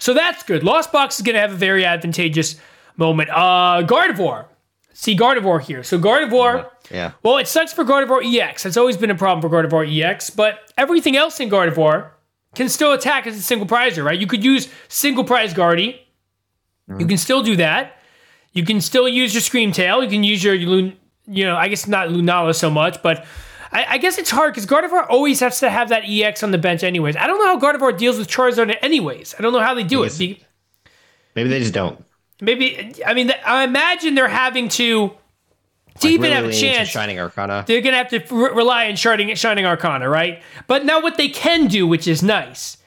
So 0.00 0.14
that's 0.14 0.42
good. 0.42 0.64
Lost 0.64 0.90
Box 0.90 1.16
is 1.16 1.22
going 1.22 1.34
to 1.34 1.40
have 1.40 1.52
a 1.52 1.56
very 1.56 1.84
advantageous 1.84 2.56
moment. 2.96 3.30
Uh, 3.30 3.82
Gardevoir. 3.86 4.46
See 4.92 5.16
Gardevoir 5.16 5.60
here. 5.60 5.82
So 5.82 5.98
Gardevoir. 5.98 6.68
Yeah. 6.90 7.12
Well, 7.22 7.36
it 7.38 7.46
sucks 7.46 7.72
for 7.72 7.84
Gardevoir 7.84 8.22
EX. 8.24 8.66
It's 8.66 8.76
always 8.76 8.96
been 8.96 9.10
a 9.10 9.14
problem 9.14 9.40
for 9.40 9.48
Gardevoir 9.54 9.86
EX, 9.86 10.30
but 10.30 10.72
everything 10.76 11.16
else 11.16 11.38
in 11.38 11.48
Gardevoir 11.48 12.10
can 12.54 12.68
still 12.68 12.92
attack 12.92 13.26
as 13.26 13.36
a 13.36 13.42
single 13.42 13.66
prizer, 13.66 14.04
right? 14.04 14.18
You 14.18 14.26
could 14.26 14.42
use 14.42 14.68
single 14.88 15.22
prize 15.22 15.54
Guardy. 15.54 16.00
You 16.98 17.06
can 17.06 17.18
still 17.18 17.44
do 17.44 17.54
that. 17.54 17.98
You 18.52 18.64
can 18.64 18.80
still 18.80 19.08
use 19.08 19.32
your 19.32 19.42
Scream 19.42 19.70
Tail. 19.70 20.02
You 20.02 20.10
can 20.10 20.24
use 20.24 20.42
your, 20.42 20.54
you 20.54 20.96
know, 21.28 21.54
I 21.54 21.68
guess 21.68 21.86
not 21.86 22.08
Lunala 22.08 22.52
so 22.52 22.68
much, 22.68 23.00
but 23.00 23.24
I, 23.72 23.84
I 23.90 23.98
guess 23.98 24.18
it's 24.18 24.30
hard 24.30 24.52
because 24.54 24.66
Gardevoir 24.66 25.06
always 25.08 25.40
has 25.40 25.60
to 25.60 25.70
have 25.70 25.88
that 25.90 26.02
EX 26.06 26.42
on 26.42 26.50
the 26.50 26.58
bench, 26.58 26.82
anyways. 26.82 27.16
I 27.16 27.26
don't 27.26 27.38
know 27.38 27.46
how 27.46 27.58
Gardevoir 27.58 27.96
deals 27.96 28.18
with 28.18 28.28
Charizard, 28.28 28.74
anyways. 28.82 29.34
I 29.38 29.42
don't 29.42 29.52
know 29.52 29.60
how 29.60 29.74
they 29.74 29.84
do 29.84 30.02
it. 30.02 30.16
Be- 30.18 30.42
Maybe 31.36 31.48
they 31.48 31.60
just 31.60 31.72
don't. 31.74 32.04
Maybe 32.40 32.94
I 33.06 33.14
mean 33.14 33.32
I 33.44 33.64
imagine 33.64 34.14
they're 34.14 34.26
having 34.28 34.68
to 34.70 35.12
to 36.00 36.08
even 36.08 36.22
Really 36.22 36.34
have 36.34 36.44
a 36.46 36.52
chance. 36.52 36.88
Shining 36.88 37.20
Arcana. 37.20 37.64
They're 37.66 37.82
gonna 37.82 37.98
have 37.98 38.08
to 38.08 38.18
re- 38.34 38.50
rely 38.54 38.88
on 38.88 38.96
shining, 38.96 39.34
shining 39.34 39.66
Arcana, 39.66 40.08
right? 40.08 40.42
But 40.66 40.84
now 40.86 41.00
what 41.02 41.16
they 41.18 41.28
can 41.28 41.66
do, 41.66 41.86
which 41.86 42.08
is 42.08 42.22
nice, 42.22 42.78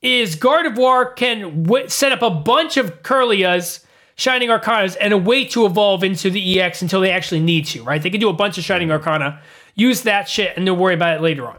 is 0.00 0.34
Gardevoir 0.36 1.14
can 1.14 1.64
w- 1.64 1.88
set 1.88 2.12
up 2.12 2.22
a 2.22 2.30
bunch 2.30 2.76
of 2.78 3.02
Kirlias, 3.02 3.84
Shining 4.16 4.48
Arcanas, 4.48 4.96
and 5.00 5.12
a 5.12 5.18
way 5.18 5.44
to 5.46 5.66
evolve 5.66 6.02
into 6.02 6.30
the 6.30 6.60
EX 6.60 6.80
until 6.80 7.00
they 7.00 7.10
actually 7.10 7.40
need 7.40 7.66
to, 7.66 7.82
right? 7.82 8.02
They 8.02 8.10
can 8.10 8.20
do 8.20 8.30
a 8.30 8.32
bunch 8.32 8.56
of 8.56 8.64
Shining 8.64 8.90
Arcana, 8.90 9.40
use 9.74 10.02
that 10.02 10.28
shit, 10.28 10.56
and 10.56 10.66
they'll 10.66 10.76
worry 10.76 10.94
about 10.94 11.16
it 11.16 11.22
later 11.22 11.46
on. 11.46 11.58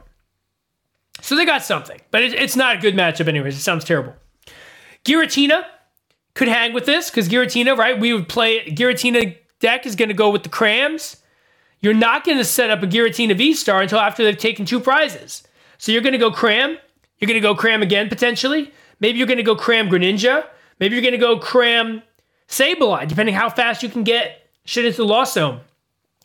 So 1.21 1.35
they 1.35 1.45
got 1.45 1.63
something, 1.63 2.01
but 2.09 2.23
it, 2.23 2.33
it's 2.33 2.55
not 2.55 2.77
a 2.77 2.79
good 2.79 2.95
matchup, 2.95 3.27
anyways. 3.27 3.55
It 3.55 3.61
sounds 3.61 3.83
terrible. 3.83 4.15
Giratina 5.05 5.65
could 6.33 6.47
hang 6.47 6.73
with 6.73 6.85
this 6.85 7.09
because 7.09 7.29
Giratina, 7.29 7.77
right? 7.77 7.99
We 7.99 8.13
would 8.13 8.27
play 8.27 8.65
Giratina 8.65 9.37
deck 9.59 9.85
is 9.85 9.95
going 9.95 10.09
to 10.09 10.15
go 10.15 10.29
with 10.29 10.43
the 10.43 10.49
Crams. 10.49 11.17
You're 11.79 11.93
not 11.93 12.23
going 12.23 12.37
to 12.37 12.45
set 12.45 12.69
up 12.69 12.81
a 12.81 12.87
Giratina 12.87 13.37
V 13.37 13.53
Star 13.53 13.81
until 13.81 13.99
after 13.99 14.23
they've 14.23 14.37
taken 14.37 14.65
two 14.65 14.79
prizes. 14.79 15.43
So 15.77 15.91
you're 15.91 16.01
going 16.01 16.13
to 16.13 16.19
go 16.19 16.31
Cram. 16.31 16.77
You're 17.19 17.27
going 17.27 17.41
to 17.41 17.47
go 17.47 17.55
Cram 17.55 17.81
again 17.81 18.09
potentially. 18.09 18.71
Maybe 18.99 19.17
you're 19.17 19.27
going 19.27 19.37
to 19.37 19.43
go 19.43 19.55
Cram 19.55 19.89
Greninja. 19.89 20.45
Maybe 20.79 20.95
you're 20.95 21.03
going 21.03 21.13
to 21.13 21.17
go 21.17 21.37
Cram 21.37 22.01
Sableye, 22.47 23.07
depending 23.07 23.35
how 23.35 23.49
fast 23.49 23.83
you 23.83 23.89
can 23.89 24.03
get 24.03 24.49
shit 24.65 24.85
into 24.85 24.97
the 24.97 25.05
Lost 25.05 25.33
Zone. 25.33 25.61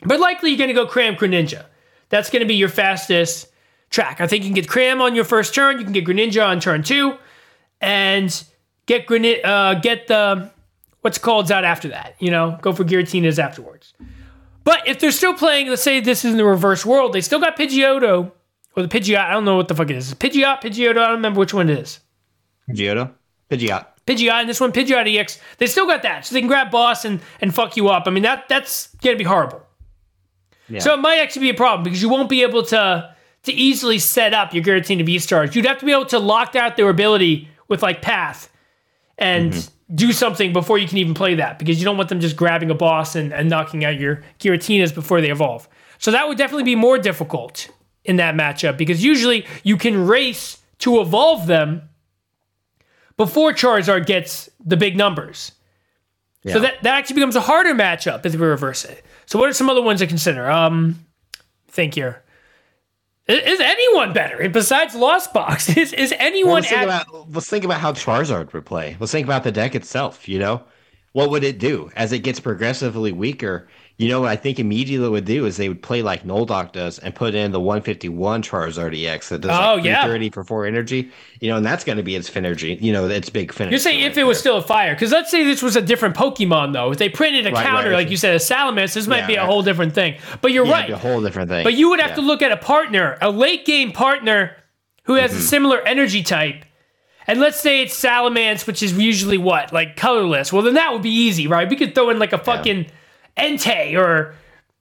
But 0.05 0.19
likely 0.19 0.49
you're 0.49 0.57
going 0.57 0.69
to 0.69 0.73
go 0.73 0.85
Cram 0.85 1.15
Greninja. 1.15 1.65
That's 2.09 2.29
going 2.29 2.41
to 2.41 2.45
be 2.45 2.55
your 2.55 2.69
fastest 2.69 3.47
track. 3.89 4.21
I 4.21 4.27
think 4.27 4.43
you 4.43 4.49
can 4.49 4.55
get 4.55 4.67
Cram 4.67 5.01
on 5.01 5.15
your 5.15 5.23
first 5.23 5.55
turn. 5.55 5.77
You 5.77 5.83
can 5.83 5.93
get 5.93 6.05
Greninja 6.05 6.45
on 6.45 6.59
turn 6.59 6.83
two, 6.83 7.17
and 7.81 8.43
get 8.85 9.07
Grenin- 9.07 9.43
uh, 9.43 9.75
get 9.75 10.07
the 10.07 10.51
what's 11.01 11.17
called 11.17 11.51
out 11.51 11.63
after 11.63 11.89
that. 11.89 12.15
You 12.19 12.31
know, 12.31 12.57
go 12.61 12.73
for 12.73 12.83
Giratinas 12.83 13.39
afterwards. 13.39 13.93
But 14.63 14.87
if 14.87 14.99
they're 14.99 15.11
still 15.11 15.33
playing, 15.33 15.67
let's 15.67 15.81
say 15.81 15.99
this 15.99 16.23
is 16.23 16.31
in 16.31 16.37
the 16.37 16.45
reverse 16.45 16.85
world, 16.85 17.13
they 17.13 17.21
still 17.21 17.39
got 17.39 17.57
Pidgeotto 17.57 18.31
or 18.75 18.83
the 18.83 18.87
Pidgeot. 18.87 19.17
I 19.17 19.31
don't 19.31 19.45
know 19.45 19.57
what 19.57 19.67
the 19.67 19.75
fuck 19.75 19.89
it 19.89 19.97
is. 19.97 20.13
Pidgeot, 20.13 20.61
Pidgeotto. 20.61 20.91
I 20.91 21.07
don't 21.07 21.11
remember 21.15 21.39
which 21.39 21.53
one 21.53 21.69
it 21.69 21.77
is. 21.77 21.99
Pidgeotto? 22.69 23.11
Pidgeot. 23.49 23.85
Pidgeot 24.05 24.41
and 24.41 24.49
this 24.49 24.59
one 24.59 24.71
Pidgeot 24.71 25.13
EX. 25.13 25.39
They 25.57 25.67
still 25.67 25.85
got 25.85 26.01
that, 26.03 26.25
so 26.25 26.33
they 26.33 26.41
can 26.41 26.47
grab 26.47 26.71
boss 26.71 27.05
and 27.05 27.21
and 27.41 27.53
fuck 27.53 27.77
you 27.77 27.89
up. 27.89 28.03
I 28.07 28.11
mean 28.11 28.23
that 28.23 28.47
that's 28.49 28.87
gonna 29.01 29.15
be 29.15 29.23
horrible. 29.23 29.63
Yeah. 30.69 30.79
So 30.79 30.93
it 30.93 30.97
might 30.97 31.19
actually 31.19 31.41
be 31.41 31.49
a 31.49 31.55
problem 31.55 31.83
because 31.83 32.01
you 32.01 32.09
won't 32.09 32.29
be 32.29 32.43
able 32.43 32.63
to 32.63 33.13
to 33.43 33.51
easily 33.51 33.99
set 33.99 34.33
up 34.33 34.53
your 34.53 34.63
Giratina 34.63 35.05
V 35.05 35.19
stars. 35.19 35.55
You'd 35.55 35.65
have 35.65 35.79
to 35.79 35.85
be 35.85 35.91
able 35.91 36.05
to 36.07 36.19
lock 36.19 36.55
out 36.55 36.77
their 36.77 36.89
ability 36.89 37.49
with 37.67 37.81
like 37.81 38.01
Path 38.01 38.49
and 39.17 39.51
mm-hmm. 39.51 39.95
do 39.95 40.11
something 40.11 40.53
before 40.53 40.77
you 40.77 40.87
can 40.87 40.97
even 40.97 41.13
play 41.13 41.35
that 41.35 41.59
because 41.59 41.79
you 41.79 41.85
don't 41.85 41.97
want 41.97 42.09
them 42.09 42.19
just 42.19 42.35
grabbing 42.35 42.71
a 42.71 42.75
boss 42.75 43.15
and, 43.15 43.33
and 43.33 43.49
knocking 43.49 43.83
out 43.85 43.99
your 43.99 44.23
Giratinas 44.39 44.93
before 44.93 45.21
they 45.21 45.29
evolve. 45.29 45.67
So 45.97 46.11
that 46.11 46.27
would 46.27 46.37
definitely 46.37 46.63
be 46.63 46.75
more 46.75 46.97
difficult 46.97 47.69
in 48.05 48.17
that 48.17 48.35
matchup 48.35 48.77
because 48.77 49.03
usually 49.03 49.45
you 49.63 49.77
can 49.77 50.07
race 50.07 50.59
to 50.79 50.99
evolve 50.99 51.47
them 51.47 51.89
before 53.17 53.53
Charizard 53.53 54.05
gets 54.05 54.49
the 54.63 54.77
big 54.77 54.95
numbers. 54.95 55.51
So 56.45 56.59
that, 56.59 56.83
that 56.83 56.95
actually 56.95 57.15
becomes 57.15 57.37
a 57.37 57.41
harder 57.41 57.73
matchup 57.73 58.25
if 58.25 58.33
we 58.33 58.45
reverse 58.45 58.83
it. 58.83 59.05
So 59.25 59.39
what 59.39 59.49
are 59.49 59.53
some 59.53 59.69
other 59.69 59.81
ones 59.81 60.01
to 60.01 60.07
consider? 60.07 60.51
Um, 60.51 61.05
think 61.69 61.95
here. 61.95 62.21
Is, 63.27 63.39
is 63.39 63.59
anyone 63.61 64.11
better 64.11 64.49
besides 64.49 64.93
Lost 64.93 65.33
Box? 65.33 65.69
Is 65.77 65.93
is 65.93 66.11
Well, 66.11 66.19
anyone 66.19 66.53
let's, 66.55 66.67
think 66.67 66.81
at, 66.81 67.07
about, 67.07 67.31
let's 67.31 67.49
think 67.49 67.63
about 67.63 67.79
how 67.79 67.93
Charizard 67.93 68.51
would 68.51 68.65
play. 68.65 68.97
Let's 68.99 69.13
think 69.13 69.25
about 69.25 69.45
the 69.45 69.51
deck 69.53 69.75
itself. 69.75 70.27
You 70.27 70.39
know, 70.39 70.63
what 71.13 71.29
would 71.29 71.45
it 71.45 71.57
do 71.57 71.89
as 71.95 72.11
it 72.11 72.19
gets 72.19 72.41
progressively 72.41 73.13
weaker? 73.13 73.69
You 73.97 74.09
know 74.09 74.21
what 74.21 74.29
I 74.31 74.35
think 74.35 74.59
immediately 74.59 75.07
would 75.07 75.23
do 75.25 75.45
is 75.45 75.55
they 75.57 75.69
would 75.69 75.83
play 75.83 76.01
like 76.01 76.23
Noldock 76.23 76.71
does 76.71 76.97
and 76.97 77.13
put 77.13 77.35
in 77.35 77.51
the 77.51 77.59
151 77.59 78.41
Charizard 78.41 78.99
EX 78.99 79.29
that 79.29 79.41
does 79.41 79.51
Oh, 79.51 79.75
like 79.75 79.83
yeah. 79.85 80.01
330 80.01 80.29
for 80.31 80.43
four 80.43 80.65
energy. 80.65 81.11
You 81.39 81.49
know, 81.51 81.57
and 81.57 81.65
that's 81.65 81.83
going 81.83 81.97
to 81.97 82.03
be 82.03 82.15
its 82.15 82.27
Finergy. 82.27 82.81
You 82.81 82.91
know, 82.91 83.07
its 83.07 83.29
big 83.29 83.53
finish. 83.53 83.71
You're 83.71 83.79
saying 83.79 84.01
if 84.01 84.17
it 84.17 84.23
was 84.23 84.39
still 84.39 84.57
a 84.57 84.63
fire, 84.63 84.95
because 84.95 85.11
let's 85.11 85.29
say 85.29 85.43
this 85.43 85.61
was 85.61 85.75
a 85.75 85.81
different 85.81 86.15
Pokemon 86.15 86.73
though. 86.73 86.91
If 86.91 86.97
they 86.97 87.07
printed 87.07 87.45
a 87.45 87.51
Right, 87.51 87.63
counter, 87.65 87.91
right. 87.91 87.95
like 87.97 88.09
you 88.09 88.17
said, 88.17 88.33
a 88.35 88.39
Salamence, 88.39 88.95
this 88.95 89.05
might 89.07 89.19
Yeah, 89.19 89.27
be 89.27 89.35
a 89.35 89.45
whole 89.45 89.61
different 89.61 89.93
thing. 89.93 90.15
But 90.41 90.51
you're 90.53 90.65
yeah, 90.65 90.71
right. 90.71 90.89
a 90.89 90.97
whole 90.97 91.21
different 91.21 91.49
thing. 91.49 91.63
But 91.63 91.75
you 91.75 91.89
would 91.89 91.99
have 91.99 92.11
Yeah. 92.11 92.15
to 92.15 92.21
look 92.21 92.41
at 92.41 92.51
a 92.51 92.57
partner, 92.57 93.17
a 93.21 93.29
late 93.29 93.63
game 93.63 93.91
partner 93.91 94.55
who 95.03 95.13
has 95.15 95.29
Mm-hmm. 95.31 95.39
a 95.39 95.43
similar 95.43 95.81
energy 95.81 96.23
type. 96.23 96.65
And 97.27 97.39
let's 97.39 97.59
say 97.59 97.81
it's 97.83 97.93
Salamence, 97.97 98.65
which 98.65 98.81
is 98.81 98.93
usually 98.97 99.37
what? 99.37 99.71
Like 99.71 99.95
colorless. 99.95 100.51
Well, 100.51 100.63
then 100.63 100.73
that 100.73 100.91
would 100.91 101.03
be 101.03 101.11
easy, 101.13 101.45
right? 101.47 101.69
We 101.69 101.75
could 101.75 101.93
throw 101.93 102.09
in 102.09 102.17
like 102.17 102.33
a 102.33 102.37
fucking 102.39 102.87
Entei 103.37 103.97
or 103.97 104.35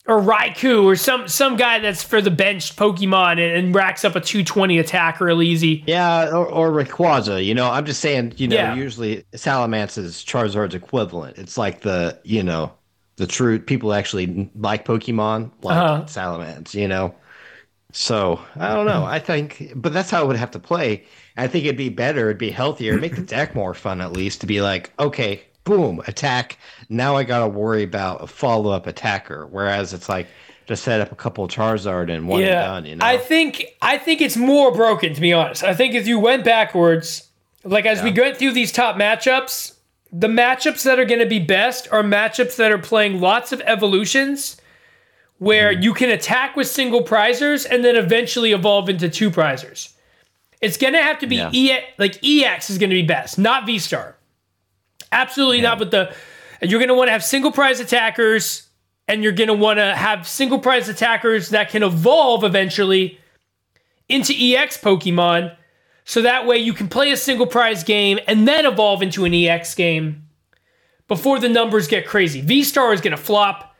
or 0.07 0.21
Raikou 0.21 0.85
or 0.85 0.97
some 0.97 1.29
some 1.29 1.57
guy 1.57 1.79
that's 1.79 2.03
for 2.03 2.21
the 2.21 2.31
benched 2.31 2.77
Pokemon 2.77 3.33
and, 3.33 3.41
and 3.67 3.75
racks 3.75 4.05
up 4.05 4.17
a 4.17 4.21
220 4.21 4.79
attack 4.79 5.21
real 5.21 5.43
easy. 5.43 5.85
Yeah, 5.87 6.29
or, 6.31 6.47
or 6.47 6.71
Rayquaza. 6.73 7.45
You 7.45 7.55
know, 7.55 7.71
I'm 7.71 7.87
just 7.87 8.01
saying. 8.01 8.35
You 8.37 8.49
know, 8.49 8.57
Yeah. 8.57 8.75
usually 8.75 9.25
Salamence 9.33 9.97
is 9.99 10.17
Charizard's 10.25 10.75
equivalent. 10.75 11.39
It's 11.39 11.57
like 11.57 11.83
the 11.83 12.19
you 12.25 12.43
know 12.43 12.73
the 13.17 13.27
true 13.27 13.59
people 13.61 13.93
actually 13.95 14.51
like 14.57 14.85
Pokemon 14.85 15.51
like 15.63 15.77
Uh-huh. 15.77 16.03
Salamence. 16.07 16.75
You 16.75 16.89
know, 16.89 17.15
so 17.93 18.41
I 18.57 18.75
don't 18.75 18.87
know. 18.87 19.05
I 19.05 19.19
think, 19.19 19.71
but 19.77 19.93
that's 19.93 20.11
how 20.11 20.21
I 20.21 20.25
would 20.25 20.37
have 20.37 20.51
to 20.53 20.59
play. 20.59 21.05
I 21.37 21.47
think 21.47 21.65
it'd 21.65 21.77
be 21.77 21.89
better. 21.91 22.27
It'd 22.29 22.39
be 22.39 22.51
healthier. 22.51 22.99
Make 22.99 23.17
the 23.17 23.23
deck 23.23 23.55
more 23.55 23.73
fun 23.75 24.01
at 24.01 24.13
least 24.13 24.41
to 24.41 24.47
be 24.47 24.61
like, 24.63 24.93
okay, 24.99 25.43
boom, 25.65 26.01
attack. 26.07 26.59
Now 26.89 27.17
I 27.17 27.25
gotta 27.25 27.49
worry 27.49 27.83
about 27.83 28.23
a 28.23 28.27
follow 28.27 28.71
up 28.71 28.87
attacker. 28.87 29.47
Whereas 29.47 29.93
it's 29.93 30.09
like 30.09 30.27
just 30.67 30.85
set 30.85 31.01
up 31.01 31.11
a 31.13 31.17
couple 31.17 31.47
Charizard 31.49 32.11
and 32.15 32.29
one 32.29 32.43
and 32.43 32.51
done. 32.51 32.85
You 32.87 32.97
know, 32.97 33.05
I 33.07 33.19
think 33.19 33.65
I 33.83 33.99
think 33.99 34.21
it's 34.21 34.37
more 34.37 34.73
broken 34.73 35.15
to 35.15 35.21
be 35.21 35.33
honest. 35.33 35.63
I 35.65 35.75
think 35.75 35.95
if 35.95 36.07
you 36.07 36.19
went 36.19 36.45
backwards, 36.45 37.29
like 37.65 37.87
as 37.87 38.03
we 38.03 38.11
go 38.11 38.33
through 38.35 38.53
these 38.53 38.73
top 38.73 38.97
matchups, 38.97 39.75
the 40.13 40.29
matchups 40.29 40.83
that 40.85 40.99
are 40.99 41.05
going 41.05 41.21
to 41.21 41.27
be 41.27 41.39
best 41.39 41.89
are 41.91 42.03
matchups 42.03 42.57
that 42.57 42.71
are 42.71 42.79
playing 42.79 43.21
lots 43.21 43.53
of 43.53 43.61
evolutions 43.63 44.57
where 45.39 45.73
Mm-hmm. 45.73 45.83
you 45.83 45.95
can 45.95 46.11
attack 46.11 46.55
with 46.55 46.69
single 46.69 47.03
prizers 47.03 47.67
and 47.69 47.85
then 47.85 47.97
eventually 47.97 48.53
evolve 48.53 48.89
into 48.89 49.09
two 49.09 49.31
prizers. 49.31 49.93
It's 50.61 50.77
going 50.77 50.93
to 50.93 51.03
have 51.03 51.19
to 51.21 51.27
be 51.27 51.37
Yeah. 51.37 51.51
E 51.53 51.77
like 51.99 52.21
EX 52.25 52.71
is 52.71 52.79
going 52.79 52.91
to 52.91 52.95
be 52.95 53.03
best, 53.03 53.39
not 53.39 53.67
V 53.67 53.79
Star. 53.81 54.17
Absolutely 55.13 55.61
not. 55.61 55.79
But 55.79 55.91
the 55.91 56.15
you're 56.61 56.81
going 56.81 56.89
to 56.89 56.95
want 56.95 57.09
to 57.09 57.13
have 57.13 57.23
single 57.25 57.53
prize 57.53 57.81
attackers, 57.81 58.69
and 59.07 59.23
you're 59.23 59.33
going 59.33 59.49
to 59.49 59.55
want 59.55 59.79
to 59.79 59.95
have 59.95 60.27
single 60.27 60.59
prize 60.59 60.89
attackers 60.89 61.51
that 61.51 61.71
can 61.71 61.83
evolve 61.83 62.45
eventually 62.45 63.19
into 64.09 64.33
EX 64.33 64.79
Pokemon. 64.79 65.57
So 66.05 66.23
that 66.23 66.47
way 66.47 66.59
you 66.59 66.73
can 66.73 66.89
play 66.89 67.13
a 67.13 67.17
single 67.17 67.47
prize 67.47 67.85
game 67.85 68.19
and 68.27 68.49
then 68.49 68.67
evolve 68.67 69.03
into 69.03 69.25
an 69.25 69.33
EX 69.33 69.75
game 69.75 70.25
before 71.07 71.39
the 71.39 71.49
numbers 71.49 71.87
get 71.87 72.07
crazy. 72.07 72.41
V 72.41 72.65
Star 72.65 72.93
is 72.93 73.01
going 73.01 73.17
to 73.17 73.23
flop. 73.23 73.77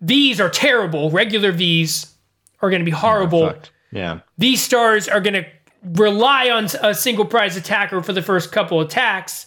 V's 0.00 0.40
are 0.40 0.50
terrible. 0.50 1.10
Regular 1.10 1.52
V's 1.52 2.14
are 2.60 2.70
going 2.70 2.80
to 2.80 2.84
be 2.84 2.90
horrible. 2.90 3.54
Yeah. 3.92 4.20
V 4.38 4.56
stars 4.56 5.08
are 5.08 5.20
going 5.20 5.34
to 5.34 5.46
rely 5.84 6.50
on 6.50 6.68
a 6.82 6.94
single 6.94 7.24
prize 7.24 7.56
attacker 7.56 8.02
for 8.02 8.12
the 8.12 8.22
first 8.22 8.52
couple 8.52 8.80
attacks, 8.80 9.46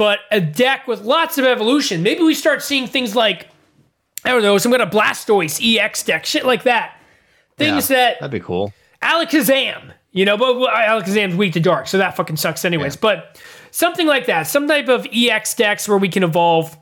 but 0.00 0.20
a 0.30 0.40
deck 0.40 0.88
with 0.88 1.02
lots 1.02 1.36
of 1.36 1.44
evolution. 1.44 2.02
Maybe 2.02 2.22
we 2.22 2.32
start 2.32 2.62
seeing 2.62 2.86
things 2.86 3.14
like, 3.14 3.48
I 4.24 4.30
don't 4.30 4.40
know, 4.40 4.56
some 4.56 4.72
kind 4.72 4.80
of 4.80 4.88
Blastoise 4.88 5.60
EX 5.62 6.02
deck, 6.04 6.24
shit 6.24 6.46
like 6.46 6.62
that. 6.62 6.96
Things 7.58 7.90
Yeah, 7.90 7.96
that 7.96 8.20
that'd 8.20 8.30
be 8.30 8.40
cool. 8.40 8.72
Alakazam, 9.02 9.92
you 10.12 10.24
know, 10.24 10.38
but 10.38 10.54
Alakazam's 10.54 11.36
weak 11.36 11.52
to 11.52 11.60
dark, 11.60 11.86
so 11.86 11.98
that 11.98 12.16
fucking 12.16 12.38
sucks 12.38 12.64
anyways. 12.64 12.96
But 12.96 13.38
something 13.72 14.06
like 14.06 14.24
that, 14.24 14.44
some 14.44 14.66
type 14.66 14.88
of 14.88 15.06
EX 15.12 15.54
decks 15.54 15.86
where 15.86 15.98
we 15.98 16.08
can 16.08 16.22
evolve 16.22 16.78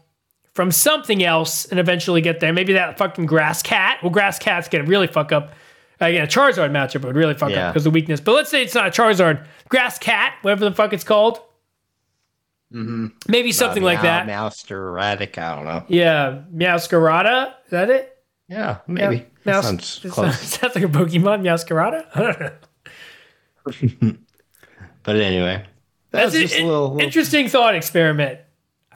from 0.55 0.71
something 0.71 1.25
else 1.25 1.65
and 1.65 1.81
eventually 1.81 2.21
get 2.21 2.39
there. 2.39 2.53
Maybe 2.53 2.75
that 2.75 2.99
fucking 2.99 3.27
Grass 3.27 3.63
Cat. 3.63 3.99
Well, 4.01 4.13
Grass 4.13 4.39
Cat's 4.39 4.69
gonna 4.69 4.85
really 4.85 5.09
fuck 5.09 5.33
up. 5.33 5.55
Uh, 6.01 6.05
Again, 6.05 6.23
a 6.23 6.29
Charizard 6.29 6.71
matchup 6.71 7.05
would 7.05 7.17
really 7.17 7.35
fuck 7.35 7.51
up 7.51 7.75
because 7.75 7.85
of 7.85 7.93
the 7.93 7.97
weakness. 7.97 8.21
But 8.21 8.37
let's 8.37 8.49
say 8.49 8.63
it's 8.63 8.77
not 8.77 8.87
a 8.87 8.91
Charizard, 8.91 9.45
Grass 9.69 9.99
Cat, 9.99 10.35
whatever 10.43 10.67
the 10.67 10.73
fuck 10.73 10.93
it's 10.93 11.03
called. 11.03 11.41
Mm-hmm. 12.73 13.07
Maybe 13.29 13.53
something 13.53 13.83
like 13.83 13.99
Meow, 13.99 14.03
that. 14.03 14.27
Master 14.27 14.93
Radic. 14.93 15.39
I 15.39 15.55
don't 15.55 15.65
know. 15.65 15.85
Yeah, 15.89 16.43
Meowscarada. 16.55 17.55
Is 17.65 17.71
that 17.71 17.89
it? 17.91 18.17
Yeah, 18.49 18.79
maybe. 18.87 19.27
That 19.45 19.65
sounds 19.65 20.01
close. 20.11 20.39
sounds 20.41 20.75
like 20.75 20.85
a 20.85 20.89
Pokemon, 20.89 21.43
Meowscarada. 21.43 22.07
I 22.15 22.21
don't 22.21 22.41
know. 22.41 24.17
But 25.03 25.17
anyway, 25.17 25.65
that 26.11 26.25
That's 26.25 26.35
just 26.35 26.55
a 26.57 26.65
little, 26.65 26.89
little 26.93 27.01
interesting 27.01 27.49
thought 27.49 27.75
experiment. 27.75 28.41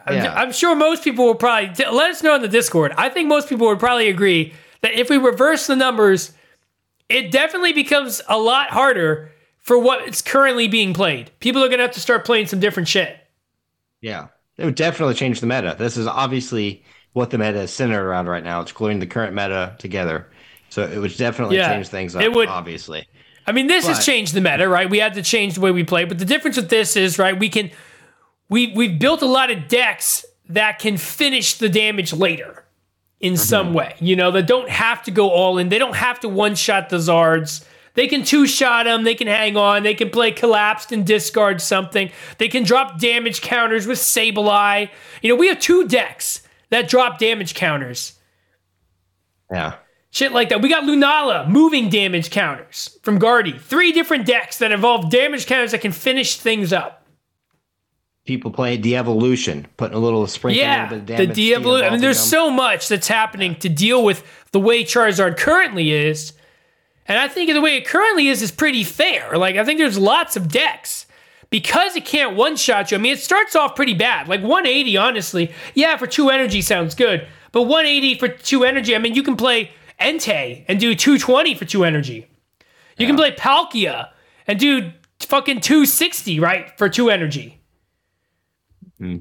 I'm, 0.05 0.17
Yeah. 0.17 0.35
I'm 0.35 0.53
sure 0.53 0.75
most 0.75 1.03
people 1.05 1.25
will 1.25 1.35
probably 1.35 1.75
t- 1.75 1.89
let 1.89 2.11
us 2.11 2.23
know 2.23 2.35
in 2.35 2.43
the 2.43 2.49
Discord. 2.49 2.93
I 2.99 3.09
think 3.09 3.29
most 3.29 3.49
people 3.49 3.67
would 3.69 3.79
probably 3.79 4.09
agree 4.09 4.53
that 4.83 4.93
if 4.93 5.09
we 5.09 5.17
reverse 5.17 5.67
the 5.67 5.77
numbers, 5.77 6.33
it 7.09 7.31
definitely 7.31 7.73
becomes 7.73 8.21
a 8.29 8.37
lot 8.39 8.69
harder 8.71 9.31
for 9.59 9.79
what's 9.79 10.21
currently 10.21 10.69
being 10.69 10.93
played. 10.93 11.31
People 11.41 11.65
are 11.65 11.69
gonna 11.69 11.83
have 11.83 11.93
to 11.93 12.01
start 12.01 12.25
playing 12.27 12.47
some 12.47 12.61
different 12.61 12.89
shit. 12.89 13.17
Yeah, 14.03 14.27
it 14.59 14.67
would 14.67 14.75
definitely 14.75 15.15
change 15.15 15.41
the 15.41 15.47
meta. 15.47 15.75
This 15.79 15.97
is 15.97 16.07
obviously 16.07 16.85
what 17.15 17.31
the 17.31 17.39
meta 17.39 17.61
is 17.63 17.73
centered 17.73 18.05
around 18.05 18.29
right 18.29 18.45
now. 18.45 18.61
It's 18.61 18.73
gluing 18.73 18.99
the 18.99 19.07
current 19.07 19.35
meta 19.35 19.75
together. 19.79 20.31
So 20.69 20.83
it 20.83 20.99
would 20.99 21.17
definitely 21.17 21.57
Yeah, 21.57 21.73
change 21.73 21.89
things 21.89 22.15
up, 22.15 22.23
it 22.23 22.33
would- 22.33 22.49
obviously. 22.49 23.07
I 23.47 23.53
mean, 23.53 23.67
this 23.67 23.87
has 23.89 24.05
changed 24.07 24.35
the 24.35 24.41
meta, 24.41 24.69
right? 24.69 24.89
We 24.89 24.99
had 24.99 25.15
to 25.15 25.23
change 25.23 25.55
the 25.55 25.61
way 25.61 25.73
we 25.73 25.83
play, 25.83 26.05
but 26.05 26.19
the 26.19 26.25
difference 26.25 26.57
with 26.57 26.69
this 26.69 26.97
is, 26.97 27.19
right, 27.19 27.37
we 27.37 27.49
can 27.49 27.71
we 28.49 28.73
we've 28.75 28.99
built 28.99 29.23
a 29.23 29.27
lot 29.27 29.51
of 29.51 29.67
decks 29.67 30.25
that 30.51 30.79
can 30.79 30.97
finish 30.97 31.55
the 31.55 31.69
damage 31.69 32.13
later 32.13 32.65
in 33.19 33.37
some 33.37 33.69
mm-hmm. 33.69 33.77
way. 33.77 33.95
You 33.99 34.15
know, 34.15 34.31
that 34.33 34.47
don't 34.47 34.69
have 34.69 35.03
to 35.05 35.11
go 35.11 35.31
all 35.31 35.59
in. 35.59 35.71
They 35.71 35.79
don't 35.79 35.97
have 35.97 36.21
to 36.21 36.29
one 36.29 36.55
shot 36.55 36.89
the 36.91 36.99
Zards. 36.99 37.65
They 37.95 38.07
can 38.07 38.25
two 38.25 38.47
shot 38.47 38.85
them. 38.85 39.05
They 39.05 39.15
can 39.15 39.27
hang 39.27 39.57
on. 39.57 39.83
They 39.83 39.95
can 39.95 40.11
play 40.11 40.33
collapsed 40.33 40.93
and 40.93 41.07
discard 41.07 41.61
something. 41.61 42.11
They 42.39 42.49
can 42.49 42.63
drop 42.63 42.99
damage 42.99 43.43
counters 43.43 43.87
with 43.87 43.99
Sableye. 43.99 44.89
You 45.21 45.29
know, 45.29 45.37
we 45.37 45.49
have 45.49 45.61
two 45.61 45.87
decks 45.87 46.43
that 46.71 46.89
drop 46.89 47.19
damage 47.19 47.55
counters. 47.55 48.19
Yeah. 49.51 49.75
Shit 50.11 50.33
like 50.33 50.49
that. 50.51 50.63
We 50.63 50.69
got 50.69 50.85
Lunala 50.85 51.49
moving 51.49 51.89
damage 51.89 52.31
counters 52.31 52.99
from 53.03 53.19
Guardy. 53.19 53.59
Three 53.59 53.93
different 53.93 54.27
decks 54.27 54.59
that 54.59 54.73
involve 54.73 55.11
damage 55.11 55.47
counters 55.47 55.73
that 55.73 55.81
can 55.81 55.93
finish 55.93 56.37
things 56.37 56.73
up. 56.73 57.07
People 58.25 58.53
play 58.53 58.77
de-evolution, 58.77 59.67
putting 59.77 59.97
a 59.97 60.01
little 60.01 60.27
sprinkle, 60.29 60.63
Yeah, 60.63 60.89
little 60.91 61.17
the 61.17 61.27
de-evolution. 61.27 61.89
I 61.89 61.91
mean, 61.91 62.01
there's 62.01 62.23
de-evolving 62.25 62.51
so 62.51 62.51
much 62.51 62.89
that's 62.89 63.09
happening 63.09 63.57
to 63.57 63.69
deal 63.69 64.05
with 64.05 64.23
the 64.53 64.61
way 64.61 64.85
Charizard 64.85 65.37
currently 65.37 65.91
is. 65.91 66.33
And 67.07 67.19
I 67.19 67.29
think 67.29 67.53
the 67.53 67.61
way 67.61 67.77
it 67.77 67.87
currently 67.87 68.29
is 68.29 68.43
is 68.43 68.51
pretty 68.53 68.85
fair. 68.85 69.37
Like, 69.37 69.57
I 69.57 69.65
think 69.65 69.79
there's 69.79 69.99
lots 69.99 70.37
of 70.37 70.49
decks. 70.49 71.07
Because 71.51 71.97
it 71.97 72.07
can't 72.07 72.35
one 72.35 72.57
shot 72.57 72.91
you, 72.91 72.97
I 72.97 73.01
mean, 73.01 73.13
it 73.13 73.19
starts 73.19 73.55
off 73.55 73.77
pretty 73.77 73.93
bad. 73.93 74.27
Like 74.27 74.41
180, 74.41 74.97
honestly, 74.97 75.53
yeah, 75.75 75.99
for 75.99 76.07
two 76.07 76.31
energy 76.31 76.63
sounds 76.63 76.95
good. 76.95 77.29
But 77.53 77.65
180 77.65 78.19
for 78.19 78.29
two 78.29 78.65
energy, 78.65 78.97
I 78.97 78.99
mean, 78.99 79.15
you 79.15 79.23
can 79.23 79.37
play 79.37 79.71
Entei 80.01 80.65
and 80.67 80.81
do 80.81 80.95
220 80.95 81.55
for 81.55 81.67
two 81.67 81.85
energy. 81.85 82.27
You 82.97 83.07
can 83.07 83.17
play 83.17 83.33
Palkia 83.33 84.09
and 84.47 84.59
do 84.59 84.93
fucking 85.21 85.61
260, 85.61 86.41
right, 86.41 86.77
for 86.79 86.89
two 86.89 87.11
energy. 87.11 87.61
Hmm. 88.97 89.19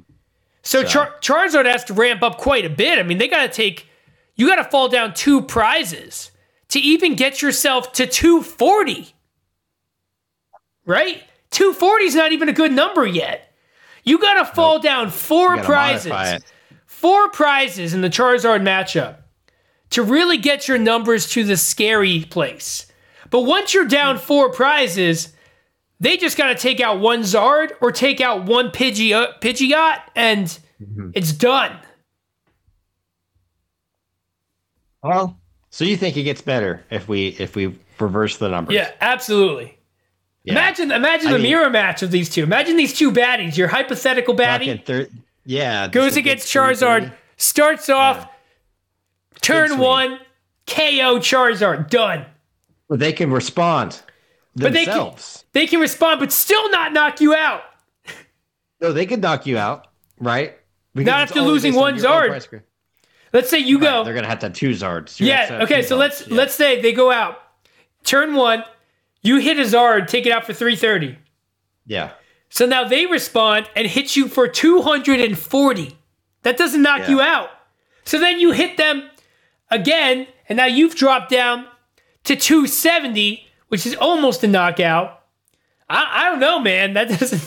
So, 0.63 0.85
Char- 0.85 1.15
Charizard 1.21 1.65
has 1.65 1.83
to 1.85 1.93
ramp 1.93 2.23
up 2.23 2.37
quite 2.37 2.63
a 2.63 2.69
bit. 2.69 2.97
I 2.97 3.03
mean, 3.03 3.17
they 3.17 3.27
got 3.27 3.41
to 3.41 3.49
take, 3.49 3.87
you 4.35 4.47
got 4.47 4.55
to 4.55 4.63
fall 4.63 4.87
down 4.87 5.13
two 5.13 5.41
prizes 5.41 6.31
to 6.71 6.79
even 6.79 7.15
get 7.15 7.41
yourself 7.41 7.93
to 7.93 8.07
240. 8.07 9.13
Right? 10.85 11.23
240 11.51 12.05
is 12.05 12.15
not 12.15 12.31
even 12.31 12.49
a 12.49 12.53
good 12.53 12.71
number 12.71 13.05
yet. 13.05 13.53
You 14.03 14.17
got 14.17 14.35
to 14.45 14.45
fall 14.53 14.79
down 14.79 15.09
four 15.11 15.57
prizes. 15.65 16.11
Four 16.87 17.29
prizes 17.29 17.93
in 17.93 18.01
the 18.01 18.09
Charizard 18.09 18.61
matchup 18.61 19.17
to 19.91 20.01
really 20.03 20.37
get 20.37 20.67
your 20.67 20.77
numbers 20.77 21.29
to 21.31 21.43
the 21.43 21.57
scary 21.57 22.25
place. 22.29 22.87
But 23.29 23.41
once 23.41 23.73
you're 23.73 23.85
down 23.85 24.17
four 24.17 24.51
prizes, 24.51 25.33
they 25.99 26.15
just 26.17 26.37
got 26.37 26.47
to 26.47 26.55
take 26.55 26.79
out 26.79 26.99
one 26.99 27.21
Zard 27.21 27.71
or 27.81 27.91
take 27.91 28.21
out 28.21 28.45
one 28.45 28.69
Pidgey- 28.69 29.13
uh, 29.13 29.33
Pidgeot, 29.41 29.99
and 30.15 30.57
it's 31.13 31.31
done. 31.33 31.77
Well, 35.03 35.40
so 35.71 35.83
you 35.85 35.97
think 35.97 36.15
it 36.17 36.23
gets 36.23 36.41
better 36.41 36.83
if 36.91 37.07
we 37.07 37.29
if 37.39 37.55
we 37.55 37.75
reverse 37.99 38.37
the 38.37 38.47
numbers? 38.49 38.75
Yeah, 38.75 38.91
absolutely. 39.01 39.77
Yeah. 40.43 40.53
Imagine, 40.53 40.91
imagine 40.91 41.27
I 41.29 41.31
the 41.33 41.37
mean- 41.39 41.51
mirror 41.51 41.69
match 41.69 42.03
of 42.03 42.11
these 42.11 42.29
two. 42.29 42.43
Imagine 42.43 42.77
these 42.77 42.93
two 42.97 43.11
baddies. 43.11 43.57
Your 43.57 43.67
hypothetical 43.67 44.35
baddie 44.35 44.83
thir- 44.85 45.07
yeah. 45.45 45.87
goes 45.87 46.15
against 46.17 46.47
Charizard, 46.47 47.09
330. 47.09 47.15
starts 47.37 47.89
off 47.89 48.27
turn 49.41 49.77
one, 49.77 50.19
KO 50.67 51.17
Charizard, 51.19 51.89
done. 51.89 52.25
But 52.87 52.99
they 52.99 53.13
can 53.13 53.31
respond 53.31 54.01
But 54.55 54.73
they 54.73 54.85
can, 54.85 54.93
themselves. 54.95 55.45
they 55.53 55.67
can 55.67 55.79
respond, 55.79 56.19
but 56.19 56.31
still 56.31 56.69
not 56.71 56.91
knock 56.93 57.21
you 57.21 57.33
out. 57.33 57.61
No, 58.81 58.91
they 58.91 59.05
could 59.05 59.21
knock 59.21 59.45
you 59.45 59.59
out, 59.59 59.89
right? 60.19 60.57
Because 60.95 61.05
Not 61.05 61.19
after 61.21 61.41
losing 61.41 61.75
on 61.75 61.79
one 61.79 61.95
Zard. 61.97 62.47
Let's 63.33 63.49
say 63.49 63.59
you 63.59 63.77
Right, 63.77 63.83
go. 63.83 64.03
They're 64.03 64.13
gonna 64.13 64.27
have 64.27 64.39
to 64.39 64.47
have 64.47 64.53
two 64.55 64.71
Zards. 64.71 65.19
You're 65.19 65.29
gonna 65.29 65.37
have 65.39 65.47
to 65.47 65.53
Yeah. 65.55 65.63
Okay. 65.63 65.81
So 65.83 65.95
Zards. 65.95 65.99
let's 65.99 66.27
Yeah. 66.27 66.35
let's 66.35 66.55
say 66.55 66.81
they 66.81 66.91
go 66.93 67.11
out. 67.11 67.41
Turn 68.03 68.33
one, 68.35 68.63
you 69.21 69.37
hit 69.37 69.57
a 69.57 69.61
Zard, 69.63 70.07
take 70.07 70.25
it 70.25 70.31
out 70.31 70.45
for 70.45 70.53
three 70.53 70.75
thirty. 70.75 71.17
Yeah. 71.85 72.11
So 72.49 72.65
now 72.65 72.83
they 72.83 73.05
respond 73.05 73.69
and 73.75 73.87
hit 73.87 74.15
you 74.15 74.27
for 74.27 74.47
two 74.47 74.81
hundred 74.81 75.19
and 75.21 75.37
forty. 75.37 75.97
That 76.43 76.57
doesn't 76.57 76.81
knock 76.81 77.01
Yeah. 77.01 77.09
you 77.09 77.21
out. 77.21 77.49
So 78.03 78.19
then 78.19 78.39
you 78.39 78.51
hit 78.51 78.77
them 78.77 79.09
again, 79.69 80.27
and 80.49 80.57
now 80.57 80.65
you've 80.65 80.95
dropped 80.95 81.29
down 81.31 81.67
to 82.25 82.35
two 82.35 82.67
seventy, 82.67 83.47
which 83.69 83.85
is 83.85 83.95
almost 83.95 84.43
a 84.43 84.47
knockout. 84.47 85.19
I, 85.89 86.07
I 86.25 86.29
don't 86.29 86.39
know, 86.39 86.59
man. 86.59 86.93
That 86.93 87.07
doesn't. 87.09 87.41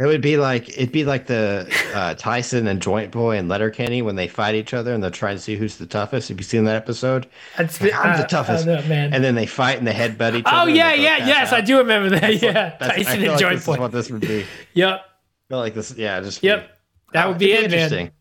It 0.00 0.06
would 0.06 0.20
be 0.20 0.36
like 0.36 0.68
it'd 0.68 0.92
be 0.92 1.04
like 1.04 1.26
the 1.26 1.68
uh, 1.92 2.14
Tyson 2.14 2.68
and 2.68 2.80
Joint 2.80 3.10
Boy 3.10 3.36
and 3.36 3.48
Letterkenny 3.48 4.00
when 4.00 4.14
they 4.14 4.28
fight 4.28 4.54
each 4.54 4.72
other 4.72 4.94
and 4.94 5.02
they're 5.02 5.10
trying 5.10 5.34
to 5.36 5.42
see 5.42 5.56
who's 5.56 5.76
the 5.76 5.86
toughest. 5.86 6.28
Have 6.28 6.38
you 6.38 6.44
seen 6.44 6.64
that 6.64 6.76
episode? 6.76 7.26
That's 7.56 7.80
Like, 7.80 7.94
I'm 7.94 8.12
I- 8.14 8.22
the 8.22 8.28
toughest, 8.28 8.64
know, 8.66 8.80
man. 8.82 9.12
And 9.12 9.24
then 9.24 9.34
they 9.34 9.46
fight 9.46 9.78
and 9.78 9.86
they 9.86 9.92
headbutt 9.92 10.36
each 10.36 10.44
other. 10.46 10.70
oh 10.70 10.72
yeah, 10.72 10.94
yeah, 10.94 11.26
yes, 11.26 11.52
out. 11.52 11.58
I 11.58 11.60
do 11.62 11.78
remember 11.78 12.10
that. 12.10 12.40
yeah, 12.40 12.52
That's- 12.78 12.90
I 12.90 12.96
Tyson 13.02 13.12
feel 13.20 13.22
and 13.22 13.30
like 13.32 13.40
Joint 13.40 13.54
this 13.54 13.60
is 13.62 13.66
Boy. 13.66 13.80
what 13.80 13.90
this 13.92 14.10
would 14.10 14.20
be. 14.20 14.42
I 14.42 14.46
Yep, 14.74 15.04
feel 15.48 15.58
like 15.58 15.74
this, 15.74 15.94
yeah, 15.96 16.20
just 16.20 16.42
yep. 16.44 16.70
That 17.12 17.26
would 17.28 17.38
be 17.38 17.52
it, 17.52 17.70
man. 17.70 18.12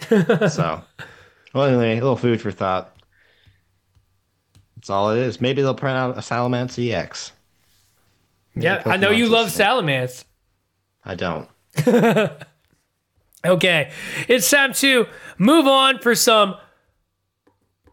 interesting. 0.00 0.48
so, 0.50 0.82
well, 1.52 1.64
anyway, 1.64 1.92
a 1.92 1.94
little 1.94 2.14
food 2.16 2.40
for 2.40 2.52
thought. 2.52 2.94
That's 4.76 4.90
all 4.90 5.10
it 5.10 5.18
is. 5.18 5.40
Maybe 5.40 5.62
they'll 5.62 5.74
print 5.74 5.96
out 5.96 6.16
a 6.16 6.20
Salamence 6.20 6.78
EX. 6.78 7.32
Yeah, 8.54 8.82
I 8.86 8.98
know 8.98 9.10
you 9.10 9.26
love 9.28 9.46
listening. 9.46 9.56
I 11.04 11.14
don't. 11.14 11.48
Okay, 13.44 13.90
it's 14.26 14.48
time 14.50 14.72
to 14.74 15.06
move 15.36 15.66
on 15.66 15.98
for 15.98 16.14
some 16.14 16.56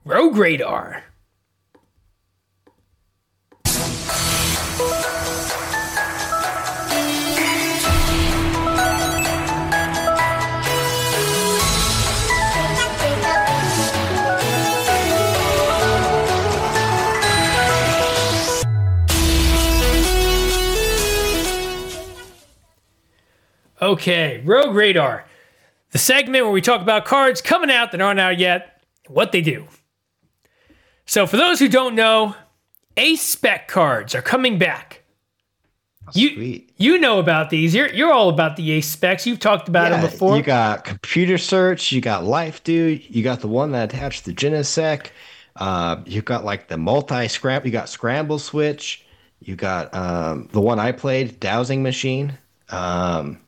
Rogue 0.05 0.37
Radar. 0.37 1.03
Okay, 23.81 24.41
Rogue 24.45 24.75
Radar, 24.75 25.25
the 25.91 25.97
segment 25.97 26.45
where 26.45 26.53
we 26.53 26.61
talk 26.61 26.81
about 26.81 27.05
cards 27.05 27.41
coming 27.41 27.71
out 27.71 27.91
that 27.91 28.01
aren't 28.01 28.19
out 28.19 28.37
yet, 28.37 28.83
what 29.07 29.31
they 29.31 29.41
do. 29.41 29.67
So, 31.05 31.25
for 31.25 31.37
those 31.37 31.59
who 31.59 31.67
don't 31.67 31.95
know, 31.95 32.35
Ace 32.95 33.23
Spec 33.23 33.67
cards 33.67 34.13
are 34.13 34.21
coming 34.21 34.59
back. 34.59 35.01
You 36.13 36.33
Sweet. 36.33 36.73
you 36.77 36.99
know 36.99 37.19
about 37.19 37.49
these. 37.49 37.73
You're 37.73 37.89
you're 37.89 38.13
all 38.13 38.29
about 38.29 38.55
the 38.55 38.71
Ace 38.71 38.87
Specs. 38.87 39.25
You've 39.25 39.39
talked 39.39 39.67
about 39.67 39.89
them 39.89 40.01
before. 40.01 40.37
You 40.37 40.43
got 40.43 40.83
computer 40.83 41.37
search, 41.37 41.91
you 41.91 42.01
got 42.01 42.23
Life 42.23 42.63
Dew, 42.63 42.99
you 43.09 43.23
got 43.23 43.39
the 43.39 43.47
one 43.47 43.71
that 43.71 43.93
attached 43.93 44.25
to 44.25 44.33
Genesect, 44.33 45.07
uh, 45.55 46.01
you 46.05 46.21
got 46.21 46.45
like 46.45 46.67
the 46.67 46.77
multi 46.77 47.27
scramble, 47.27 47.67
you 47.67 47.71
got 47.71 47.89
scramble 47.89 48.39
switch, 48.39 49.05
you 49.39 49.55
got 49.55 49.93
um, 49.93 50.49
the 50.51 50.61
one 50.61 50.79
I 50.79 50.91
played, 50.91 51.39
dowsing 51.39 51.81
machine. 51.81 52.37
Um, 52.69 53.40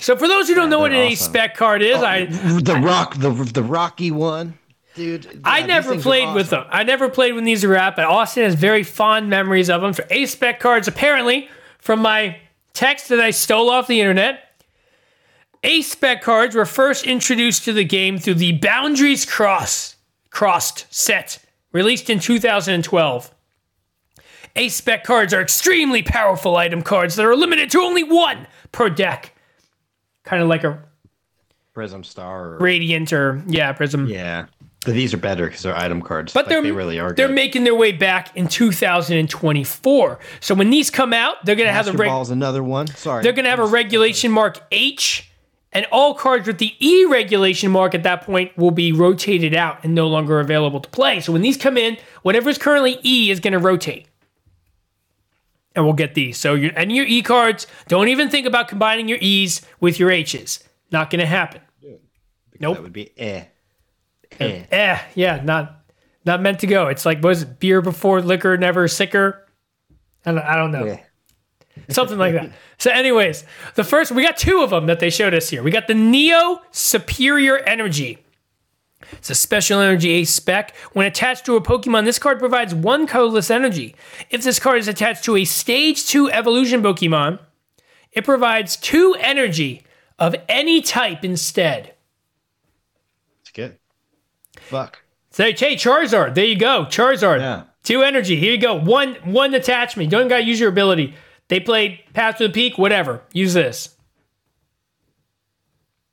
so, 0.00 0.16
for 0.16 0.28
those 0.28 0.48
who 0.48 0.54
don't 0.54 0.70
know 0.70 0.78
what 0.78 0.92
an 0.92 1.06
awesome. 1.06 1.16
Spec 1.16 1.56
card 1.56 1.82
is, 1.82 1.96
oh, 1.96 2.04
I 2.04 2.24
the 2.26 2.80
rock, 2.82 3.16
the 3.16 3.30
the 3.30 3.62
rocky 3.62 4.10
one, 4.10 4.58
dude. 4.94 5.40
I 5.44 5.60
yeah, 5.60 5.66
never 5.66 5.98
played 5.98 6.34
with 6.34 6.50
them. 6.50 6.64
I 6.70 6.84
never 6.84 7.08
played 7.08 7.34
when 7.34 7.44
these 7.44 7.64
were 7.64 7.76
out, 7.76 7.96
but 7.96 8.04
Austin 8.04 8.44
has 8.44 8.54
very 8.54 8.82
fond 8.82 9.28
memories 9.28 9.68
of 9.68 9.80
them. 9.80 9.92
For 9.92 10.06
Ace 10.10 10.32
Spec 10.32 10.60
cards, 10.60 10.86
apparently, 10.88 11.48
from 11.78 12.00
my 12.00 12.38
text 12.74 13.08
that 13.08 13.20
I 13.20 13.30
stole 13.30 13.70
off 13.70 13.86
the 13.86 14.00
internet, 14.00 14.62
Ace 15.64 15.90
Spec 15.90 16.22
cards 16.22 16.54
were 16.54 16.64
first 16.64 17.04
introduced 17.04 17.64
to 17.64 17.72
the 17.72 17.84
game 17.84 18.18
through 18.18 18.34
the 18.34 18.52
Boundaries 18.52 19.24
Cross 19.24 19.96
Crossed 20.30 20.86
set, 20.94 21.44
released 21.72 22.08
in 22.08 22.20
2012. 22.20 23.34
Ace 24.54 24.74
Spec 24.76 25.04
cards 25.04 25.34
are 25.34 25.40
extremely 25.40 26.02
powerful 26.02 26.56
item 26.56 26.82
cards 26.82 27.16
that 27.16 27.26
are 27.26 27.34
limited 27.34 27.70
to 27.70 27.80
only 27.80 28.04
one 28.04 28.46
per 28.70 28.88
deck. 28.88 29.34
Kind 30.28 30.42
of 30.42 30.48
like 30.48 30.64
a 30.64 30.82
Prism 31.74 32.04
Star. 32.04 32.54
Or, 32.54 32.58
Radiant 32.58 33.12
or, 33.12 33.42
yeah, 33.46 33.72
Prism. 33.72 34.06
yeah. 34.08 34.46
But 34.84 34.94
these 34.94 35.12
are 35.12 35.18
better 35.18 35.46
because 35.46 35.62
they're 35.62 35.76
item 35.76 36.00
cards. 36.02 36.32
But 36.32 36.44
Like, 36.44 36.48
they're 36.50 36.62
they 36.62 36.70
really 36.70 36.98
are. 37.00 37.12
they're 37.12 37.26
good. 37.28 37.34
making 37.34 37.64
their 37.64 37.74
way 37.74 37.92
back 37.92 38.36
in 38.36 38.46
2024. 38.48 40.18
So 40.40 40.54
when 40.54 40.70
these 40.70 40.90
come 40.90 41.12
out, 41.12 41.44
they're 41.44 41.56
gonna 41.56 41.72
have 41.72 41.86
the 41.86 41.92
Master 41.92 42.02
reg- 42.02 42.08
Ball's 42.10 42.30
another 42.30 42.62
one. 42.62 42.86
Sorry. 42.88 43.22
they're 43.22 43.32
gonna 43.32 43.50
have 43.50 43.58
a 43.58 43.66
regulation 43.66 44.30
mark 44.30 44.60
H, 44.70 45.30
and 45.72 45.86
all 45.92 46.14
cards 46.14 46.46
with 46.46 46.58
the 46.58 46.74
E 46.80 47.04
regulation 47.06 47.70
mark 47.70 47.94
at 47.94 48.02
that 48.04 48.22
point 48.22 48.56
will 48.56 48.70
be 48.70 48.92
rotated 48.92 49.54
out 49.54 49.82
and 49.84 49.94
no 49.94 50.06
longer 50.06 50.40
available 50.40 50.80
to 50.80 50.88
play. 50.90 51.20
So 51.20 51.32
when 51.32 51.42
these 51.42 51.56
come 51.56 51.76
in, 51.76 51.96
whatever's 52.22 52.56
currently 52.58 52.98
E 53.04 53.30
is 53.30 53.40
gonna 53.40 53.58
rotate. 53.58 54.06
And 55.78 55.84
we'll 55.84 55.94
get 55.94 56.14
these. 56.14 56.36
So 56.36 56.54
your 56.54 56.72
and 56.74 56.90
your 56.90 57.06
E 57.06 57.22
cards, 57.22 57.68
don't 57.86 58.08
even 58.08 58.30
think 58.30 58.48
about 58.48 58.66
combining 58.66 59.06
your 59.06 59.18
E's 59.20 59.62
with 59.78 60.00
your 60.00 60.10
H's. 60.10 60.58
Not 60.90 61.08
gonna 61.08 61.24
happen. 61.24 61.60
Nope. 62.58 62.74
That 62.74 62.82
would 62.82 62.92
be 62.92 63.12
eh. 63.16 63.44
Eh. 64.40 64.64
Eh, 64.72 64.98
yeah, 65.14 65.40
not 65.44 65.84
not 66.24 66.42
meant 66.42 66.58
to 66.58 66.66
go. 66.66 66.88
It's 66.88 67.06
like 67.06 67.22
was 67.22 67.42
it 67.42 67.60
beer 67.60 67.80
before 67.80 68.20
liquor, 68.20 68.56
never 68.56 68.88
sicker. 68.88 69.46
I 70.26 70.32
don't, 70.32 70.42
I 70.42 70.56
don't 70.56 70.72
know. 70.72 70.84
Eh. 70.84 70.98
Something 71.90 72.18
like 72.18 72.32
that. 72.34 72.50
So, 72.78 72.90
anyways, 72.90 73.44
the 73.76 73.84
first 73.84 74.10
we 74.10 74.24
got 74.24 74.36
two 74.36 74.62
of 74.62 74.70
them 74.70 74.86
that 74.86 74.98
they 74.98 75.10
showed 75.10 75.32
us 75.32 75.48
here. 75.48 75.62
We 75.62 75.70
got 75.70 75.86
the 75.86 75.94
Neo 75.94 76.60
Superior 76.72 77.58
Energy. 77.58 78.18
It's 79.12 79.30
a 79.30 79.34
special 79.34 79.80
energy 79.80 80.10
ace 80.10 80.30
spec. 80.30 80.76
When 80.92 81.06
attached 81.06 81.46
to 81.46 81.56
a 81.56 81.62
Pokemon, 81.62 82.04
this 82.04 82.18
card 82.18 82.38
provides 82.38 82.74
one 82.74 83.06
colorless 83.06 83.50
energy. 83.50 83.94
If 84.30 84.42
this 84.42 84.58
card 84.58 84.78
is 84.78 84.88
attached 84.88 85.24
to 85.24 85.36
a 85.36 85.44
Stage 85.44 86.06
2 86.06 86.30
evolution 86.30 86.82
Pokemon, 86.82 87.38
it 88.12 88.24
provides 88.24 88.76
two 88.76 89.16
energy 89.20 89.84
of 90.18 90.34
any 90.48 90.82
type 90.82 91.24
instead. 91.24 91.94
It's 93.42 93.50
good. 93.50 93.78
Fuck. 94.56 95.02
Say, 95.30 95.52
hey, 95.52 95.76
Charizard. 95.76 96.34
There 96.34 96.44
you 96.44 96.58
go. 96.58 96.86
Charizard. 96.86 97.40
Yeah. 97.40 97.64
Two 97.84 98.02
energy. 98.02 98.36
Here 98.36 98.52
you 98.52 98.58
go. 98.58 98.74
One 98.74 99.14
one 99.24 99.54
attachment. 99.54 100.06
You 100.06 100.18
don't 100.18 100.28
gotta 100.28 100.42
use 100.42 100.60
your 100.60 100.68
ability. 100.68 101.14
They 101.48 101.60
played 101.60 102.00
Path 102.12 102.38
to 102.38 102.48
the 102.48 102.52
Peak, 102.52 102.76
whatever. 102.76 103.22
Use 103.32 103.54
this. 103.54 103.96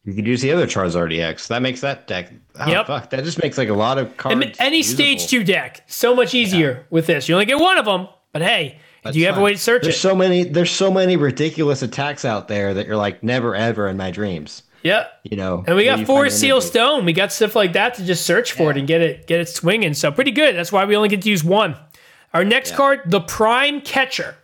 You 0.06 0.14
could 0.14 0.28
use 0.28 0.42
the 0.42 0.52
other 0.52 0.68
Charizard 0.68 1.18
EX. 1.18 1.48
That 1.48 1.62
makes 1.62 1.82
that 1.82 2.06
deck. 2.08 2.32
Oh, 2.60 2.70
Yep. 2.70 2.88
Fuck. 2.88 3.10
That 3.10 3.24
just 3.24 3.42
makes 3.42 3.58
like 3.58 3.70
a 3.70 3.74
lot 3.74 3.98
of 3.98 4.16
cards. 4.18 4.56
any 4.60 4.78
usable. 4.78 4.96
stage 4.96 5.28
two 5.28 5.44
deck, 5.44 5.84
so 5.88 6.16
much 6.16 6.34
easier 6.36 6.86
with 6.92 7.08
this. 7.08 7.28
You 7.28 7.36
only 7.36 7.46
get 7.46 7.60
one 7.60 7.78
of 7.80 7.86
them, 7.86 8.08
but 8.32 8.42
hey, 8.44 8.80
do 9.12 9.20
you 9.20 9.26
have 9.26 9.38
a 9.38 9.42
way 9.42 9.54
to 9.54 9.58
search 9.58 9.82
There's 9.84 9.96
it? 9.96 10.00
so 10.00 10.16
many. 10.16 10.44
There's 10.44 10.72
so 10.72 10.92
many 10.92 11.18
ridiculous 11.18 11.82
attacks 11.82 12.24
out 12.24 12.48
there 12.48 12.74
that 12.76 12.86
you're 12.88 12.96
like 12.98 13.24
never 13.24 13.56
ever 13.56 13.88
in 13.88 13.98
my 13.98 14.12
dreams. 14.12 14.62
yeah. 14.84 15.08
You 15.24 15.38
know. 15.38 15.64
And 15.68 15.76
we 15.76 15.86
got 15.86 16.06
Forest 16.06 16.40
Seal 16.40 16.58
energy. 16.58 16.68
stone. 16.70 17.06
We 17.06 17.14
got 17.14 17.32
stuff 17.32 17.56
like 17.56 17.74
that 17.74 17.96
to 17.96 18.06
just 18.06 18.26
search 18.26 18.52
for 18.52 18.70
it 18.72 18.78
and 18.78 18.88
get 18.88 19.02
it 19.02 19.26
get 19.28 19.40
it 19.42 19.50
swinging. 19.50 19.96
So 19.96 20.12
pretty 20.12 20.32
good. 20.32 20.56
That's 20.56 20.72
why 20.72 20.86
we 20.86 20.96
only 20.96 21.10
get 21.10 21.24
to 21.24 21.30
use 21.30 21.44
one. 21.44 21.76
Our 22.34 22.44
next 22.44 22.76
card, 22.76 23.02
the 23.06 23.22
Prime 23.22 23.82
Catcher. 23.82 24.36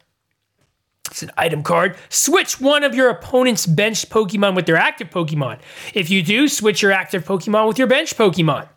It's 1.12 1.22
an 1.24 1.32
item 1.38 1.62
card. 1.62 1.97
Switch 2.09 2.59
one 2.62 2.84
of 2.84 2.95
your 2.95 3.09
opponent's 3.09 3.66
benched 3.66 4.09
Pokemon 4.09 4.55
with 4.55 4.66
their 4.66 4.78
active 4.78 5.09
Pokemon. 5.09 5.59
If 5.93 6.09
you 6.09 6.24
do, 6.24 6.47
switch 6.47 6.82
your 6.82 6.93
active 6.93 7.26
Pokemon 7.26 7.68
with 7.68 7.78
your 7.78 7.88
bench 7.88 8.16
Pokemon. 8.18 8.68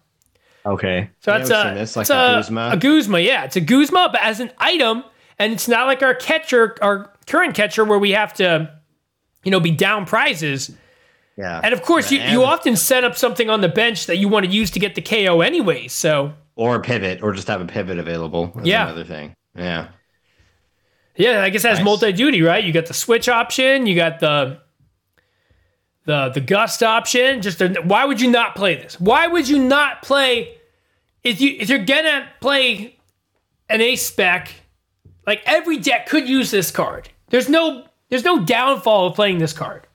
Okay. 0.67 1.11
So 1.21 1.31
Yeah, 1.33 1.39
that's 1.39 1.51
we've 1.51 1.59
a, 1.59 1.63
seen 1.63 1.75
this, 1.75 1.97
like 1.97 2.03
it's 2.05 2.11
a 2.11 2.15
a, 2.15 2.35
Guzma. 2.37 2.71
a 2.73 2.77
Guzma, 2.77 3.19
yeah. 3.21 3.45
It's 3.45 3.55
a 3.57 3.61
Guzma, 3.61 4.09
but 4.11 4.21
as 4.21 4.41
an 4.41 4.51
item, 4.59 5.05
and 5.39 5.53
it's 5.53 5.69
not 5.69 5.87
like 5.87 6.03
our 6.03 6.15
catcher, 6.15 6.77
our 6.83 7.13
current 7.27 7.55
catcher, 7.55 7.85
where 7.85 7.99
we 7.99 8.11
have 8.13 8.33
to, 8.35 8.73
you 9.45 9.51
know, 9.53 9.61
be 9.61 9.71
down 9.71 10.05
prizes. 10.05 10.73
yeah. 11.37 11.61
And 11.63 11.73
of 11.73 11.83
course, 11.83 12.11
you, 12.11 12.19
And- 12.19 12.33
you 12.33 12.43
often 12.45 12.75
set 12.77 13.05
up 13.05 13.17
something 13.17 13.49
on 13.49 13.61
the 13.61 13.69
bench 13.69 14.07
that 14.07 14.17
you 14.17 14.27
want 14.29 14.45
to 14.47 14.51
use 14.51 14.71
to 14.73 14.81
get 14.81 14.95
the 14.97 15.03
KO 15.03 15.41
anyway. 15.41 15.87
So 15.89 16.33
or 16.57 16.77
a 16.77 16.81
pivot, 16.81 17.23
or 17.23 17.33
just 17.33 17.47
have 17.49 17.61
a 17.61 17.67
pivot 17.67 17.99
available. 17.99 18.53
Yeah. 18.65 18.85
Another 18.85 19.05
thing. 19.05 19.35
Yeah. 19.57 19.89
Yeah, 21.17 21.43
I 21.43 21.51
guess 21.51 21.65
it 21.65 21.69
has 21.69 21.79
Nice. 21.79 21.85
multi 21.85 22.13
duty, 22.13 22.43
right? 22.43 22.63
You 22.63 22.73
got 22.73 22.87
the 22.87 22.95
switch 22.95 23.29
option, 23.29 23.87
you 23.87 23.95
got 23.95 24.21
the 24.21 24.61
the 26.07 26.29
the 26.31 26.41
gust 26.41 26.83
option. 26.83 27.41
Just 27.43 27.61
a, 27.61 27.81
why 27.83 28.05
would 28.05 28.21
you 28.21 28.31
not 28.31 28.55
play 28.57 28.75
this? 28.77 29.01
Why 29.01 29.27
would 29.27 29.49
you 29.49 29.59
not 29.63 30.03
play 30.03 30.59
if 31.23 31.41
you 31.41 31.57
if 31.59 31.69
you're 31.69 31.85
gonna 31.85 32.29
play 32.41 32.97
an 33.69 33.81
ace 33.81 34.07
spec? 34.07 34.51
Like 35.27 35.43
every 35.47 35.79
deck 35.79 36.07
could 36.07 36.29
use 36.29 36.51
this 36.51 36.71
card. 36.71 37.09
There's 37.31 37.49
no 37.49 37.87
there's 38.11 38.25
no 38.25 38.45
downfall 38.45 39.07
of 39.09 39.15
playing 39.15 39.39
this 39.39 39.53
card. 39.53 39.87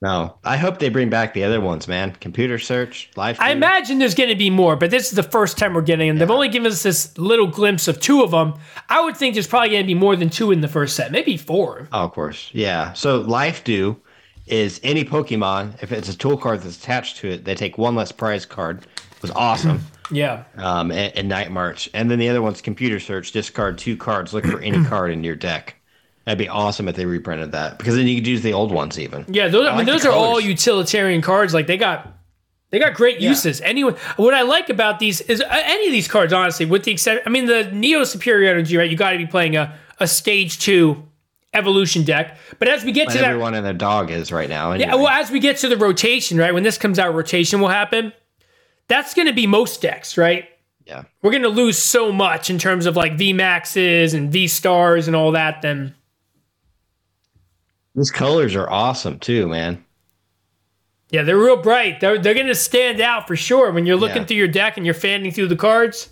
No. 0.00 0.38
I 0.44 0.56
hope 0.56 0.78
they 0.78 0.90
bring 0.90 1.10
back 1.10 1.34
the 1.34 1.42
other 1.42 1.60
ones, 1.60 1.88
man. 1.88 2.12
Computer 2.20 2.58
search, 2.58 3.10
live. 3.16 3.38
I 3.40 3.50
imagine 3.50 3.98
there's 3.98 4.14
going 4.14 4.28
to 4.28 4.36
be 4.36 4.48
more, 4.48 4.76
but 4.76 4.90
this 4.90 5.08
is 5.10 5.16
the 5.16 5.24
first 5.24 5.58
time 5.58 5.74
we're 5.74 5.82
getting 5.82 6.06
them. 6.08 6.18
They've 6.18 6.30
only 6.30 6.48
given 6.48 6.70
us 6.70 6.84
this 6.84 7.18
little 7.18 7.48
glimpse 7.48 7.88
of 7.88 8.00
two 8.00 8.22
of 8.22 8.30
them. 8.30 8.54
I 8.88 9.00
would 9.04 9.16
think 9.16 9.34
there's 9.34 9.48
probably 9.48 9.70
going 9.70 9.82
to 9.82 9.86
be 9.86 9.94
more 9.94 10.14
than 10.14 10.30
two 10.30 10.52
in 10.52 10.60
the 10.60 10.68
first 10.68 10.94
set, 10.94 11.10
maybe 11.10 11.36
four. 11.36 11.88
Oh, 11.92 12.04
of 12.04 12.12
course. 12.12 12.48
Yeah. 12.52 12.92
So 12.92 13.18
Life 13.20 13.64
Dew 13.64 14.00
is 14.46 14.80
any 14.84 15.04
Pokemon, 15.04 15.82
if 15.82 15.90
it's 15.92 16.08
a 16.08 16.16
tool 16.16 16.36
card 16.36 16.60
that's 16.60 16.78
attached 16.78 17.16
to 17.18 17.28
it, 17.28 17.44
they 17.44 17.54
take 17.56 17.76
one 17.76 17.94
less 17.96 18.12
prize 18.12 18.46
card. 18.46 18.86
It 19.16 19.22
was 19.22 19.30
awesome. 19.32 19.80
Yeah. 20.10 20.44
um, 20.56 20.90
and, 20.90 21.14
and 21.18 21.28
Night 21.28 21.50
March. 21.50 21.90
And 21.92 22.10
then 22.10 22.18
the 22.18 22.30
other 22.30 22.40
one's 22.40 22.62
computer 22.62 22.98
search. 22.98 23.30
Discard 23.32 23.76
two 23.76 23.94
cards. 23.94 24.32
Look 24.32 24.46
for 24.46 24.58
any 24.60 24.82
card 24.86 25.10
in 25.10 25.22
your 25.22 25.36
deck. 25.36 25.76
That'd 26.28 26.36
be 26.36 26.48
awesome 26.50 26.88
if 26.88 26.94
they 26.94 27.06
reprinted 27.06 27.52
that 27.52 27.78
because 27.78 27.96
then 27.96 28.06
you 28.06 28.16
could 28.16 28.26
use 28.26 28.42
the 28.42 28.52
old 28.52 28.70
ones 28.70 28.98
even. 28.98 29.24
Yeah, 29.28 29.48
those, 29.48 29.66
I, 29.66 29.70
mean, 29.70 29.78
like 29.78 29.86
those 29.86 30.04
are 30.04 30.12
all 30.12 30.38
utilitarian 30.38 31.22
cards. 31.22 31.54
Like 31.54 31.66
they 31.66 31.78
got, 31.78 32.06
they 32.68 32.78
got 32.78 32.92
great 32.92 33.18
uses. 33.18 33.62
Anyone, 33.62 33.94
what 34.18 34.34
I 34.34 34.42
like 34.42 34.68
about 34.68 34.98
these 34.98 35.22
is 35.22 35.40
uh, 35.40 35.46
any 35.50 35.86
of 35.86 35.92
these 35.92 36.06
cards, 36.06 36.34
honestly, 36.34 36.66
with 36.66 36.84
the 36.84 36.92
exception, 36.92 37.22
I 37.24 37.30
mean, 37.30 37.46
the 37.46 37.70
Neo 37.72 38.04
Superior 38.04 38.50
Energy, 38.50 38.76
right? 38.76 38.90
You 38.90 38.94
got 38.94 39.12
to 39.12 39.16
be 39.16 39.26
playing 39.26 39.56
a, 39.56 39.74
a 40.00 40.06
stage 40.06 40.58
two 40.58 41.02
evolution 41.54 42.04
deck. 42.04 42.36
But 42.58 42.68
as 42.68 42.84
we 42.84 42.92
get 42.92 43.08
to 43.08 43.16
that, 43.16 43.24
Everyone 43.24 43.54
and 43.54 43.64
their 43.64 43.72
dog 43.72 44.10
is 44.10 44.30
right 44.30 44.50
now. 44.50 44.74
Yeah, 44.74 44.96
well, 44.96 45.08
as 45.08 45.30
we 45.30 45.40
get 45.40 45.56
to 45.56 45.68
the 45.70 45.78
rotation, 45.78 46.36
right? 46.36 46.52
When 46.52 46.62
this 46.62 46.76
comes 46.76 46.98
out, 46.98 47.14
rotation 47.14 47.58
will 47.58 47.68
happen. 47.68 48.12
That's 48.88 49.14
going 49.14 49.28
to 49.28 49.34
be 49.34 49.46
most 49.46 49.80
decks, 49.80 50.18
right? 50.18 50.46
yeah. 50.88 51.04
We're 51.22 51.30
going 51.30 51.42
to 51.42 51.48
lose 51.48 51.78
so 51.78 52.10
much 52.10 52.50
in 52.50 52.58
terms 52.58 52.86
of 52.86 52.96
like 52.96 53.16
V 53.16 53.32
maxes 53.32 54.14
and 54.14 54.32
V 54.32 54.48
stars 54.48 55.06
and 55.06 55.14
all 55.14 55.32
that. 55.32 55.62
Then 55.62 55.94
These 57.98 58.10
colors 58.12 58.54
are 58.54 58.70
awesome 58.70 59.18
too, 59.18 59.48
man. 59.48 59.84
yeah, 61.10 61.22
they're 61.22 61.38
real 61.38 61.56
bright. 61.56 62.00
They're 62.00 62.18
they're 62.18 62.34
going 62.34 62.46
to 62.46 62.54
stand 62.54 63.00
out 63.00 63.26
for 63.26 63.34
sure 63.34 63.72
when 63.72 63.86
you're 63.86 63.96
looking 63.96 64.18
Yeah. 64.18 64.24
through 64.24 64.36
your 64.36 64.48
deck 64.48 64.76
and 64.76 64.86
you're 64.86 64.94
fanning 64.94 65.32
through 65.32 65.48
the 65.48 65.56
cards. 65.56 66.10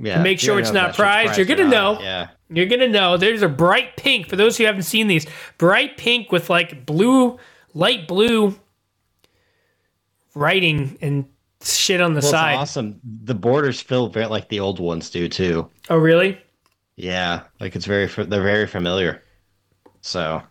Yeah. 0.00 0.22
make 0.22 0.38
sure 0.38 0.60
it's 0.60 0.70
not 0.72 0.94
prized, 0.94 1.36
you're 1.36 1.46
gonna 1.46 1.66
know. 1.68 1.98
Yeah. 2.00 2.28
You're 2.50 2.66
going 2.66 2.80
to 2.80 2.88
know 2.88 3.16
there's 3.18 3.42
a 3.42 3.48
bright 3.48 3.96
pink 3.96 4.26
for 4.28 4.36
those 4.36 4.56
who 4.56 4.64
haven't 4.64 4.84
seen 4.84 5.06
these. 5.08 5.26
Bright 5.58 5.98
pink 5.98 6.32
with 6.32 6.48
like 6.48 6.86
blue, 6.86 7.38
light 7.74 8.06
blue 8.08 8.58
writing 10.34 10.96
and 11.02 11.26
shit 11.62 12.00
on 12.00 12.14
the 12.14 12.20
Well, 12.20 12.30
side. 12.30 12.54
awesome. 12.56 13.00
The 13.24 13.34
borders 13.34 13.80
feel 13.80 14.08
very 14.08 14.26
like 14.26 14.48
the 14.48 14.60
old 14.60 14.80
ones 14.80 15.10
do 15.10 15.28
too. 15.28 15.68
Oh, 15.90 15.96
really? 15.98 16.38
Yeah, 16.96 17.42
like 17.60 17.76
it's 17.76 17.84
very 17.86 18.06
they're 18.06 18.42
very 18.42 18.66
familiar. 18.66 19.22
So 20.00 20.42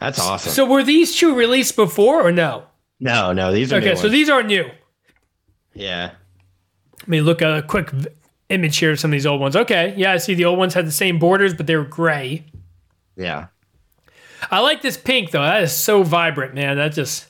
that's 0.00 0.18
awesome. 0.18 0.52
So 0.52 0.64
were 0.66 0.82
these 0.82 1.14
two 1.16 1.34
released 1.34 1.76
before 1.76 2.26
or 2.26 2.32
no? 2.32 2.64
no, 2.98 3.32
no, 3.32 3.52
these 3.52 3.72
are 3.72 3.76
Okay, 3.76 3.94
so 3.94 4.08
these 4.08 4.28
are 4.28 4.42
new. 4.42 4.68
yeah. 5.74 6.12
Let 7.00 7.08
me 7.08 7.20
look 7.22 7.40
at 7.42 7.56
a 7.56 7.62
quick 7.62 7.90
image 8.50 8.76
here 8.76 8.90
of 8.92 9.00
some 9.00 9.10
of 9.10 9.12
these 9.12 9.24
old 9.26 9.40
ones. 9.40 9.56
Okay, 9.56 9.94
yeah, 9.96 10.12
I 10.12 10.18
see 10.18 10.34
the 10.34 10.44
old 10.44 10.58
ones 10.58 10.74
had 10.74 10.86
the 10.86 10.92
same 10.92 11.18
borders, 11.18 11.54
but 11.54 11.66
they 11.66 11.76
were 11.76 11.84
gray. 11.84 12.44
Yeah. 13.16 13.46
I 14.50 14.60
like 14.60 14.82
this 14.82 14.96
pink 14.98 15.30
though. 15.30 15.42
That 15.42 15.62
is 15.62 15.72
so 15.74 16.02
vibrant, 16.02 16.54
man. 16.54 16.76
That 16.76 16.92
just 16.92 17.26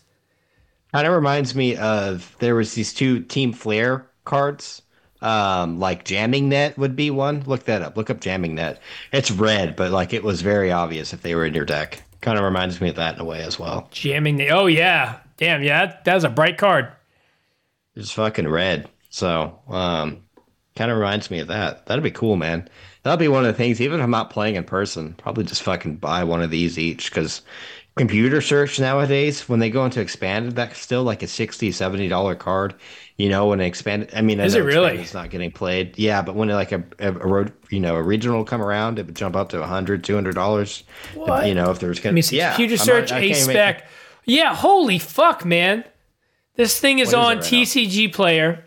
Kind 0.92 1.06
of 1.06 1.12
reminds 1.14 1.54
me 1.54 1.76
of 1.76 2.34
there 2.40 2.56
was 2.56 2.74
these 2.74 2.92
two 2.92 3.20
Team 3.20 3.52
Flare 3.52 4.06
cards. 4.24 4.82
Um, 5.22 5.78
like 5.78 6.04
Jamming 6.04 6.48
Net 6.48 6.76
would 6.78 6.96
be 6.96 7.10
one. 7.10 7.42
Look 7.46 7.64
that 7.66 7.82
up. 7.82 7.96
Look 7.96 8.10
up 8.10 8.20
Jamming 8.20 8.54
Net. 8.56 8.80
It's 9.12 9.30
red, 9.30 9.76
but 9.76 9.92
like 9.92 10.12
it 10.12 10.24
was 10.24 10.42
very 10.42 10.72
obvious 10.72 11.12
if 11.12 11.22
they 11.22 11.34
were 11.36 11.44
in 11.46 11.54
your 11.54 11.64
deck. 11.64 12.02
Kind 12.20 12.38
of 12.38 12.44
reminds 12.44 12.80
me 12.80 12.90
of 12.90 12.96
that 12.96 13.14
in 13.14 13.20
a 13.20 13.24
way 13.24 13.42
as 13.42 13.58
well. 13.58 13.88
jamming 13.90 14.36
the. 14.36 14.50
Oh 14.50 14.66
yeah, 14.66 15.20
damn 15.36 15.62
yeah, 15.62 15.86
that, 15.86 16.04
that 16.04 16.14
was 16.14 16.24
a 16.24 16.28
bright 16.30 16.58
card. 16.58 16.88
It's 17.94 18.10
fucking 18.12 18.48
red. 18.48 18.88
So, 19.08 19.58
um, 19.68 20.22
kind 20.76 20.90
of 20.90 20.98
reminds 20.98 21.30
me 21.30 21.40
of 21.40 21.48
that. 21.48 21.86
That'd 21.86 22.04
be 22.04 22.10
cool, 22.10 22.36
man. 22.36 22.68
that'll 23.02 23.16
be 23.16 23.28
one 23.28 23.44
of 23.44 23.48
the 23.48 23.56
things. 23.56 23.80
Even 23.80 24.00
if 24.00 24.04
I'm 24.04 24.10
not 24.10 24.30
playing 24.30 24.54
in 24.56 24.64
person, 24.64 25.14
probably 25.14 25.44
just 25.44 25.62
fucking 25.62 25.96
buy 25.96 26.22
one 26.24 26.42
of 26.42 26.50
these 26.50 26.78
each 26.78 27.10
because 27.10 27.42
computer 27.96 28.40
search 28.40 28.78
nowadays 28.78 29.48
when 29.48 29.58
they 29.58 29.68
go 29.68 29.84
into 29.84 30.00
expanded 30.00 30.54
that's 30.54 30.78
still 30.78 31.02
like 31.02 31.22
a 31.22 31.26
60 31.26 31.72
70 31.72 32.08
dollar 32.08 32.34
card 32.34 32.74
you 33.20 33.28
know 33.28 33.46
when 33.46 33.58
they 33.58 33.66
expanded. 33.66 34.10
i 34.14 34.20
mean 34.22 34.40
Is 34.40 34.54
know 34.54 34.60
it 34.60 34.64
really? 34.64 34.98
it's 34.98 35.12
not 35.14 35.30
getting 35.30 35.50
played 35.50 35.98
yeah 35.98 36.22
but 36.22 36.34
when 36.34 36.48
like 36.48 36.72
a, 36.72 36.82
a, 36.98 37.08
a 37.08 37.26
road 37.26 37.52
you 37.68 37.80
know 37.80 37.96
a 37.96 38.02
regional 38.02 38.44
come 38.44 38.62
around 38.62 38.98
it 38.98 39.06
would 39.06 39.16
jump 39.16 39.36
up 39.36 39.48
to 39.50 39.58
100 39.60 40.02
200 40.04 40.34
dollars 40.34 40.84
What? 41.14 41.46
you 41.46 41.54
know 41.54 41.70
if 41.70 41.78
there's 41.80 42.02
Let 42.04 42.14
me 42.14 42.22
see. 42.22 42.36
yeah 42.38 42.54
Computer 42.54 42.76
search, 42.76 43.12
I 43.12 43.20
a 43.20 43.34
spec. 43.34 43.86
Yeah, 44.24 44.54
holy 44.54 44.98
fuck, 44.98 45.44
man. 45.44 45.84
This 46.54 46.78
thing 46.78 46.98
is 46.98 47.08
What 47.08 47.08
is 47.08 47.14
it 47.14 47.18
on 47.18 47.36
right 47.36 47.52
now? 47.52 47.58
TCG 47.58 48.12
Player. 48.12 48.64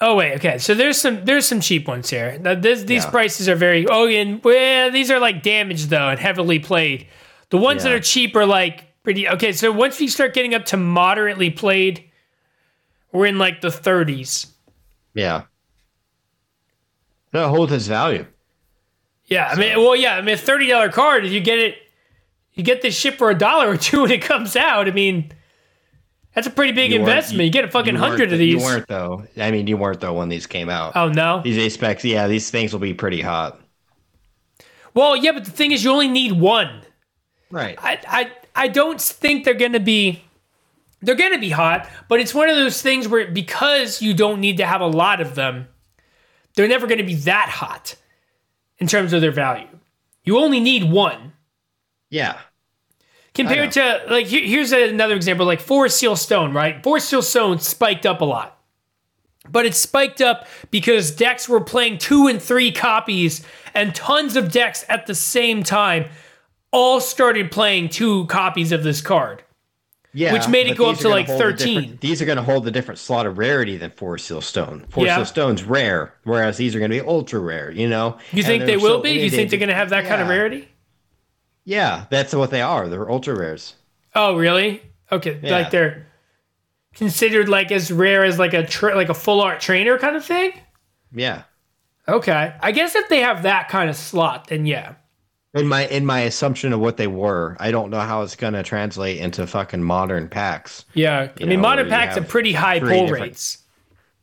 Oh 0.00 0.16
wait, 0.16 0.34
okay. 0.36 0.58
So 0.58 0.74
there's 0.74 1.00
some 1.00 1.24
there's 1.24 1.46
some 1.46 1.60
cheap 1.60 1.86
ones 1.86 2.10
here. 2.10 2.38
Now, 2.38 2.54
this, 2.54 2.82
these 2.84 3.04
Yeah. 3.04 3.10
prices 3.10 3.48
are 3.48 3.54
very 3.54 3.86
oh 3.86 4.08
and 4.08 4.42
well 4.42 4.90
these 4.90 5.10
are 5.10 5.20
like 5.20 5.42
damaged 5.42 5.90
though 5.90 6.08
and 6.08 6.18
heavily 6.18 6.58
played. 6.58 7.06
The 7.50 7.58
ones 7.58 7.82
that 7.84 7.92
are 7.92 8.00
cheap 8.00 8.34
are 8.34 8.46
like 8.46 8.84
pretty 9.02 9.28
okay. 9.28 9.52
So 9.52 9.70
once 9.72 9.98
we 10.00 10.08
start 10.08 10.34
getting 10.34 10.54
up 10.54 10.64
to 10.66 10.76
moderately 10.76 11.50
played, 11.50 12.04
we're 13.12 13.26
in 13.26 13.38
like 13.38 13.60
the 13.60 13.68
30s. 13.68 14.46
yeah 15.14 15.42
That 17.32 17.48
holds 17.48 17.72
its 17.72 17.86
value 17.86 18.26
Yeah, 19.26 19.48
I 19.50 19.56
mean, 19.56 19.76
well, 19.78 19.96
yeah, 19.96 20.16
I 20.16 20.22
mean, 20.22 20.34
a 20.34 20.38
thirty 20.38 20.68
dollar 20.68 20.90
card. 20.90 21.24
If 21.24 21.32
you 21.32 21.40
get 21.40 21.58
it, 21.58 21.76
you 22.54 22.62
get 22.62 22.82
this 22.82 22.96
shit 22.96 23.16
for 23.18 23.30
a 23.30 23.34
dollar 23.38 23.68
or 23.70 23.76
two 23.76 24.02
when 24.02 24.10
it 24.12 24.22
comes 24.22 24.56
out. 24.56 24.88
I 24.88 24.90
mean, 24.92 25.32
that's 26.34 26.46
a 26.46 26.50
pretty 26.50 26.72
big 26.72 26.92
You 26.92 27.00
investment. 27.00 27.44
You, 27.44 27.50
get 27.50 27.64
a 27.64 27.68
fucking 27.70 27.94
hundred 27.96 28.32
of 28.32 28.38
th- 28.38 28.38
these. 28.38 28.54
you 28.54 28.66
weren't 28.66 28.88
though 28.88 29.24
i 29.36 29.50
mean 29.50 29.66
you 29.66 29.76
weren't 29.76 30.00
though 30.00 30.14
when 30.14 30.30
these 30.30 30.46
came 30.46 30.70
out 30.70 30.96
oh 30.96 31.08
no. 31.10 31.42
these 31.42 31.58
a 31.58 31.68
specs 31.68 32.02
yeah 32.06 32.26
these 32.26 32.50
things 32.50 32.72
will 32.72 32.80
be 32.80 32.94
pretty 32.94 33.20
hot 33.20 33.60
Well, 34.94 35.14
yeah, 35.14 35.32
but 35.32 35.44
the 35.44 35.50
thing 35.50 35.72
is, 35.72 35.84
you 35.84 35.90
only 35.90 36.08
need 36.08 36.32
one. 36.32 36.82
right 37.50 37.78
I, 37.82 38.00
I, 38.08 38.32
I 38.54 38.68
don't 38.68 39.00
think 39.00 39.44
they're 39.44 39.54
gonna 39.54 39.80
be. 39.80 40.22
They're 41.00 41.16
gonna 41.16 41.38
be 41.38 41.50
hot, 41.50 41.88
but 42.08 42.20
it's 42.20 42.32
one 42.32 42.48
of 42.48 42.54
those 42.56 42.80
things 42.80 43.08
where 43.08 43.28
because 43.30 44.00
you 44.00 44.14
don't 44.14 44.40
need 44.40 44.58
to 44.58 44.66
have 44.66 44.80
a 44.80 44.86
lot 44.86 45.20
of 45.20 45.34
them, 45.34 45.66
they're 46.54 46.68
never 46.68 46.86
gonna 46.86 47.02
be 47.02 47.16
that 47.16 47.48
hot 47.48 47.96
in 48.78 48.86
terms 48.86 49.12
of 49.12 49.20
their 49.20 49.32
value. 49.32 49.66
You 50.24 50.38
only 50.38 50.60
need 50.60 50.84
one. 50.84 51.32
yeah 52.10 52.38
compared 53.34 53.72
to 53.72 54.02
like 54.10 54.26
here- 54.26 54.46
here's 54.46 54.72
another 54.72 55.16
example 55.16 55.46
like 55.46 55.58
forest 55.60 55.96
seal 55.98 56.14
stone 56.14 56.52
right 56.52 56.82
forest 56.82 57.08
seal 57.08 57.22
stone 57.22 57.58
spiked 57.58 58.04
up 58.04 58.20
a 58.20 58.24
lot 58.26 58.58
but 59.48 59.64
it 59.64 59.74
spiked 59.74 60.20
up 60.20 60.46
because 60.70 61.10
decks 61.10 61.48
were 61.48 61.60
playing 61.62 61.96
two 61.96 62.26
and 62.26 62.42
three 62.42 62.70
copies 62.70 63.42
and 63.74 63.94
tons 63.94 64.36
of 64.36 64.52
decks 64.52 64.84
at 64.90 65.06
the 65.06 65.14
same 65.14 65.62
time 65.62 66.04
all 66.72 67.00
started 67.00 67.50
playing 67.52 67.88
two 67.90 68.26
copies 68.26 68.72
of 68.72 68.82
this 68.82 69.00
card 69.00 69.42
Yeah, 70.14 70.32
Which 70.32 70.48
made 70.48 70.66
it 70.66 70.76
go 70.76 70.90
up 70.90 70.98
to, 70.98 71.08
like, 71.08 71.26
13. 71.26 71.98
These 72.02 72.20
are 72.20 72.24
going 72.26 72.36
to 72.36 72.42
hold 72.42 72.66
a 72.66 72.70
different 72.70 72.98
slot 72.98 73.24
of 73.26 73.38
rarity 73.38 73.76
than 73.78 73.90
Forest 73.90 74.26
Seal 74.26 74.40
Stone. 74.42 74.84
Four 74.90 75.06
Yeah. 75.06 75.16
Seal 75.16 75.24
Stone's 75.24 75.62
rare, 75.64 76.12
whereas 76.24 76.56
these 76.58 76.74
are 76.74 76.78
going 76.80 76.90
to 76.90 77.00
be 77.02 77.06
ultra 77.06 77.40
rare. 77.40 77.70
You 77.70 77.88
know, 77.88 78.18
you 78.32 78.42
think 78.42 78.64
they 78.66 78.76
will 78.76 78.98
so 78.98 79.02
be 79.02 79.12
you 79.12 79.30
think 79.30 79.48
they're 79.50 79.58
going 79.58 79.68
to 79.70 79.74
have 79.74 79.88
that 79.90 80.04
kind 80.06 80.20
of 80.20 80.28
rarity 80.28 80.68
Yeah, 81.64 82.04
that's 82.10 82.34
what 82.34 82.50
they 82.50 82.60
are. 82.60 82.88
They're 82.88 83.10
ultra 83.10 83.34
rares. 83.38 83.74
oh 84.14 84.36
really 84.36 84.82
okay 85.10 85.38
Yeah. 85.42 85.52
like 85.52 85.70
they're 85.70 86.06
considered 86.94 87.48
like 87.48 87.72
as 87.72 87.90
rare 87.90 88.22
as 88.24 88.38
like 88.38 88.52
a 88.54 88.66
tra- 88.66 88.94
like 88.94 89.08
a 89.08 89.14
full 89.14 89.40
art 89.40 89.60
trainer 89.60 89.96
kind 89.98 90.14
of 90.16 90.24
thing 90.24 90.52
Yeah. 91.14 91.44
okay 92.06 92.54
i 92.60 92.70
guess 92.72 92.94
if 92.94 93.08
they 93.08 93.20
have 93.20 93.44
that 93.44 93.68
kind 93.70 93.88
of 93.88 93.96
slot 93.96 94.48
then 94.48 94.66
yeah 94.66 94.94
In 95.54 95.68
my 95.68 95.86
in 95.88 96.06
my 96.06 96.20
assumption 96.20 96.72
of 96.72 96.80
what 96.80 96.96
they 96.96 97.06
were, 97.06 97.56
I 97.60 97.70
don't 97.70 97.90
know 97.90 98.00
how 98.00 98.22
it's 98.22 98.36
going 98.36 98.54
to 98.54 98.62
translate 98.62 99.18
into 99.18 99.46
fucking 99.46 99.82
modern 99.82 100.28
packs. 100.28 100.86
Yeah, 100.94 101.28
I 101.38 101.44
mean, 101.44 101.56
know, 101.56 101.62
modern 101.68 101.88
packs 101.90 102.14
have 102.14 102.26
pretty 102.26 102.52
high 102.54 102.80
pull 102.80 103.08
rates. 103.08 103.58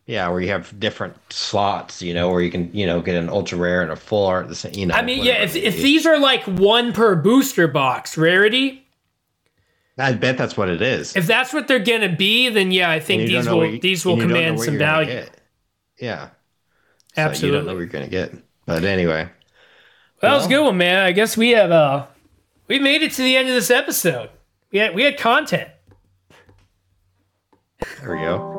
Yeah, 0.08 0.28
where 0.30 0.42
you 0.42 0.48
have 0.48 0.80
different 0.80 1.16
slots. 1.32 2.02
You 2.02 2.16
know, 2.16 2.32
where 2.32 2.42
you 2.42 2.50
can 2.50 2.74
you 2.74 2.88
know 2.88 3.00
get 3.00 3.16
an 3.16 3.30
ultra 3.30 3.60
rare 3.60 3.84
and 3.84 3.92
a 3.92 3.96
full 3.96 4.26
art. 4.26 4.48
The 4.48 4.56
same. 4.56 4.74
You 4.74 4.88
know. 4.88 4.96
I 4.96 5.04
mean, 5.04 5.24
yeah, 5.24 5.44
if, 5.44 5.56
if 5.56 5.76
these 5.76 6.08
are 6.08 6.20
like 6.20 6.44
one 6.46 6.94
per 6.94 7.16
booster 7.16 7.68
box 7.68 8.18
rarity, 8.18 8.88
I 10.00 10.14
bet 10.14 10.36
that's 10.36 10.58
what 10.58 10.68
it 10.68 10.82
is. 10.82 11.16
if 11.16 11.28
that's 11.28 11.54
what 11.54 11.68
they're 11.68 11.78
gonna 11.78 12.16
be, 12.16 12.50
then 12.50 12.72
yeah, 12.72 12.90
I 12.90 13.00
think 13.00 13.22
And 13.22 13.30
you 13.30 13.36
don't 13.36 13.46
these 13.46 13.54
will 13.54 13.66
you- 13.66 13.80
these 13.80 14.04
will 14.06 14.14
and 14.14 14.22
you 14.24 14.28
don't 14.30 14.34
know 14.34 14.40
command 14.50 14.62
some 14.62 14.78
value. 14.80 15.26
Yeah. 16.00 16.30
So 17.16 17.46
you 17.46 17.52
don't 17.52 17.66
know 17.66 17.74
what 17.74 17.80
you're 17.80 17.88
going 17.88 18.06
to 18.06 18.10
get. 18.10 18.34
But 18.66 18.86
anyway. 18.86 19.28
Well, 20.22 20.32
that 20.32 20.38
was 20.38 20.46
a 20.48 20.50
good 20.50 20.64
one, 20.64 20.78
man. 20.78 21.00
I 21.00 21.14
guess 21.14 21.38
we 21.38 21.52
have 21.52 21.72
uh 21.72 22.06
we 22.68 22.78
made 22.80 23.02
it 23.02 23.14
to 23.14 23.22
the 23.22 23.38
end 23.38 23.48
of 23.48 23.56
this 23.56 23.72
episode. 23.72 24.30
We 24.72 24.80
had 24.80 24.94
we 24.94 25.04
had 25.04 25.18
content. 25.18 25.70
There 28.02 28.16
we 28.16 28.22
go. 28.22 28.56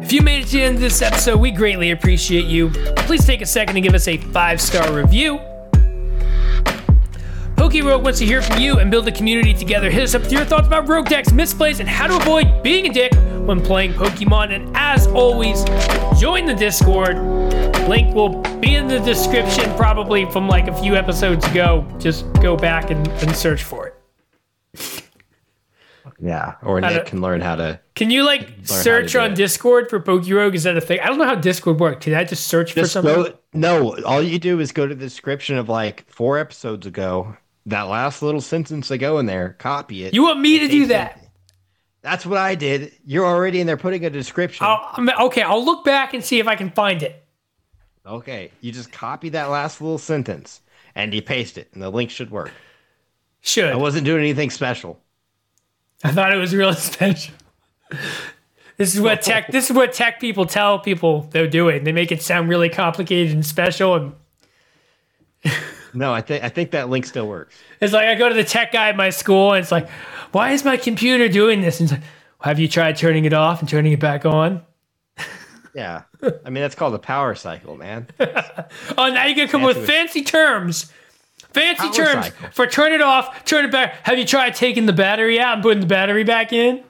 If 0.00 0.12
you 0.12 0.20
made 0.22 0.42
it 0.42 0.46
to 0.46 0.52
the 0.52 0.62
end 0.62 0.76
of 0.76 0.80
this 0.80 1.02
episode, 1.02 1.40
we 1.40 1.50
greatly 1.50 1.90
appreciate 1.90 2.44
you. 2.44 2.70
Please 2.98 3.26
take 3.26 3.40
a 3.40 3.46
second 3.46 3.74
to 3.74 3.80
give 3.80 3.94
us 3.94 4.06
a 4.06 4.16
five 4.16 4.60
star 4.60 4.92
review. 4.92 5.40
Poke 7.56 7.74
Rogue 7.82 8.04
wants 8.04 8.20
to 8.20 8.26
hear 8.26 8.42
from 8.42 8.60
you 8.60 8.78
and 8.78 8.92
build 8.92 9.08
a 9.08 9.12
community 9.12 9.54
together. 9.54 9.90
Hit 9.90 10.04
us 10.04 10.14
up 10.14 10.22
with 10.22 10.32
your 10.32 10.44
thoughts 10.44 10.68
about 10.68 10.86
rogue 10.88 11.06
decks, 11.06 11.30
misplays, 11.30 11.80
and 11.80 11.88
how 11.88 12.06
to 12.06 12.16
avoid 12.16 12.62
being 12.62 12.86
a 12.86 12.92
dick 12.92 13.12
when 13.44 13.60
playing 13.60 13.92
Pokemon. 13.94 14.54
And 14.54 14.70
as 14.76 15.06
always, 15.08 15.64
join 16.20 16.46
the 16.46 16.54
Discord. 16.54 17.18
Link 17.88 18.14
will 18.14 18.40
be 18.60 18.74
in 18.76 18.86
the 18.88 18.98
description, 19.00 19.64
probably 19.76 20.24
from 20.30 20.48
like 20.48 20.68
a 20.68 20.74
few 20.74 20.94
episodes 20.96 21.44
ago. 21.46 21.86
Just 21.98 22.30
go 22.34 22.56
back 22.56 22.90
and, 22.90 23.06
and 23.08 23.34
search 23.36 23.62
for 23.62 23.88
it. 23.88 25.00
Yeah. 26.20 26.54
Or 26.62 26.80
How 26.80 26.90
Nick 26.90 27.04
to- 27.04 27.10
can 27.10 27.20
learn 27.20 27.40
how 27.40 27.56
to 27.56 27.80
Can 27.94 28.10
you 28.10 28.24
like 28.24 28.48
search 28.62 29.14
on 29.16 29.32
it. 29.32 29.34
Discord 29.34 29.90
for 29.90 29.98
Poke 30.00 30.28
Rogue? 30.30 30.54
Is 30.54 30.62
that 30.62 30.76
a 30.76 30.80
thing? 30.80 31.00
I 31.00 31.06
don't 31.06 31.18
know 31.18 31.24
how 31.26 31.34
Discord 31.34 31.80
works. 31.80 32.04
Can 32.04 32.14
I 32.14 32.24
just 32.24 32.46
search 32.46 32.72
for 32.72 32.86
something? 32.86 33.14
go. 33.14 33.38
No, 33.52 33.96
all 34.04 34.22
you 34.22 34.38
do 34.38 34.60
is 34.60 34.70
go 34.72 34.86
to 34.86 34.94
the 34.94 35.04
description 35.04 35.56
of 35.58 35.68
like 35.68 36.08
four 36.08 36.38
episodes 36.38 36.86
ago. 36.86 37.36
That 37.66 37.82
last 37.82 38.22
little 38.22 38.40
sentence 38.40 38.88
they 38.88 38.96
go 38.98 39.18
in 39.18 39.26
there, 39.26 39.54
copy 39.58 40.04
it. 40.04 40.14
You 40.14 40.22
want 40.22 40.40
me 40.40 40.60
to 40.60 40.68
do 40.68 40.86
that? 40.86 41.20
That's 42.04 42.26
what 42.26 42.36
I 42.36 42.54
did. 42.54 42.92
You're 43.06 43.24
already 43.24 43.62
in 43.62 43.66
there 43.66 43.78
putting 43.78 44.04
a 44.04 44.10
description. 44.10 44.66
I'll, 44.66 45.26
okay, 45.26 45.40
I'll 45.40 45.64
look 45.64 45.86
back 45.86 46.12
and 46.12 46.22
see 46.22 46.38
if 46.38 46.46
I 46.46 46.54
can 46.54 46.70
find 46.70 47.02
it. 47.02 47.24
Okay, 48.04 48.52
you 48.60 48.72
just 48.72 48.92
copy 48.92 49.30
that 49.30 49.46
last 49.46 49.80
little 49.80 49.96
sentence 49.96 50.60
and 50.94 51.14
you 51.14 51.22
paste 51.22 51.56
it, 51.56 51.70
and 51.72 51.82
the 51.82 51.88
link 51.88 52.10
should 52.10 52.30
work. 52.30 52.52
Should. 53.40 53.72
I 53.72 53.76
wasn't 53.76 54.04
doing 54.04 54.20
anything 54.20 54.50
special. 54.50 55.00
I 56.04 56.12
thought 56.12 56.30
it 56.30 56.36
was 56.36 56.54
real 56.54 56.74
special. 56.74 57.34
This 58.76 58.94
is 58.94 59.00
what 59.00 59.22
tech. 59.22 59.50
This 59.50 59.70
is 59.70 59.76
what 59.76 59.94
tech 59.94 60.20
people 60.20 60.44
tell 60.44 60.78
people 60.78 61.22
they're 61.30 61.48
doing. 61.48 61.84
They 61.84 61.92
make 61.92 62.12
it 62.12 62.20
sound 62.20 62.50
really 62.50 62.68
complicated 62.68 63.32
and 63.32 63.46
special. 63.46 63.94
And 63.94 64.12
No, 65.94 66.12
I 66.12 66.20
think 66.20 66.42
I 66.44 66.48
think 66.48 66.72
that 66.72 66.88
link 66.90 67.06
still 67.06 67.26
works. 67.28 67.54
it's 67.80 67.92
like 67.92 68.06
I 68.06 68.14
go 68.16 68.28
to 68.28 68.34
the 68.34 68.44
tech 68.44 68.72
guy 68.72 68.88
at 68.88 68.96
my 68.96 69.10
school, 69.10 69.52
and 69.52 69.62
it's 69.62 69.70
like, 69.72 69.88
"Why 70.32 70.50
is 70.52 70.64
my 70.64 70.76
computer 70.76 71.28
doing 71.28 71.60
this?" 71.60 71.80
And 71.80 71.88
it's 71.90 71.98
like, 71.98 72.08
"Have 72.40 72.58
you 72.58 72.66
tried 72.68 72.96
turning 72.96 73.24
it 73.24 73.32
off 73.32 73.60
and 73.60 73.68
turning 73.68 73.92
it 73.92 74.00
back 74.00 74.26
on?" 74.26 74.62
Yeah, 75.74 76.02
I 76.22 76.50
mean 76.50 76.62
that's 76.62 76.76
called 76.76 76.94
a 76.94 77.00
power 77.00 77.34
cycle, 77.34 77.76
man. 77.76 78.06
Oh, 78.96 79.08
now 79.10 79.26
you 79.26 79.34
can 79.34 79.48
come 79.48 79.62
with 79.62 79.84
Fancy- 79.86 80.22
terms. 80.22 80.92
Fancy 81.52 81.90
terms 81.90 82.26
cycle. 82.26 82.48
for 82.52 82.66
turn 82.66 82.92
it 82.92 83.00
off, 83.02 83.44
turn 83.44 83.64
it 83.64 83.72
back. 83.72 83.94
Have 84.06 84.16
you 84.18 84.24
tried 84.24 84.54
taking 84.54 84.86
the 84.86 84.92
battery 84.92 85.38
out 85.40 85.54
and 85.54 85.62
putting 85.62 85.80
the 85.80 85.86
battery 85.86 86.22
back 86.24 86.52
in? 86.52 86.82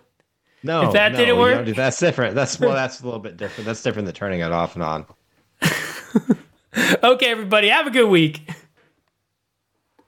No, 0.62 0.82
If 0.86 0.92
that 0.94 1.12
no, 1.12 1.18
didn't 1.18 1.38
work? 1.38 1.64
do- 1.66 1.72
that's 1.74 1.98
different. 1.98 2.34
That's 2.34 2.58
well, 2.60 2.72
that's 2.74 3.00
a 3.00 3.04
little 3.04 3.20
bit 3.20 3.36
different. 3.38 3.66
That's 3.66 3.82
different 3.82 4.04
than 4.06 4.14
turning 4.14 4.40
it 4.40 4.52
off 4.52 4.74
and 4.74 4.82
on. 4.84 5.06
Okay, 7.02 7.26
everybody, 7.26 7.68
have 7.68 7.86
a 7.86 7.90
good 7.90 8.08
week. 8.08 8.50